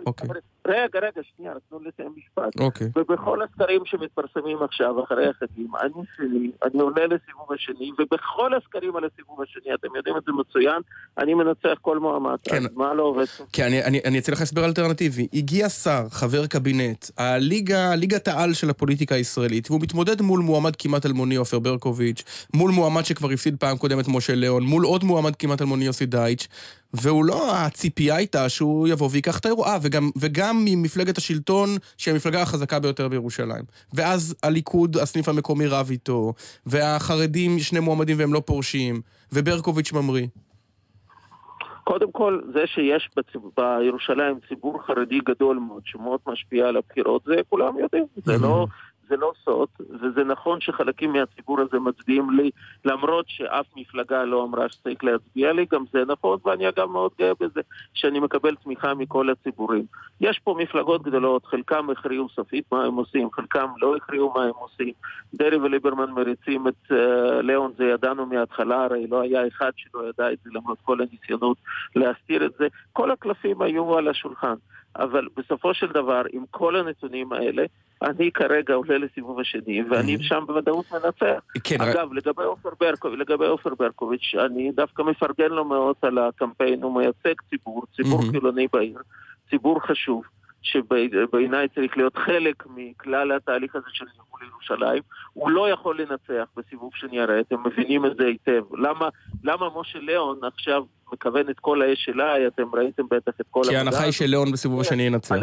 רגע, 0.68 1.00
רגע, 1.00 1.22
שנייה, 1.36 1.54
תנו 1.70 1.80
לסיים 1.80 2.14
משפט. 2.18 2.60
אוקיי. 2.60 2.88
ובכל 2.96 3.40
הסקרים 3.42 3.82
שמתפרסמים 3.86 4.58
עכשיו, 4.64 5.04
אחרי 5.04 5.30
החגים, 5.30 5.72
אני 5.82 6.04
שלי, 6.18 6.52
אני 6.64 6.82
עולה 6.82 7.06
לסיבוב 7.08 7.52
השני, 7.54 7.92
ובכל 8.00 8.54
הסקרים 8.54 8.96
על 8.96 9.04
הסיבוב 9.06 9.42
השני, 9.42 9.74
אתם 9.74 9.88
יודעים 9.96 10.18
את 10.18 10.24
זה 10.26 10.32
מצוין, 10.32 10.82
אני 11.18 11.34
מנצח 11.34 11.78
כל 11.82 12.00
מועמד. 12.00 12.38
כן. 12.44 12.56
אז 12.56 12.70
מה 12.76 12.94
לא 12.94 13.04
עובד? 13.04 13.26
כי 13.54 13.64
אני, 13.64 13.84
אני, 13.84 14.00
אני 14.06 14.20
אציע 14.20 14.34
לך 14.34 14.42
הסבר 14.42 14.66
אלטרנטיבי. 14.66 15.28
הגיע 15.34 15.70
שר, 15.70 16.04
חבר 16.10 16.48
קבינט, 16.48 17.06
הליגה, 17.18 17.96
ליגת 17.96 18.28
העל 18.28 18.54
של 18.54 18.70
הפוליטיקה 18.70 19.16
הישראלית, 19.16 19.72
והוא 19.72 19.82
מתמודד 19.82 20.22
מול 20.22 20.40
מועמד 20.40 20.76
כמעט 20.76 21.06
אלמוני 21.06 21.36
עופר 21.36 21.60
ברקוביץ', 21.60 22.48
מול 22.54 22.72
מועמד 22.72 23.06
שכבר 23.06 23.30
הפסיד 23.32 23.56
פעם 23.60 23.78
קודמת 23.78 24.06
משה 24.08 24.36
ליאון, 24.36 24.64
מול 24.64 24.84
עוד 24.84 25.04
מועמד 25.04 25.36
כמעט 25.36 25.62
אלמוני 25.62 25.86
יוסי 25.86 26.06
דייטש, 26.06 26.48
והוא 26.94 27.26
לא, 27.26 27.56
הציפייה 27.56 28.16
הייתה 28.16 28.50
שהוא 28.50 28.88
יבוא 28.88 29.10
וייקח 29.12 29.40
את 29.40 29.46
האירוע, 29.46 29.68
אה, 29.68 29.78
וגם, 29.82 30.10
וגם 30.18 30.62
ממפלגת 30.66 31.18
השלטון, 31.18 31.70
שהיא 31.98 32.14
המפלגה 32.14 32.42
החזקה 32.42 32.80
ביותר 32.80 33.08
בירושלים. 33.08 33.64
ואז 33.94 34.36
הליכוד, 34.44 34.98
הסניף 34.98 35.30
המקומי 35.30 35.68
רב 35.68 35.88
איתו, 35.90 36.34
והחרדים, 36.66 37.60
שני 37.60 37.80
מועמדים 37.80 38.20
והם 38.20 38.34
לא 38.34 38.42
פורשים, 38.46 39.02
וברקוביץ' 39.32 39.94
ממריא. 39.94 40.28
קודם 41.84 42.12
כל, 42.12 42.42
זה 42.54 42.64
שיש 42.66 43.10
בציב... 43.18 43.42
בירושלים 43.58 44.40
ציבור 44.50 44.82
חרדי 44.88 45.20
גדול 45.20 45.58
מאוד, 45.68 45.82
שמאוד 45.86 46.20
משפיע 46.28 46.68
על 46.68 46.78
הבחירות, 46.78 47.22
זה 47.26 47.36
כולם 47.50 47.80
יודעים. 47.80 48.06
זה 48.16 48.38
לא 48.38 48.68
זה 49.08 49.18
לא 49.18 49.32
סוד, 49.44 49.68
וזה 50.02 50.24
נכון 50.24 50.62
שחלקים 50.62 51.14
מהציבור 51.14 51.62
הזה 51.62 51.80
מצביעים 51.80 52.30
לי, 52.30 52.52
למרות 52.86 53.26
שאף 53.28 53.66
מפלגה 53.76 54.24
לא 54.24 54.44
אמרה 54.44 54.70
שצריך 54.70 55.04
להצביע 55.04 55.54
לי, 55.54 55.66
גם 55.72 55.84
זה 55.94 56.04
נכון, 56.08 56.40
ואני 56.46 56.70
אגב 56.70 56.90
מאוד 56.90 57.12
גאה 57.20 57.32
בזה, 57.40 57.62
שאני 57.94 58.20
מקבל 58.20 58.56
תמיכה 58.56 58.94
מכל 58.94 59.30
הציבורים. 59.30 59.86
יש 60.22 60.40
פה 60.40 60.56
מפלגות 60.60 61.04
גדולות, 61.04 61.46
חלקם 61.46 61.90
הכריעו 61.90 62.30
סופית 62.30 62.66
מה 62.72 62.86
הם 62.86 62.96
עושים, 62.96 63.32
חלקם 63.32 63.68
לא 63.78 63.96
הכריעו 63.96 64.34
מה 64.36 64.44
הם 64.44 64.54
עושים. 64.60 64.94
דרעי 65.34 65.58
וליברמן 65.58 66.12
מריצים 66.12 66.68
את 66.68 66.92
uh, 66.92 66.96
ליאון, 67.42 67.72
זה 67.78 67.86
ידענו 67.86 68.26
מההתחלה, 68.26 68.84
הרי 68.84 69.08
לא 69.08 69.22
היה 69.22 69.48
אחד 69.48 69.72
שלא 69.76 70.10
ידע 70.10 70.32
את 70.32 70.38
זה 70.44 70.50
למרות 70.54 70.78
כל 70.82 70.98
הניסיונות 71.02 71.58
להסתיר 71.96 72.46
את 72.46 72.52
זה. 72.60 72.68
כל 72.94 73.12
הקלפים 73.12 73.62
היו 73.62 73.98
על 73.98 74.08
השולחן. 74.08 74.56
אבל 74.96 75.28
בסופו 75.38 75.74
של 75.74 75.88
דבר, 75.88 76.22
עם 76.32 76.44
כל 76.52 76.76
הנתונים 76.76 77.34
האלה, 77.34 77.66
אני 78.04 78.32
כרגע 78.32 78.74
עולה 78.74 78.98
לסיבוב 78.98 79.40
השני, 79.40 79.84
ואני 79.90 80.18
שם 80.22 80.44
בוודאות 80.48 80.86
מנצח. 80.92 81.44
כן, 81.64 81.82
אגב, 81.82 82.14
לגבי 82.14 82.44
עופר 82.44 82.70
ברקוביץ', 82.80 83.20
לגבי 83.20 83.46
עופר 83.46 83.76
ברקוביץ', 83.80 84.36
אני 84.46 84.72
דווקא 84.72 85.02
מפרגן 85.02 85.50
לו 85.50 85.66
מאוד 85.66 85.96
על 86.02 86.18
הקמפיין, 86.18 86.84
הוא 86.84 86.96
מייצג 86.96 87.42
ציבור, 87.50 87.84
ציבור 87.96 88.22
חילוני 88.32 88.68
בעיר, 88.74 89.00
ציבור 89.50 89.80
חשוב. 89.88 90.24
שבעיניי 90.64 91.68
צריך 91.76 91.98
להיות 91.98 92.18
חלק 92.18 92.64
מכלל 92.76 93.32
התהליך 93.32 93.76
הזה 93.76 93.86
של 93.94 94.06
ניהול 94.06 94.52
ירושלים. 94.52 95.02
הוא 95.34 95.50
לא 95.50 95.70
יכול 95.70 96.02
לנצח 96.02 96.50
בסיבוב 96.58 96.92
שני, 96.96 97.20
הרי 97.20 97.40
אתם 97.40 97.56
מבינים 97.66 98.06
את 98.06 98.12
זה 98.18 98.26
היטב. 98.26 98.76
למה, 98.76 99.10
למה 99.44 99.66
משה 99.76 100.00
ליאון 100.00 100.40
עכשיו 100.44 100.84
מכוון 101.14 101.50
את 101.50 101.60
כל 101.60 101.82
האש 101.82 102.10
אליי, 102.10 102.48
אתם 102.48 102.64
ראיתם 102.74 103.04
בטח 103.12 103.32
את 103.42 103.46
כל 103.52 103.62
כי 103.70 103.76
ההנחה 103.78 104.04
היא 104.04 104.12
שליאון 104.12 104.52
בסיבוב 104.52 104.82
השני 104.82 105.04
ינצח. 105.04 105.36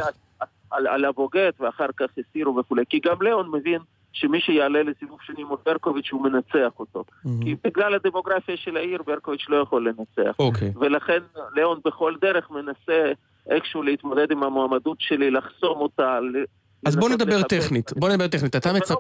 על, 0.71 0.87
על, 0.87 1.05
הבוגד, 1.05 1.51
ואחר 1.61 1.87
כך 1.97 2.07
הסירו 2.19 2.57
וכולי. 2.57 2.83
כי 2.89 3.01
גם 3.05 3.23
ליאון 3.23 3.51
מבין 3.53 3.79
שמי 4.13 4.41
שיעלה 4.41 4.83
לסיבוב 4.83 5.19
שני 5.23 5.45
מול 5.45 5.59
ברקוביץ' 5.67 6.09
הוא 6.13 6.23
מנצח 6.23 6.73
אותו. 6.79 7.05
Mm-hmm. 7.05 7.29
כי 7.45 7.57
בגלל 7.65 7.95
הדמוגרפיה 7.95 8.57
של 8.57 8.77
העיר 8.77 9.03
ברקוביץ' 9.07 9.47
לא 9.49 9.57
יכול 9.57 9.89
לנצח. 9.89 10.37
אוקיי. 10.39 10.73
ולכן 10.81 11.19
ליאון 11.55 11.81
בכל 11.85 12.15
דרך 12.21 12.51
מנסה 12.51 13.13
איכשהו 13.51 13.83
להתמודד 13.83 14.33
עם 14.33 14.43
המועמדות 14.43 14.97
שלי, 15.01 15.31
לחסום 15.31 15.81
אותה. 15.81 16.19
אז 16.87 16.97
בוא 16.97 17.09
נדבר 17.09 17.43
טכנית, 17.43 17.93
בוא 17.97 18.09
נדבר 18.09 18.29
טכנית. 18.29 18.57
אתה 18.57 18.73
מצפ... 18.73 18.97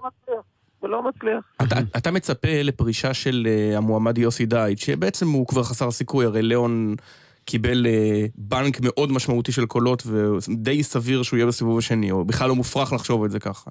ולא 0.83 1.03
מצליח. 1.03 1.45
אתה, 1.63 1.77
אתה 1.97 2.11
מצפה 2.11 2.49
לפרישה 2.65 3.15
של 3.15 3.47
uh, 3.47 3.77
המועמד 3.77 4.19
יוסי 4.19 4.47
דייט, 4.47 4.79
שבעצם 4.79 5.29
הוא 5.29 5.47
כבר 5.47 5.63
חסר 5.63 5.91
סיכוי, 5.91 6.25
הרי 6.25 6.43
ליאון 6.43 6.97
קיבל 7.51 7.87
uh, 7.87 8.31
בנק 8.35 8.81
מאוד 8.81 9.13
משמעותי 9.13 9.53
של 9.53 9.67
קולות, 9.67 10.03
ודי 10.07 10.83
סביר 10.83 11.23
שהוא 11.23 11.37
יהיה 11.37 11.47
בסיבוב 11.47 11.79
השני, 11.79 12.11
או 12.11 12.25
בכלל 12.25 12.49
לא 12.49 12.55
מופרך 12.55 12.93
לחשוב 12.93 13.25
את 13.25 13.31
זה 13.31 13.41
ככה. 13.41 13.71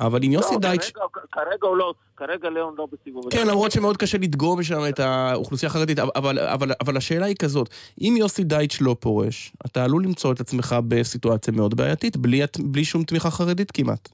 אבל 0.00 0.22
עם 0.22 0.32
יוסי 0.32 0.54
לא, 0.54 0.60
דייט... 0.60 0.82
כרגע, 0.82 1.06
כרגע 1.32 1.66
הוא 1.68 1.76
לא, 1.76 1.94
כרגע 2.16 2.50
ליאון 2.50 2.74
לא 2.78 2.86
בסיבוב. 2.92 3.24
כן, 3.30 3.46
למרות 3.46 3.72
שמאוד 3.72 3.96
קשה 3.96 4.18
לדגום 4.18 4.62
שם 4.62 4.80
את 4.88 5.00
האוכלוסייה 5.00 5.70
החרדית, 5.70 5.98
אבל, 5.98 6.38
אבל, 6.38 6.72
אבל 6.80 6.96
השאלה 6.96 7.26
היא 7.26 7.36
כזאת, 7.36 7.68
אם 8.00 8.14
יוסי 8.18 8.44
דייטש 8.44 8.80
לא 8.80 8.96
פורש, 9.00 9.52
אתה 9.66 9.84
עלול 9.84 10.04
למצוא 10.04 10.32
את 10.32 10.40
עצמך 10.40 10.76
בסיטואציה 10.88 11.54
מאוד 11.54 11.74
בעייתית, 11.74 12.16
בלי, 12.16 12.42
בלי 12.58 12.84
שום 12.84 13.04
תמיכה 13.04 13.30
חרדית 13.30 13.70
כמעט. 13.70 14.08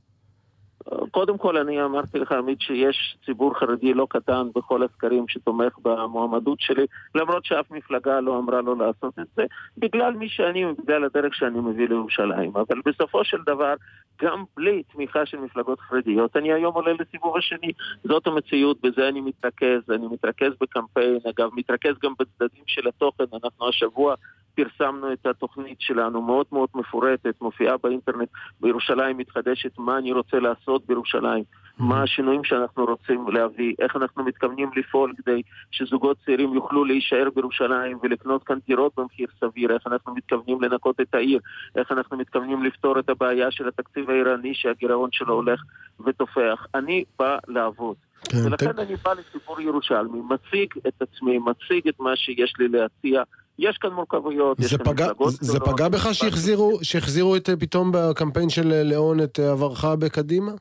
קודם 1.10 1.38
כל 1.38 1.56
אני 1.56 1.84
אמרתי 1.84 2.18
לך 2.18 2.32
עמית 2.32 2.60
שיש 2.60 3.16
ציבור 3.26 3.58
חרדי 3.58 3.94
לא 3.94 4.06
קטן 4.10 4.48
בכל 4.54 4.82
הסקרים 4.82 5.28
שתומך 5.28 5.78
במועמדות 5.82 6.60
שלי 6.60 6.86
למרות 7.14 7.44
שאף 7.44 7.70
מפלגה 7.70 8.20
לא 8.20 8.38
אמרה 8.38 8.60
לו 8.60 8.74
לעשות 8.74 9.18
את 9.18 9.26
זה 9.36 9.42
בגלל 9.78 10.12
מי 10.14 10.28
שאני 10.28 10.66
ובגלל 10.66 11.04
הדרך 11.04 11.34
שאני 11.34 11.60
מביא 11.60 11.88
לירושלים. 11.88 12.52
אבל 12.54 12.80
בסופו 12.86 13.24
של 13.24 13.38
דבר 13.46 13.74
גם 14.22 14.44
בלי 14.56 14.82
תמיכה 14.92 15.26
של 15.26 15.38
מפלגות 15.38 15.80
חרדיות 15.80 16.36
אני 16.36 16.52
היום 16.52 16.74
עולה 16.74 16.92
לסיבוב 17.00 17.36
השני. 17.36 17.72
זאת 18.04 18.26
המציאות 18.26 18.80
בזה 18.82 19.08
אני 19.08 19.20
מתרכז. 19.20 19.90
אני 19.90 20.06
מתרכז 20.06 20.52
בקמפיין 20.60 21.18
אגב 21.30 21.50
מתרכז 21.56 21.94
גם 22.02 22.12
בצדדים 22.18 22.64
של 22.66 22.88
התוכן. 22.88 23.24
אנחנו 23.42 23.68
השבוע 23.68 24.14
פרסמנו 24.54 25.12
את 25.12 25.26
התוכנית 25.26 25.80
שלנו 25.80 26.22
מאוד 26.22 26.46
מאוד 26.52 26.68
מפורטת, 26.74 27.40
מופיעה 27.40 27.76
באינטרנט. 27.76 28.28
בירושלים 28.60 29.16
מתחדשת, 29.18 29.78
מה 29.78 29.98
אני 29.98 30.12
רוצה 30.12 30.36
לעשות 30.36 30.71
בירושלים, 30.86 31.44
מה 31.78 32.02
השינויים 32.02 32.44
שאנחנו 32.44 32.84
רוצים 32.84 33.28
להביא, 33.28 33.74
איך 33.78 33.96
אנחנו 33.96 34.24
מתכוונים 34.24 34.70
לפעול 34.76 35.12
כדי 35.16 35.42
שזוגות 35.70 36.16
צעירים 36.24 36.54
יוכלו 36.54 36.84
להישאר 36.84 37.28
בירושלים 37.34 37.98
ולקנות 38.02 38.44
כאן 38.44 38.58
דירות 38.66 38.92
במחיר 38.96 39.26
סביר, 39.40 39.74
איך 39.74 39.86
אנחנו 39.86 40.14
מתכוונים 40.14 40.62
לנקות 40.62 41.00
את 41.00 41.14
העיר, 41.14 41.40
איך 41.76 41.92
אנחנו 41.92 42.16
מתכוונים 42.16 42.62
לפתור 42.62 42.98
את 42.98 43.08
הבעיה 43.08 43.50
של 43.50 43.68
התקציב 43.68 44.10
האיראני 44.10 44.54
שהגירעון 44.54 45.08
שלו 45.12 45.34
הולך 45.34 45.62
ותופח. 46.06 46.66
אני 46.74 47.04
בא 47.18 47.38
לעבוד. 47.48 47.96
כן, 48.28 48.46
ולכן 48.46 48.72
ת... 48.72 48.78
אני 48.78 48.96
בא 48.96 49.12
לסיפור 49.12 49.60
ירושלמי, 49.60 50.20
מציג 50.20 50.74
את 50.88 51.02
עצמי, 51.02 51.38
מציג 51.38 51.88
את 51.88 52.00
מה 52.00 52.16
שיש 52.16 52.54
לי 52.58 52.68
להציע. 52.68 53.22
יש 53.58 53.78
כאן 53.78 53.90
מורכבויות, 53.90 54.60
יש 54.60 54.74
כאן 54.74 54.84
פגע, 54.84 55.04
מפלגות 55.04 55.32
זה 55.32 55.60
פגע 55.60 55.88
בך 55.88 56.14
שהחזירו, 56.14 56.78
שהחזירו 56.82 57.36
את, 57.36 57.48
פתאום 57.60 57.92
בקמפיין 57.92 58.48
של 58.48 58.82
ליאון 58.82 59.20
את 59.20 59.38
עברך 59.38 59.84
בקדימה? 59.84 60.52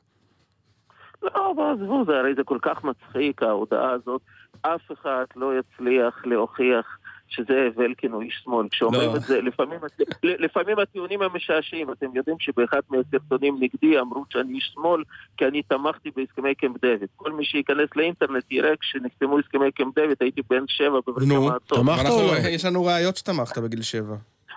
לא, 1.22 1.54
עזבו, 1.72 2.04
זה 2.06 2.12
הרי 2.12 2.34
זה 2.36 2.42
כל 2.44 2.58
כך 2.62 2.84
מצחיק, 2.84 3.42
ההודעה 3.42 3.90
הזאת. 3.90 4.20
אף 4.62 4.92
אחד 4.92 5.24
לא 5.36 5.52
יצליח 5.58 6.26
להוכיח 6.26 6.98
שזאב 7.32 7.80
אלקין 7.80 8.12
הוא 8.12 8.22
איש 8.22 8.40
שמאל. 8.44 8.68
כשאומרים 8.70 9.10
לא. 9.10 9.16
את 9.16 9.22
זה, 9.22 9.40
לפעמים, 9.40 9.78
לפעמים 10.22 10.78
הטיעונים 10.78 11.22
הם 11.22 11.30
משעשעים. 11.36 11.92
אתם 11.92 12.06
יודעים 12.14 12.36
שבאחד 12.40 12.80
מהסרטונים 12.90 13.56
נגדי 13.60 14.00
אמרו 14.00 14.24
שאני 14.30 14.54
איש 14.54 14.70
שמאל 14.74 15.02
כי 15.36 15.44
אני 15.44 15.62
תמכתי 15.62 16.10
בהסכמי 16.16 16.54
קמפ 16.54 16.80
דויד. 16.82 17.00
כל 17.16 17.32
מי 17.32 17.44
שייכנס 17.44 17.88
לאינטרנט 17.96 18.44
יראה 18.50 18.76
כשנחתמו 18.80 19.38
הסכמי 19.38 19.72
קמפ 19.72 19.94
דויד 19.94 20.16
הייתי 20.20 20.40
בן 20.50 20.64
שבע 20.66 21.00
בברית 21.06 21.28
נו. 21.28 21.50
תמכת 21.66 22.10
או 22.10 22.26
לא? 22.26 22.38
יש 22.48 22.64
לנו 22.64 22.84
ראיות 22.84 23.16
שתמכת 23.16 23.58
בגיל 23.58 23.82
שבע. 23.82 24.16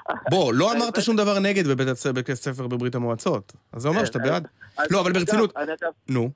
בוא, 0.31 0.53
לא 0.53 0.73
אמרת 0.73 1.01
שום 1.01 1.15
דבר 1.15 1.39
נגד 1.39 1.67
בבית 1.67 2.29
הספר 2.29 2.67
בברית 2.67 2.95
המועצות. 2.95 3.53
אז 3.73 3.81
זה 3.81 3.87
אומר 3.87 4.05
שאתה 4.05 4.19
בעד. 4.19 4.47
אז- 4.77 4.91
לא, 4.91 5.01
אבל 5.01 5.11
ברצינות... 5.13 5.53
נו. 6.09 6.29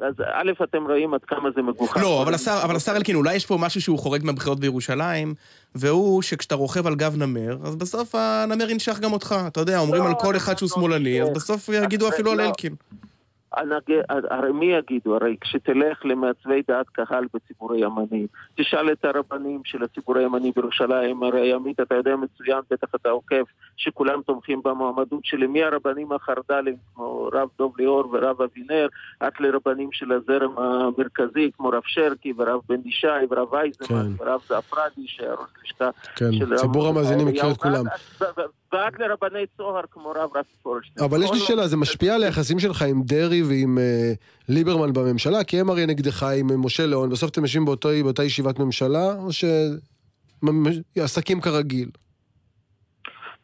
אז 0.00 0.14
א', 0.32 0.52
אתם 0.64 0.86
רואים 0.86 1.14
עד 1.14 1.20
כמה 1.24 1.48
זה 1.56 1.62
מגוחך. 1.62 1.96
לא, 1.96 2.22
אבל 2.22 2.34
השר, 2.34 2.60
אבל 2.64 2.76
השר 2.76 2.96
אלקין, 2.96 3.16
אולי 3.16 3.34
יש 3.34 3.46
פה 3.46 3.56
משהו 3.60 3.80
שהוא 3.80 3.98
חורג 3.98 4.24
מהבחירות 4.24 4.60
בירושלים, 4.60 5.34
והוא 5.74 6.22
שכשאתה 6.22 6.54
רוכב 6.54 6.86
על 6.86 6.94
גב 6.94 7.16
נמר, 7.16 7.56
אז 7.64 7.76
בסוף 7.76 8.14
הנמר 8.14 8.70
ינשך 8.70 8.98
גם 8.98 9.12
אותך. 9.12 9.34
אתה 9.46 9.60
יודע, 9.60 9.78
אומרים 9.78 10.02
לא, 10.02 10.08
על 10.08 10.14
כל 10.20 10.36
אחד 10.36 10.58
שהוא 10.58 10.68
לא 10.70 10.74
שמאלני, 10.74 11.22
אז. 11.22 11.28
בסוף 11.28 11.68
יגידו 11.68 12.06
אז 12.06 12.14
אפילו 12.14 12.30
על 12.30 12.38
לא. 12.38 12.46
אלקין. 12.46 12.74
הרי 13.52 14.52
מי 14.52 14.66
יגידו? 14.66 15.14
הרי 15.16 15.36
כשתלך 15.40 15.98
למעצבי 16.04 16.62
דעת 16.68 16.86
קהל 16.88 17.24
בציבור 17.34 17.72
הימני, 17.72 18.26
תשאל 18.56 18.92
את 18.92 19.04
הרבנים 19.04 19.60
של 19.64 19.82
הציבור 19.82 20.18
הימני 20.18 20.52
בירושלים, 20.56 21.22
הרי 21.22 21.52
עמית, 21.52 21.80
אתה 21.80 21.94
יודע 21.94 22.16
מצוין, 22.16 22.58
בטח 22.70 22.88
אתה 22.94 23.08
עוקב, 23.08 23.42
שכולם 23.76 24.20
תומכים 24.26 24.60
במועמדות 24.64 25.20
שלי, 25.24 25.46
מהרבנים 25.46 26.12
החרד"לים, 26.12 26.76
כמו 26.94 27.30
רב 27.32 27.48
דוב 27.58 27.74
ליאור 27.78 28.08
ורב 28.12 28.42
אבינר, 28.42 28.86
עד 29.20 29.32
לרבנים 29.40 29.88
של 29.92 30.12
הזרם 30.12 30.58
המרכזי, 30.58 31.50
כמו 31.56 31.68
רב 31.68 31.82
שרקי 31.86 32.32
ורב 32.36 32.60
בן 32.68 32.80
ישי 32.84 33.06
ורב 33.30 33.54
אייזמן 33.54 33.86
כן. 34.18 34.24
ורב 34.24 34.40
זעפרדי, 34.48 35.02
שהיה 35.06 35.32
ראש 35.32 35.48
לשכה 35.64 35.90
כן, 36.16 36.32
של 36.32 36.52
רב 36.54 36.60
ציבור 36.60 36.88
המאזינים 36.88 37.26
מכיר 37.26 37.50
את 37.50 37.56
כולם. 37.56 37.84
ועד- 38.72 38.98
לרבני 38.98 39.44
צוהר 39.56 39.82
כמו 39.90 40.10
רב 40.16 40.36
רפי 40.36 40.48
פורשטיין. 40.62 41.06
אבל 41.06 41.22
יש 41.22 41.30
לי 41.32 41.38
שאלה, 41.38 41.66
זה 41.68 41.76
משפיע 41.76 42.14
על 42.14 42.22
היחסים 42.22 42.58
שלך 42.58 42.82
עם 42.82 43.02
דרעי 43.02 43.37
ועם 43.46 43.78
אה, 43.78 44.12
ליברמן 44.48 44.92
בממשלה? 44.92 45.44
כי 45.44 45.60
הם 45.60 45.70
הרי 45.70 45.86
נגדך 45.86 46.22
עם 46.22 46.50
אה, 46.50 46.56
משה 46.56 46.86
ליאון, 46.86 47.10
בסוף 47.10 47.30
אתם 47.30 47.42
יושבים 47.42 47.64
באותה 47.64 48.24
ישיבת 48.24 48.58
ממשלה, 48.58 49.14
או 49.14 49.28
שעסקים 50.96 51.40
כרגיל? 51.40 51.90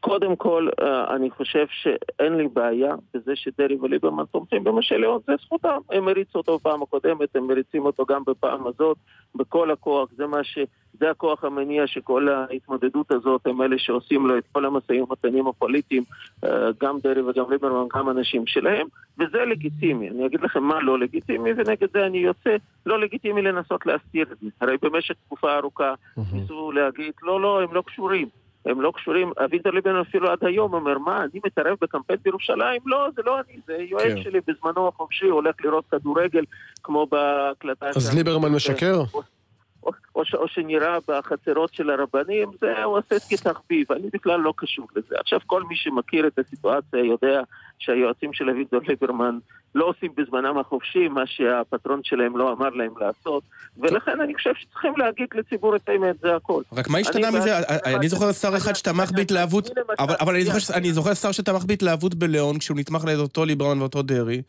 קודם 0.04 0.36
כל, 0.36 0.68
אה, 0.80 1.14
אני 1.14 1.30
חושב 1.30 1.66
שאין 1.70 2.36
לי 2.36 2.48
בעיה 2.48 2.94
בזה 3.14 3.36
שדרעי 3.36 3.76
וליברמן 3.76 4.24
תומכים 4.24 4.64
במשה 4.64 4.96
ליאון, 4.96 5.20
זה 5.26 5.32
זכותם. 5.42 5.78
הם 5.90 6.08
הריצו 6.08 6.38
אותו 6.38 6.58
בפעם 6.58 6.82
הקודמת, 6.82 7.36
הם 7.36 7.46
מריצים 7.46 7.84
אותו 7.84 8.06
גם 8.06 8.22
בפעם 8.26 8.66
הזאת, 8.66 8.96
בכל 9.34 9.70
הכוח. 9.70 10.08
זה 10.16 10.26
מה 10.26 10.44
ש... 10.44 10.58
זה 11.00 11.10
הכוח 11.10 11.44
המניע 11.44 11.86
שכל 11.86 12.28
ההתמודדות 12.28 13.12
הזאת 13.12 13.46
הם 13.46 13.62
אלה 13.62 13.78
שעושים 13.78 14.26
לו 14.26 14.38
את 14.38 14.44
כל 14.52 14.64
המשאים 14.64 15.04
ומתנים 15.04 15.46
הפוליטיים, 15.46 16.02
אה, 16.44 16.68
גם 16.80 16.98
דרעי 17.02 17.22
וגם 17.22 17.50
ליברמן, 17.50 17.86
גם 17.94 18.10
אנשים 18.10 18.46
שלהם, 18.46 18.86
וזה 19.18 19.44
לגיטימי. 19.44 20.10
אני 20.10 20.26
אגיד 20.26 20.40
לכם 20.40 20.62
מה 20.62 20.80
לא 20.80 20.98
לגיטימי, 20.98 21.50
ונגד 21.56 21.88
זה 21.92 22.06
אני 22.06 22.18
יוצא. 22.18 22.56
לא 22.86 23.00
לגיטימי 23.00 23.42
לנסות 23.42 23.86
להסתיר 23.86 24.26
את 24.32 24.38
זה. 24.40 24.48
הרי 24.60 24.76
במשך 24.82 25.14
תקופה 25.26 25.56
ארוכה 25.56 25.94
ניסו 26.32 26.72
להגיד, 26.72 27.12
לא, 27.22 27.40
לא, 27.40 27.62
הם 27.62 27.74
לא 27.74 27.82
קשורים. 27.86 28.43
הם 28.66 28.80
לא 28.80 28.92
קשורים, 28.96 29.32
אביגדור 29.44 29.72
ליברמן 29.72 30.00
אפילו 30.00 30.30
עד 30.30 30.38
היום 30.40 30.74
אומר, 30.74 30.98
מה, 30.98 31.20
אני 31.20 31.40
מתערב 31.46 31.76
בקמפיין 31.80 32.18
בירושלים? 32.22 32.80
לא, 32.86 33.08
זה 33.16 33.22
לא 33.24 33.40
אני, 33.40 33.58
זה 33.66 33.76
יועץ 33.90 34.12
כן. 34.14 34.22
שלי 34.22 34.38
בזמנו 34.46 34.88
החופשי, 34.88 35.26
הולך 35.26 35.54
לראות 35.64 35.84
כדורגל, 35.90 36.44
כמו 36.82 37.06
בהקלטה... 37.06 37.88
אז. 37.88 38.14
ליברמן 38.16 38.52
משקר? 38.52 39.02
או, 39.84 39.90
או, 40.14 40.24
ש- 40.24 40.34
או 40.34 40.48
שנראה 40.48 40.98
בחצרות 41.08 41.74
של 41.74 41.90
הרבנים, 41.90 42.48
זה 42.60 42.82
הוא 42.84 42.98
עושה 42.98 43.16
כתחביב, 43.30 43.92
אני 43.92 44.08
בכלל 44.12 44.40
לא 44.40 44.54
קשור 44.56 44.86
לזה. 44.96 45.14
עכשיו, 45.20 45.38
כל 45.46 45.62
מי 45.62 45.76
שמכיר 45.76 46.26
את 46.26 46.38
הסיטואציה 46.38 47.04
יודע 47.04 47.40
שהיועצים 47.78 48.32
של 48.32 48.50
אביגדור 48.50 48.80
ליברמן 48.88 49.38
לא 49.74 49.84
עושים 49.84 50.12
בזמנם 50.16 50.58
החופשי 50.58 51.08
מה 51.08 51.22
שהפטרון 51.26 52.00
שלהם 52.04 52.36
לא 52.36 52.52
אמר 52.52 52.68
להם 52.68 52.92
לעשות, 53.00 53.42
ולכן 53.76 54.20
אני 54.20 54.34
חושב 54.34 54.50
שצריכים 54.54 54.92
להגיד 54.96 55.26
לציבור 55.34 55.76
את 55.76 55.88
האמת, 55.88 56.16
זה 56.20 56.36
הכל. 56.36 56.62
רק 56.72 56.88
מה 56.88 56.98
השתנה 56.98 57.30
מזה? 57.30 57.50
בעד- 57.60 57.80
אני 57.84 58.08
זוכר 58.08 58.32
שר 58.32 58.56
אחד 58.56 58.74
שתמך 58.74 59.10
בהתלהבות, 59.12 59.70
אבל 59.98 60.14
אבל 60.20 60.34
אני 60.34 60.44
זוכר- 60.44 60.74
אני 60.74 60.92
זוכר 60.92 61.14
שר 61.14 61.32
שתמך 61.32 61.64
בהתלהבות 61.64 62.14
בליאון 62.14 62.58
כשהוא 62.58 62.76
נתמך 62.78 63.04
על 63.04 63.20
אותו 63.20 63.44
ליברמן 63.44 63.80
ואותו 63.80 64.02
דרעי. 64.02 64.42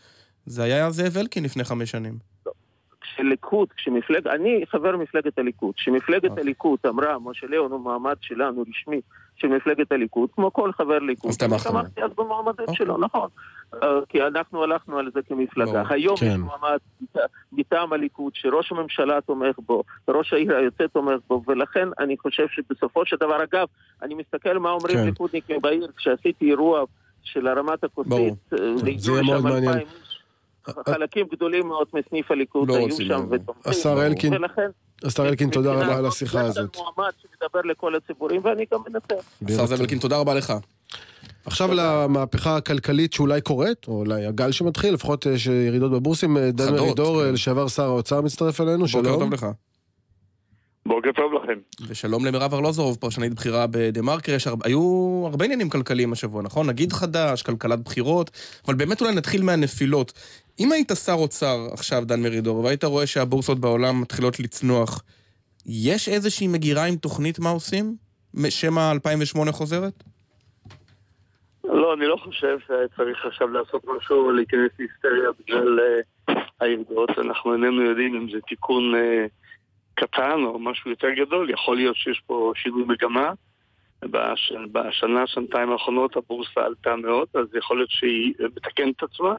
זה 0.45 0.63
היה 0.63 0.91
זאב 0.91 1.17
אלקין 1.17 1.43
לפני 1.43 1.63
חמש 1.63 1.91
שנים. 1.91 2.17
כשליכוד, 3.06 3.68
כשמפלג... 3.77 4.27
אני 4.27 4.64
חבר 4.69 4.98
מפלגת 4.98 5.40
הליכוד. 5.40 5.76
כשמפלגת 5.76 6.38
הליכוד 6.38 6.80
אמרה, 6.88 7.18
משה 7.19 7.48
ליאון 7.48 7.72
הוא 7.72 7.80
מעמד 7.80 8.15
שלנו 8.22 8.64
רשמי 8.69 9.02
של 9.36 9.48
מפלגת 9.48 9.91
הליכוד, 9.91 10.30
כמו 10.36 10.53
כל 10.53 10.72
חבר 10.72 10.99
ליכוד. 10.99 11.32
אז 11.32 11.38
תמכת 11.38 11.68
תמכתי 11.68 12.03
אז 12.03 12.11
במועמדות 12.18 12.69
שלו, 12.73 12.98
נכון. 12.98 13.30
אה, 13.73 13.99
כי 14.10 14.23
אנחנו 14.23 14.64
הלכנו 14.64 14.99
על 14.99 15.11
זה 15.14 15.19
כמפלגה. 15.27 15.84
היום 15.90 16.15
כן. 16.18 16.26
יש 16.26 16.36
מועמד 16.36 16.77
מטעם 17.52 17.94
הליכוד 17.94 18.32
שראש 18.36 18.72
הממשלה 18.72 19.22
תומך 19.22 19.56
בו, 19.65 19.84
ראש 20.07 20.34
העיר 20.34 20.56
היוצא 20.56 20.88
תומך 20.88 21.19
בו, 21.27 21.41
ולכן 21.48 21.88
אני 21.99 22.18
חושב 22.18 22.45
שבסופו 22.49 23.06
של 23.06 23.15
דבר, 23.19 23.44
אגב, 23.44 23.68
אני 24.02 24.15
מסתכל 24.15 24.60
מה 24.60 24.69
אומרים 24.69 24.98
כן. 24.98 25.06
ליכודניקים 25.06 25.61
בעיר, 25.61 25.91
כשעשיתי 25.98 26.49
אירוע 26.49 26.84
של 27.23 27.48
הרמת 27.48 27.84
הכוסית, 27.84 28.34
אה, 28.53 28.57
והגיעו 28.84 28.98
זה 28.99 29.11
יהיה 29.11 29.86
חלקים 30.85 31.25
גדולים 31.31 31.67
מאוד 31.67 31.87
מסניף 31.93 32.31
הליכוד 32.31 32.67
לא 32.67 32.75
היו 32.75 32.91
שם. 32.91 33.27
ותומכים. 33.31 33.71
השר 33.71 34.05
אלקין, 34.05 34.33
השר 35.03 35.27
אלקין, 35.27 35.49
תודה 35.49 35.73
רבה 35.73 35.97
על 35.97 36.05
השיחה 36.05 36.41
הזאת. 36.41 36.77
מועמד 36.77 37.11
שמדבר 37.21 37.61
לכל 37.71 37.95
הציבורים, 37.95 38.41
ואני 38.43 38.65
גם 38.73 38.79
מנסה. 38.87 39.27
השר 39.47 39.65
זאב 39.65 39.79
אלקין, 39.81 39.99
תודה 39.99 40.17
רבה 40.17 40.33
לך. 40.33 40.53
עכשיו 41.45 41.69
למהפכה 41.73 42.57
הכלכלית 42.57 43.13
שאולי 43.13 43.41
קורית, 43.41 43.87
או 43.87 43.93
אולי 43.99 44.25
הגל 44.25 44.51
שמתחיל, 44.51 44.93
לפחות 44.93 45.25
יש 45.25 45.45
ירידות 45.47 45.91
בבורסים. 45.91 46.37
דן 46.37 46.73
מרידור, 46.73 47.23
כן. 47.23 47.33
לשעבר 47.33 47.67
שר 47.67 47.83
האוצר, 47.83 48.21
מצטרף 48.21 48.61
אלינו, 48.61 48.85
בוקר 48.85 48.87
שלום. 48.87 49.19
טוב 49.19 49.33
לך. 49.33 49.45
בוקר 50.87 51.11
טוב 51.11 51.33
לכם. 51.33 51.59
ושלום 51.87 52.25
למירב 52.25 52.53
ארלוזורוב, 52.53 52.97
פרשנית 52.97 53.33
בכירה 53.33 53.65
בדה 53.71 54.01
מרקר. 54.01 54.31
יש 54.31 54.47
הר- 54.47 54.55
היו 54.63 54.81
הרבה 55.29 55.45
עניינים 55.45 55.69
כלכליים 55.69 56.13
השבוע, 56.13 56.41
נכון? 56.41 56.67
נגיד 56.69 56.93
חדש, 56.93 57.41
כלכלת 57.41 57.79
בחירות, 57.79 58.31
אבל 58.67 58.75
באמת 58.75 59.01
אולי 59.01 59.15
נתחיל 59.15 59.43
מהנפילות. 59.43 60.13
אם 60.59 60.71
היית 60.71 60.91
שר 61.05 61.13
אוצר 61.13 61.67
עכשיו, 61.73 62.03
דן 62.05 62.21
מרידור, 62.21 62.63
והיית 62.63 62.83
רואה 62.83 63.07
שהבורסות 63.07 63.59
בעולם 63.59 64.01
מתחילות 64.01 64.39
לצנוח, 64.39 65.03
יש 65.65 66.09
איזושהי 66.09 66.47
מגירה 66.47 66.85
עם 66.85 66.95
תוכנית 66.95 67.39
מה 67.39 67.49
עושים? 67.49 67.95
שמא 68.49 68.91
2008 68.91 69.51
חוזרת? 69.51 70.03
לא, 71.63 71.93
אני 71.93 72.05
לא 72.05 72.15
חושב 72.23 72.57
שצריך 72.59 73.25
עכשיו 73.25 73.47
לעשות 73.47 73.85
משהו, 73.97 74.31
להיכנס 74.31 74.71
להיסטריה 74.79 75.29
בגלל 75.39 75.79
אה, 75.79 76.33
הירידות. 76.59 77.09
אנחנו 77.17 77.53
איננו 77.53 77.81
יודעים 77.81 78.15
אם 78.15 78.27
זה 78.31 78.37
תיקון 78.47 78.95
אה, 78.95 79.25
קטן 79.95 80.43
או 80.43 80.59
משהו 80.59 80.89
יותר 80.89 81.09
גדול. 81.09 81.49
יכול 81.49 81.76
להיות 81.76 81.95
שיש 81.95 82.22
פה 82.26 82.51
שינוי 82.55 82.84
מגמה. 82.88 83.31
בש... 84.03 84.53
בשנה, 84.72 85.27
שנתיים 85.27 85.72
האחרונות 85.72 86.17
הבורסה 86.17 86.65
עלתה 86.65 86.95
מאוד, 86.95 87.27
אז 87.34 87.55
יכול 87.57 87.77
להיות 87.77 87.89
שהיא 87.89 88.34
מתקנת 88.55 88.95
את 88.97 89.03
עצמה. 89.03 89.35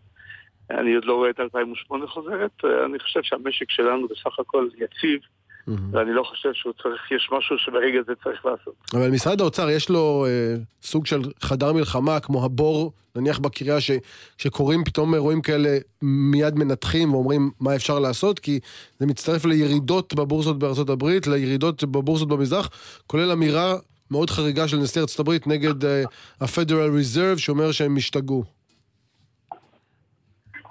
אני 0.70 0.94
עוד 0.94 1.04
לא 1.04 1.14
רואה 1.14 1.30
את 1.30 1.40
2008 1.40 2.06
חוזרת. 2.06 2.64
אני 2.84 2.98
חושב 2.98 3.20
שהמשק 3.22 3.70
שלנו 3.70 4.08
בסך 4.08 4.38
הכל 4.38 4.68
יציב, 4.74 5.20
ואני 5.68 6.12
לא 6.12 6.22
חושב 6.22 6.48
שהוא 6.52 6.72
צריך, 6.82 7.12
יש 7.12 7.28
משהו 7.38 7.58
שברגע 7.58 7.98
זה 8.06 8.12
צריך 8.24 8.46
לעשות. 8.46 8.74
אבל 8.94 9.10
משרד 9.10 9.40
האוצר 9.40 9.70
יש 9.70 9.88
לו 9.88 10.26
אה, 10.28 10.54
סוג 10.82 11.06
של 11.06 11.20
חדר 11.40 11.72
מלחמה, 11.72 12.20
כמו 12.20 12.44
הבור, 12.44 12.92
נניח 13.16 13.38
בקריה, 13.38 13.80
ש, 13.80 13.90
שקורים 14.38 14.84
פתאום 14.84 15.14
אירועים 15.14 15.42
כאלה, 15.42 15.78
מיד 16.02 16.54
מנתחים 16.54 17.14
ואומרים 17.14 17.50
מה 17.60 17.74
אפשר 17.74 17.98
לעשות, 17.98 18.38
כי 18.38 18.60
זה 18.98 19.06
מצטרף 19.06 19.44
לירידות 19.44 20.14
בבורסות 20.14 20.58
בארצות 20.58 20.90
הברית, 20.90 21.26
לירידות 21.26 21.84
בבורסות 21.84 22.28
במזרח, 22.28 22.70
כולל 23.06 23.30
אמירה 23.32 23.74
מאוד 24.10 24.30
חריגה 24.30 24.68
של 24.68 24.76
נשיא 24.76 25.00
ארצות 25.00 25.20
הברית 25.20 25.46
נגד 25.46 25.84
אה, 25.84 26.02
ה-Federal 26.40 26.90
Reserve, 27.00 27.38
שאומר 27.38 27.72
שהם 27.72 27.96
השתגעו. 27.96 28.55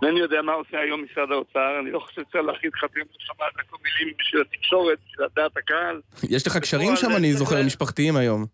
אינני 0.03 0.19
יודע 0.19 0.41
מה 0.41 0.53
עושה 0.53 0.79
היום 0.79 1.03
משרד 1.03 1.31
האוצר, 1.31 1.79
אני 1.81 1.91
לא 1.91 1.99
חושב 1.99 2.21
שצריך 2.29 2.45
להכין 2.45 2.69
חתים 2.75 3.03
מלחמה 3.11 3.45
על 3.45 3.63
כל 3.69 3.77
מילים 3.83 4.13
בשביל 4.19 4.41
התקשורת, 4.41 4.97
בשביל 5.07 5.27
דעת 5.35 5.57
הקהל. 5.57 6.01
יש 6.29 6.47
לך 6.47 6.57
קשרים 6.57 6.95
שם, 6.95 7.07
אני 7.17 7.33
זה- 7.33 7.39
זוכר, 7.39 7.63
משפחתיים 7.65 8.15
היום. 8.15 8.45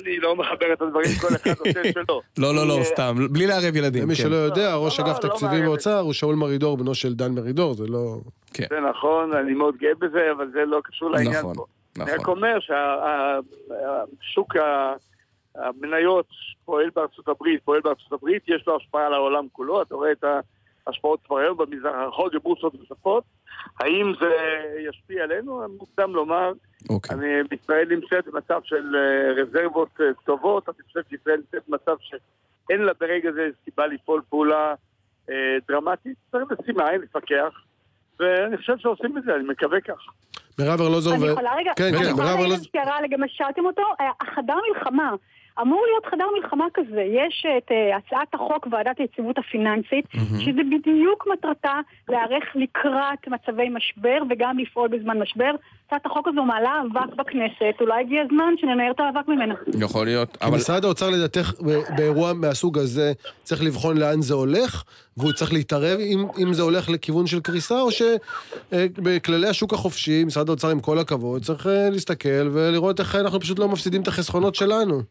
אני 0.00 0.18
לא 0.18 0.36
מחבר 0.36 0.72
את 0.72 0.82
הדברים, 0.82 1.10
כל 1.20 1.28
אחד 1.28 1.50
עושה 1.58 1.92
שלו. 1.92 2.20
לא, 2.42 2.54
לא, 2.54 2.68
לא, 2.68 2.84
סתם, 2.84 3.14
בלי 3.30 3.46
לערב 3.46 3.76
ילדים. 3.76 4.02
למי 4.02 4.14
כן. 4.14 4.22
שלא 4.22 4.36
יודע, 4.36 4.74
ראש 4.74 5.00
לא, 5.00 5.04
אגף 5.04 5.24
לא 5.24 5.28
תקציבים. 5.30 5.64
באוצר 5.64 5.98
הוא 5.98 6.12
שאול 6.12 6.34
מרידור, 6.34 6.76
בנו 6.76 6.94
של 6.94 7.14
דן 7.14 7.32
מרידור, 7.34 7.74
זה 7.74 7.86
לא... 7.86 8.16
זה 8.56 8.80
נכון, 8.90 9.32
אני 9.32 9.54
מאוד 9.54 9.76
גאה 9.76 9.94
בזה, 9.98 10.30
אבל 10.36 10.50
זה 10.52 10.64
לא 10.66 10.80
קשור 10.84 11.10
לעניין 11.10 11.38
נכון, 11.38 11.54
פה. 11.54 11.64
אני 12.00 12.10
רק 12.12 12.20
נכון. 12.20 12.36
אומר 12.36 12.58
שהשוק 12.60 14.56
המניות 15.54 16.26
פועל 16.64 16.90
בארצות 16.94 17.28
הברית, 17.28 17.62
פועל 17.64 17.80
בארצות 17.80 18.12
הברית, 18.12 18.42
יש 18.48 18.66
לו 18.66 18.76
השפעה 18.76 19.06
על 19.06 19.14
העולם 19.14 19.46
כולו, 19.52 19.82
אתה 19.82 19.94
רואה 19.94 20.12
את 20.12 20.24
ההשפעות 20.86 21.20
כבר 21.26 21.38
היום 21.38 21.56
במזרח 21.56 21.94
הרחוק, 21.94 22.34
בבורסות 22.34 22.74
נוספות. 22.74 23.24
האם 23.80 24.12
זה 24.20 24.32
ישפיע 24.88 25.24
עלינו? 25.24 25.62
מוקדם 25.78 26.14
לומר. 26.14 26.52
אוקיי. 26.90 27.16
אני, 27.16 27.26
ישראל 27.62 27.88
נמצאת 27.88 28.26
במצב 28.26 28.60
של 28.64 28.96
אה, 28.96 29.42
רזרבות 29.42 29.88
אה, 30.00 30.06
טובות, 30.24 30.68
אני 30.68 30.84
חושב 30.86 31.00
שישראל 31.10 31.36
נמצאת 31.36 31.68
במצב 31.68 31.96
שאין 32.00 32.82
לה 32.82 32.92
ברגע 33.00 33.32
זה 33.32 33.48
סיבה 33.64 33.86
לפעול 33.86 34.22
פעולה 34.28 34.74
אה, 35.30 35.34
דרמטית. 35.68 36.16
צריך 36.30 36.44
לשים 36.50 36.80
עין, 36.80 37.00
לפקח, 37.00 37.52
ואני 38.20 38.56
חושב 38.56 38.78
שעושים 38.78 39.18
את 39.18 39.22
זה, 39.22 39.34
אני 39.34 39.44
מקווה 39.48 39.80
כך. 39.80 39.98
מירב 40.58 40.80
ארלוזור 40.80 41.14
אני 41.14 41.22
ו... 41.22 41.32
יכולה 41.32 41.50
רגע, 41.56 41.72
כן, 41.76 41.84
אני 41.84 41.96
כן, 41.96 42.10
יכולה 42.10 42.26
מירב 42.26 42.40
ארלוזור. 42.40 42.66
הערה 42.74 43.00
לגבי 43.02 43.26
שאלתם 43.28 43.66
אותו, 43.66 43.82
אה, 44.00 44.10
החדר 44.20 44.54
מלחמה. 44.68 45.14
אמור 45.60 45.84
להיות 45.90 46.06
חדר 46.06 46.24
מלחמה 46.36 46.66
כזה, 46.74 47.00
יש 47.00 47.46
את 47.58 47.72
אה, 47.72 47.96
הצעת 47.96 48.34
החוק 48.34 48.66
ועדת 48.70 48.98
היציבות 48.98 49.38
הפיננסית, 49.38 50.04
שזה 50.44 50.60
בדיוק 50.70 51.26
מטרתה 51.32 51.80
להיערך 52.08 52.44
לקראת 52.54 53.28
מצבי 53.28 53.68
משבר 53.68 54.18
וגם 54.30 54.58
לפעול 54.58 54.88
בזמן 54.88 55.18
משבר. 55.18 55.50
הצעת 55.86 56.06
החוק 56.06 56.28
הזו 56.28 56.42
מעלה 56.42 56.82
אבק 56.82 57.14
בכנסת, 57.14 57.80
אולי 57.80 58.00
הגיע 58.00 58.22
הזמן 58.22 58.54
שננער 58.56 58.90
את 58.90 59.00
האבק 59.00 59.28
ממנה. 59.28 59.54
יכול 59.80 60.06
להיות, 60.06 60.38
אבל... 60.42 60.56
משרד 60.56 60.84
האוצר 60.84 61.10
לדעתך 61.10 61.52
באירוע 61.96 62.32
מהסוג 62.32 62.78
הזה 62.78 63.12
צריך 63.42 63.62
לבחון 63.62 63.96
לאן 63.96 64.22
זה 64.22 64.34
הולך, 64.34 64.82
והוא 65.16 65.32
צריך 65.32 65.52
להתערב 65.52 65.98
אם, 65.98 66.26
אם 66.42 66.52
זה 66.52 66.62
הולך 66.62 66.90
לכיוון 66.90 67.26
של 67.26 67.40
קריסה, 67.40 67.80
או 67.80 67.88
שבכללי 67.90 69.48
השוק 69.48 69.72
החופשי, 69.72 70.24
משרד 70.24 70.48
האוצר 70.48 70.68
עם 70.68 70.80
כל 70.80 70.98
הכבוד, 70.98 71.42
צריך 71.42 71.66
אה, 71.66 71.90
להסתכל 71.90 72.48
ולראות 72.52 73.00
איך 73.00 73.14
אנחנו 73.14 73.40
פשוט 73.40 73.58
לא 73.58 73.68
מפסידים 73.68 74.02
את 74.02 74.08
החסכונות 74.08 74.54
שלנו. 74.54 75.02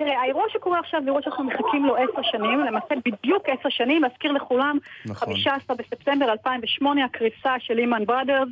תראה, 0.00 0.20
האירוע 0.20 0.44
שקורה 0.52 0.78
עכשיו 0.78 1.00
זה 1.00 1.06
אירוע 1.06 1.22
שאנחנו 1.22 1.44
מחכים 1.44 1.84
לו 1.84 1.96
עשר 1.96 2.22
שנים, 2.22 2.60
למעשה 2.60 2.94
בדיוק 3.04 3.48
עשר 3.48 3.68
שנים, 3.68 4.02
להזכיר 4.02 4.32
לכולם, 4.32 4.78
נכון. 5.06 5.34
15 5.34 5.76
בספטמבר 5.76 6.30
2008, 6.32 7.04
הקריסה 7.04 7.54
של 7.58 7.74
לימן 7.74 8.04
בראדרס, 8.06 8.48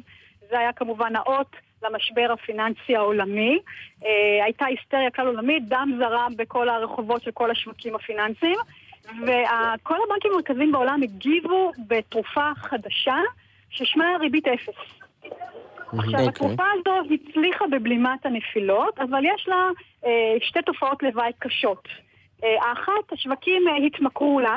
זה 0.51 0.59
היה 0.59 0.73
כמובן 0.73 1.17
האות 1.17 1.57
למשבר 1.83 2.33
הפיננסי 2.33 2.97
העולמי. 2.97 3.59
אה, 4.05 4.45
הייתה 4.45 4.65
היסטריה 4.67 5.11
כלל 5.11 5.27
עולמית, 5.27 5.69
דם 5.69 5.99
זרם 5.99 6.33
בכל 6.37 6.69
הרחובות 6.69 7.23
של 7.23 7.31
כל 7.31 7.51
השווקים 7.51 7.95
הפיננסיים, 7.95 8.59
וכל 9.05 9.97
הבנקים 10.07 10.33
המרכזיים 10.33 10.73
בעולם 10.73 11.03
הגיבו 11.03 11.73
בתרופה 11.87 12.51
חדשה 12.57 13.17
ששמה 13.71 14.05
ריבית 14.21 14.49
אפס. 14.49 14.75
עכשיו, 15.93 16.21
אוקיי. 16.21 16.29
התרופה 16.29 16.65
הזו 16.75 17.15
הצליחה 17.15 17.65
בבלימת 17.73 18.27
הנפילות, 18.27 18.99
אבל 18.99 19.25
יש 19.25 19.49
לה 19.49 19.69
אה, 20.07 20.37
שתי 20.41 20.63
תופעות 20.63 21.03
לוואי 21.03 21.33
קשות. 21.39 21.89
אה, 22.45 22.49
האחת, 22.69 23.13
השווקים 23.13 23.69
אה, 23.69 23.77
התמכרו 23.87 24.41
לה, 24.41 24.57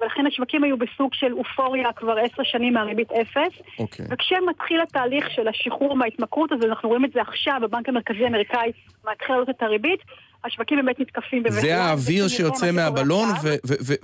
ולכן 0.00 0.26
השווקים 0.26 0.64
היו 0.64 0.76
בסוג 0.76 1.14
של 1.14 1.32
אופוריה 1.32 1.92
כבר 1.92 2.18
עשר 2.18 2.42
שנים 2.42 2.74
מהריבית 2.74 3.12
אפס. 3.12 3.52
אוקיי. 3.78 4.06
וכשמתחיל 4.10 4.80
התהליך 4.80 5.30
של 5.30 5.48
השחרור 5.48 5.96
מההתמכרות, 5.96 6.52
אז 6.52 6.64
אנחנו 6.64 6.88
רואים 6.88 7.04
את 7.04 7.12
זה 7.12 7.20
עכשיו, 7.20 7.60
הבנק 7.64 7.88
המרכזי 7.88 8.24
האמריקאי 8.24 8.72
מתחיל 9.12 9.34
לעלות 9.34 9.50
את 9.50 9.62
הריבית, 9.62 10.00
השווקים 10.44 10.78
באמת 10.78 11.00
נתקפים. 11.00 11.42
זה 11.48 11.76
האוויר 11.82 12.28
שיוצא 12.28 12.72
מהבלון, 12.72 13.28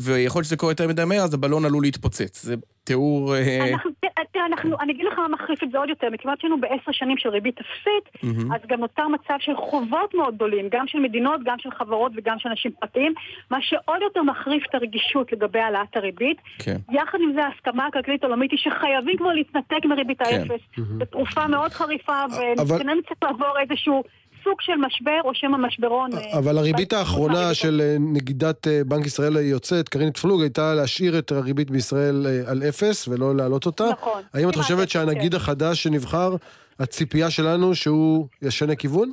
ויכול 0.01 0.39
להיות 0.39 0.47
שזה 0.47 0.57
קורה 0.57 0.73
יותר 0.73 0.89
מדי 0.89 1.05
מהר, 1.05 1.21
אז 1.23 1.35
הבלון 1.35 1.65
עלול 1.65 1.83
להתפוצץ. 1.83 2.43
זה 2.43 2.55
תיאור... 2.85 3.35
אה, 3.35 3.71
אנחנו, 3.73 3.91
תראה, 4.33 4.47
אנחנו, 4.47 4.77
אני 4.81 4.93
אגיד 4.93 5.07
לך 5.13 5.19
מה 5.19 5.29
מחריף 5.29 5.63
את 5.63 5.71
זה 5.73 5.79
עוד 5.79 5.89
יותר, 5.89 6.11
מכיוון 6.13 6.35
שהיינו 6.41 6.61
בעשר 6.61 6.93
שנים 6.93 7.19
של 7.19 7.29
ריבית 7.29 7.57
אפסית. 7.61 8.33
אז 8.55 8.61
גם 8.69 8.81
נוצר 8.81 9.09
מצב 9.09 9.35
של 9.41 9.53
חובות 9.57 10.15
מאוד 10.15 10.35
גדולים, 10.35 10.69
גם 10.73 10.87
של 10.87 10.99
מדינות, 10.99 11.41
גם 11.45 11.57
של 11.59 11.71
חברות 11.79 12.13
וגם 12.17 12.39
של 12.39 12.49
אנשים 12.49 12.71
פרטיים, 12.81 13.15
מה 13.51 13.59
שעוד 13.61 14.03
יותר 14.03 14.23
מחריף 14.23 14.63
את 14.71 14.75
הרגישות 14.75 15.33
לגבי 15.33 15.59
העלאת 15.59 15.97
הריבית. 15.97 16.37
כן. 16.59 16.77
יחד 16.93 17.19
עם 17.23 17.33
זה, 17.35 17.45
ההסכמה 17.45 17.87
הכלכלית 17.87 18.25
העולמית 18.25 18.51
היא 18.51 18.59
שחייבים 18.59 19.17
כבר 19.17 19.33
להתנתק 19.33 19.85
מריבית 19.85 20.21
האפס. 20.21 20.61
זו 20.99 21.05
תרופה 21.05 21.47
מאוד 21.47 21.73
חריפה, 21.73 22.25
אבל- 22.25 22.75
וכנראה 22.75 22.95
צריך 23.09 23.23
לעבור 23.23 23.59
איזשהו 23.61 24.05
סוג 24.49 24.61
של 24.61 24.77
משבר, 24.77 25.21
או 25.25 25.35
שמא 25.35 25.57
משברון. 25.57 26.11
אה, 26.13 26.39
אבל 26.39 26.59
הריבית 26.59 26.93
האחרונה 26.93 27.55
של 27.55 27.81
אה, 27.81 27.97
נגידת 28.01 28.69
אה, 28.69 28.81
בנק 28.87 29.07
ישראל 29.07 29.37
היוצאת, 29.37 29.89
קרינית 29.89 30.17
פלוג, 30.17 30.41
הייתה 30.41 30.75
להשאיר 30.75 31.19
את 31.19 31.33
הריבית 31.33 31.71
בישראל 31.71 32.27
על 32.47 32.63
אפס 32.69 33.09
ולא 33.09 33.37
להעלות 33.37 33.67
אותה. 33.67 33.85
נכון. 33.91 34.23
האם 34.35 34.49
את 34.49 34.55
חושבת 34.55 34.89
שהנגיד 34.91 35.33
כן. 35.33 35.37
החדש 35.37 35.83
שנבחר, 35.83 36.37
הציפייה 36.81 37.31
שלנו 37.31 37.75
שהוא 37.75 38.27
ישנה 38.43 38.75
כיוון? 38.75 39.13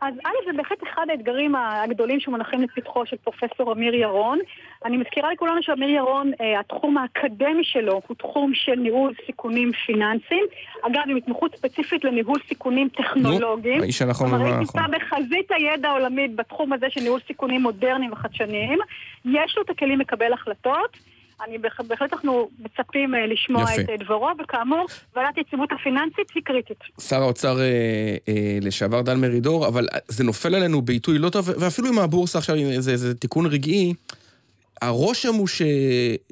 אז 0.00 0.14
א', 0.24 0.46
זה 0.46 0.56
בהחלט 0.56 0.78
אחד 0.82 1.06
האתגרים 1.10 1.54
הגדולים 1.56 2.20
שמונחים 2.20 2.62
לפתחו 2.62 3.06
של 3.06 3.16
פרופסור 3.16 3.72
אמיר 3.72 3.94
ירון. 3.94 4.38
אני 4.84 4.96
מזכירה 4.96 5.32
לכולנו 5.32 5.62
שאמיר 5.62 5.88
ירון, 5.90 6.32
אה, 6.40 6.60
התחום 6.60 6.96
האקדמי 6.98 7.64
שלו 7.64 8.00
הוא 8.06 8.16
תחום 8.16 8.52
של 8.54 8.74
ניהול 8.74 9.12
סיכונים 9.26 9.72
פיננסיים. 9.86 10.44
אגב, 10.82 11.02
עם 11.08 11.16
התמחות 11.16 11.56
ספציפית 11.56 12.04
לניהול 12.04 12.38
סיכונים 12.48 12.88
טכנולוגיים. 12.88 13.80
האיש 13.82 14.02
הנכון 14.02 14.28
כלומר, 14.30 14.46
הוא 14.46 14.54
הנכון. 14.54 14.80
נמצא 14.82 14.96
בחזית 14.98 15.50
הידע 15.50 15.88
העולמית 15.88 16.36
בתחום 16.36 16.72
הזה 16.72 16.86
של 16.90 17.00
ניהול 17.00 17.20
סיכונים 17.26 17.62
מודרניים 17.62 18.12
וחדשניים. 18.12 18.78
יש 19.24 19.54
לו 19.56 19.62
את 19.62 19.70
הכלים 19.70 20.00
לקבל 20.00 20.32
החלטות. 20.32 20.96
אני 21.46 21.58
בהח- 21.58 21.80
בהחלט 21.80 22.12
אנחנו 22.12 22.48
מצפים 22.58 23.14
אה, 23.14 23.26
לשמוע 23.26 23.62
יפה. 23.62 23.80
את 23.82 23.90
אה, 23.90 23.96
דברו, 23.96 24.28
וכאמור, 24.42 24.86
ועדת 25.16 25.36
היציבות 25.36 25.72
הפיננסית 25.72 26.30
היא 26.34 26.42
קריטית. 26.42 26.76
שר 27.00 27.22
האוצר 27.22 27.60
אה, 27.60 27.64
אה, 28.28 28.58
לשעבר 28.62 29.00
דן 29.02 29.20
מרידור, 29.20 29.66
אבל 29.68 29.86
זה 30.08 30.24
נופל 30.24 30.54
עלינו 30.54 30.82
בעיתוי 30.82 31.18
לא 31.18 31.28
טוב, 31.30 31.48
ואפילו 31.60 31.88
עם 31.88 31.98
הבורסה 31.98 32.38
עכשיו, 32.38 32.56
זה, 32.78 32.96
זה 32.96 33.14
תיקון 33.14 33.46
רגעי, 33.46 33.94
הרושם 34.82 35.34
הוא 35.34 35.48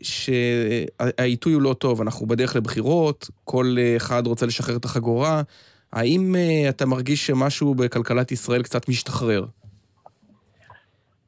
שהעיתוי 0.03 1.53
הוא 1.53 1.63
לא 1.63 1.75
טוב, 1.75 2.01
אנחנו 2.01 2.27
בדרך 2.27 2.57
לבחירות, 2.57 3.31
כל 3.45 3.67
אה, 3.79 3.97
אחד 3.97 4.27
רוצה 4.27 4.47
לשחרר 4.47 4.77
את 4.77 4.85
החגורה. 4.85 5.43
האם 5.93 6.35
אה, 6.37 6.69
אתה 6.69 6.87
מרגיש 6.87 7.27
שמשהו 7.27 7.75
בכלכלת 7.75 8.33
ישראל 8.33 8.63
קצת 8.63 8.89
משתחרר? 8.89 9.45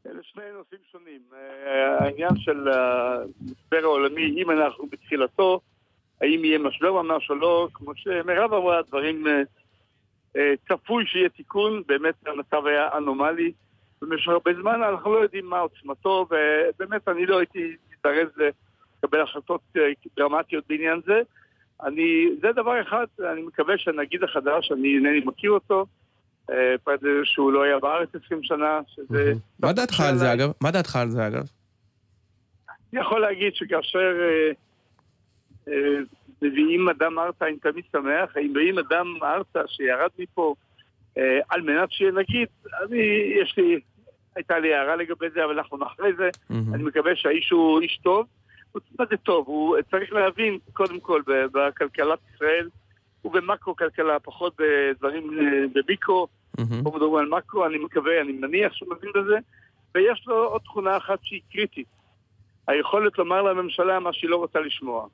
אלה 0.06 0.20
שני 0.22 0.42
נושאים 0.58 0.80
שונים. 0.92 1.20
אה, 1.32 2.04
העניין 2.04 2.36
של 2.36 2.68
המשבר 2.68 3.78
העולמי, 3.82 4.42
אם 4.42 4.50
אנחנו 4.50 4.86
בתחילתו, 4.86 5.60
האם 6.20 6.44
יהיה 6.44 6.58
משבר 6.58 7.02
ממש 7.02 7.30
או 7.30 7.34
לא, 7.34 7.68
כמו 7.74 7.92
שמירב 7.96 8.54
אמרה, 8.54 8.82
דברים 8.88 9.24
צפוי 10.68 11.04
שיהיה 11.06 11.28
תיקון, 11.28 11.82
באמת 11.86 12.14
המצב 12.26 12.66
היה 12.66 12.88
אנומלי 12.96 13.52
במשך 14.02 14.28
הרבה 14.28 14.50
זמן, 14.60 14.82
אנחנו 14.82 15.14
לא 15.14 15.18
יודעים 15.18 15.46
מה 15.46 15.58
עוצמתו, 15.58 16.26
ובאמת 16.30 17.08
אני 17.08 17.26
לא 17.26 17.38
הייתי 17.38 17.76
מזדרז 17.92 18.28
לקבל 19.02 19.22
החלטות 19.22 19.60
אה, 19.76 19.82
דרמטיות 20.16 20.64
בעניין 20.68 21.00
זה. 21.06 21.20
אני, 21.82 22.28
זה 22.42 22.48
דבר 22.52 22.82
אחד, 22.82 23.06
אני 23.32 23.42
מקווה 23.42 23.78
שהנגיד 23.78 24.24
החדש, 24.24 24.72
אני 24.72 24.94
אינני 24.94 25.20
מכיר 25.24 25.50
אותו, 25.50 25.86
אה, 26.50 26.74
פרט 26.84 27.02
לזה 27.02 27.20
שהוא 27.24 27.52
לא 27.52 27.62
היה 27.62 27.78
בארץ 27.78 28.08
20 28.24 28.42
שנה, 28.42 28.80
שזה... 28.86 29.32
מה 29.60 29.72
דעתך 29.72 30.00
על 30.00 30.16
זה 30.16 30.32
אגב? 30.32 30.52
מה 30.60 30.70
דעתך 30.70 30.96
על 30.96 31.08
זה 31.08 31.26
אגב? 31.26 31.42
אני 32.92 33.00
יכול 33.00 33.20
להגיד 33.20 33.54
שכאשר 33.54 34.20
אה, 35.68 35.72
מביאים 36.42 36.88
אדם 36.88 37.18
ארצה, 37.18 37.46
אני 37.46 37.56
תמיד 37.56 37.84
שמח, 37.92 38.36
אם 38.36 38.50
מביאים 38.50 38.78
אדם 38.78 39.06
ארצה 39.22 39.60
שירד 39.66 40.10
מפה 40.18 40.54
על 41.48 41.60
מנת 41.60 41.92
שיהיה 41.92 42.12
נגיד, 42.12 42.48
אני, 42.82 43.02
יש 43.42 43.54
לי, 43.56 43.80
הייתה 44.36 44.58
לי 44.58 44.74
הערה 44.74 44.96
לגבי 44.96 45.30
זה, 45.30 45.44
אבל 45.44 45.58
אנחנו 45.58 45.86
אחרי 45.86 46.12
זה, 46.16 46.28
אני 46.50 46.82
מקווה 46.82 47.16
שהאיש 47.16 47.50
הוא 47.50 47.80
איש 47.80 47.98
טוב. 48.02 48.26
מה 48.98 49.04
זה 49.10 49.16
טוב? 49.16 49.46
הוא 49.46 49.76
צריך 49.90 50.12
להבין, 50.12 50.58
קודם 50.72 51.00
כל, 51.00 51.22
בכלכלת 51.26 52.18
ישראל 52.34 52.68
ובמקרו-כלכלה, 53.24 54.18
פחות 54.18 54.56
בדברים 54.58 55.38
אה, 55.38 55.64
במיקרו, 55.72 56.28
פה 56.56 56.90
מדברים 56.94 57.14
על 57.14 57.28
מקרו, 57.28 57.66
אני 57.66 57.78
מקווה, 57.78 58.20
אני 58.20 58.32
מניח 58.32 58.72
שהוא 58.74 58.88
מבין 58.96 59.10
בזה, 59.14 59.36
ויש 59.94 60.24
לו 60.26 60.44
עוד 60.44 60.60
תכונה 60.60 60.96
אחת 60.96 61.18
שהיא 61.22 61.40
קריטית. 61.52 61.86
היכולת 62.68 63.18
לומר 63.18 63.42
לממשלה 63.42 64.00
מה 64.00 64.12
שהיא 64.12 64.30
לא 64.30 64.36
רוצה 64.36 64.60
לשמוע. 64.60 65.06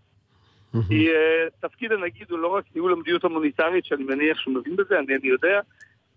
כי 0.88 1.08
uh, 1.08 1.68
תפקיד 1.68 1.92
הנגיד 1.92 2.30
הוא 2.30 2.38
לא 2.38 2.48
רק 2.48 2.64
ניהול 2.74 2.92
המדיניות 2.92 3.24
המוניטרית, 3.24 3.84
שאני 3.84 4.04
מניח 4.04 4.38
שהוא 4.38 4.54
מבין 4.54 4.76
בזה, 4.76 4.98
אני, 4.98 5.16
אני 5.16 5.28
יודע, 5.28 5.60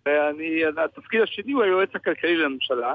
ואני, 0.09 0.61
התפקיד 0.77 1.21
השני 1.21 1.51
הוא 1.51 1.63
היועץ 1.63 1.89
הכלכלי 1.95 2.37
לממשלה, 2.37 2.93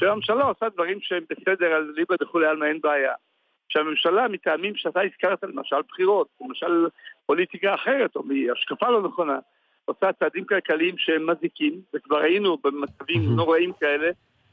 שהממשלה 0.00 0.44
עושה 0.44 0.68
דברים 0.68 0.98
שהם 1.00 1.24
בסדר, 1.30 1.66
על 1.66 1.92
ליבה 1.96 2.14
דכולי 2.20 2.46
עלמא 2.46 2.64
אין 2.64 2.80
בעיה. 2.80 3.12
שהממשלה, 3.68 4.28
מטעמים 4.28 4.76
שאתה 4.76 5.00
הזכרת, 5.00 5.42
למשל 5.42 5.76
בחירות, 5.88 6.28
למשל 6.40 6.86
פוליטיקה 7.26 7.74
אחרת, 7.74 8.16
או 8.16 8.22
מהשקפה 8.22 8.90
לא 8.90 9.02
נכונה, 9.02 9.38
עושה 9.84 10.12
צעדים 10.12 10.44
כלכליים 10.44 10.98
שהם 10.98 11.30
מזיקים, 11.30 11.80
וכבר 11.94 12.18
היינו 12.18 12.56
במצבים 12.64 13.22
נוראים 13.36 13.72
כאלה, 13.80 14.10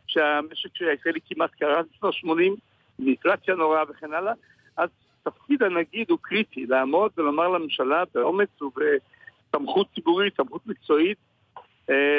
שהמשק 0.08 0.70
הישראלי 0.82 1.20
כמעט 1.30 1.52
קרס 1.60 1.86
בשנות 1.96 2.14
80, 2.14 2.56
עם 3.00 3.08
אינפלציה 3.08 3.56
נוראה 3.56 3.84
וכן 3.90 4.14
הלאה, 4.14 4.34
אז 4.78 4.90
תפקיד 5.24 5.64
הנגיד 5.64 6.10
הוא 6.10 6.20
קריטי, 6.22 6.66
לעמוד 6.66 7.12
ולומר 7.18 7.48
לממשלה 7.48 8.04
באומץ 8.14 8.62
ובסמכות 8.62 9.88
ציבורית, 9.96 10.38
סמכות 10.38 10.68
מקצועית, 10.68 11.18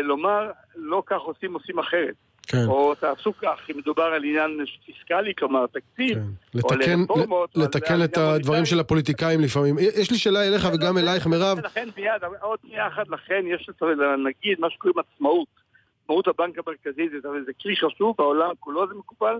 לומר, 0.03 0.51
לא 0.77 1.03
כך 1.07 1.21
עושים, 1.21 1.55
עושים 1.55 1.79
אחרת. 1.79 2.15
כן. 2.49 2.65
או 2.67 2.95
תעשו 2.95 3.33
כך, 3.43 3.71
אם 3.71 3.79
מדובר 3.79 4.03
על 4.03 4.25
עניין 4.25 4.65
פיסקלי, 4.87 5.35
כלומר 5.39 5.67
תקציב, 5.67 6.19
או 6.19 6.25
לתקן, 6.55 7.01
לרפורמות, 7.01 7.51
לתקן 7.57 8.05
את 8.05 8.17
הדברים 8.17 8.65
של 8.65 8.81
הפוליטיקאים 8.81 9.41
לפעמים. 9.41 9.77
יש 9.79 10.11
לי 10.11 10.19
שאלה 10.19 10.49
אליך 10.49 10.69
וגם 10.75 10.99
אלייך, 10.99 11.27
מירב. 11.27 11.59
לכן 11.65 11.89
מיד, 11.97 12.25
עוד 12.41 12.59
שנייה 12.63 12.87
אחת, 12.89 13.09
לכן 13.09 13.45
יש 13.47 13.71
לנגיד 13.83 14.61
מה 14.61 14.71
שקוראים 14.71 14.99
עצמאות. 14.99 15.49
עצמאות 16.03 16.29
הבנק 16.29 16.59
המרכזי 16.59 17.09
זה, 17.09 17.17
זה 17.47 17.53
כלי 17.63 17.77
חשוב, 17.77 18.15
בעולם 18.19 18.51
כולו 18.61 18.89
זה 18.89 18.95
מקובל. 18.95 19.39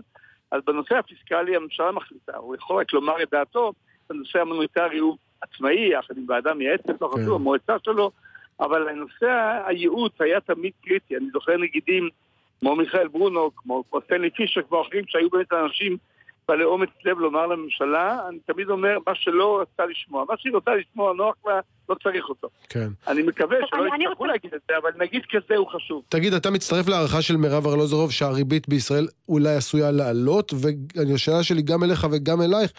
אז 0.51 0.61
בנושא 0.67 0.95
הפיסקלי 0.95 1.55
הממשלה 1.55 1.91
מחליטה, 1.91 2.37
הוא 2.37 2.55
יכול 2.55 2.81
רק 2.81 2.93
לומר 2.93 3.23
את 3.23 3.27
דעתו, 3.31 3.73
בנושא 4.09 4.39
המוניטרי 4.39 4.97
הוא 4.97 5.17
עצמאי, 5.41 5.93
יחד 5.93 6.17
עם 6.17 6.25
ועדה 6.27 6.53
מייעצת, 6.53 7.01
לא 7.01 7.11
חשוב, 7.13 7.33
המועצה 7.35 7.75
שלו, 7.83 8.11
אבל 8.59 8.89
הנושא 8.89 9.61
הייעוץ 9.65 10.13
היה 10.19 10.39
תמיד 10.41 10.71
קריטי. 10.85 11.17
אני 11.17 11.25
זוכר 11.33 11.57
נגידים 11.57 12.09
כמו 12.59 12.75
מיכאל 12.75 13.07
ברונו, 13.07 13.51
כמו, 13.55 13.83
כמו 13.89 14.01
סטנלי 14.05 14.29
פישר, 14.29 14.61
כמו 14.69 14.81
אחרים 14.81 15.03
שהיו 15.07 15.29
באמת 15.29 15.53
אנשים 15.53 15.97
בעלי 16.49 16.63
אומץ 16.63 16.89
לב 17.05 17.19
לומר 17.19 17.47
לממשלה, 17.47 18.19
אני 18.29 18.37
תמיד 18.45 18.69
אומר, 18.69 18.97
מה 19.07 19.15
שלא 19.15 19.61
רצתה 19.61 19.85
לשמוע. 19.85 20.25
מה 20.29 20.35
שהיא 20.37 20.53
רוצה 20.53 20.71
לשמוע 20.75 21.13
נוח 21.13 21.35
לה, 21.47 21.59
לא 21.89 21.95
צריך 22.03 22.29
אותו. 22.29 22.47
כן. 22.69 22.87
אני 23.07 23.21
מקווה 23.21 23.57
שלא 23.69 23.85
יצטרכו 23.85 24.25
להגיד 24.25 24.53
את 24.53 24.61
זה, 24.69 24.77
אבל 24.77 24.89
נגיד 24.99 25.21
כזה 25.31 25.55
הוא 25.57 25.67
חשוב. 25.67 26.03
תגיד, 26.09 26.33
אתה 26.33 26.51
מצטרף 26.51 26.87
להערכה 26.87 27.21
של 27.21 27.37
מירב 27.37 27.67
ארלוזורוב 27.67 28.11
שהריבית 28.11 28.69
בישראל 28.69 29.07
אולי 29.29 29.55
עשויה 29.55 29.91
לעלות, 29.91 30.53
והשאלה 30.95 31.43
שלי 31.43 31.61
גם 31.61 31.83
אליך 31.83 32.07
וגם 32.11 32.41
אלייך, 32.41 32.71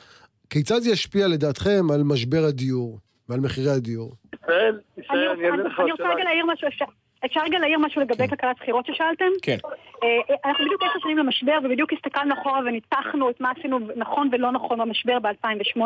כיצד 0.51 0.79
זה 0.79 0.91
ישפיע 0.91 1.29
לדעתכם 1.29 1.91
על 1.95 2.03
משבר 2.03 2.45
הדיור 2.45 2.99
ועל 3.31 3.41
מחירי 3.41 3.71
הדיור? 3.71 4.13
ישראל, 4.35 4.79
אני 4.97 5.05
ישראל, 5.05 5.29
רוצה- 5.29 5.41
אני 5.41 5.51
אענה 5.51 5.63
לך 5.63 5.81
אני 5.81 5.85
על 5.85 5.91
רוצה 5.91 6.03
שאלה. 6.03 6.15
רגע 6.15 6.25
להעיר 6.25 6.47
משהו, 6.47 6.69
אפשר- 6.69 6.85
אפשר 7.25 7.41
רגע 7.45 7.59
להעיר 7.59 7.79
משהו 7.79 8.01
לגבי 8.01 8.29
כלכלת 8.29 8.57
בחירות 8.57 8.87
ששאלתם? 8.87 9.25
כן. 9.43 9.57
אה, 10.03 10.09
אנחנו 10.45 10.65
בדיוק 10.65 10.83
עשר 10.83 10.99
שנים 11.03 11.19
למשבר, 11.19 11.59
ובדיוק 11.65 11.93
הסתכלנו 11.93 12.35
אחורה 12.35 12.61
וניתחנו 12.67 13.31
את 13.31 13.41
מה 13.41 13.53
עשינו 13.59 13.79
נכון 13.97 14.29
ולא 14.33 14.53
נכון 14.53 14.79
במשבר 14.79 15.19
ב-2008. 15.19 15.81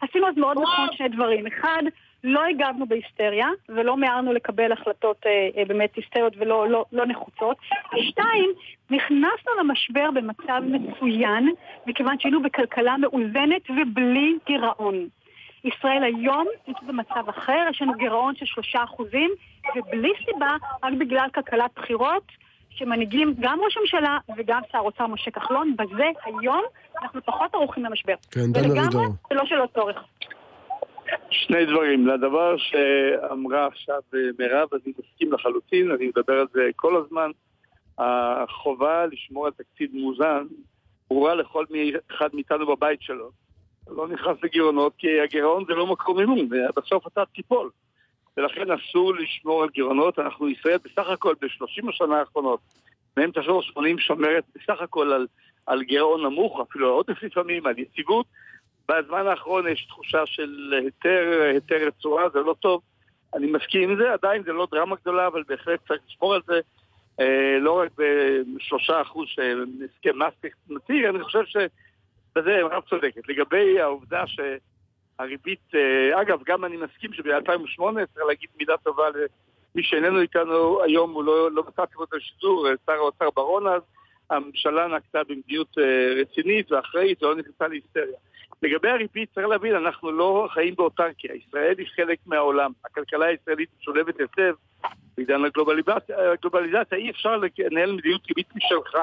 עשינו 0.00 0.28
אז 0.28 0.34
מאוד 0.36 0.56
נכון 0.58 0.86
שני 0.96 1.08
דברים. 1.08 1.46
אחד, 1.46 1.82
לא 2.24 2.44
הגבנו 2.44 2.86
בהיסטריה, 2.86 3.46
ולא 3.68 3.96
מיהרנו 3.96 4.32
לקבל 4.32 4.72
החלטות 4.72 5.16
אה, 5.26 5.30
אה, 5.56 5.64
באמת 5.64 5.96
היסטריות 5.96 6.32
ולא 6.36 6.68
לא, 6.68 6.84
לא 6.92 7.06
נחוצות. 7.06 7.56
שתיים, 8.00 8.50
נכנסנו 8.90 9.52
למשבר 9.60 10.10
במצב 10.14 10.62
מצוין, 10.64 11.50
מכיוון 11.86 12.18
שהיינו 12.18 12.42
בכלכלה 12.42 12.96
מאוזנת 12.96 13.62
ובלי 13.70 14.34
גירעון. 14.46 15.08
ישראל 15.64 16.02
היום 16.02 16.46
נמצאת 16.68 16.82
במצב 16.84 17.28
אחר, 17.28 17.66
יש 17.70 17.82
לנו 17.82 17.92
גירעון 17.94 18.34
של 18.36 18.46
שלושה 18.46 18.84
אחוזים, 18.84 19.30
ובלי 19.76 20.12
סיבה, 20.24 20.50
רק 20.82 20.92
בגלל 20.98 21.28
כלכלת 21.34 21.70
בחירות, 21.76 22.22
שמנהיגים 22.70 23.34
גם 23.40 23.58
ראש 23.64 23.76
הממשלה 23.76 24.18
וגם 24.36 24.60
שר 24.72 24.78
האוצר 24.78 25.06
משה 25.06 25.30
כחלון, 25.30 25.74
בזה 25.76 26.04
היום 26.24 26.62
אנחנו 27.02 27.20
פחות 27.22 27.54
ערוכים 27.54 27.84
למשבר. 27.84 28.14
כן, 28.30 28.40
דן 28.52 28.60
ולגמרי, 28.60 28.80
מרידור. 28.80 29.04
זה 29.28 29.34
לא 29.34 29.46
שלא 29.46 29.64
צורך. 29.74 29.96
שני 31.30 31.66
דברים. 31.66 32.06
לדבר 32.06 32.56
שאמרה 32.56 33.66
עכשיו 33.66 34.00
אה, 34.14 34.18
מירב, 34.38 34.68
אני 34.74 34.92
מסכים 34.98 35.32
לחלוטין, 35.32 35.90
אני 35.90 36.06
מדבר 36.16 36.32
על 36.40 36.46
זה 36.52 36.60
כל 36.76 36.96
הזמן. 36.96 37.30
החובה 37.98 39.06
לשמור 39.06 39.46
על 39.46 39.52
תקציב 39.52 39.90
מאוזן 39.94 40.44
ברורה 41.10 41.34
לכל 41.34 41.64
מי- 41.70 41.92
אחד 42.16 42.28
מאיתנו 42.34 42.66
בבית 42.66 43.02
שלו. 43.02 43.30
לא 43.88 44.08
נכנס 44.08 44.36
לגירעונות, 44.42 44.92
כי 44.98 45.20
הגירעון 45.20 45.64
זה 45.68 45.74
לא 45.74 45.86
מקור 45.86 46.14
מימון, 46.14 46.48
בסוף 46.76 47.06
אתה 47.06 47.24
תיפול. 47.34 47.70
ולכן 48.36 48.70
אסור 48.70 49.14
לשמור 49.14 49.62
על 49.62 49.68
גירעונות. 49.68 50.18
אנחנו, 50.18 50.48
ישראל 50.48 50.78
בסך 50.84 51.08
הכל 51.08 51.34
ב-30 51.40 51.88
השנה 51.88 52.18
האחרונות, 52.18 52.60
מהם 53.16 53.30
תשעור 53.30 53.62
80 53.62 53.98
שומרת 53.98 54.44
בסך 54.54 54.80
הכל 54.80 55.12
על, 55.12 55.26
על 55.66 55.82
גירעון 55.82 56.22
נמוך, 56.22 56.60
אפילו 56.60 56.86
על 56.86 56.92
עודף 56.92 57.22
לפעמים, 57.22 57.66
על 57.66 57.78
יציבות. 57.78 58.26
בזמן 58.88 59.26
האחרון 59.26 59.68
יש 59.68 59.86
תחושה 59.86 60.26
של 60.26 60.74
היתר, 60.82 61.42
היתר 61.52 61.86
רצועה, 61.86 62.28
זה 62.28 62.38
לא 62.38 62.54
טוב. 62.60 62.80
אני 63.34 63.52
מסכים 63.52 63.90
עם 63.90 63.96
זה, 63.96 64.12
עדיין 64.12 64.42
זה 64.42 64.52
לא 64.52 64.68
דרמה 64.70 64.96
גדולה, 64.96 65.26
אבל 65.26 65.42
בהחלט 65.48 65.80
צריך 65.88 66.00
לשמור 66.08 66.34
על 66.34 66.40
זה. 66.46 66.60
אה, 67.20 67.58
לא 67.60 67.80
רק 67.80 67.90
בשלושה 68.56 69.02
אחוז 69.02 69.28
של 69.28 69.64
הסכם 69.84 70.18
מסטיק 70.18 70.54
נציג, 70.68 71.04
אני 71.04 71.22
חושב 71.22 71.44
שבזה 72.32 72.62
רב 72.62 72.82
צודקת. 72.88 73.28
לגבי 73.28 73.80
העובדה 73.80 74.24
שהריבית, 74.26 75.74
אה, 75.74 76.20
אגב, 76.20 76.40
גם 76.46 76.64
אני 76.64 76.76
מסכים 76.76 77.12
שב-2008 77.12 77.82
צריך 78.14 78.26
להגיד 78.28 78.48
מילה 78.58 78.76
טובה 78.76 79.08
למי 79.74 79.82
שאיננו 79.82 80.20
איתנו 80.20 80.82
היום, 80.82 81.12
הוא 81.12 81.24
לא, 81.24 81.50
לא 81.50 81.62
מצאתי 81.68 81.94
אותו 81.96 82.16
לשידור, 82.16 82.68
אה, 82.68 82.72
שר 82.86 82.92
האוצר 82.92 83.28
ברון 83.36 83.66
אז, 83.66 83.82
הממשלה 84.30 84.86
נקטה 84.88 85.24
במדיניות 85.28 85.78
אה, 85.78 86.14
רצינית 86.20 86.72
ואחראית 86.72 87.22
ולא 87.22 87.34
נכנסה 87.34 87.68
להיסטריה. 87.68 88.18
לגבי 88.62 88.88
הריבית, 88.88 89.28
צריך 89.34 89.46
להבין, 89.46 89.74
אנחנו 89.74 90.12
לא 90.12 90.48
חיים 90.50 90.74
באוטרקיה. 90.74 91.34
ישראל 91.34 91.74
היא 91.78 91.86
חלק 91.96 92.18
מהעולם. 92.26 92.72
הכלכלה 92.84 93.26
הישראלית 93.26 93.68
משולבת 93.80 94.20
היטב 94.20 94.54
בעידן 95.16 95.44
הגלובליזציה, 95.44 96.98
אי 96.98 97.10
אפשר 97.10 97.36
לנהל 97.36 97.92
מדיניות 97.92 98.26
ריבית 98.28 98.56
משלך. 98.56 98.96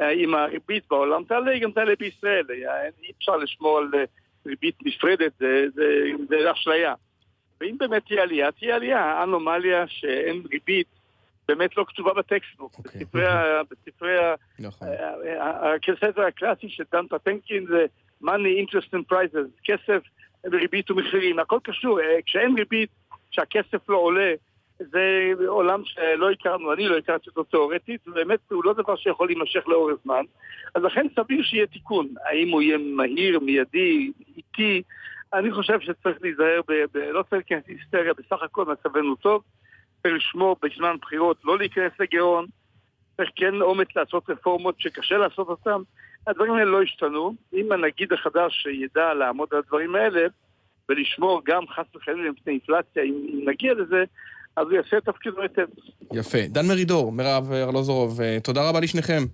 אה, 0.00 0.10
אם 0.10 0.34
הריבית 0.34 0.84
בעולם 0.90 1.24
תעלה, 1.24 1.50
היא 1.50 1.62
גם 1.62 1.72
תעלה 1.72 1.92
בישראל. 1.98 2.46
אה, 2.50 2.88
אי 3.02 3.12
אפשר 3.18 3.36
לשמור 3.36 3.78
על 3.78 3.90
אה, 3.94 4.04
ריבית 4.46 4.76
נפרדת, 4.84 5.32
זה, 5.38 5.66
זה, 5.74 5.84
זה 6.28 6.52
אשליה. 6.52 6.94
ואם 7.60 7.78
באמת 7.78 8.02
תהיה 8.06 8.22
עלייה, 8.22 8.52
תהיה 8.52 8.76
עלייה. 8.76 9.00
האנומליה 9.00 9.84
שאין 9.88 10.42
ריבית 10.50 10.86
באמת 11.48 11.76
לא 11.76 11.84
כתובה 11.88 12.14
בטקסטבוק. 12.14 12.80
בספרי 12.80 13.26
ה... 13.26 13.60
בספרי 13.70 14.18
ה... 14.18 14.34
נכון. 14.58 14.88
הספר 16.02 16.22
הקלאסי 16.22 16.68
של 16.68 16.84
דן 16.92 17.06
פטנקין 17.06 17.66
זה 17.66 17.86
money, 18.22 18.60
interest 18.62 18.94
and 18.94 19.12
prices, 19.12 19.60
כסף 19.64 20.02
וריבית 20.44 20.90
ומחירים, 20.90 21.38
הכל 21.38 21.58
קשור, 21.62 22.00
אה, 22.00 22.18
כשאין 22.26 22.54
ריבית, 22.58 22.90
כשהכסף 23.30 23.88
לא 23.88 23.96
עולה, 23.96 24.34
זה 24.78 25.32
עולם 25.46 25.82
שלא 25.84 26.30
הכרנו, 26.30 26.72
אני 26.72 26.88
לא 26.88 26.96
הכרתי 26.96 27.30
אותו 27.30 27.42
תיאורטית, 27.42 28.08
ובאמת 28.08 28.38
הוא 28.50 28.64
לא 28.64 28.72
דבר 28.72 28.96
שיכול 28.96 29.26
להימשך 29.28 29.68
לאורך 29.68 29.96
זמן, 30.04 30.24
אז 30.74 30.82
לכן 30.82 31.06
סביר 31.16 31.42
שיהיה 31.42 31.66
תיקון, 31.66 32.08
האם 32.24 32.50
הוא 32.50 32.62
יהיה 32.62 32.78
מהיר, 32.78 33.40
מיידי, 33.40 34.12
איטי, 34.36 34.82
אני 35.34 35.52
חושב 35.52 35.80
שצריך 35.80 36.18
להיזהר, 36.22 36.60
ב, 36.68 36.72
ב, 36.92 36.96
לא 36.96 37.22
צריך 37.22 37.32
להיכנס 37.50 37.68
להיסטריה, 37.68 38.12
בסך 38.14 38.42
הכל 38.42 38.64
מצבנו 38.64 39.16
טוב, 39.16 39.42
צריך 40.02 40.14
לשמור 40.14 40.56
בזמן 40.62 40.96
בחירות, 41.00 41.36
לא 41.44 41.58
להיכנס 41.58 41.92
לגירעון, 42.00 42.46
צריך 43.16 43.30
כן 43.36 43.54
אומץ 43.60 43.88
לעשות 43.96 44.30
רפורמות 44.30 44.80
שקשה 44.80 45.16
לעשות 45.16 45.48
אותן. 45.48 45.80
הדברים 46.26 46.52
האלה 46.52 46.64
לא 46.64 46.82
השתנו. 46.82 47.34
אם 47.54 47.72
הנגיד 47.72 48.12
החדש 48.12 48.66
ידע 48.66 49.14
לעמוד 49.14 49.48
על 49.52 49.58
הדברים 49.58 49.94
האלה 49.94 50.26
ולשמור 50.88 51.42
גם 51.44 51.68
חס 51.68 51.84
וחלילה 51.96 52.30
מפני 52.30 52.52
אינפלציה, 52.52 53.02
אם 53.02 53.40
נגיע 53.44 53.74
לזה, 53.74 54.04
אז 54.56 54.66
הוא 54.66 54.72
יעשה 54.72 54.96
את 54.98 55.04
תפקידו 55.04 55.42
היטב. 55.42 55.66
יפה. 56.12 56.38
דן 56.48 56.66
מרידור, 56.66 57.12
מירב 57.12 57.52
ארלוזורוב, 57.52 58.20
אה, 58.20 58.38
תודה 58.42 58.68
רבה 58.68 58.80
לשניכם. 58.80 59.24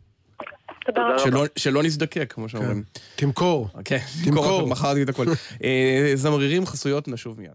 תודה 0.86 1.02
רבה. 1.08 1.18
שלא, 1.18 1.44
שלא 1.56 1.82
נזדקק, 1.82 2.32
כמו 2.32 2.48
שאומרים. 2.48 2.82
תמכור. 3.16 3.68
כן, 3.84 3.98
תמכור. 4.24 4.68
מכרתי 4.68 5.02
את 5.02 5.08
הכל. 5.08 5.26
אה, 5.64 6.12
זמרירים, 6.14 6.66
חסויות, 6.66 7.08
נשוב 7.08 7.40
מיד. 7.40 7.52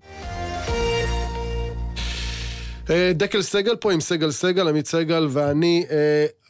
אה, 2.90 3.12
דקל 3.16 3.42
סגל 3.42 3.76
פה 3.76 3.94
עם 3.94 4.00
סגל 4.00 4.32
סגל, 4.32 4.68
עמית 4.68 4.88
סגל 4.88 5.28
ואני, 5.30 5.86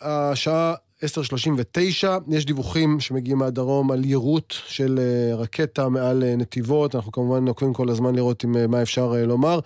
השעה 0.02 0.74
10:39, 1.04 2.20
יש 2.28 2.46
דיווחים 2.46 3.00
שמגיעים 3.00 3.38
מהדרום 3.38 3.92
על 3.92 4.06
יירוט 4.06 4.54
של 4.68 5.00
רקטה 5.38 5.90
מעל 5.90 6.24
נתיבות, 6.38 6.96
אנחנו 6.96 7.12
כמובן 7.12 7.48
עוקבים 7.48 7.74
כל 7.74 7.90
הזמן 7.90 8.16
לראות 8.16 8.44
עם, 8.44 8.72
מה 8.72 8.82
אפשר 8.82 9.14
לומר. 9.28 9.60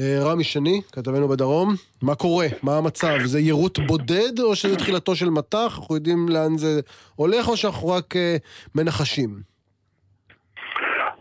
אה, 0.00 0.18
רמי 0.24 0.44
שני, 0.44 0.80
כתבנו 0.92 1.28
בדרום, 1.28 1.74
מה 2.02 2.14
קורה? 2.14 2.46
מה 2.62 2.78
המצב? 2.78 3.16
זה 3.24 3.40
יירוט 3.40 3.78
בודד 3.78 4.40
או 4.40 4.56
שזה 4.56 4.76
תחילתו 4.76 5.16
של 5.16 5.30
מטח? 5.30 5.78
אנחנו 5.78 5.94
יודעים 5.94 6.28
לאן 6.28 6.56
זה 6.56 6.80
הולך 7.16 7.48
או 7.48 7.56
שאנחנו 7.56 7.88
רק 7.88 8.16
אה, 8.16 8.36
מנחשים? 8.74 9.30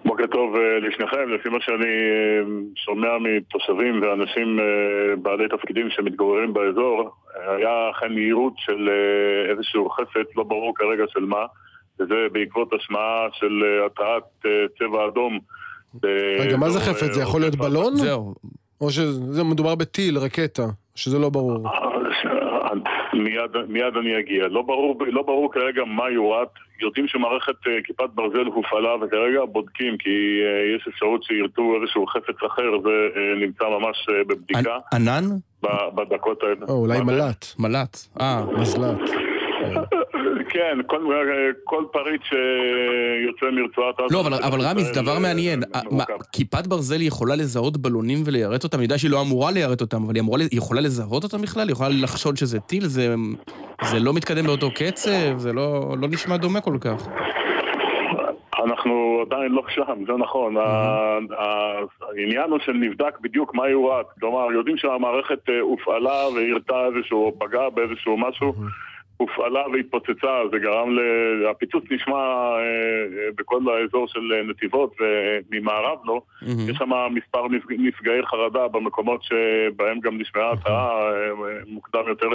בוקר 0.05 0.27
טוב 0.27 0.55
אה, 0.55 0.79
לשניכם, 0.79 1.29
לפי 1.29 1.49
מה 1.49 1.57
שאני 1.61 1.95
שומע 2.75 3.17
מתושבים 3.19 4.01
ואנשים 4.01 4.59
בעלי 5.21 5.47
תפקידים 5.49 5.89
שמתגוררים 5.89 6.53
באזור, 6.53 7.09
היה 7.35 7.89
אכן 7.91 8.17
יירוט 8.17 8.53
של 8.57 8.89
איזשהו 9.49 9.89
חפץ, 9.89 10.27
לא 10.35 10.43
ברור 10.43 10.73
כרגע 10.75 11.03
של 11.07 11.25
מה, 11.25 11.45
וזה 11.99 12.15
בעקבות 12.31 12.73
השמעה 12.73 13.27
של 13.33 13.63
התרעת 13.85 14.45
צבע 14.79 15.07
אדום. 15.07 15.39
רגע, 16.39 16.57
מה 16.57 16.69
זה 16.69 16.79
חפץ? 16.79 17.13
זה 17.13 17.21
יכול 17.21 17.41
להיות 17.41 17.55
בלון? 17.55 17.95
זהו. 17.95 18.35
או 18.85 18.91
שזה 18.91 19.43
מדובר 19.43 19.75
בטיל, 19.75 20.17
רקטה, 20.17 20.65
שזה 20.95 21.19
לא 21.19 21.29
ברור. 21.29 21.67
מיד, 23.13 23.51
מיד 23.67 23.97
אני 23.97 24.19
אגיע. 24.19 24.47
לא 24.47 24.61
ברור, 24.61 24.97
לא 25.07 25.21
ברור 25.21 25.53
כרגע 25.53 25.83
מה 25.85 26.09
יורט. 26.09 26.47
יודעים 26.81 27.07
שמערכת 27.07 27.67
אה, 27.67 27.81
כיפת 27.83 28.09
ברזל 28.15 28.45
הופעלה 28.45 28.95
וכרגע 28.95 29.45
בודקים 29.45 29.97
כי 29.97 30.09
אה, 30.45 30.75
יש 30.75 30.87
אפשרות 30.87 31.23
שירתו 31.23 31.75
איזשהו 31.81 32.07
חפץ 32.07 32.43
אחר 32.47 32.71
ונמצא 32.83 33.63
ממש 33.65 34.07
אה, 34.09 34.23
בבדיקה 34.27 34.77
ענן? 34.93 35.23
בדקות 35.95 36.43
האלה. 36.43 36.65
או, 36.67 36.73
אולי 36.73 36.99
מל"ט. 37.01 37.45
מל"ט. 37.59 37.97
אה. 38.21 38.45
מזל"ט. 38.57 39.24
כן, 40.55 40.77
כל, 40.87 40.97
כל 41.63 41.83
פריט 41.91 42.21
שיוצא 42.23 43.55
מרצועת 43.55 43.99
עזה... 43.99 44.15
לא, 44.15 44.21
אבל, 44.21 44.33
אבל 44.33 44.61
רמי, 44.61 44.83
זה 44.83 45.01
דבר 45.01 45.19
מעניין. 45.19 45.59
מה, 45.91 46.03
כיפת 46.31 46.67
ברזל 46.67 47.01
יכולה 47.01 47.35
לזהות 47.35 47.77
בלונים 47.77 48.17
וליירט 48.25 48.63
אותם? 48.63 48.81
יודע 48.81 48.97
שהיא 48.97 49.11
לא 49.11 49.21
אמורה 49.21 49.51
ליירט 49.51 49.81
אותם, 49.81 50.03
אבל 50.03 50.15
היא, 50.15 50.21
אמורה, 50.21 50.39
היא 50.39 50.57
יכולה 50.57 50.81
לזהות 50.81 51.23
אותם 51.23 51.41
בכלל? 51.41 51.67
היא 51.67 51.71
יכולה 51.71 51.89
לחשוד 51.89 52.37
שזה 52.37 52.59
טיל? 52.59 52.85
זה, 52.85 53.15
זה 53.83 53.99
לא 53.99 54.13
מתקדם 54.13 54.45
באותו 54.45 54.71
קצב? 54.71 55.37
זה 55.37 55.53
לא, 55.53 55.95
לא 56.01 56.07
נשמע 56.07 56.37
דומה 56.37 56.61
כל 56.61 56.77
כך. 56.81 57.07
אנחנו 58.63 59.23
עדיין 59.25 59.51
לא 59.51 59.63
שם, 59.69 60.05
זה 60.07 60.13
נכון. 60.13 60.55
העניין 62.17 62.49
הוא 62.51 62.59
של 62.65 62.73
נבדק 62.73 63.19
בדיוק 63.21 63.55
מה 63.55 63.69
יורט. 63.69 64.05
כלומר, 64.19 64.51
יודעים 64.51 64.77
שהמערכת 64.77 65.49
אה, 65.49 65.59
הופעלה 65.59 66.27
והרתה 66.35 66.85
איזשהו, 66.85 67.35
פגעה 67.39 67.69
באיזשהו 67.69 68.17
משהו, 68.17 68.53
הופעלה 69.17 69.63
והתפוצצה, 69.73 70.27
זה 70.51 70.59
גרם 70.59 70.95
ל... 70.95 70.99
הפיצוץ 71.51 71.83
נשמע 71.91 72.13
אה, 72.15 72.59
אה, 72.59 73.29
בכל 73.37 73.59
האזור 73.67 74.07
של 74.07 74.33
אה, 74.33 74.43
נתיבות 74.43 74.95
וממערב 75.51 75.97
לו. 76.05 76.21
יש 76.69 76.77
שם 76.77 76.89
מספר 77.13 77.47
נפג- 77.47 77.79
נפגעי 77.79 78.25
חרדה 78.25 78.67
במקומות 78.67 79.23
שבהם 79.23 79.99
גם 79.99 80.17
נשמעה 80.17 80.51
התרעה 80.51 81.11
אה, 81.11 81.29
מוקדם 81.67 82.03
יותר 82.07 82.27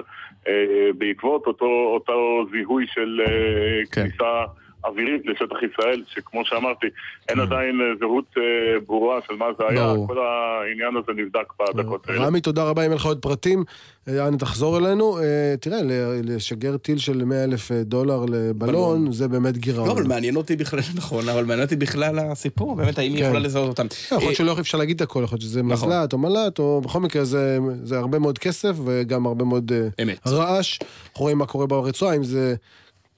אה, 0.49 0.53
בעקבות 0.99 1.47
אותו, 1.47 1.91
אותו 1.95 2.45
זיהוי 2.53 2.87
של 2.95 3.21
אה, 3.27 3.81
כניסה 3.93 4.45
אווירית 4.85 5.23
לשטח 5.27 5.57
ישראל, 5.73 6.03
שכמו 6.15 6.45
שאמרתי, 6.45 6.87
אין 7.29 7.41
עדיין 7.41 7.81
אה, 7.81 7.87
זהות 8.01 8.25
אה, 8.39 8.43
ברורה 8.87 9.19
של 9.29 9.35
מה 9.35 9.47
זה 9.59 9.65
היה, 9.69 9.87
ברור. 9.95 10.07
כל 10.07 10.17
העניין 10.19 10.97
הזה 10.97 11.13
נבדק 11.23 11.53
בדקות 11.61 12.09
האלה. 12.09 12.27
רמי, 12.27 12.41
תודה 12.41 12.65
רבה, 12.65 12.83
אם 12.87 12.91
אין 12.91 12.97
לך 12.97 13.05
עוד 13.05 13.19
פרטים, 13.23 13.65
אה, 14.09 14.29
אנא 14.29 14.37
תחזור 14.37 14.79
אלינו. 14.79 15.19
אה, 15.19 15.25
תראה, 15.61 15.83
ל- 15.83 16.21
לשגר 16.25 16.77
טיל 16.77 16.99
של 16.99 17.25
100 17.25 17.45
אלף 17.45 17.73
דולר 17.73 18.25
לבלון, 18.29 19.13
זה 19.13 19.29
באמת 19.29 19.59
גירעון. 19.59 19.89
לא, 19.89 19.93
אבל 19.93 20.03
מעניין 20.07 20.37
אותי 20.37 20.57
בכלל, 20.57 20.81
נכון, 20.95 21.29
אבל 21.29 21.45
מעניין 21.45 21.63
אותי 21.63 21.77
בכלל 21.77 22.19
הסיפור, 22.19 22.77
באמת, 22.77 22.99
האם 22.99 23.13
היא 23.13 23.19
כן. 23.19 23.25
יכולה 23.25 23.41
לזהות 23.41 23.69
אותם. 23.69 23.87
יכול 24.07 24.19
להיות 24.19 24.31
אה, 24.31 24.35
שלא 24.35 24.57
אפשר 24.61 24.79
להגיד 24.79 24.97
את 24.97 25.03
הכל, 25.03 25.21
יכול 25.25 25.37
להיות 25.37 25.43
שזה 25.43 25.63
נכון. 25.63 25.89
מזל"ט 25.89 26.13
או 26.13 26.19
מל"ט, 26.19 26.59
או 26.59 26.81
בכל 26.85 27.01
מקרה 27.01 27.25
זה, 27.25 27.59
זה 27.83 27.99
הרבה 27.99 28.19
מאוד 28.19 28.39
כסף 28.39 28.77
וגם 28.85 29.27
הרבה 29.27 29.45
מאוד 29.45 29.73
אה, 29.99 30.05
רעש. 30.27 30.79
אנחנו 30.83 31.23
רואים 31.25 31.39
מה 31.39 31.47
קורה 31.47 31.67
ברצועה, 31.67 32.17
אם 32.17 32.25
זה 32.25 32.55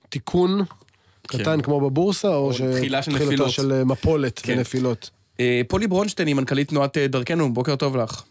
תיקון 0.09 0.61
קטן 1.39 1.61
כמו 1.61 1.81
בבורסה, 1.81 2.29
או, 2.29 2.51
כן. 2.59 2.73
תחילה 2.73 3.03
של 3.49 3.73
אה, 3.73 3.85
מפולת 3.85 4.41
כן. 4.43 4.55
ונפילות. 4.59 5.11
אה, 5.41 5.61
פולי 5.69 5.87
ברונשטיין 5.87 6.29
היא 6.29 6.35
מנכ"לית 6.37 6.69
תנועת 6.69 6.99
אה, 6.99 7.07
דרכנו, 7.07 7.55
בוקר 7.55 7.77
טוב 7.77 7.97
לך. 7.97 8.23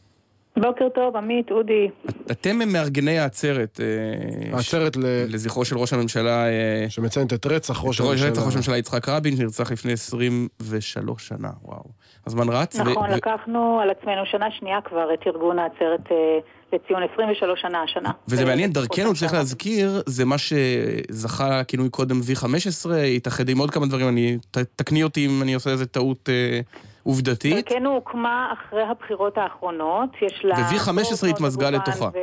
בוקר 0.57 0.89
טוב, 0.95 1.15
עמית, 1.17 1.51
אודי. 1.51 1.87
אתם 2.31 2.59
מארגני 2.71 3.19
העצרת. 3.19 3.79
אה, 3.81 4.57
העצרת 4.57 4.97
ל... 4.97 5.01
לזכרו 5.33 5.65
של 5.65 5.77
ראש 5.77 5.93
הממשלה... 5.93 6.47
אה, 6.47 6.85
שמציינת 6.89 7.33
את 7.33 7.45
רצח 7.45 7.83
ראש 7.83 8.01
את 8.01 8.05
הממשלה. 8.05 8.29
רצח 8.29 8.45
ראש 8.45 8.53
הממשלה 8.53 8.77
יצחק 8.77 9.09
רבין, 9.09 9.35
שנרצח 9.35 9.71
לפני 9.71 9.91
23 9.93 11.27
שנה, 11.27 11.49
וואו. 11.63 11.83
הזמן 12.27 12.49
רץ. 12.49 12.75
נכון, 12.75 13.09
ו- 13.09 13.15
לקחנו 13.15 13.79
על 13.83 13.89
עצמנו 13.89 14.25
שנה 14.31 14.45
שנייה 14.59 14.81
כבר 14.81 15.13
את 15.13 15.19
ארגון 15.27 15.59
העצרת 15.59 16.11
אה, 16.11 16.39
לציון 16.73 17.03
23 17.13 17.61
שנה 17.61 17.83
השנה. 17.83 18.11
וזה 18.27 18.45
מעניין, 18.45 18.71
דרכנו, 18.71 19.13
צריך 19.13 19.33
להזכיר, 19.33 20.01
זה 20.05 20.25
מה 20.25 20.35
שזכה 20.37 21.59
לכינוי 21.59 21.89
קודם 21.89 22.19
V15, 22.19 22.91
התאחד 23.15 23.49
עם 23.49 23.57
עוד 23.57 23.71
כמה 23.71 23.85
דברים, 23.85 24.07
אני, 24.07 24.37
ת, 24.51 24.57
תקני 24.57 25.03
אותי 25.03 25.25
אם 25.25 25.41
אני 25.41 25.53
עושה 25.53 25.69
איזה 25.69 25.85
טעות 25.85 26.29
אה, 26.29 26.59
עובדתית. 27.03 27.69
דרכנו 27.71 27.89
הוקמה 27.93 28.53
אחרי 28.53 28.83
הבחירות 28.83 29.37
האחרונות, 29.37 30.09
יש 30.21 30.41
לה... 30.45 30.55
ו-V15 30.55 31.27
התמזגה 31.29 31.69
לתוכה. 31.69 32.05
ו... 32.13 32.17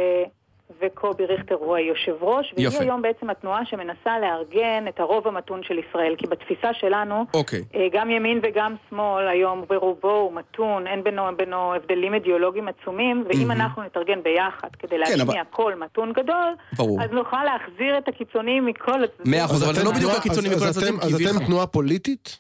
וקובי 0.83 1.27
ריכטר 1.27 1.55
הוא 1.55 1.77
היושב 1.77 2.13
ראש, 2.21 2.53
והיא 2.57 2.69
יפה. 2.69 2.83
היום 2.83 3.03
בעצם 3.03 3.31
התנועה 3.31 3.65
שמנסה 3.65 4.19
לארגן 4.21 4.85
את 4.89 5.01
הרוב 5.01 5.29
המתון 5.29 5.61
של 5.63 5.75
ישראל, 5.79 6.15
כי 6.19 6.27
בתפיסה 6.27 6.69
שלנו, 6.73 7.25
אוקיי. 7.35 7.63
אה, 7.75 7.87
גם 7.93 8.11
ימין 8.11 8.41
וגם 8.43 8.75
שמאל 8.91 9.29
היום 9.29 9.65
ברובו 9.69 10.11
הוא 10.11 10.33
מתון, 10.33 10.87
אין 10.87 11.05
בינו, 11.05 11.23
בינו 11.37 11.75
הבדלים 11.75 12.15
אידיאולוגיים 12.15 12.69
עצומים, 12.69 13.25
ואם 13.29 13.39
מהמם. 13.39 13.51
אנחנו 13.51 13.83
נתארגן 13.83 14.23
ביחד 14.23 14.69
כדי 14.79 14.91
כן, 14.91 14.99
להשמיע 14.99 15.25
אבל- 15.43 15.51
קול 15.51 15.75
מתון 15.75 16.13
גדול, 16.13 16.55
ברור. 16.77 17.03
אז 17.03 17.11
נוכל 17.11 17.45
להחזיר 17.45 17.99
את 17.99 18.09
הקיצוניים 18.09 18.67
מכל 18.67 19.05
הצדדים. 19.05 19.33
מאה 19.33 19.45
אחוז, 19.45 19.63
אבל 19.65 19.75
זה 19.75 19.81
אתם 19.81 19.89
לא 19.91 19.95
בדיוק 19.97 20.13
הקיצונים 20.13 20.53
אז- 20.53 20.57
מכל 20.59 20.69
הצדדים, 20.69 20.95
אז 21.01 21.15
אתם 21.15 21.39
V15 21.43 21.47
תנועה 21.47 21.67
פוליטית? 21.67 22.39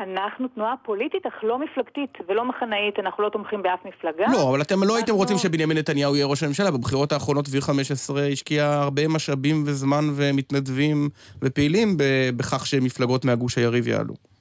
אנחנו 0.00 0.48
תנועה 0.48 0.74
פוליטית, 0.82 1.26
אך 1.26 1.34
לא 1.42 1.58
מפלגתית 1.58 2.10
ולא 2.28 2.44
מחנאית, 2.44 2.98
אנחנו 2.98 3.22
לא 3.22 3.28
תומכים 3.28 3.62
באף 3.62 3.78
מפלגה. 3.84 4.32
לא, 4.32 4.50
אבל 4.50 4.62
אתם 4.62 4.82
לא 4.84 4.96
הייתם 4.96 5.14
רוצים 5.14 5.38
שבנימין 5.38 5.78
נתניהו 5.78 6.16
יהיה 6.16 6.26
ראש 6.26 6.42
הממשלה. 6.42 6.70
בבחירות 6.70 7.12
האחרונות 7.12 7.46
V15 7.46 8.18
השקיע 8.32 8.66
הרבה 8.72 9.08
משאבים 9.08 9.62
וזמן 9.66 10.04
ומתנדבים 10.14 11.08
ופעילים 11.42 11.96
בכך 12.36 12.66
שמפלגות 12.66 13.24
מהגוש 13.24 13.58
היריב 13.58 13.88
יעלו. 13.88 14.31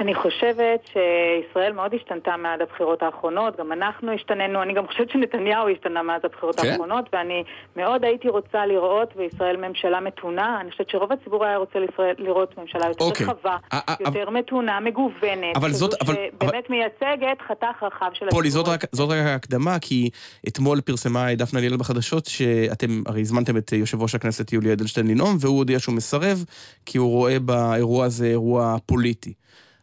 אני 0.00 0.14
חושבת 0.14 0.80
שישראל 0.92 1.72
מאוד 1.72 1.94
השתנתה 1.94 2.36
מאז 2.36 2.60
הבחירות 2.60 3.02
האחרונות, 3.02 3.58
גם 3.58 3.72
אנחנו 3.72 4.12
השתננו, 4.12 4.62
אני 4.62 4.74
גם 4.74 4.86
חושבת 4.86 5.10
שנתניהו 5.10 5.68
השתנה 5.68 6.02
מאז 6.02 6.20
הבחירות 6.24 6.60
כן? 6.60 6.68
האחרונות, 6.68 7.04
ואני 7.12 7.44
מאוד 7.76 8.04
הייתי 8.04 8.28
רוצה 8.28 8.66
לראות 8.66 9.16
בישראל 9.16 9.56
ממשלה 9.68 10.00
מתונה. 10.00 10.58
אני 10.60 10.70
חושבת 10.70 10.90
שרוב 10.90 11.12
הציבור 11.12 11.44
היה 11.44 11.56
רוצה 11.56 11.78
לישראל, 11.78 12.14
לראות 12.18 12.58
ממשלה 12.58 12.86
יותר 12.88 13.04
אוקיי. 13.04 13.26
רחבה, 13.26 13.56
אה, 13.72 13.80
אה, 13.88 13.94
יותר 14.00 14.30
מתונה, 14.30 14.80
מגוונת, 14.80 15.56
אבל 15.56 15.72
זאת- 15.72 16.02
אבל- 16.02 16.14
שבאמת 16.14 16.70
מייצגת 16.70 17.38
חתך 17.48 17.82
רחב 17.82 18.10
של 18.12 18.30
פולי, 18.30 18.48
הציבור. 18.48 18.64
זאת 18.64 18.74
רק, 18.74 18.84
זאת 18.92 19.10
רק 19.10 19.16
ההקדמה, 19.26 19.78
כי 19.80 20.10
אתמול 20.48 20.80
פרסמה 20.80 21.34
דפנה 21.34 21.60
ליאל 21.60 21.76
בחדשות 21.76 22.26
שאתם 22.26 23.02
הרי 23.06 23.20
הזמנתם 23.20 23.56
את 23.56 23.72
יושב 23.72 24.02
ראש 24.02 24.14
הכנסת 24.14 24.52
יולי 24.52 24.72
אדלשטיין 24.72 25.06
לנאום, 25.06 25.36
והוא 25.40 25.58
הודיע 25.58 25.78
שהוא 25.78 25.94
מסרב, 25.94 26.44
כי 26.86 26.98
הוא 26.98 27.10
רואה 27.10 27.38
באירוע 27.38 28.04
הזה 28.04 28.26
אירוע 28.26 28.76
פוליטי. 28.86 29.32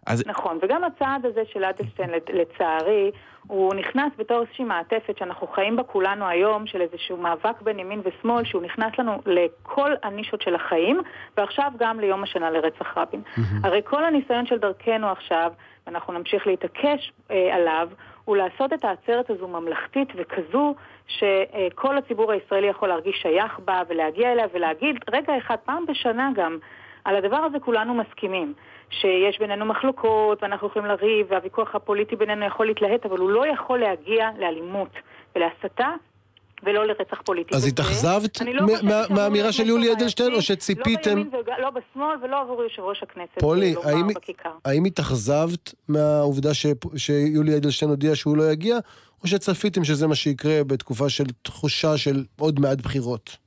אז 0.07 0.23
נכון, 0.27 0.59
וגם 0.61 0.83
הצעד 0.83 1.25
הזה 1.25 1.41
של 1.53 1.63
אדלשטיין, 1.63 2.09
לצערי, 2.33 3.11
הוא 3.47 3.73
נכנס 3.73 4.11
בתור 4.17 4.41
איזושהי 4.41 4.65
מעטפת 4.65 5.17
שאנחנו 5.17 5.47
חיים 5.47 5.75
בה 5.75 5.83
כולנו 5.83 6.27
היום, 6.27 6.67
של 6.67 6.81
איזשהו 6.81 7.17
מאבק 7.17 7.61
בין 7.61 7.79
ימין 7.79 8.01
ושמאל, 8.03 8.45
שהוא 8.45 8.61
נכנס 8.61 8.91
לנו 8.99 9.21
לכל 9.25 9.91
הנישות 10.03 10.41
של 10.41 10.55
החיים, 10.55 11.01
ועכשיו 11.37 11.71
גם 11.79 11.99
ליום 11.99 12.23
השנה 12.23 12.51
לרצח 12.51 12.97
רבין. 12.97 13.21
הרי 13.63 13.81
כל 13.83 14.05
הניסיון 14.05 14.45
של 14.45 14.57
דרכנו 14.57 15.07
עכשיו, 15.07 15.51
ואנחנו 15.87 16.13
נמשיך 16.13 16.47
להתעקש 16.47 17.11
אה, 17.31 17.55
עליו, 17.55 17.89
הוא 18.25 18.37
לעשות 18.37 18.73
את 18.73 18.85
העצרת 18.85 19.29
הזו 19.29 19.47
ממלכתית 19.47 20.09
וכזו 20.15 20.75
שכל 21.07 21.97
הציבור 21.97 22.31
הישראלי 22.31 22.67
יכול 22.67 22.89
להרגיש 22.89 23.15
שייך 23.21 23.59
בה 23.59 23.81
ולהגיע 23.87 24.31
אליה 24.31 24.45
ולהגיד, 24.53 24.95
רגע 25.11 25.37
אחד, 25.37 25.55
פעם 25.65 25.85
בשנה 25.85 26.29
גם, 26.35 26.57
על 27.05 27.15
הדבר 27.15 27.37
הזה 27.37 27.59
כולנו 27.59 27.93
מסכימים. 27.93 28.53
שיש 28.91 29.39
בינינו 29.39 29.65
מחלוקות 29.65 30.43
ואנחנו 30.43 30.67
יכולים 30.67 30.87
לריב 30.87 31.27
והוויכוח 31.29 31.75
הפוליטי 31.75 32.15
בינינו 32.15 32.45
יכול 32.45 32.65
להתלהט, 32.67 33.05
אבל 33.05 33.17
הוא 33.17 33.29
לא 33.29 33.47
יכול 33.53 33.79
להגיע 33.79 34.29
לאלימות 34.39 34.89
ולהסתה 35.35 35.89
ולא 36.63 36.85
לרצח 36.87 37.21
פוליטי. 37.25 37.55
אז 37.55 37.67
התאכזבת 37.67 38.41
לא 38.41 38.67
מהאמירה 39.09 39.51
של 39.51 39.67
יולי 39.67 39.91
אדלשטיין, 39.93 40.27
או 40.27 40.31
בעייתי, 40.31 40.45
שציפיתם... 40.45 41.17
לא 41.17 41.23
בימין 41.23 41.61
לא 41.61 41.69
בשמאל 41.69 42.15
ולא 42.23 42.41
עבור 42.41 42.63
יושב 42.63 42.81
ראש 42.81 43.03
הכנסת 43.03 43.39
פולי, 43.39 43.75
האם- 43.83 44.07
בכיכר. 44.07 44.49
האם 44.65 44.85
התאכזבת 44.85 45.73
מהעובדה 45.87 46.49
שיולי 46.97 47.57
אדלשטיין 47.57 47.91
הודיע 47.91 48.15
שהוא 48.15 48.37
לא 48.37 48.51
יגיע, 48.51 48.77
או 49.23 49.27
שצפיתם 49.27 49.83
שזה 49.83 50.07
מה 50.07 50.15
שיקרה 50.15 50.63
בתקופה 50.67 51.09
של 51.09 51.23
תחושה 51.41 51.97
של 51.97 52.23
עוד 52.39 52.59
מעט 52.59 52.81
בחירות? 52.81 53.37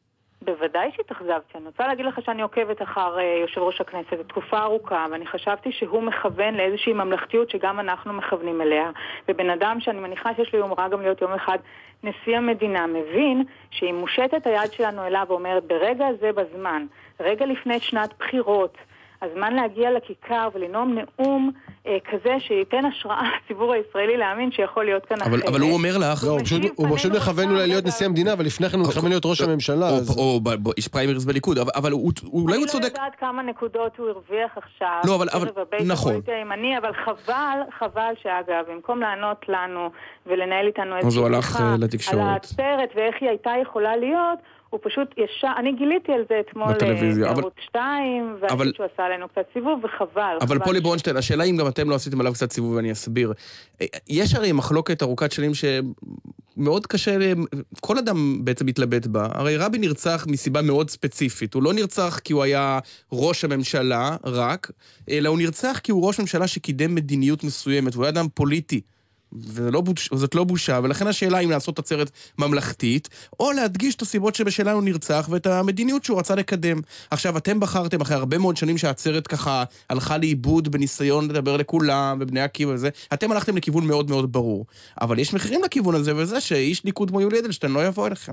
בוודאי 0.45 0.91
שהתאכזבתי. 0.97 1.59
אני 1.59 1.67
רוצה 1.67 1.87
להגיד 1.87 2.07
לך 2.07 2.19
שאני 2.25 2.43
עוקבת 2.43 2.83
אחר 2.83 3.19
אה, 3.19 3.39
יושב 3.41 3.61
ראש 3.61 3.81
הכנסת 3.81 4.29
תקופה 4.29 4.59
ארוכה, 4.63 5.07
ואני 5.11 5.27
חשבתי 5.27 5.73
שהוא 5.73 6.03
מכוון 6.03 6.55
לאיזושהי 6.55 6.93
ממלכתיות 6.93 7.51
שגם 7.51 7.81
אנחנו 7.81 8.13
מכוונים 8.13 8.61
אליה. 8.61 8.91
ובן 9.29 9.51
אדם 9.51 9.81
שאני 9.81 10.01
מניחה 10.01 10.35
שיש 10.35 10.53
לו 10.53 10.59
יומרה 10.59 10.89
גם 10.89 11.01
להיות 11.01 11.21
יום 11.23 11.33
אחד 11.33 11.59
נשיא 12.03 12.37
המדינה, 12.37 12.87
מבין 12.87 13.45
שאם 13.71 13.97
מושטת 14.01 14.47
היד 14.47 14.73
שלנו 14.73 15.07
אליו 15.07 15.27
ואומרת 15.29 15.65
ברגע 15.65 16.07
הזה 16.07 16.33
בזמן, 16.33 16.87
רגע 17.21 17.47
לפני 17.47 17.81
שנת 17.81 18.15
בחירות, 18.19 18.79
הזמן 19.23 19.55
להגיע 19.55 19.91
לכיכר 19.91 20.49
ולנאום 20.55 20.95
נאום 21.19 21.51
אה, 21.87 21.97
כזה 22.11 22.35
שייתן 22.39 22.85
השראה 22.85 23.23
לציבור 23.45 23.73
הישראלי 23.73 24.17
להאמין 24.17 24.53
שיכול 24.53 24.85
להיות 24.85 25.07
כאן 25.07 25.17
אבל, 25.23 25.39
אחרת. 25.39 25.49
אבל 25.49 25.61
הוא 25.61 25.73
אומר 25.73 25.99
לך... 25.99 26.25
לא, 26.25 26.31
הוא 26.31 26.41
פשוט- 26.45 26.63
הוא 26.77 26.97
פשוט 26.97 27.13
מכוון 27.17 27.51
אולי 27.51 27.67
להיות 27.67 27.85
נשיא 27.87 28.07
המדינה, 28.07 28.33
אבל 28.33 28.45
לפני 28.47 28.69
כן 28.69 28.79
הוא 28.79 28.89
מכוון 28.89 29.09
להיות 29.09 29.27
ראש 29.27 29.41
הממשלה. 29.41 29.91
או, 29.91 29.95
אז- 29.95 30.19
או, 30.19 30.41
ב- 30.41 30.69
ב- 30.69 30.79
יש 30.79 30.89
פריימריז 30.89 31.25
בליכוד, 31.25 31.59
אבל, 31.59 31.71
אבל 31.77 31.93
הוא, 31.93 32.13
אולי 32.33 32.57
הוא 32.57 32.63
אני 32.65 32.73
צודק. 32.73 32.83
לא 32.83 33.03
יודעת 33.03 33.15
כמה 33.21 33.43
נקודות 33.43 33.97
הוא 33.99 34.09
הרוויח 34.09 34.59
עכשיו. 34.59 35.01
לא, 35.07 35.15
אבל- 35.15 35.29
אבל- 35.33 35.49
נכון. 35.87 36.21
הימני, 36.27 36.79
אבל 36.79 36.91
חבל, 37.05 37.59
חבל 37.79 38.13
שאגב, 38.23 38.65
במקום 38.73 39.01
לענות 39.01 39.45
לנו 39.49 39.91
ולנהל 40.27 40.67
איתנו 40.67 40.99
אז 40.99 41.05
איזושהי 41.05 41.21
הוא 41.21 41.27
הלך, 41.27 41.47
שיחה 41.47 41.65
אה, 41.65 41.77
לתקשורת. 41.79 42.15
על 42.21 42.29
העצרת 42.29 42.89
ואיך 42.97 43.15
היא 43.21 43.29
הייתה 43.29 43.51
יכולה 43.63 43.97
להיות, 43.97 44.39
הוא 44.75 44.81
פשוט 44.83 45.09
ישר, 45.17 45.53
אני 45.59 45.73
גיליתי 45.73 46.13
על 46.13 46.25
זה 46.29 46.41
אתמול 46.41 46.73
בטלוויזיה, 46.73 47.29
אה, 47.29 47.35
בערוץ 47.35 47.55
2, 47.69 48.37
ואני 48.41 48.59
חושבת 48.59 48.75
שהוא 48.75 48.87
עשה 48.95 49.03
עלינו 49.03 49.29
קצת 49.29 49.45
סיבוב, 49.53 49.85
וחבל. 49.85 50.37
אבל 50.41 50.57
חבל 50.57 50.65
פולי 50.65 50.81
ברונשטיין, 50.81 51.17
השאלה 51.17 51.45
אם 51.45 51.57
גם 51.57 51.69
אתם 51.69 51.91
לא 51.91 51.95
עשיתם 51.95 52.21
עליו 52.21 52.33
קצת 52.33 52.53
סיבוב 52.53 52.75
ואני 52.75 52.93
אסביר. 52.93 53.33
אה, 53.81 53.87
יש 54.09 54.35
הרי 54.35 54.53
מחלוקת 54.53 55.03
ארוכת 55.03 55.33
שנים 55.33 55.51
שמאוד 55.55 56.87
קשה, 56.87 57.17
כל 57.81 57.99
אדם 57.99 58.45
בעצם 58.45 58.67
מתלבט 58.67 59.07
בה. 59.07 59.29
הרי 59.33 59.57
רבין 59.57 59.81
נרצח 59.81 60.27
מסיבה 60.29 60.63
מאוד 60.63 60.91
ספציפית. 60.91 61.55
הוא 61.55 61.63
לא 61.63 61.73
נרצח 61.73 62.21
כי 62.25 62.33
הוא 62.33 62.43
היה 62.43 62.79
ראש 63.13 63.45
הממשלה 63.45 64.17
רק, 64.25 64.71
אלא 65.11 65.29
הוא 65.29 65.39
נרצח 65.39 65.81
כי 65.83 65.93
הוא 65.93 66.07
ראש 66.07 66.21
ממשלה 66.21 66.47
שקידם 66.47 66.95
מדיניות 66.95 67.45
מסוימת, 67.45 67.95
והוא 67.95 68.05
היה 68.05 68.13
אדם 68.13 68.27
פוליטי. 68.35 68.81
ולא 69.35 69.81
בוש... 69.81 70.13
וזאת 70.13 70.35
לא 70.35 70.45
בושה, 70.45 70.81
ולכן 70.83 71.07
השאלה 71.07 71.39
אם 71.39 71.51
לעשות 71.51 71.79
עצרת 71.79 72.11
ממלכתית, 72.39 73.09
או 73.41 73.53
להדגיש 73.53 73.95
את 73.95 74.03
הסיבות 74.03 74.35
שבשלנו 74.35 74.81
נרצח 74.81 75.29
ואת 75.31 75.47
המדיניות 75.47 76.05
שהוא 76.05 76.19
רצה 76.19 76.35
לקדם. 76.35 76.77
עכשיו, 77.11 77.37
אתם 77.37 77.61
בחרתם 77.61 78.01
אחרי 78.01 78.17
הרבה 78.17 78.39
מאוד 78.39 78.57
שנים 78.57 78.79
שהעצרת 78.79 79.27
ככה 79.27 79.65
הלכה 79.91 80.19
לאיבוד 80.19 80.69
בניסיון 80.69 81.29
לדבר 81.31 81.57
לכולם, 81.57 82.19
ובני 82.21 82.41
עקיבא 82.41 82.71
וזה, 82.71 82.89
אתם 83.15 83.33
הלכתם 83.33 83.57
לכיוון 83.57 83.87
מאוד 83.87 84.11
מאוד 84.11 84.33
ברור. 84.33 84.67
אבל 85.01 85.19
יש 85.19 85.35
מחירים 85.35 85.61
לכיוון 85.65 85.95
הזה, 85.95 86.17
וזה 86.17 86.41
שאיש 86.41 86.85
ליכוד 86.85 87.11
כמו 87.11 87.21
יולי 87.21 87.39
אדלשטיין 87.39 87.73
לא 87.73 87.87
יבוא 87.87 88.07
אליכם. 88.07 88.33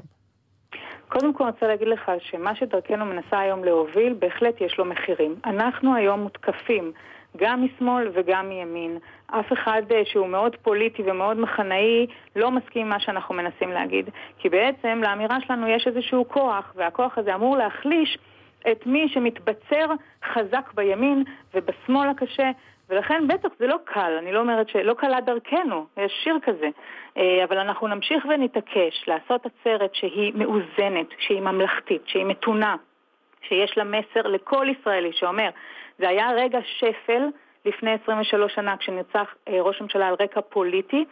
קודם 1.10 1.34
כל 1.34 1.44
אני 1.44 1.52
רוצה 1.54 1.68
להגיד 1.68 1.88
לך 1.88 2.12
שמה 2.32 2.56
שדרכנו 2.56 3.06
מנסה 3.06 3.40
היום 3.40 3.64
להוביל, 3.64 4.14
בהחלט 4.20 4.62
יש 4.62 4.76
לו 4.78 4.86
מחירים. 4.86 5.36
אנחנו 5.46 5.96
היום 5.96 6.20
מותקפים, 6.20 6.92
גם 7.38 7.66
משמאל 7.66 8.12
וגם 8.14 8.50
מימין. 8.50 8.98
אף 9.28 9.54
אחד 9.54 9.82
אה, 9.92 10.02
שהוא 10.06 10.28
מאוד 10.28 10.56
פוליטי 10.56 11.04
ומאוד 11.06 11.38
מחנאי 11.40 12.08
לא 12.36 12.52
מסכים 12.52 12.82
עם 12.82 12.90
מה 12.90 13.00
שאנחנו 13.00 13.36
מנסים 13.36 13.72
להגיד. 13.72 14.10
כי 14.38 14.50
בעצם 14.50 15.02
לאמירה 15.04 15.38
שלנו 15.48 15.68
יש 15.68 15.88
איזשהו 15.88 16.28
כוח, 16.28 16.74
והכוח 16.76 17.18
הזה 17.18 17.36
אמור 17.36 17.58
להחליש 17.58 18.18
את 18.72 18.86
מי 18.86 19.10
שמתבצר 19.10 19.86
חזק 20.34 20.72
בימין 20.74 21.24
ובשמאל 21.54 22.10
הקשה. 22.10 22.52
ולכן 22.90 23.28
בטח 23.28 23.50
זה 23.60 23.68
לא 23.68 23.78
קל, 23.84 24.18
אני 24.20 24.32
לא 24.32 24.40
אומרת 24.40 24.70
שלא 24.70 24.94
קלה 24.94 25.22
דרכנו, 25.22 25.86
יש 25.98 26.12
שיר 26.24 26.38
כזה. 26.42 26.70
אה, 27.18 27.44
אבל 27.44 27.58
אנחנו 27.58 27.88
נמשיך 27.88 28.26
ונתעקש 28.30 29.04
לעשות 29.08 29.46
עצרת 29.46 29.96
שהיא 29.96 30.34
מאוזנת, 30.36 31.08
שהיא 31.20 31.42
ממלכתית, 31.42 32.02
שהיא 32.06 32.26
מתונה, 32.26 32.76
שיש 33.48 33.78
לה 33.78 33.84
מסר 33.84 34.22
לכל 34.28 34.68
ישראלי 34.70 35.14
שאומר, 35.14 35.50
זה 36.02 36.10
היה 36.10 36.32
רגע 36.32 36.60
שפל 36.64 37.24
לפני 37.66 37.92
23 38.04 38.56
שנה 38.56 38.78
כשנרצח 38.78 39.36
אה, 39.48 39.62
ראש 39.62 39.82
ממשלה 39.82 40.08
על 40.08 40.16
רקע 40.20 40.42
פוליטי, 40.42 41.06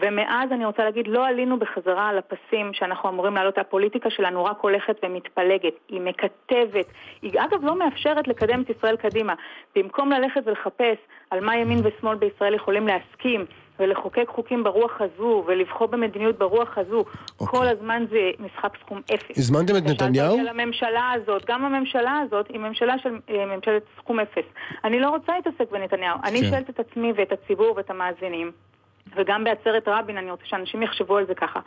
ומאז 0.00 0.52
אני 0.52 0.64
רוצה 0.64 0.84
להגיד, 0.84 1.08
לא 1.08 1.26
עלינו 1.26 1.58
בחזרה 1.58 2.08
על 2.08 2.18
הפסים 2.18 2.72
שאנחנו 2.72 3.08
אמורים 3.08 3.34
לעלות, 3.34 3.58
הפוליטיקה 3.58 4.10
שלנו 4.10 4.44
רק 4.44 4.58
הולכת 4.60 4.96
ומתפלגת, 5.02 5.74
היא 5.88 6.00
מקטבת, 6.00 6.86
היא 7.22 7.40
אגב 7.40 7.64
לא 7.64 7.78
מאפשרת 7.78 8.28
לקדם 8.28 8.62
את 8.62 8.70
ישראל 8.70 8.96
קדימה. 8.96 9.34
במקום 9.76 10.12
ללכת 10.12 10.40
ולחפש 10.44 10.98
על 11.30 11.40
מה 11.40 11.56
ימין 11.56 11.78
ושמאל 11.84 12.16
בישראל 12.16 12.54
יכולים 12.54 12.86
להסכים 12.86 13.44
ולחוקק 13.78 14.28
חוקים 14.28 14.64
ברוח 14.64 15.00
הזו 15.00 15.44
ולבחור 15.46 15.86
במדיניות 15.86 16.38
ברוח 16.38 16.78
הזו, 16.78 17.04
okay. 17.38 17.46
כל 17.46 17.68
הזמן 17.68 18.04
זה 18.10 18.30
משחק 18.38 18.76
סכום 18.80 19.00
אפס. 19.14 19.38
הזמנתם 19.38 19.76
את 19.76 19.82
נתניהו? 19.82 20.38
על 20.38 20.48
הממשלה 20.48 21.12
הזאת, 21.12 21.44
גם 21.46 21.64
הממשלה 21.64 22.18
הזאת 22.26 22.48
היא 22.48 22.60
ממשלה 22.60 22.94
של 23.02 23.18
אה, 23.30 23.46
ממשלת 23.46 23.82
סכום 23.96 24.20
אפס. 24.20 24.44
אני 24.84 25.00
לא 25.00 25.10
רוצה 25.10 25.32
להתעסק 25.36 25.70
בנתניהו, 25.70 26.18
אני 26.24 26.40
כן. 26.40 26.50
שואלת 26.50 26.70
את 26.70 26.80
עצמי 26.80 27.12
ואת 27.16 27.32
הציבור 27.32 27.74
ואת 27.76 27.90
המאזינים. 27.90 28.50
וגם 29.16 29.44
בעצרת 29.44 29.82
רבין, 29.86 30.18
אני 30.18 30.30
רוצה 30.30 30.44
שאנשים 30.46 30.82
יחשבו 30.82 31.16
על 31.16 31.26
זה 31.26 31.34
ככה. 31.34 31.60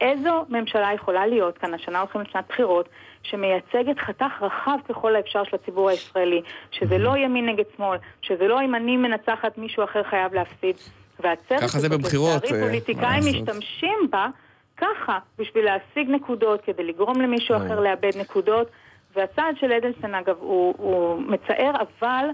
איזו 0.00 0.44
ממשלה 0.48 0.92
יכולה 0.94 1.26
להיות 1.26 1.58
כאן, 1.58 1.74
השנה 1.74 2.00
הולכים 2.00 2.20
לשנת 2.20 2.44
בחירות, 2.48 2.88
שמייצגת 3.22 3.98
חתך 3.98 4.32
רחב 4.40 4.78
ככל 4.88 5.16
האפשר 5.16 5.44
של 5.44 5.56
הציבור 5.56 5.88
הישראלי, 5.88 6.42
שזה 6.70 6.98
לא 6.98 7.16
ימין 7.16 7.46
נגד 7.46 7.64
שמאל, 7.76 7.98
שזה 8.22 8.48
לא 8.48 8.62
אם 8.62 8.74
אני 8.74 8.96
מנצחת 8.96 9.58
מישהו 9.58 9.84
אחר 9.84 10.02
חייב 10.02 10.34
להפסיד. 10.34 10.76
והעצרת 11.22 11.60
ככה 11.60 11.78
זה 11.78 11.88
בבחירות, 11.88 12.44
לצערי 12.44 12.60
אה, 12.60 12.66
פוליטיקאים? 12.66 13.22
משתמשים 13.26 13.98
בה 14.10 14.26
ככה, 14.76 15.18
בשביל 15.38 15.64
להשיג 15.64 16.10
נקודות, 16.10 16.60
כדי 16.64 16.84
לגרום 16.84 17.20
למישהו 17.20 17.56
אחר 17.56 17.80
לאבד 17.80 18.16
נקודות. 18.16 18.70
והצעד 19.16 19.54
של 19.60 19.72
אדלסון, 19.72 20.14
אגב, 20.14 20.36
הוא, 20.40 20.74
הוא 20.78 21.22
מצער, 21.22 21.70
אבל 21.80 22.24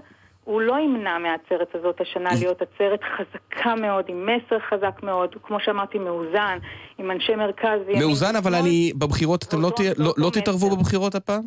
הוא 0.43 0.61
לא 0.61 0.73
ימנע 0.79 1.17
מהעצרת 1.17 1.75
הזאת 1.75 2.01
השנה 2.01 2.29
להיות 2.39 2.61
עצרת 2.61 2.99
חזקה 3.17 3.75
מאוד, 3.75 4.05
עם 4.07 4.25
מסר 4.25 4.59
חזק 4.69 5.03
מאוד, 5.03 5.35
כמו 5.43 5.57
שאמרתי, 5.59 5.97
מאוזן, 5.97 6.57
עם 6.97 7.11
אנשי 7.11 7.35
מרכז. 7.35 7.79
מאוזן, 7.99 8.35
אבל 8.35 8.55
אני, 8.55 8.91
בבחירות, 8.95 9.43
אתם 9.43 9.61
לא 9.61 9.71
לא- 9.97 10.13
לא 10.17 10.29
תתערבו 10.29 10.75
בבחירות 10.75 11.15
הפעם? 11.15 11.43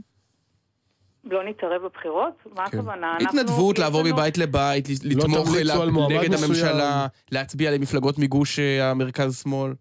לא 1.25 1.45
נתערב 1.45 1.83
בבחירות? 1.83 2.33
מה 2.57 2.65
הכוונה? 2.65 3.17
אנחנו- 3.21 3.41
התנדבות, 3.41 3.79
לעבור 3.79 4.03
לנו- 4.03 4.13
מבית 4.15 4.39
לבית, 4.39 4.89
לתמוך 5.05 5.49
תמליצו 5.49 5.65
לה- 5.79 5.83
על 5.83 5.91
מועמד 5.91 6.17
נגד 6.17 6.31
מסוים. 6.31 6.45
הממשלה, 6.51 7.07
להצביע 7.33 7.71
למפלגות 7.71 8.19
מגוש 8.19 8.59
אה, 8.59 8.91
המרכז-שמאל. 8.91 9.73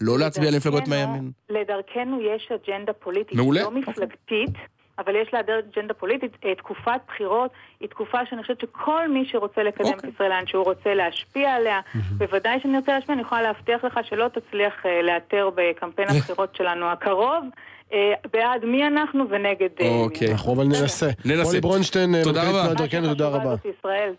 לא 0.00 0.18
להצביע 0.18 0.50
למפלגות 0.50 0.88
מהימין. 0.88 1.30
לדרכנו 1.48 2.20
יש 2.20 2.48
אג'נדה 2.54 2.92
פוליטית, 2.92 3.34
מעולה. 3.36 3.62
לא 3.62 3.70
מפלגתית, 3.70 4.54
אבל 4.98 5.12
יש 5.22 5.28
לה 5.32 5.40
אג'נדה 5.40 5.94
פוליטית. 5.94 6.32
אה, 6.44 6.54
תקופת 6.54 7.00
בחירות 7.08 7.50
היא 7.80 7.88
תקופה 7.88 8.18
שאני 8.30 8.42
חושבת 8.42 8.60
שכל 8.60 9.08
מי 9.08 9.28
שרוצה 9.32 9.62
לקדם 9.62 9.88
את 9.88 9.94
אוקיי. 9.94 10.10
ישראל 10.14 10.28
לאן 10.28 10.46
שהוא 10.46 10.64
רוצה 10.64 10.94
להשפיע 10.94 11.50
עליה, 11.54 11.80
בוודאי 12.18 12.60
שאני 12.62 12.78
רוצה 12.78 12.92
להשפיע, 12.92 13.14
אני 13.14 13.22
יכולה 13.22 13.42
להבטיח 13.42 13.84
לך 13.84 14.00
שלא 14.08 14.26
תצליח 14.28 14.86
אה, 14.86 15.02
לאתר 15.02 15.50
בקמפיין 15.54 16.08
הבחירות 16.08 16.56
שלנו 16.56 16.86
הקרוב. 16.86 17.44
אה, 17.92 18.12
בעד 18.32 18.64
מי 18.64 18.86
אנחנו 18.86 19.24
ונגד 19.30 19.68
אה, 19.80 19.88
מי. 19.88 20.02
אוקיי. 20.02 20.32
אנחנו 20.32 20.54
אבל 20.54 20.64
ננסה. 20.64 21.08
ננסה. 21.24 21.42
רוני 21.42 21.60
ברונשטיין, 21.60 22.14
אה, 22.14 22.22
תודה 22.24 22.44
מנכ"לית 22.44 22.92
רבה. 22.92 23.08
תודה 23.08 23.28
רבה. 23.28 23.54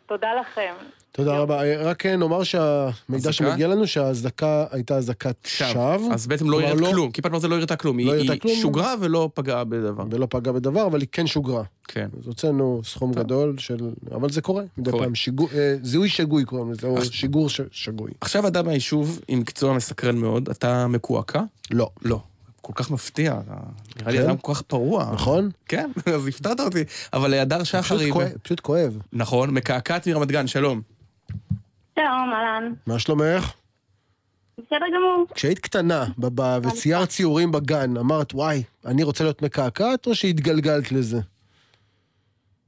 תודה 0.07 0.34
לכם. 0.41 0.73
תודה 1.11 1.38
רבה. 1.38 1.64
אה, 1.64 1.84
רק 1.84 2.06
אה, 2.06 2.15
נאמר 2.15 2.44
שהמידע? 2.44 3.31
שמגיע 3.31 3.68
לנו 3.68 3.88
שההזעקה 3.88 4.65
הייתה 4.72 4.95
אזעקת 4.98 5.36
שווא. 5.48 6.14
אז 6.14 6.27
בעצם 6.27 6.49
לא 6.49 6.57
כלומר, 6.57 6.72
הראית 6.72 6.94
כלום, 6.94 7.11
כיפת 7.11 7.31
ברזל 7.31 7.48
לא 7.48 7.56
הראתה 7.56 7.76
כלום, 7.76 7.98
היא 7.98 8.07
לא 8.07 8.15
הראתה 8.15 8.34
היא. 8.44 8.61
שוגרה 8.61 8.94
ולא 8.99 9.30
פגעה 9.34 9.64
בדבר. 9.64 10.03
ולא 10.11 10.27
פגע 10.30 10.52
בדבר, 10.52 10.86
אבל 10.86 10.99
היא 10.99 11.07
כן 11.11 11.27
שוגרה. 11.27 11.64
כן. 11.91 12.10
אז 12.20 12.28
הוצאנו 12.28 12.82
סכום 12.84 13.14
גדול 13.14 13.57
של... 13.57 13.78
אבל 14.16 14.30
זה 14.30 14.41
קורה, 14.41 14.64
מדי 14.78 14.91
קורה. 14.91 15.03
פעם. 15.03 15.16
שיגור- 15.16 15.49
אה, 15.53 15.76
זיהוי 15.82 16.10
שגוי 16.10 16.45
קוראים 16.45 16.72
לזה, 16.72 16.88
או 16.88 17.06
שיגור 17.06 17.49
ש- 17.49 17.61
שגוי. 17.72 18.11
עכשיו 18.22 18.48
אדם 18.48 18.66
מהיישוב 18.66 19.20
עם 19.28 19.40
מקצוע 19.40 19.74
מסקרן 19.74 20.18
מאוד, 20.18 20.49
אתה 20.49 20.88
מקועקע? 20.88 21.41
לא. 21.72 21.90
לא. 22.02 22.20
כל 22.61 22.74
כך 22.76 22.91
מפתיע, 22.91 23.40
נראה 23.99 24.11
לי 24.11 24.18
כן? 24.18 24.24
אדם 24.24 24.38
כל 24.38 24.53
כך 24.53 24.61
פרוע. 24.61 25.10
נכון? 25.14 25.49
כן, 25.66 25.91
אז 26.16 26.28
הפתעת 26.28 26.60
אותי. 26.60 26.84
אבל 27.14 27.34
הדר 27.34 27.64
שחר 27.64 27.98
פשוט. 27.98 28.11
כואב- 28.14 28.38
פשוט 28.44 28.60
כואב. 28.60 28.98
נכון, 29.14 29.49
מקעקעת 29.49 30.07
מרמת 30.07 30.28
גן, 30.28 30.48
שלום. 30.48 30.82
שלום, 31.95 32.30
אהלן. 32.34 32.74
מה 32.88 32.99
שלומך? 32.99 33.52
בסדר 34.57 34.86
גמור. 34.98 35.26
כשהיית 35.36 35.60
קטנה 35.60 36.06
וציירת 36.64 37.10
ציורים 37.10 37.52
בגן, 37.52 37.98
אמרת, 37.98 38.34
וואי, 38.34 38.64
אני 38.86 39.03
רוצה 39.03 39.24
להיות 39.24 39.41
מקעקעת, 39.41 40.07
או 40.07 40.16
שהתגלגלת 40.16 40.91
לזה? 40.91 41.20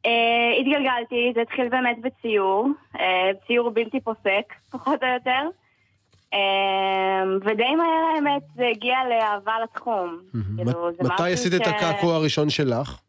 אה, 0.06 0.12
התגלגלתי, 0.60 1.32
זה 1.36 1.42
התחיל 1.42 1.70
באמת 1.70 1.98
בציור, 2.02 2.68
אה, 3.00 3.32
ציור 3.48 3.70
בלתי 3.70 4.00
פוסק, 4.00 4.54
פחות 4.72 5.04
או 5.04 5.08
יותר. 5.08 5.42
אה, 6.34 7.24
ודי 7.42 7.76
מהר 7.76 8.16
האמת 8.16 8.42
זה 8.56 8.68
הגיע 8.72 8.96
לאהבה 9.10 9.54
לתחום. 9.64 10.20
כאילו, 10.58 10.90
מתי 11.04 11.32
עשית 11.34 11.54
את 11.54 11.66
ש- 11.66 11.68
הקעקוע 11.68 12.16
הראשון 12.16 12.50
שלך? 12.50 13.00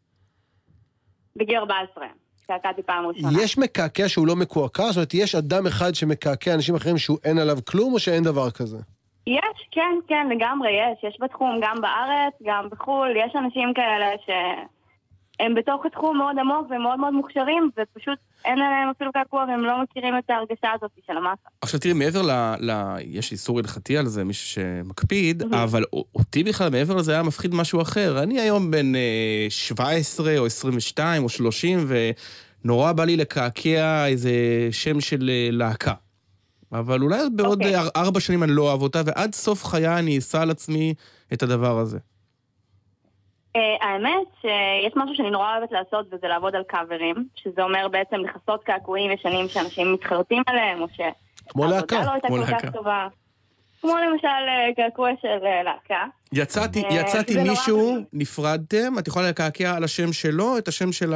בגיל 1.35 1.57
14. 1.57 2.05
קעקעתי 2.47 2.83
פעם 2.83 3.05
ראשונה. 3.05 3.43
יש 3.43 3.57
מקעקע 3.57 4.09
שהוא 4.09 4.27
לא 4.27 4.35
מקועקע? 4.35 4.83
זאת 4.83 4.95
אומרת, 4.95 5.13
יש 5.13 5.35
אדם 5.35 5.67
אחד 5.67 5.95
שמקעקע 5.95 6.53
אנשים 6.53 6.75
אחרים 6.75 6.97
שהוא 6.97 7.17
אין 7.23 7.37
עליו 7.37 7.57
כלום, 7.67 7.93
או 7.93 7.99
שאין 7.99 8.23
דבר 8.23 8.51
כזה? 8.51 8.77
יש, 9.27 9.67
כן, 9.71 9.95
כן, 10.07 10.27
לגמרי 10.29 10.71
יש. 10.71 11.03
יש 11.03 11.17
בתחום 11.21 11.59
גם 11.63 11.81
בארץ, 11.81 12.33
גם 12.43 12.67
בחו"ל. 12.71 13.09
יש 13.17 13.35
אנשים 13.35 13.73
כאלה 13.75 14.05
שהם 15.37 15.55
בתוך 15.55 15.85
התחום 15.85 16.17
מאוד 16.17 16.35
עמוק 16.39 16.67
ומאוד 16.71 16.99
מאוד 16.99 17.13
מוכשרים, 17.13 17.69
ופשוט 17.77 18.19
אין 18.45 18.61
עליהם 18.61 18.89
אפילו 18.95 19.11
קעקוע 19.13 19.45
והם 19.47 19.65
לא 19.65 19.83
מכירים 19.83 20.17
את 20.17 20.29
ההרגשה 20.29 20.67
הזאת 20.75 20.91
של 21.07 21.17
המסה. 21.17 21.49
עכשיו 21.61 21.79
תראי, 21.79 21.93
מעבר 21.93 22.21
ל... 22.21 22.31
ל... 22.59 22.95
יש 23.01 23.31
איסור 23.31 23.59
הלכתי 23.59 23.97
על 23.97 24.05
זה, 24.05 24.23
מישהו 24.23 24.47
שמקפיד, 24.47 25.43
אבל 25.63 25.83
א- 25.83 25.97
אותי 26.15 26.43
בכלל 26.43 26.69
מעבר 26.69 26.95
לזה 26.95 27.11
היה 27.11 27.23
מפחיד 27.23 27.55
משהו 27.55 27.81
אחר. 27.81 28.23
אני 28.23 28.39
היום 28.39 28.71
בן 28.71 28.95
אה, 28.95 29.45
17 29.49 30.37
או 30.37 30.45
22 30.45 31.23
או 31.23 31.29
30, 31.29 31.87
ונורא 32.63 32.91
בא 32.91 33.05
לי 33.05 33.17
לקעקע 33.17 34.05
איזה 34.05 34.31
שם 34.71 35.01
של 35.01 35.29
אה, 35.29 35.49
להקה. 35.51 35.93
אבל 36.71 37.01
אולי 37.01 37.19
עוד 37.19 37.37
בעוד 37.37 37.63
אוקיי. 37.63 37.75
ארבע 37.95 38.19
שנים 38.19 38.43
אני 38.43 38.51
לא 38.51 38.61
אוהב 38.61 38.81
אותה, 38.81 39.01
ועד 39.05 39.35
סוף 39.35 39.65
חיי 39.65 39.99
אני 39.99 40.17
אשא 40.17 40.41
על 40.41 40.51
עצמי 40.51 40.93
את 41.33 41.43
הדבר 41.43 41.79
הזה. 41.79 41.99
Uh, 43.57 43.85
האמת 43.85 44.27
שיש 44.41 44.93
משהו 44.95 45.15
שאני 45.15 45.29
נורא 45.29 45.55
אוהבת 45.55 45.71
לעשות 45.71 46.05
וזה 46.11 46.27
לעבוד 46.27 46.55
על 46.55 46.63
קאברים, 46.63 47.15
שזה 47.35 47.63
אומר 47.63 47.87
בעצם 47.87 48.15
לכסות 48.15 48.63
קעקועים 48.63 49.11
ישנים 49.11 49.47
שאנשים 49.47 49.93
מתחרטים 49.93 50.43
עליהם, 50.47 50.81
או 50.81 50.87
כמו 50.87 50.95
שהעבודה 50.95 51.75
להקה. 51.75 52.05
לא 52.05 52.11
הייתה 52.11 52.27
כמו 52.27 52.37
כל 52.37 52.41
להקה. 52.41 52.67
כך 52.67 52.73
טובה. 52.73 53.07
כמו 53.83 53.91
למשל 53.97 54.27
אה, 54.27 54.73
קעקוע 54.75 55.09
של 55.21 55.45
אה, 55.45 55.63
להקה. 55.63 56.05
יצאתי, 56.33 56.83
אה, 56.83 56.93
יצאתי 56.93 57.43
מישהו, 57.43 57.97
נפרדתם, 58.13 58.99
את 58.99 59.07
יכולה 59.07 59.29
לקעקע 59.29 59.75
על 59.75 59.83
השם 59.83 60.13
שלו, 60.13 60.57
את 60.57 60.67
השם 60.67 60.91
של 60.91 61.13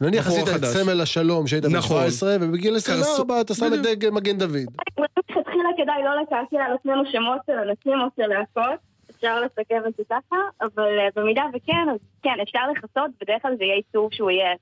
נניח 0.00 0.26
הבחור 0.26 0.38
עשית 0.38 0.56
את 0.56 0.62
החדש. 0.62 0.68
סמל 0.68 1.00
השלום 1.00 1.46
כשהיית 1.46 1.64
בן 1.64 1.76
נכון. 1.76 2.00
17, 2.00 2.36
ובגיל 2.40 2.76
24 2.76 3.40
אתה 3.40 3.54
שם 3.54 3.66
את 3.74 3.82
דגל 3.82 4.10
מגן 4.10 4.38
דוד. 4.38 4.52
אולי 4.98 5.08
מלכתחילה 5.18 5.68
כדאי 5.76 6.04
לא 6.04 6.22
לקעקע 6.22 6.64
על 6.66 6.72
עצמנו 6.74 7.02
שמות 7.12 7.40
של 7.46 7.52
אנשים 7.52 7.92
או 8.00 8.06
של 8.16 8.26
להקות, 8.26 8.80
אפשר 9.20 9.40
לסכם 9.40 9.82
את 9.86 9.92
זה 9.96 10.02
ככה, 10.10 10.36
אבל 10.60 10.98
אה, 10.98 11.08
במידה 11.16 11.42
וכן, 11.54 11.86
אז 11.92 11.98
כן, 12.22 12.34
אפשר 12.42 12.58
לכסות, 12.70 13.10
בדרך 13.20 13.42
כלל 13.42 13.54
זה 13.58 13.64
יהיה 13.64 13.74
עיצוב 13.74 14.08
שהוא 14.12 14.30
יהיה 14.30 14.54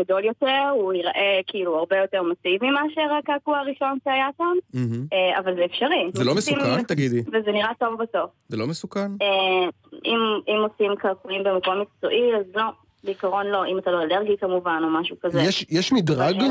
גדול 0.00 0.24
יותר, 0.24 0.68
הוא 0.74 0.92
ייראה 0.92 1.40
כאילו 1.46 1.78
הרבה 1.78 1.96
יותר 1.96 2.22
מסיבי 2.22 2.70
מאשר 2.70 3.14
הקעקוע 3.18 3.58
הראשון 3.58 3.98
שהיה 4.04 4.28
שם. 4.38 4.78
אה, 5.12 5.38
אבל 5.38 5.54
זה 5.54 5.64
אפשרי. 5.64 6.10
זה 6.14 6.24
לא 6.24 6.34
מסוכן, 6.34 6.82
תגידי. 6.82 7.20
וזה 7.20 7.52
נראה 7.52 7.72
טוב 7.78 8.02
בסוף. 8.02 8.30
זה 8.48 8.56
לא 8.56 8.66
מסוכן? 8.66 9.10
אה, 9.22 9.68
אם, 10.04 10.18
אם 10.48 10.66
עושים 10.70 10.96
קעקועים 10.96 11.44
במקום 11.44 11.80
מקצועי, 11.80 12.36
אז 12.36 12.44
לא. 12.54 12.64
בעיקרון 13.04 13.46
לא, 13.46 13.66
אם 13.66 13.78
אתה 13.78 13.90
לא 13.90 14.02
אלרגי 14.02 14.36
כמובן, 14.40 14.80
או 14.84 15.00
משהו 15.00 15.16
כזה. 15.20 15.42
יש, 15.42 15.66
יש 15.70 15.92
מדרג, 15.92 16.42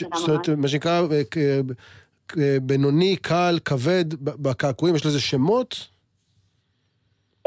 זאת 0.00 0.28
אומרת. 0.28 0.48
מה 0.48 0.68
שנקרא 0.68 1.02
בינוני, 2.62 3.16
קל, 3.16 3.58
כבד, 3.64 4.04
בקעקועים, 4.20 4.96
יש 4.96 5.06
לזה 5.06 5.20
שמות? 5.20 5.95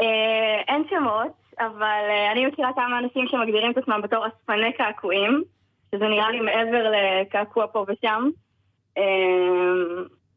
אה, 0.00 0.60
אין 0.68 0.82
שמות, 0.90 1.32
אבל 1.58 2.04
אה, 2.10 2.32
אני 2.32 2.46
מכירה 2.46 2.70
כמה 2.74 2.98
אנשים 2.98 3.26
שמגדירים 3.28 3.72
את 3.72 3.78
עצמם 3.78 4.00
בתור 4.02 4.26
אספני 4.26 4.72
קעקועים, 4.72 5.42
שזה 5.94 6.04
נראה 6.04 6.30
לי 6.30 6.40
מעבר 6.40 6.92
לקעקוע 6.92 7.66
פה 7.72 7.84
ושם. 7.88 8.28
אה, 8.98 9.02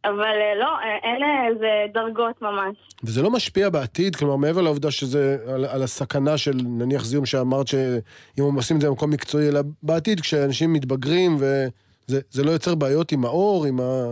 אבל 0.06 0.35
לא, 0.60 0.69
אין 1.03 1.22
איזה 1.48 1.85
דרגות 1.94 2.41
ממש. 2.41 2.76
וזה 3.03 3.22
לא 3.22 3.31
משפיע 3.31 3.69
בעתיד? 3.69 4.15
כלומר, 4.15 4.35
מעבר 4.35 4.61
לעובדה 4.61 4.91
שזה 4.91 5.38
על, 5.53 5.65
על 5.65 5.84
הסכנה 5.84 6.38
של 6.38 6.53
נניח 6.65 7.03
זיהום 7.03 7.26
שאמרת 7.26 7.68
שאם 7.68 8.44
הם 8.44 8.56
עושים 8.56 8.77
את 8.77 8.81
זה 8.81 8.90
במקום 8.90 9.10
מקצועי, 9.10 9.49
אלא 9.49 9.60
בעתיד 9.84 10.19
כשאנשים 10.22 10.73
מתבגרים 10.73 11.35
וזה 11.35 12.19
זה 12.30 12.44
לא 12.44 12.52
יוצר 12.52 12.76
בעיות 12.76 13.11
עם 13.11 13.26
האור, 13.26 13.65
עם 13.65 13.80
ה- 13.80 14.11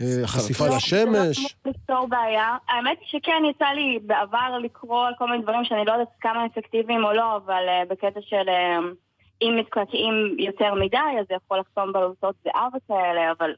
אה, 0.00 0.24
החשיפה 0.24 0.66
לא, 0.68 0.76
לשמש. 0.76 1.56
לא 1.64 1.70
לפתור 1.70 2.06
בעיה. 2.08 2.56
האמת 2.68 2.98
היא 3.00 3.08
שכן, 3.20 3.42
יצא 3.50 3.64
לי 3.64 3.98
בעבר 4.06 4.58
לקרוא 4.62 5.06
על 5.06 5.14
כל 5.18 5.30
מיני 5.30 5.42
דברים 5.42 5.64
שאני 5.64 5.84
לא 5.84 5.92
יודעת 5.92 6.08
כמה 6.20 6.46
אפקטיביים 6.46 7.04
או 7.04 7.12
לא, 7.12 7.36
אבל 7.36 7.62
אה, 7.68 7.82
בקטע 7.90 8.20
של 8.22 8.48
אה, 8.48 8.78
אם 9.42 9.56
מתקעקעים 9.60 10.14
יותר 10.38 10.74
מדי, 10.74 10.96
אז 11.20 11.26
זה 11.28 11.34
יכול 11.34 11.58
לחסום 11.58 11.92
בלוטות 11.92 12.34
זהב 12.44 12.74
וכאלה, 12.74 13.32
אבל 13.38 13.50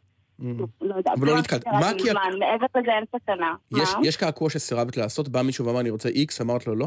לא 0.81 0.95
יודעת. 0.95 1.19
אבל 1.19 1.27
לא 1.27 1.39
נתקעת. 1.39 1.67
משהו 1.67 1.81
מה 2.15 2.21
כי- 2.31 2.39
מעבר 2.39 2.67
לזה 2.75 2.91
אין 2.93 3.05
סכנה. 3.17 3.55
יש, 4.03 4.17
קעקוע 4.17 4.51
שסירבת 4.51 4.97
לעשות, 4.97 5.29
בא 5.29 5.43
מישהו 5.43 5.67
ואמר 5.67 5.81
אני 5.81 5.91
רוצה 5.91 6.09
איקס, 6.09 6.41
אמרת 6.41 6.67
לו 6.67 6.75
לא? 6.75 6.87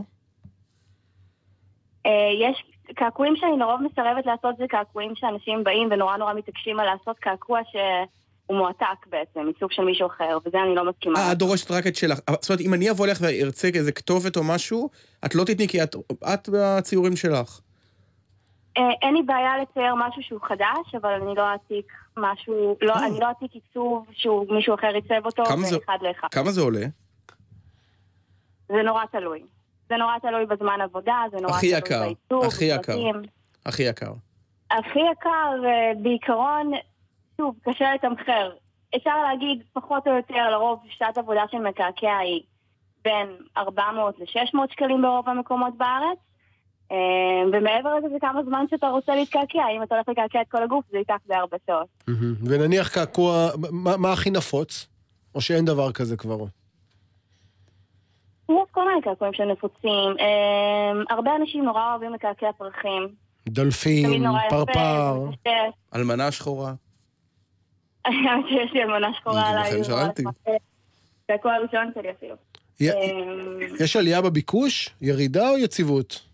יש 2.41 2.63
קעקועים 2.95 3.33
שאני 3.35 3.59
לרוב 3.59 3.81
מסרבת 3.81 4.25
לעשות, 4.25 4.57
זה 4.57 4.65
קעקועים 4.69 5.11
שאנשים 5.15 5.63
באים 5.63 5.89
ונורא 5.91 6.17
נורא 6.17 6.33
מתעקשים 6.33 6.79
על 6.79 6.85
לעשות 6.85 7.19
קעקוע 7.19 7.59
שהוא 8.47 8.57
מועתק 8.57 9.07
בעצם, 9.07 9.39
מסוג 9.57 9.71
של 9.71 9.83
מישהו 9.83 10.07
אחר, 10.07 10.37
וזה 10.45 10.57
אני 10.67 10.75
לא 10.75 10.89
מסכימה. 10.89 11.19
אה, 11.19 11.31
את 11.31 11.37
דורשת 11.37 11.71
רק 11.71 11.87
את 11.87 11.95
שלך. 11.95 12.19
זאת 12.29 12.49
אומרת, 12.49 12.61
אם 12.61 12.73
אני 12.73 12.91
אבוא 12.91 13.05
אליך 13.05 13.19
וארצה 13.21 13.67
איזה 13.75 13.91
כתובת 13.91 14.37
או 14.37 14.43
משהו, 14.43 14.89
את 15.25 15.35
לא 15.35 15.43
תתני 15.43 15.67
כי 15.67 15.83
את, 15.83 15.95
את 16.33 16.49
בציורים 16.53 17.15
שלך. 17.15 17.59
אה, 18.77 18.83
אין 19.01 19.13
לי 19.13 19.21
בעיה 19.23 19.51
לצייר 19.61 19.95
משהו 19.95 20.21
שהוא 20.23 20.39
חדש, 20.47 20.95
אבל 21.01 21.09
אני 21.09 21.35
לא 21.35 21.51
אעתיק 21.51 21.85
משהו, 22.17 22.77
לא, 22.81 22.93
אני 23.05 23.19
לא 23.19 23.25
אעתיק 23.27 23.51
עיצוב 23.51 24.05
שהוא 24.11 24.53
מישהו 24.55 24.75
אחר 24.75 24.87
עיצב 24.87 25.25
אותו, 25.25 25.43
זה- 25.45 25.77
ואחד 25.77 25.97
לאחד. 26.01 26.27
כמה 26.31 26.51
זה 26.51 26.61
עולה? 26.61 26.85
זה 28.67 28.81
נורא 28.85 29.03
תלוי. 29.11 29.43
זה 29.89 29.95
נורא 29.97 30.13
תלוי 30.21 30.45
בזמן 30.45 30.81
עבודה, 30.81 31.15
זה 31.31 31.37
נורא 31.41 31.59
תלוי 31.59 31.77
יקר, 31.77 31.99
בעיצוב, 31.99 32.45
הכי 32.45 32.65
יקר. 32.65 32.95
הכי 33.65 33.83
יקר. 33.83 34.13
הכי 34.71 34.99
יקר, 35.11 35.29
אה, 35.65 35.91
בעיקרון, 36.03 36.71
שוב, 37.37 37.55
קשה 37.63 37.93
לתמחר. 37.93 38.51
אפשר 38.95 39.23
להגיד, 39.23 39.63
פחות 39.73 40.07
או 40.07 40.11
יותר, 40.11 40.49
לרוב 40.51 40.79
שעת 40.89 41.17
עבודה 41.17 41.43
של 41.51 41.57
מקעקע 41.57 42.17
היא 42.17 42.41
בין 43.03 43.27
400 43.57 44.19
ל-600 44.19 44.57
שקלים 44.71 45.01
ברוב 45.01 45.29
המקומות 45.29 45.77
בארץ. 45.77 46.17
אה, 46.91 46.97
ומעבר 47.53 47.95
לזה 47.95 48.07
זה 48.09 48.19
כמה 48.21 48.43
זמן 48.43 48.65
שאתה 48.69 48.87
רוצה 48.87 49.15
להתקעקע. 49.15 49.63
אם 49.77 49.83
אתה 49.83 49.95
הולך 49.95 50.09
לקעקע 50.09 50.41
את 50.41 50.47
כל 50.51 50.63
הגוף, 50.63 50.85
זה 50.91 50.97
ייקח 50.97 51.17
די 51.27 51.35
הרבה 51.35 51.57
שעות. 51.67 51.87
ונניח 52.49 52.89
קעקוע, 52.89 53.49
מה, 53.71 53.97
מה 53.97 54.13
הכי 54.13 54.29
נפוץ? 54.29 54.87
או 55.35 55.41
שאין 55.41 55.65
דבר 55.65 55.91
כזה 55.91 56.17
כבר? 56.17 56.37
יש 58.49 58.57
כל 58.71 58.87
מיני 58.87 59.01
קעקועים 59.01 59.33
שנפוצים. 59.33 60.15
אה, 60.19 60.91
הרבה 61.09 61.35
אנשים 61.35 61.65
נורא 61.65 61.91
אוהבים 61.91 62.13
לקעקע 62.13 62.51
פרחים. 62.57 63.07
דולפין, 63.49 64.23
פרפר. 64.49 65.29
אלמנה 65.95 66.31
שחורה. 66.31 66.73
האמת 68.05 68.45
שיש 68.49 68.73
לי 68.73 68.83
אלמנה 68.83 69.13
שחורה 69.13 69.49
עליי. 69.49 69.71
לכן 69.71 69.83
שאלתי. 69.83 70.21
יפה. 70.21 70.51
קעקוע 71.27 71.53
הראשון 71.53 71.91
שלי 71.93 72.11
אפילו. 72.11 72.35
יש 73.79 73.95
עלייה 73.95 74.21
בביקוש? 74.21 74.89
ירידה 75.01 75.49
או 75.49 75.57
יציבות? 75.57 76.25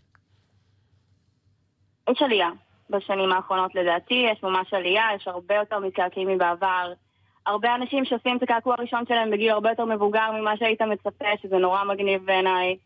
יש 2.10 2.22
עלייה 2.22 2.48
בשנים 2.90 3.32
האחרונות 3.32 3.74
לדעתי, 3.74 4.26
יש 4.32 4.42
ממש 4.42 4.74
עלייה, 4.74 5.04
יש 5.16 5.28
הרבה 5.28 5.54
יותר 5.54 5.78
מקעקעים 5.78 6.28
מבעבר. 6.28 6.92
הרבה 7.46 7.74
אנשים 7.74 8.04
שעושים 8.04 8.36
את 8.36 8.42
הקעקוע 8.42 8.74
הראשון 8.78 9.04
שלהם 9.08 9.30
בגיל 9.30 9.50
הרבה 9.50 9.70
יותר 9.70 9.84
מבוגר 9.84 10.30
ממה 10.40 10.56
שהיית 10.56 10.82
מצפה, 10.82 11.28
שזה 11.42 11.56
נורא 11.56 11.84
מגניב 11.84 12.26
בעיניי. 12.26 12.76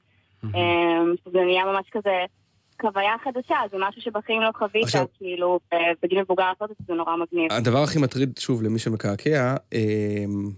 שזה 1.25 1.39
נהיה 1.45 1.65
ממש 1.65 1.87
כזה 1.93 2.25
חוויה 2.89 3.13
חדשה, 3.25 3.57
זה 3.71 3.77
משהו 3.81 4.03
שבחיים 4.03 4.43
לא 4.43 4.51
חווית, 4.59 4.85
עכשיו- 4.85 5.07
כאילו, 5.19 5.61
בגיל 6.03 6.21
מבוגר 6.21 6.45
לעשות 6.49 6.71
את 6.71 6.77
זה, 6.79 6.85
זה 6.89 6.95
נורא 6.95 7.17
מגניב. 7.17 7.53
הדבר 7.53 7.83
הכי 7.83 7.99
מטריד, 7.99 8.39
שוב, 8.39 8.63
למי 8.63 8.79
שמקעקע, 8.79 9.55
אמ, 9.73 10.51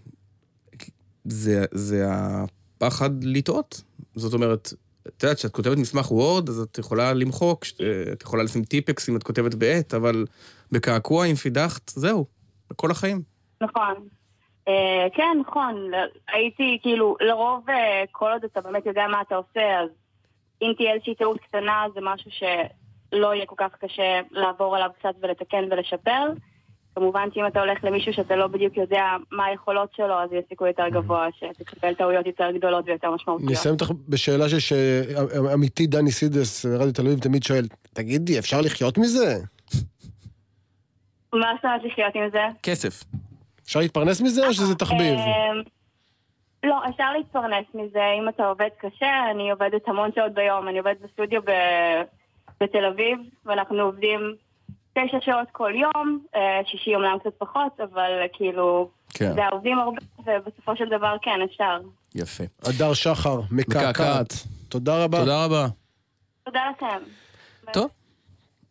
זה, 1.24 1.64
זה 1.70 2.04
הפחד 2.08 3.10
לטעות. 3.24 3.82
זאת 4.14 4.34
אומרת, 4.34 4.68
את 5.08 5.22
יודעת, 5.22 5.36
כשאת 5.38 5.52
כותבת 5.52 5.78
מסמך 5.78 6.12
וורד, 6.12 6.48
אז 6.48 6.60
את 6.60 6.78
יכולה 6.78 7.12
למחוק, 7.12 7.64
את 8.12 8.22
יכולה 8.22 8.42
לשים 8.42 8.64
טיפקס 8.64 9.08
אם 9.08 9.16
את 9.16 9.22
כותבת 9.22 9.54
בעט, 9.54 9.94
אבל 9.94 10.24
בקעקוע, 10.72 11.26
אם 11.26 11.34
פידחת, 11.34 11.88
זהו, 11.88 12.26
לכל 12.70 12.90
החיים. 12.90 13.22
נכון. 13.60 13.94
אה, 14.68 15.06
כן, 15.14 15.38
נכון. 15.40 15.90
הייתי, 16.28 16.78
כאילו, 16.82 17.16
לרוב, 17.20 17.70
אה, 17.70 18.04
כל 18.12 18.32
עוד 18.32 18.44
אתה 18.44 18.60
באמת 18.60 18.86
יודע 18.86 19.06
מה 19.10 19.20
אתה 19.20 19.34
עושה, 19.34 19.80
אז 19.82 19.88
אם 20.62 20.72
תהיה 20.76 20.92
איזושהי 20.94 21.14
טעות 21.14 21.40
קטנה, 21.40 21.84
זה 21.94 22.00
משהו 22.02 22.30
שלא 22.30 23.34
יהיה 23.34 23.46
כל 23.46 23.54
כך 23.58 23.70
קשה 23.80 24.20
לעבור 24.30 24.76
עליו 24.76 24.90
קצת 24.98 25.14
ולתקן 25.22 25.64
ולשפר. 25.70 26.26
כמובן 26.94 27.28
שאם 27.34 27.46
אתה 27.46 27.60
הולך 27.60 27.84
למישהו 27.84 28.12
שאתה 28.12 28.36
לא 28.36 28.46
בדיוק 28.46 28.76
יודע 28.76 29.04
מה 29.30 29.44
היכולות 29.44 29.90
שלו, 29.96 30.14
אז 30.14 30.32
יש 30.32 30.44
סיכוי 30.48 30.68
יותר 30.68 30.88
גבוה 30.88 31.26
שתקבל 31.38 31.94
טעויות 31.94 32.26
יותר 32.26 32.50
גדולות 32.50 32.84
ויותר 32.88 33.10
משמעותיות. 33.10 33.48
אני 33.48 33.56
אסיים 33.56 33.74
אותך 33.74 33.90
בשאלה 34.08 34.48
שש- 34.48 34.72
עמיתי 35.52 35.86
דני 35.86 36.10
סידס, 36.12 36.66
רדיו 36.66 36.92
תל 36.92 37.02
אביב, 37.02 37.18
תמיד 37.18 37.42
שואל, 37.42 37.64
תגידי, 37.92 38.38
אפשר 38.38 38.60
לחיות 38.60 38.98
מזה? 38.98 39.34
מה 41.32 41.52
זאת 41.56 41.64
אומרת 41.64 41.80
לחיות 41.84 42.14
עם 42.14 42.30
זה? 42.32 42.42
כסף. 42.62 43.04
אפשר 43.64 43.80
להתפרנס 43.80 44.20
מזה 44.20 44.46
או 44.46 44.52
שזה 44.52 44.74
תחביב? 44.74 45.18
לא, 46.66 46.80
אפשר 46.88 47.12
להתפרנס 47.12 47.66
מזה 47.74 48.04
אם 48.18 48.28
אתה 48.28 48.46
עובד 48.46 48.68
קשה. 48.78 49.30
אני 49.30 49.50
עובדת 49.50 49.88
המון 49.88 50.10
שעות 50.14 50.32
ביום. 50.32 50.68
אני 50.68 50.78
עובדת 50.78 51.00
בסטודיו 51.00 51.42
ב- 51.42 52.02
בתל 52.60 52.84
אביב, 52.84 53.18
ואנחנו 53.46 53.80
עובדים 53.82 54.20
תשע 54.92 55.18
שעות 55.20 55.48
כל 55.52 55.72
יום, 55.74 56.18
אה, 56.34 56.60
שישי 56.66 56.94
אומנם 56.94 57.18
קצת 57.18 57.30
פחות, 57.38 57.80
אבל 57.80 58.10
כאילו, 58.32 58.88
כן. 59.14 59.32
זה 59.34 59.48
עובדים 59.52 59.78
הרבה, 59.78 60.00
ובסופו 60.24 60.76
של 60.76 60.88
דבר 60.88 61.16
כן, 61.22 61.40
אפשר. 61.44 61.78
יפה. 62.14 62.44
הדר 62.62 62.94
שחר, 62.94 63.40
מקעקעת. 63.50 64.32
תודה 64.68 65.04
רבה. 65.04 65.18
תודה 65.18 65.44
רבה. 65.44 65.66
תודה 66.44 66.60
לכם. 66.76 66.98
טוב. 67.72 67.88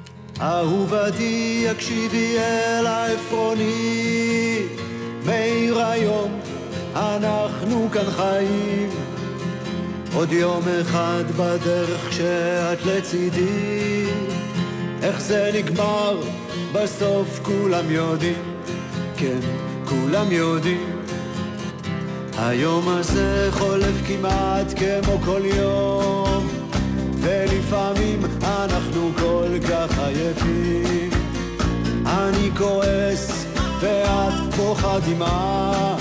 אהובתי, 0.40 1.66
הקשיבי 1.70 2.36
אל 2.38 2.86
העפרוני, 2.86 4.56
מאיר 5.26 5.78
היום, 5.78 6.40
אנחנו 6.94 7.88
כאן 7.92 8.10
חיים. 8.10 9.09
עוד 10.14 10.32
יום 10.32 10.62
אחד 10.80 11.24
בדרך 11.36 12.08
כשאת 12.10 12.86
לצידי, 12.86 14.06
איך 15.02 15.20
זה 15.20 15.50
נגמר, 15.54 16.20
בסוף 16.72 17.40
כולם 17.42 17.90
יודעים, 17.90 18.42
כן, 19.16 19.38
כולם 19.84 20.32
יודעים. 20.32 21.00
היום 22.38 22.88
הזה 22.88 23.48
חולף 23.50 23.94
כמעט 24.06 24.78
כמו 24.78 25.18
כל 25.24 25.42
יום, 25.44 26.48
ולפעמים 27.20 28.20
אנחנו 28.42 29.10
כל 29.18 29.48
כך 29.70 29.98
עייפים. 29.98 31.10
אני 32.06 32.50
כועס 32.58 33.46
ואת 33.80 34.54
בוכה 34.56 34.98
דמעה, 35.00 35.96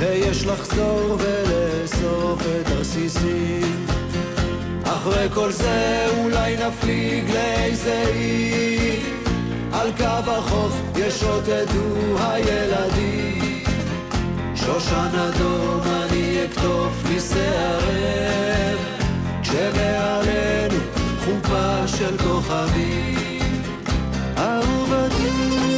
ויש 0.00 0.46
לחזור 0.46 1.18
ולאסוף 1.18 2.42
את 2.42 2.66
הרסיסים. 2.66 3.86
אחרי 4.84 5.28
כל 5.34 5.52
זה 5.52 6.06
אולי 6.18 6.56
נפליג 6.56 7.30
לאיזה 7.30 8.04
אי, 8.14 9.00
על 9.72 9.92
קו 9.96 10.30
החוף 10.30 10.72
ישוטטו 10.96 12.18
הילדים. 12.18 13.64
שושן 14.54 15.08
אדום 15.28 15.80
אני 15.84 16.44
אקטוף 16.44 16.92
לי 17.08 17.20
שערב, 17.20 18.78
כשמעלינו 19.42 20.80
חופה 21.24 21.88
של 21.88 22.18
כוכבים. 22.18 23.62
אהובתי 24.38 25.69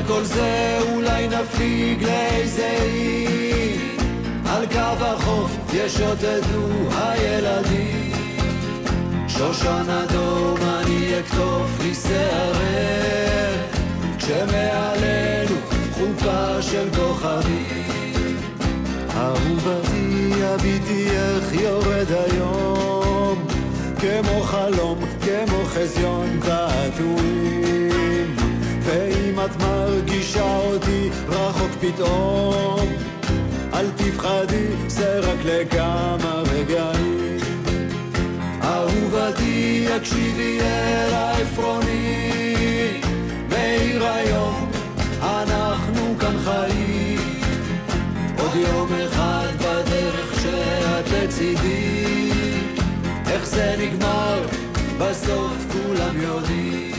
אחרי 0.00 0.14
כל 0.14 0.24
זה 0.24 0.78
אולי 0.92 1.28
נפליג 1.28 2.04
לאיזה 2.04 2.78
אי 2.82 3.78
על 4.46 4.66
קו 4.66 5.04
החוף 5.04 5.56
ישוטטו 5.72 6.68
הילדים. 6.96 8.12
שושן 9.28 9.84
אדום 9.90 10.56
אני 10.62 11.20
אקטוף 11.20 11.80
לי 11.82 11.94
שערב 11.94 13.60
כשמעלינו 14.18 15.56
חופה 15.92 16.62
של 16.62 16.88
כוכבים. 16.96 18.36
אהובתי 19.16 20.44
הביטי 20.44 21.10
איך 21.10 21.52
יורד 21.52 22.06
היום. 22.10 23.46
כמו 23.98 24.40
חלום, 24.40 24.98
כמו 25.24 25.64
חזיון 25.64 26.40
תעתועים 26.42 28.39
ואם 28.82 29.40
את 29.44 29.56
מרגישה 29.62 30.56
אותי 30.56 31.10
רחוק 31.28 31.70
פתאום, 31.80 32.88
אל 33.74 33.86
תפחדי, 33.96 34.66
זה 34.88 35.18
רק 35.18 35.38
לכמה 35.44 36.42
רגעים. 36.52 37.40
אהובתי, 38.62 39.86
הקשיבי 39.96 40.60
אל 40.60 41.14
העפרוני, 41.14 43.00
מאיר 43.48 44.06
היום, 44.06 44.70
אנחנו 45.22 46.14
כאן 46.20 46.36
חיים. 46.44 47.40
עוד 48.38 48.54
יום 48.54 48.88
אחד 49.04 49.48
בדרך 49.58 50.40
שאת 50.42 51.10
לצידי, 51.10 52.30
איך 53.26 53.46
זה 53.46 53.74
נגמר, 53.78 54.42
בסוף 54.98 55.66
כולם 55.72 56.20
יודעים. 56.20 56.89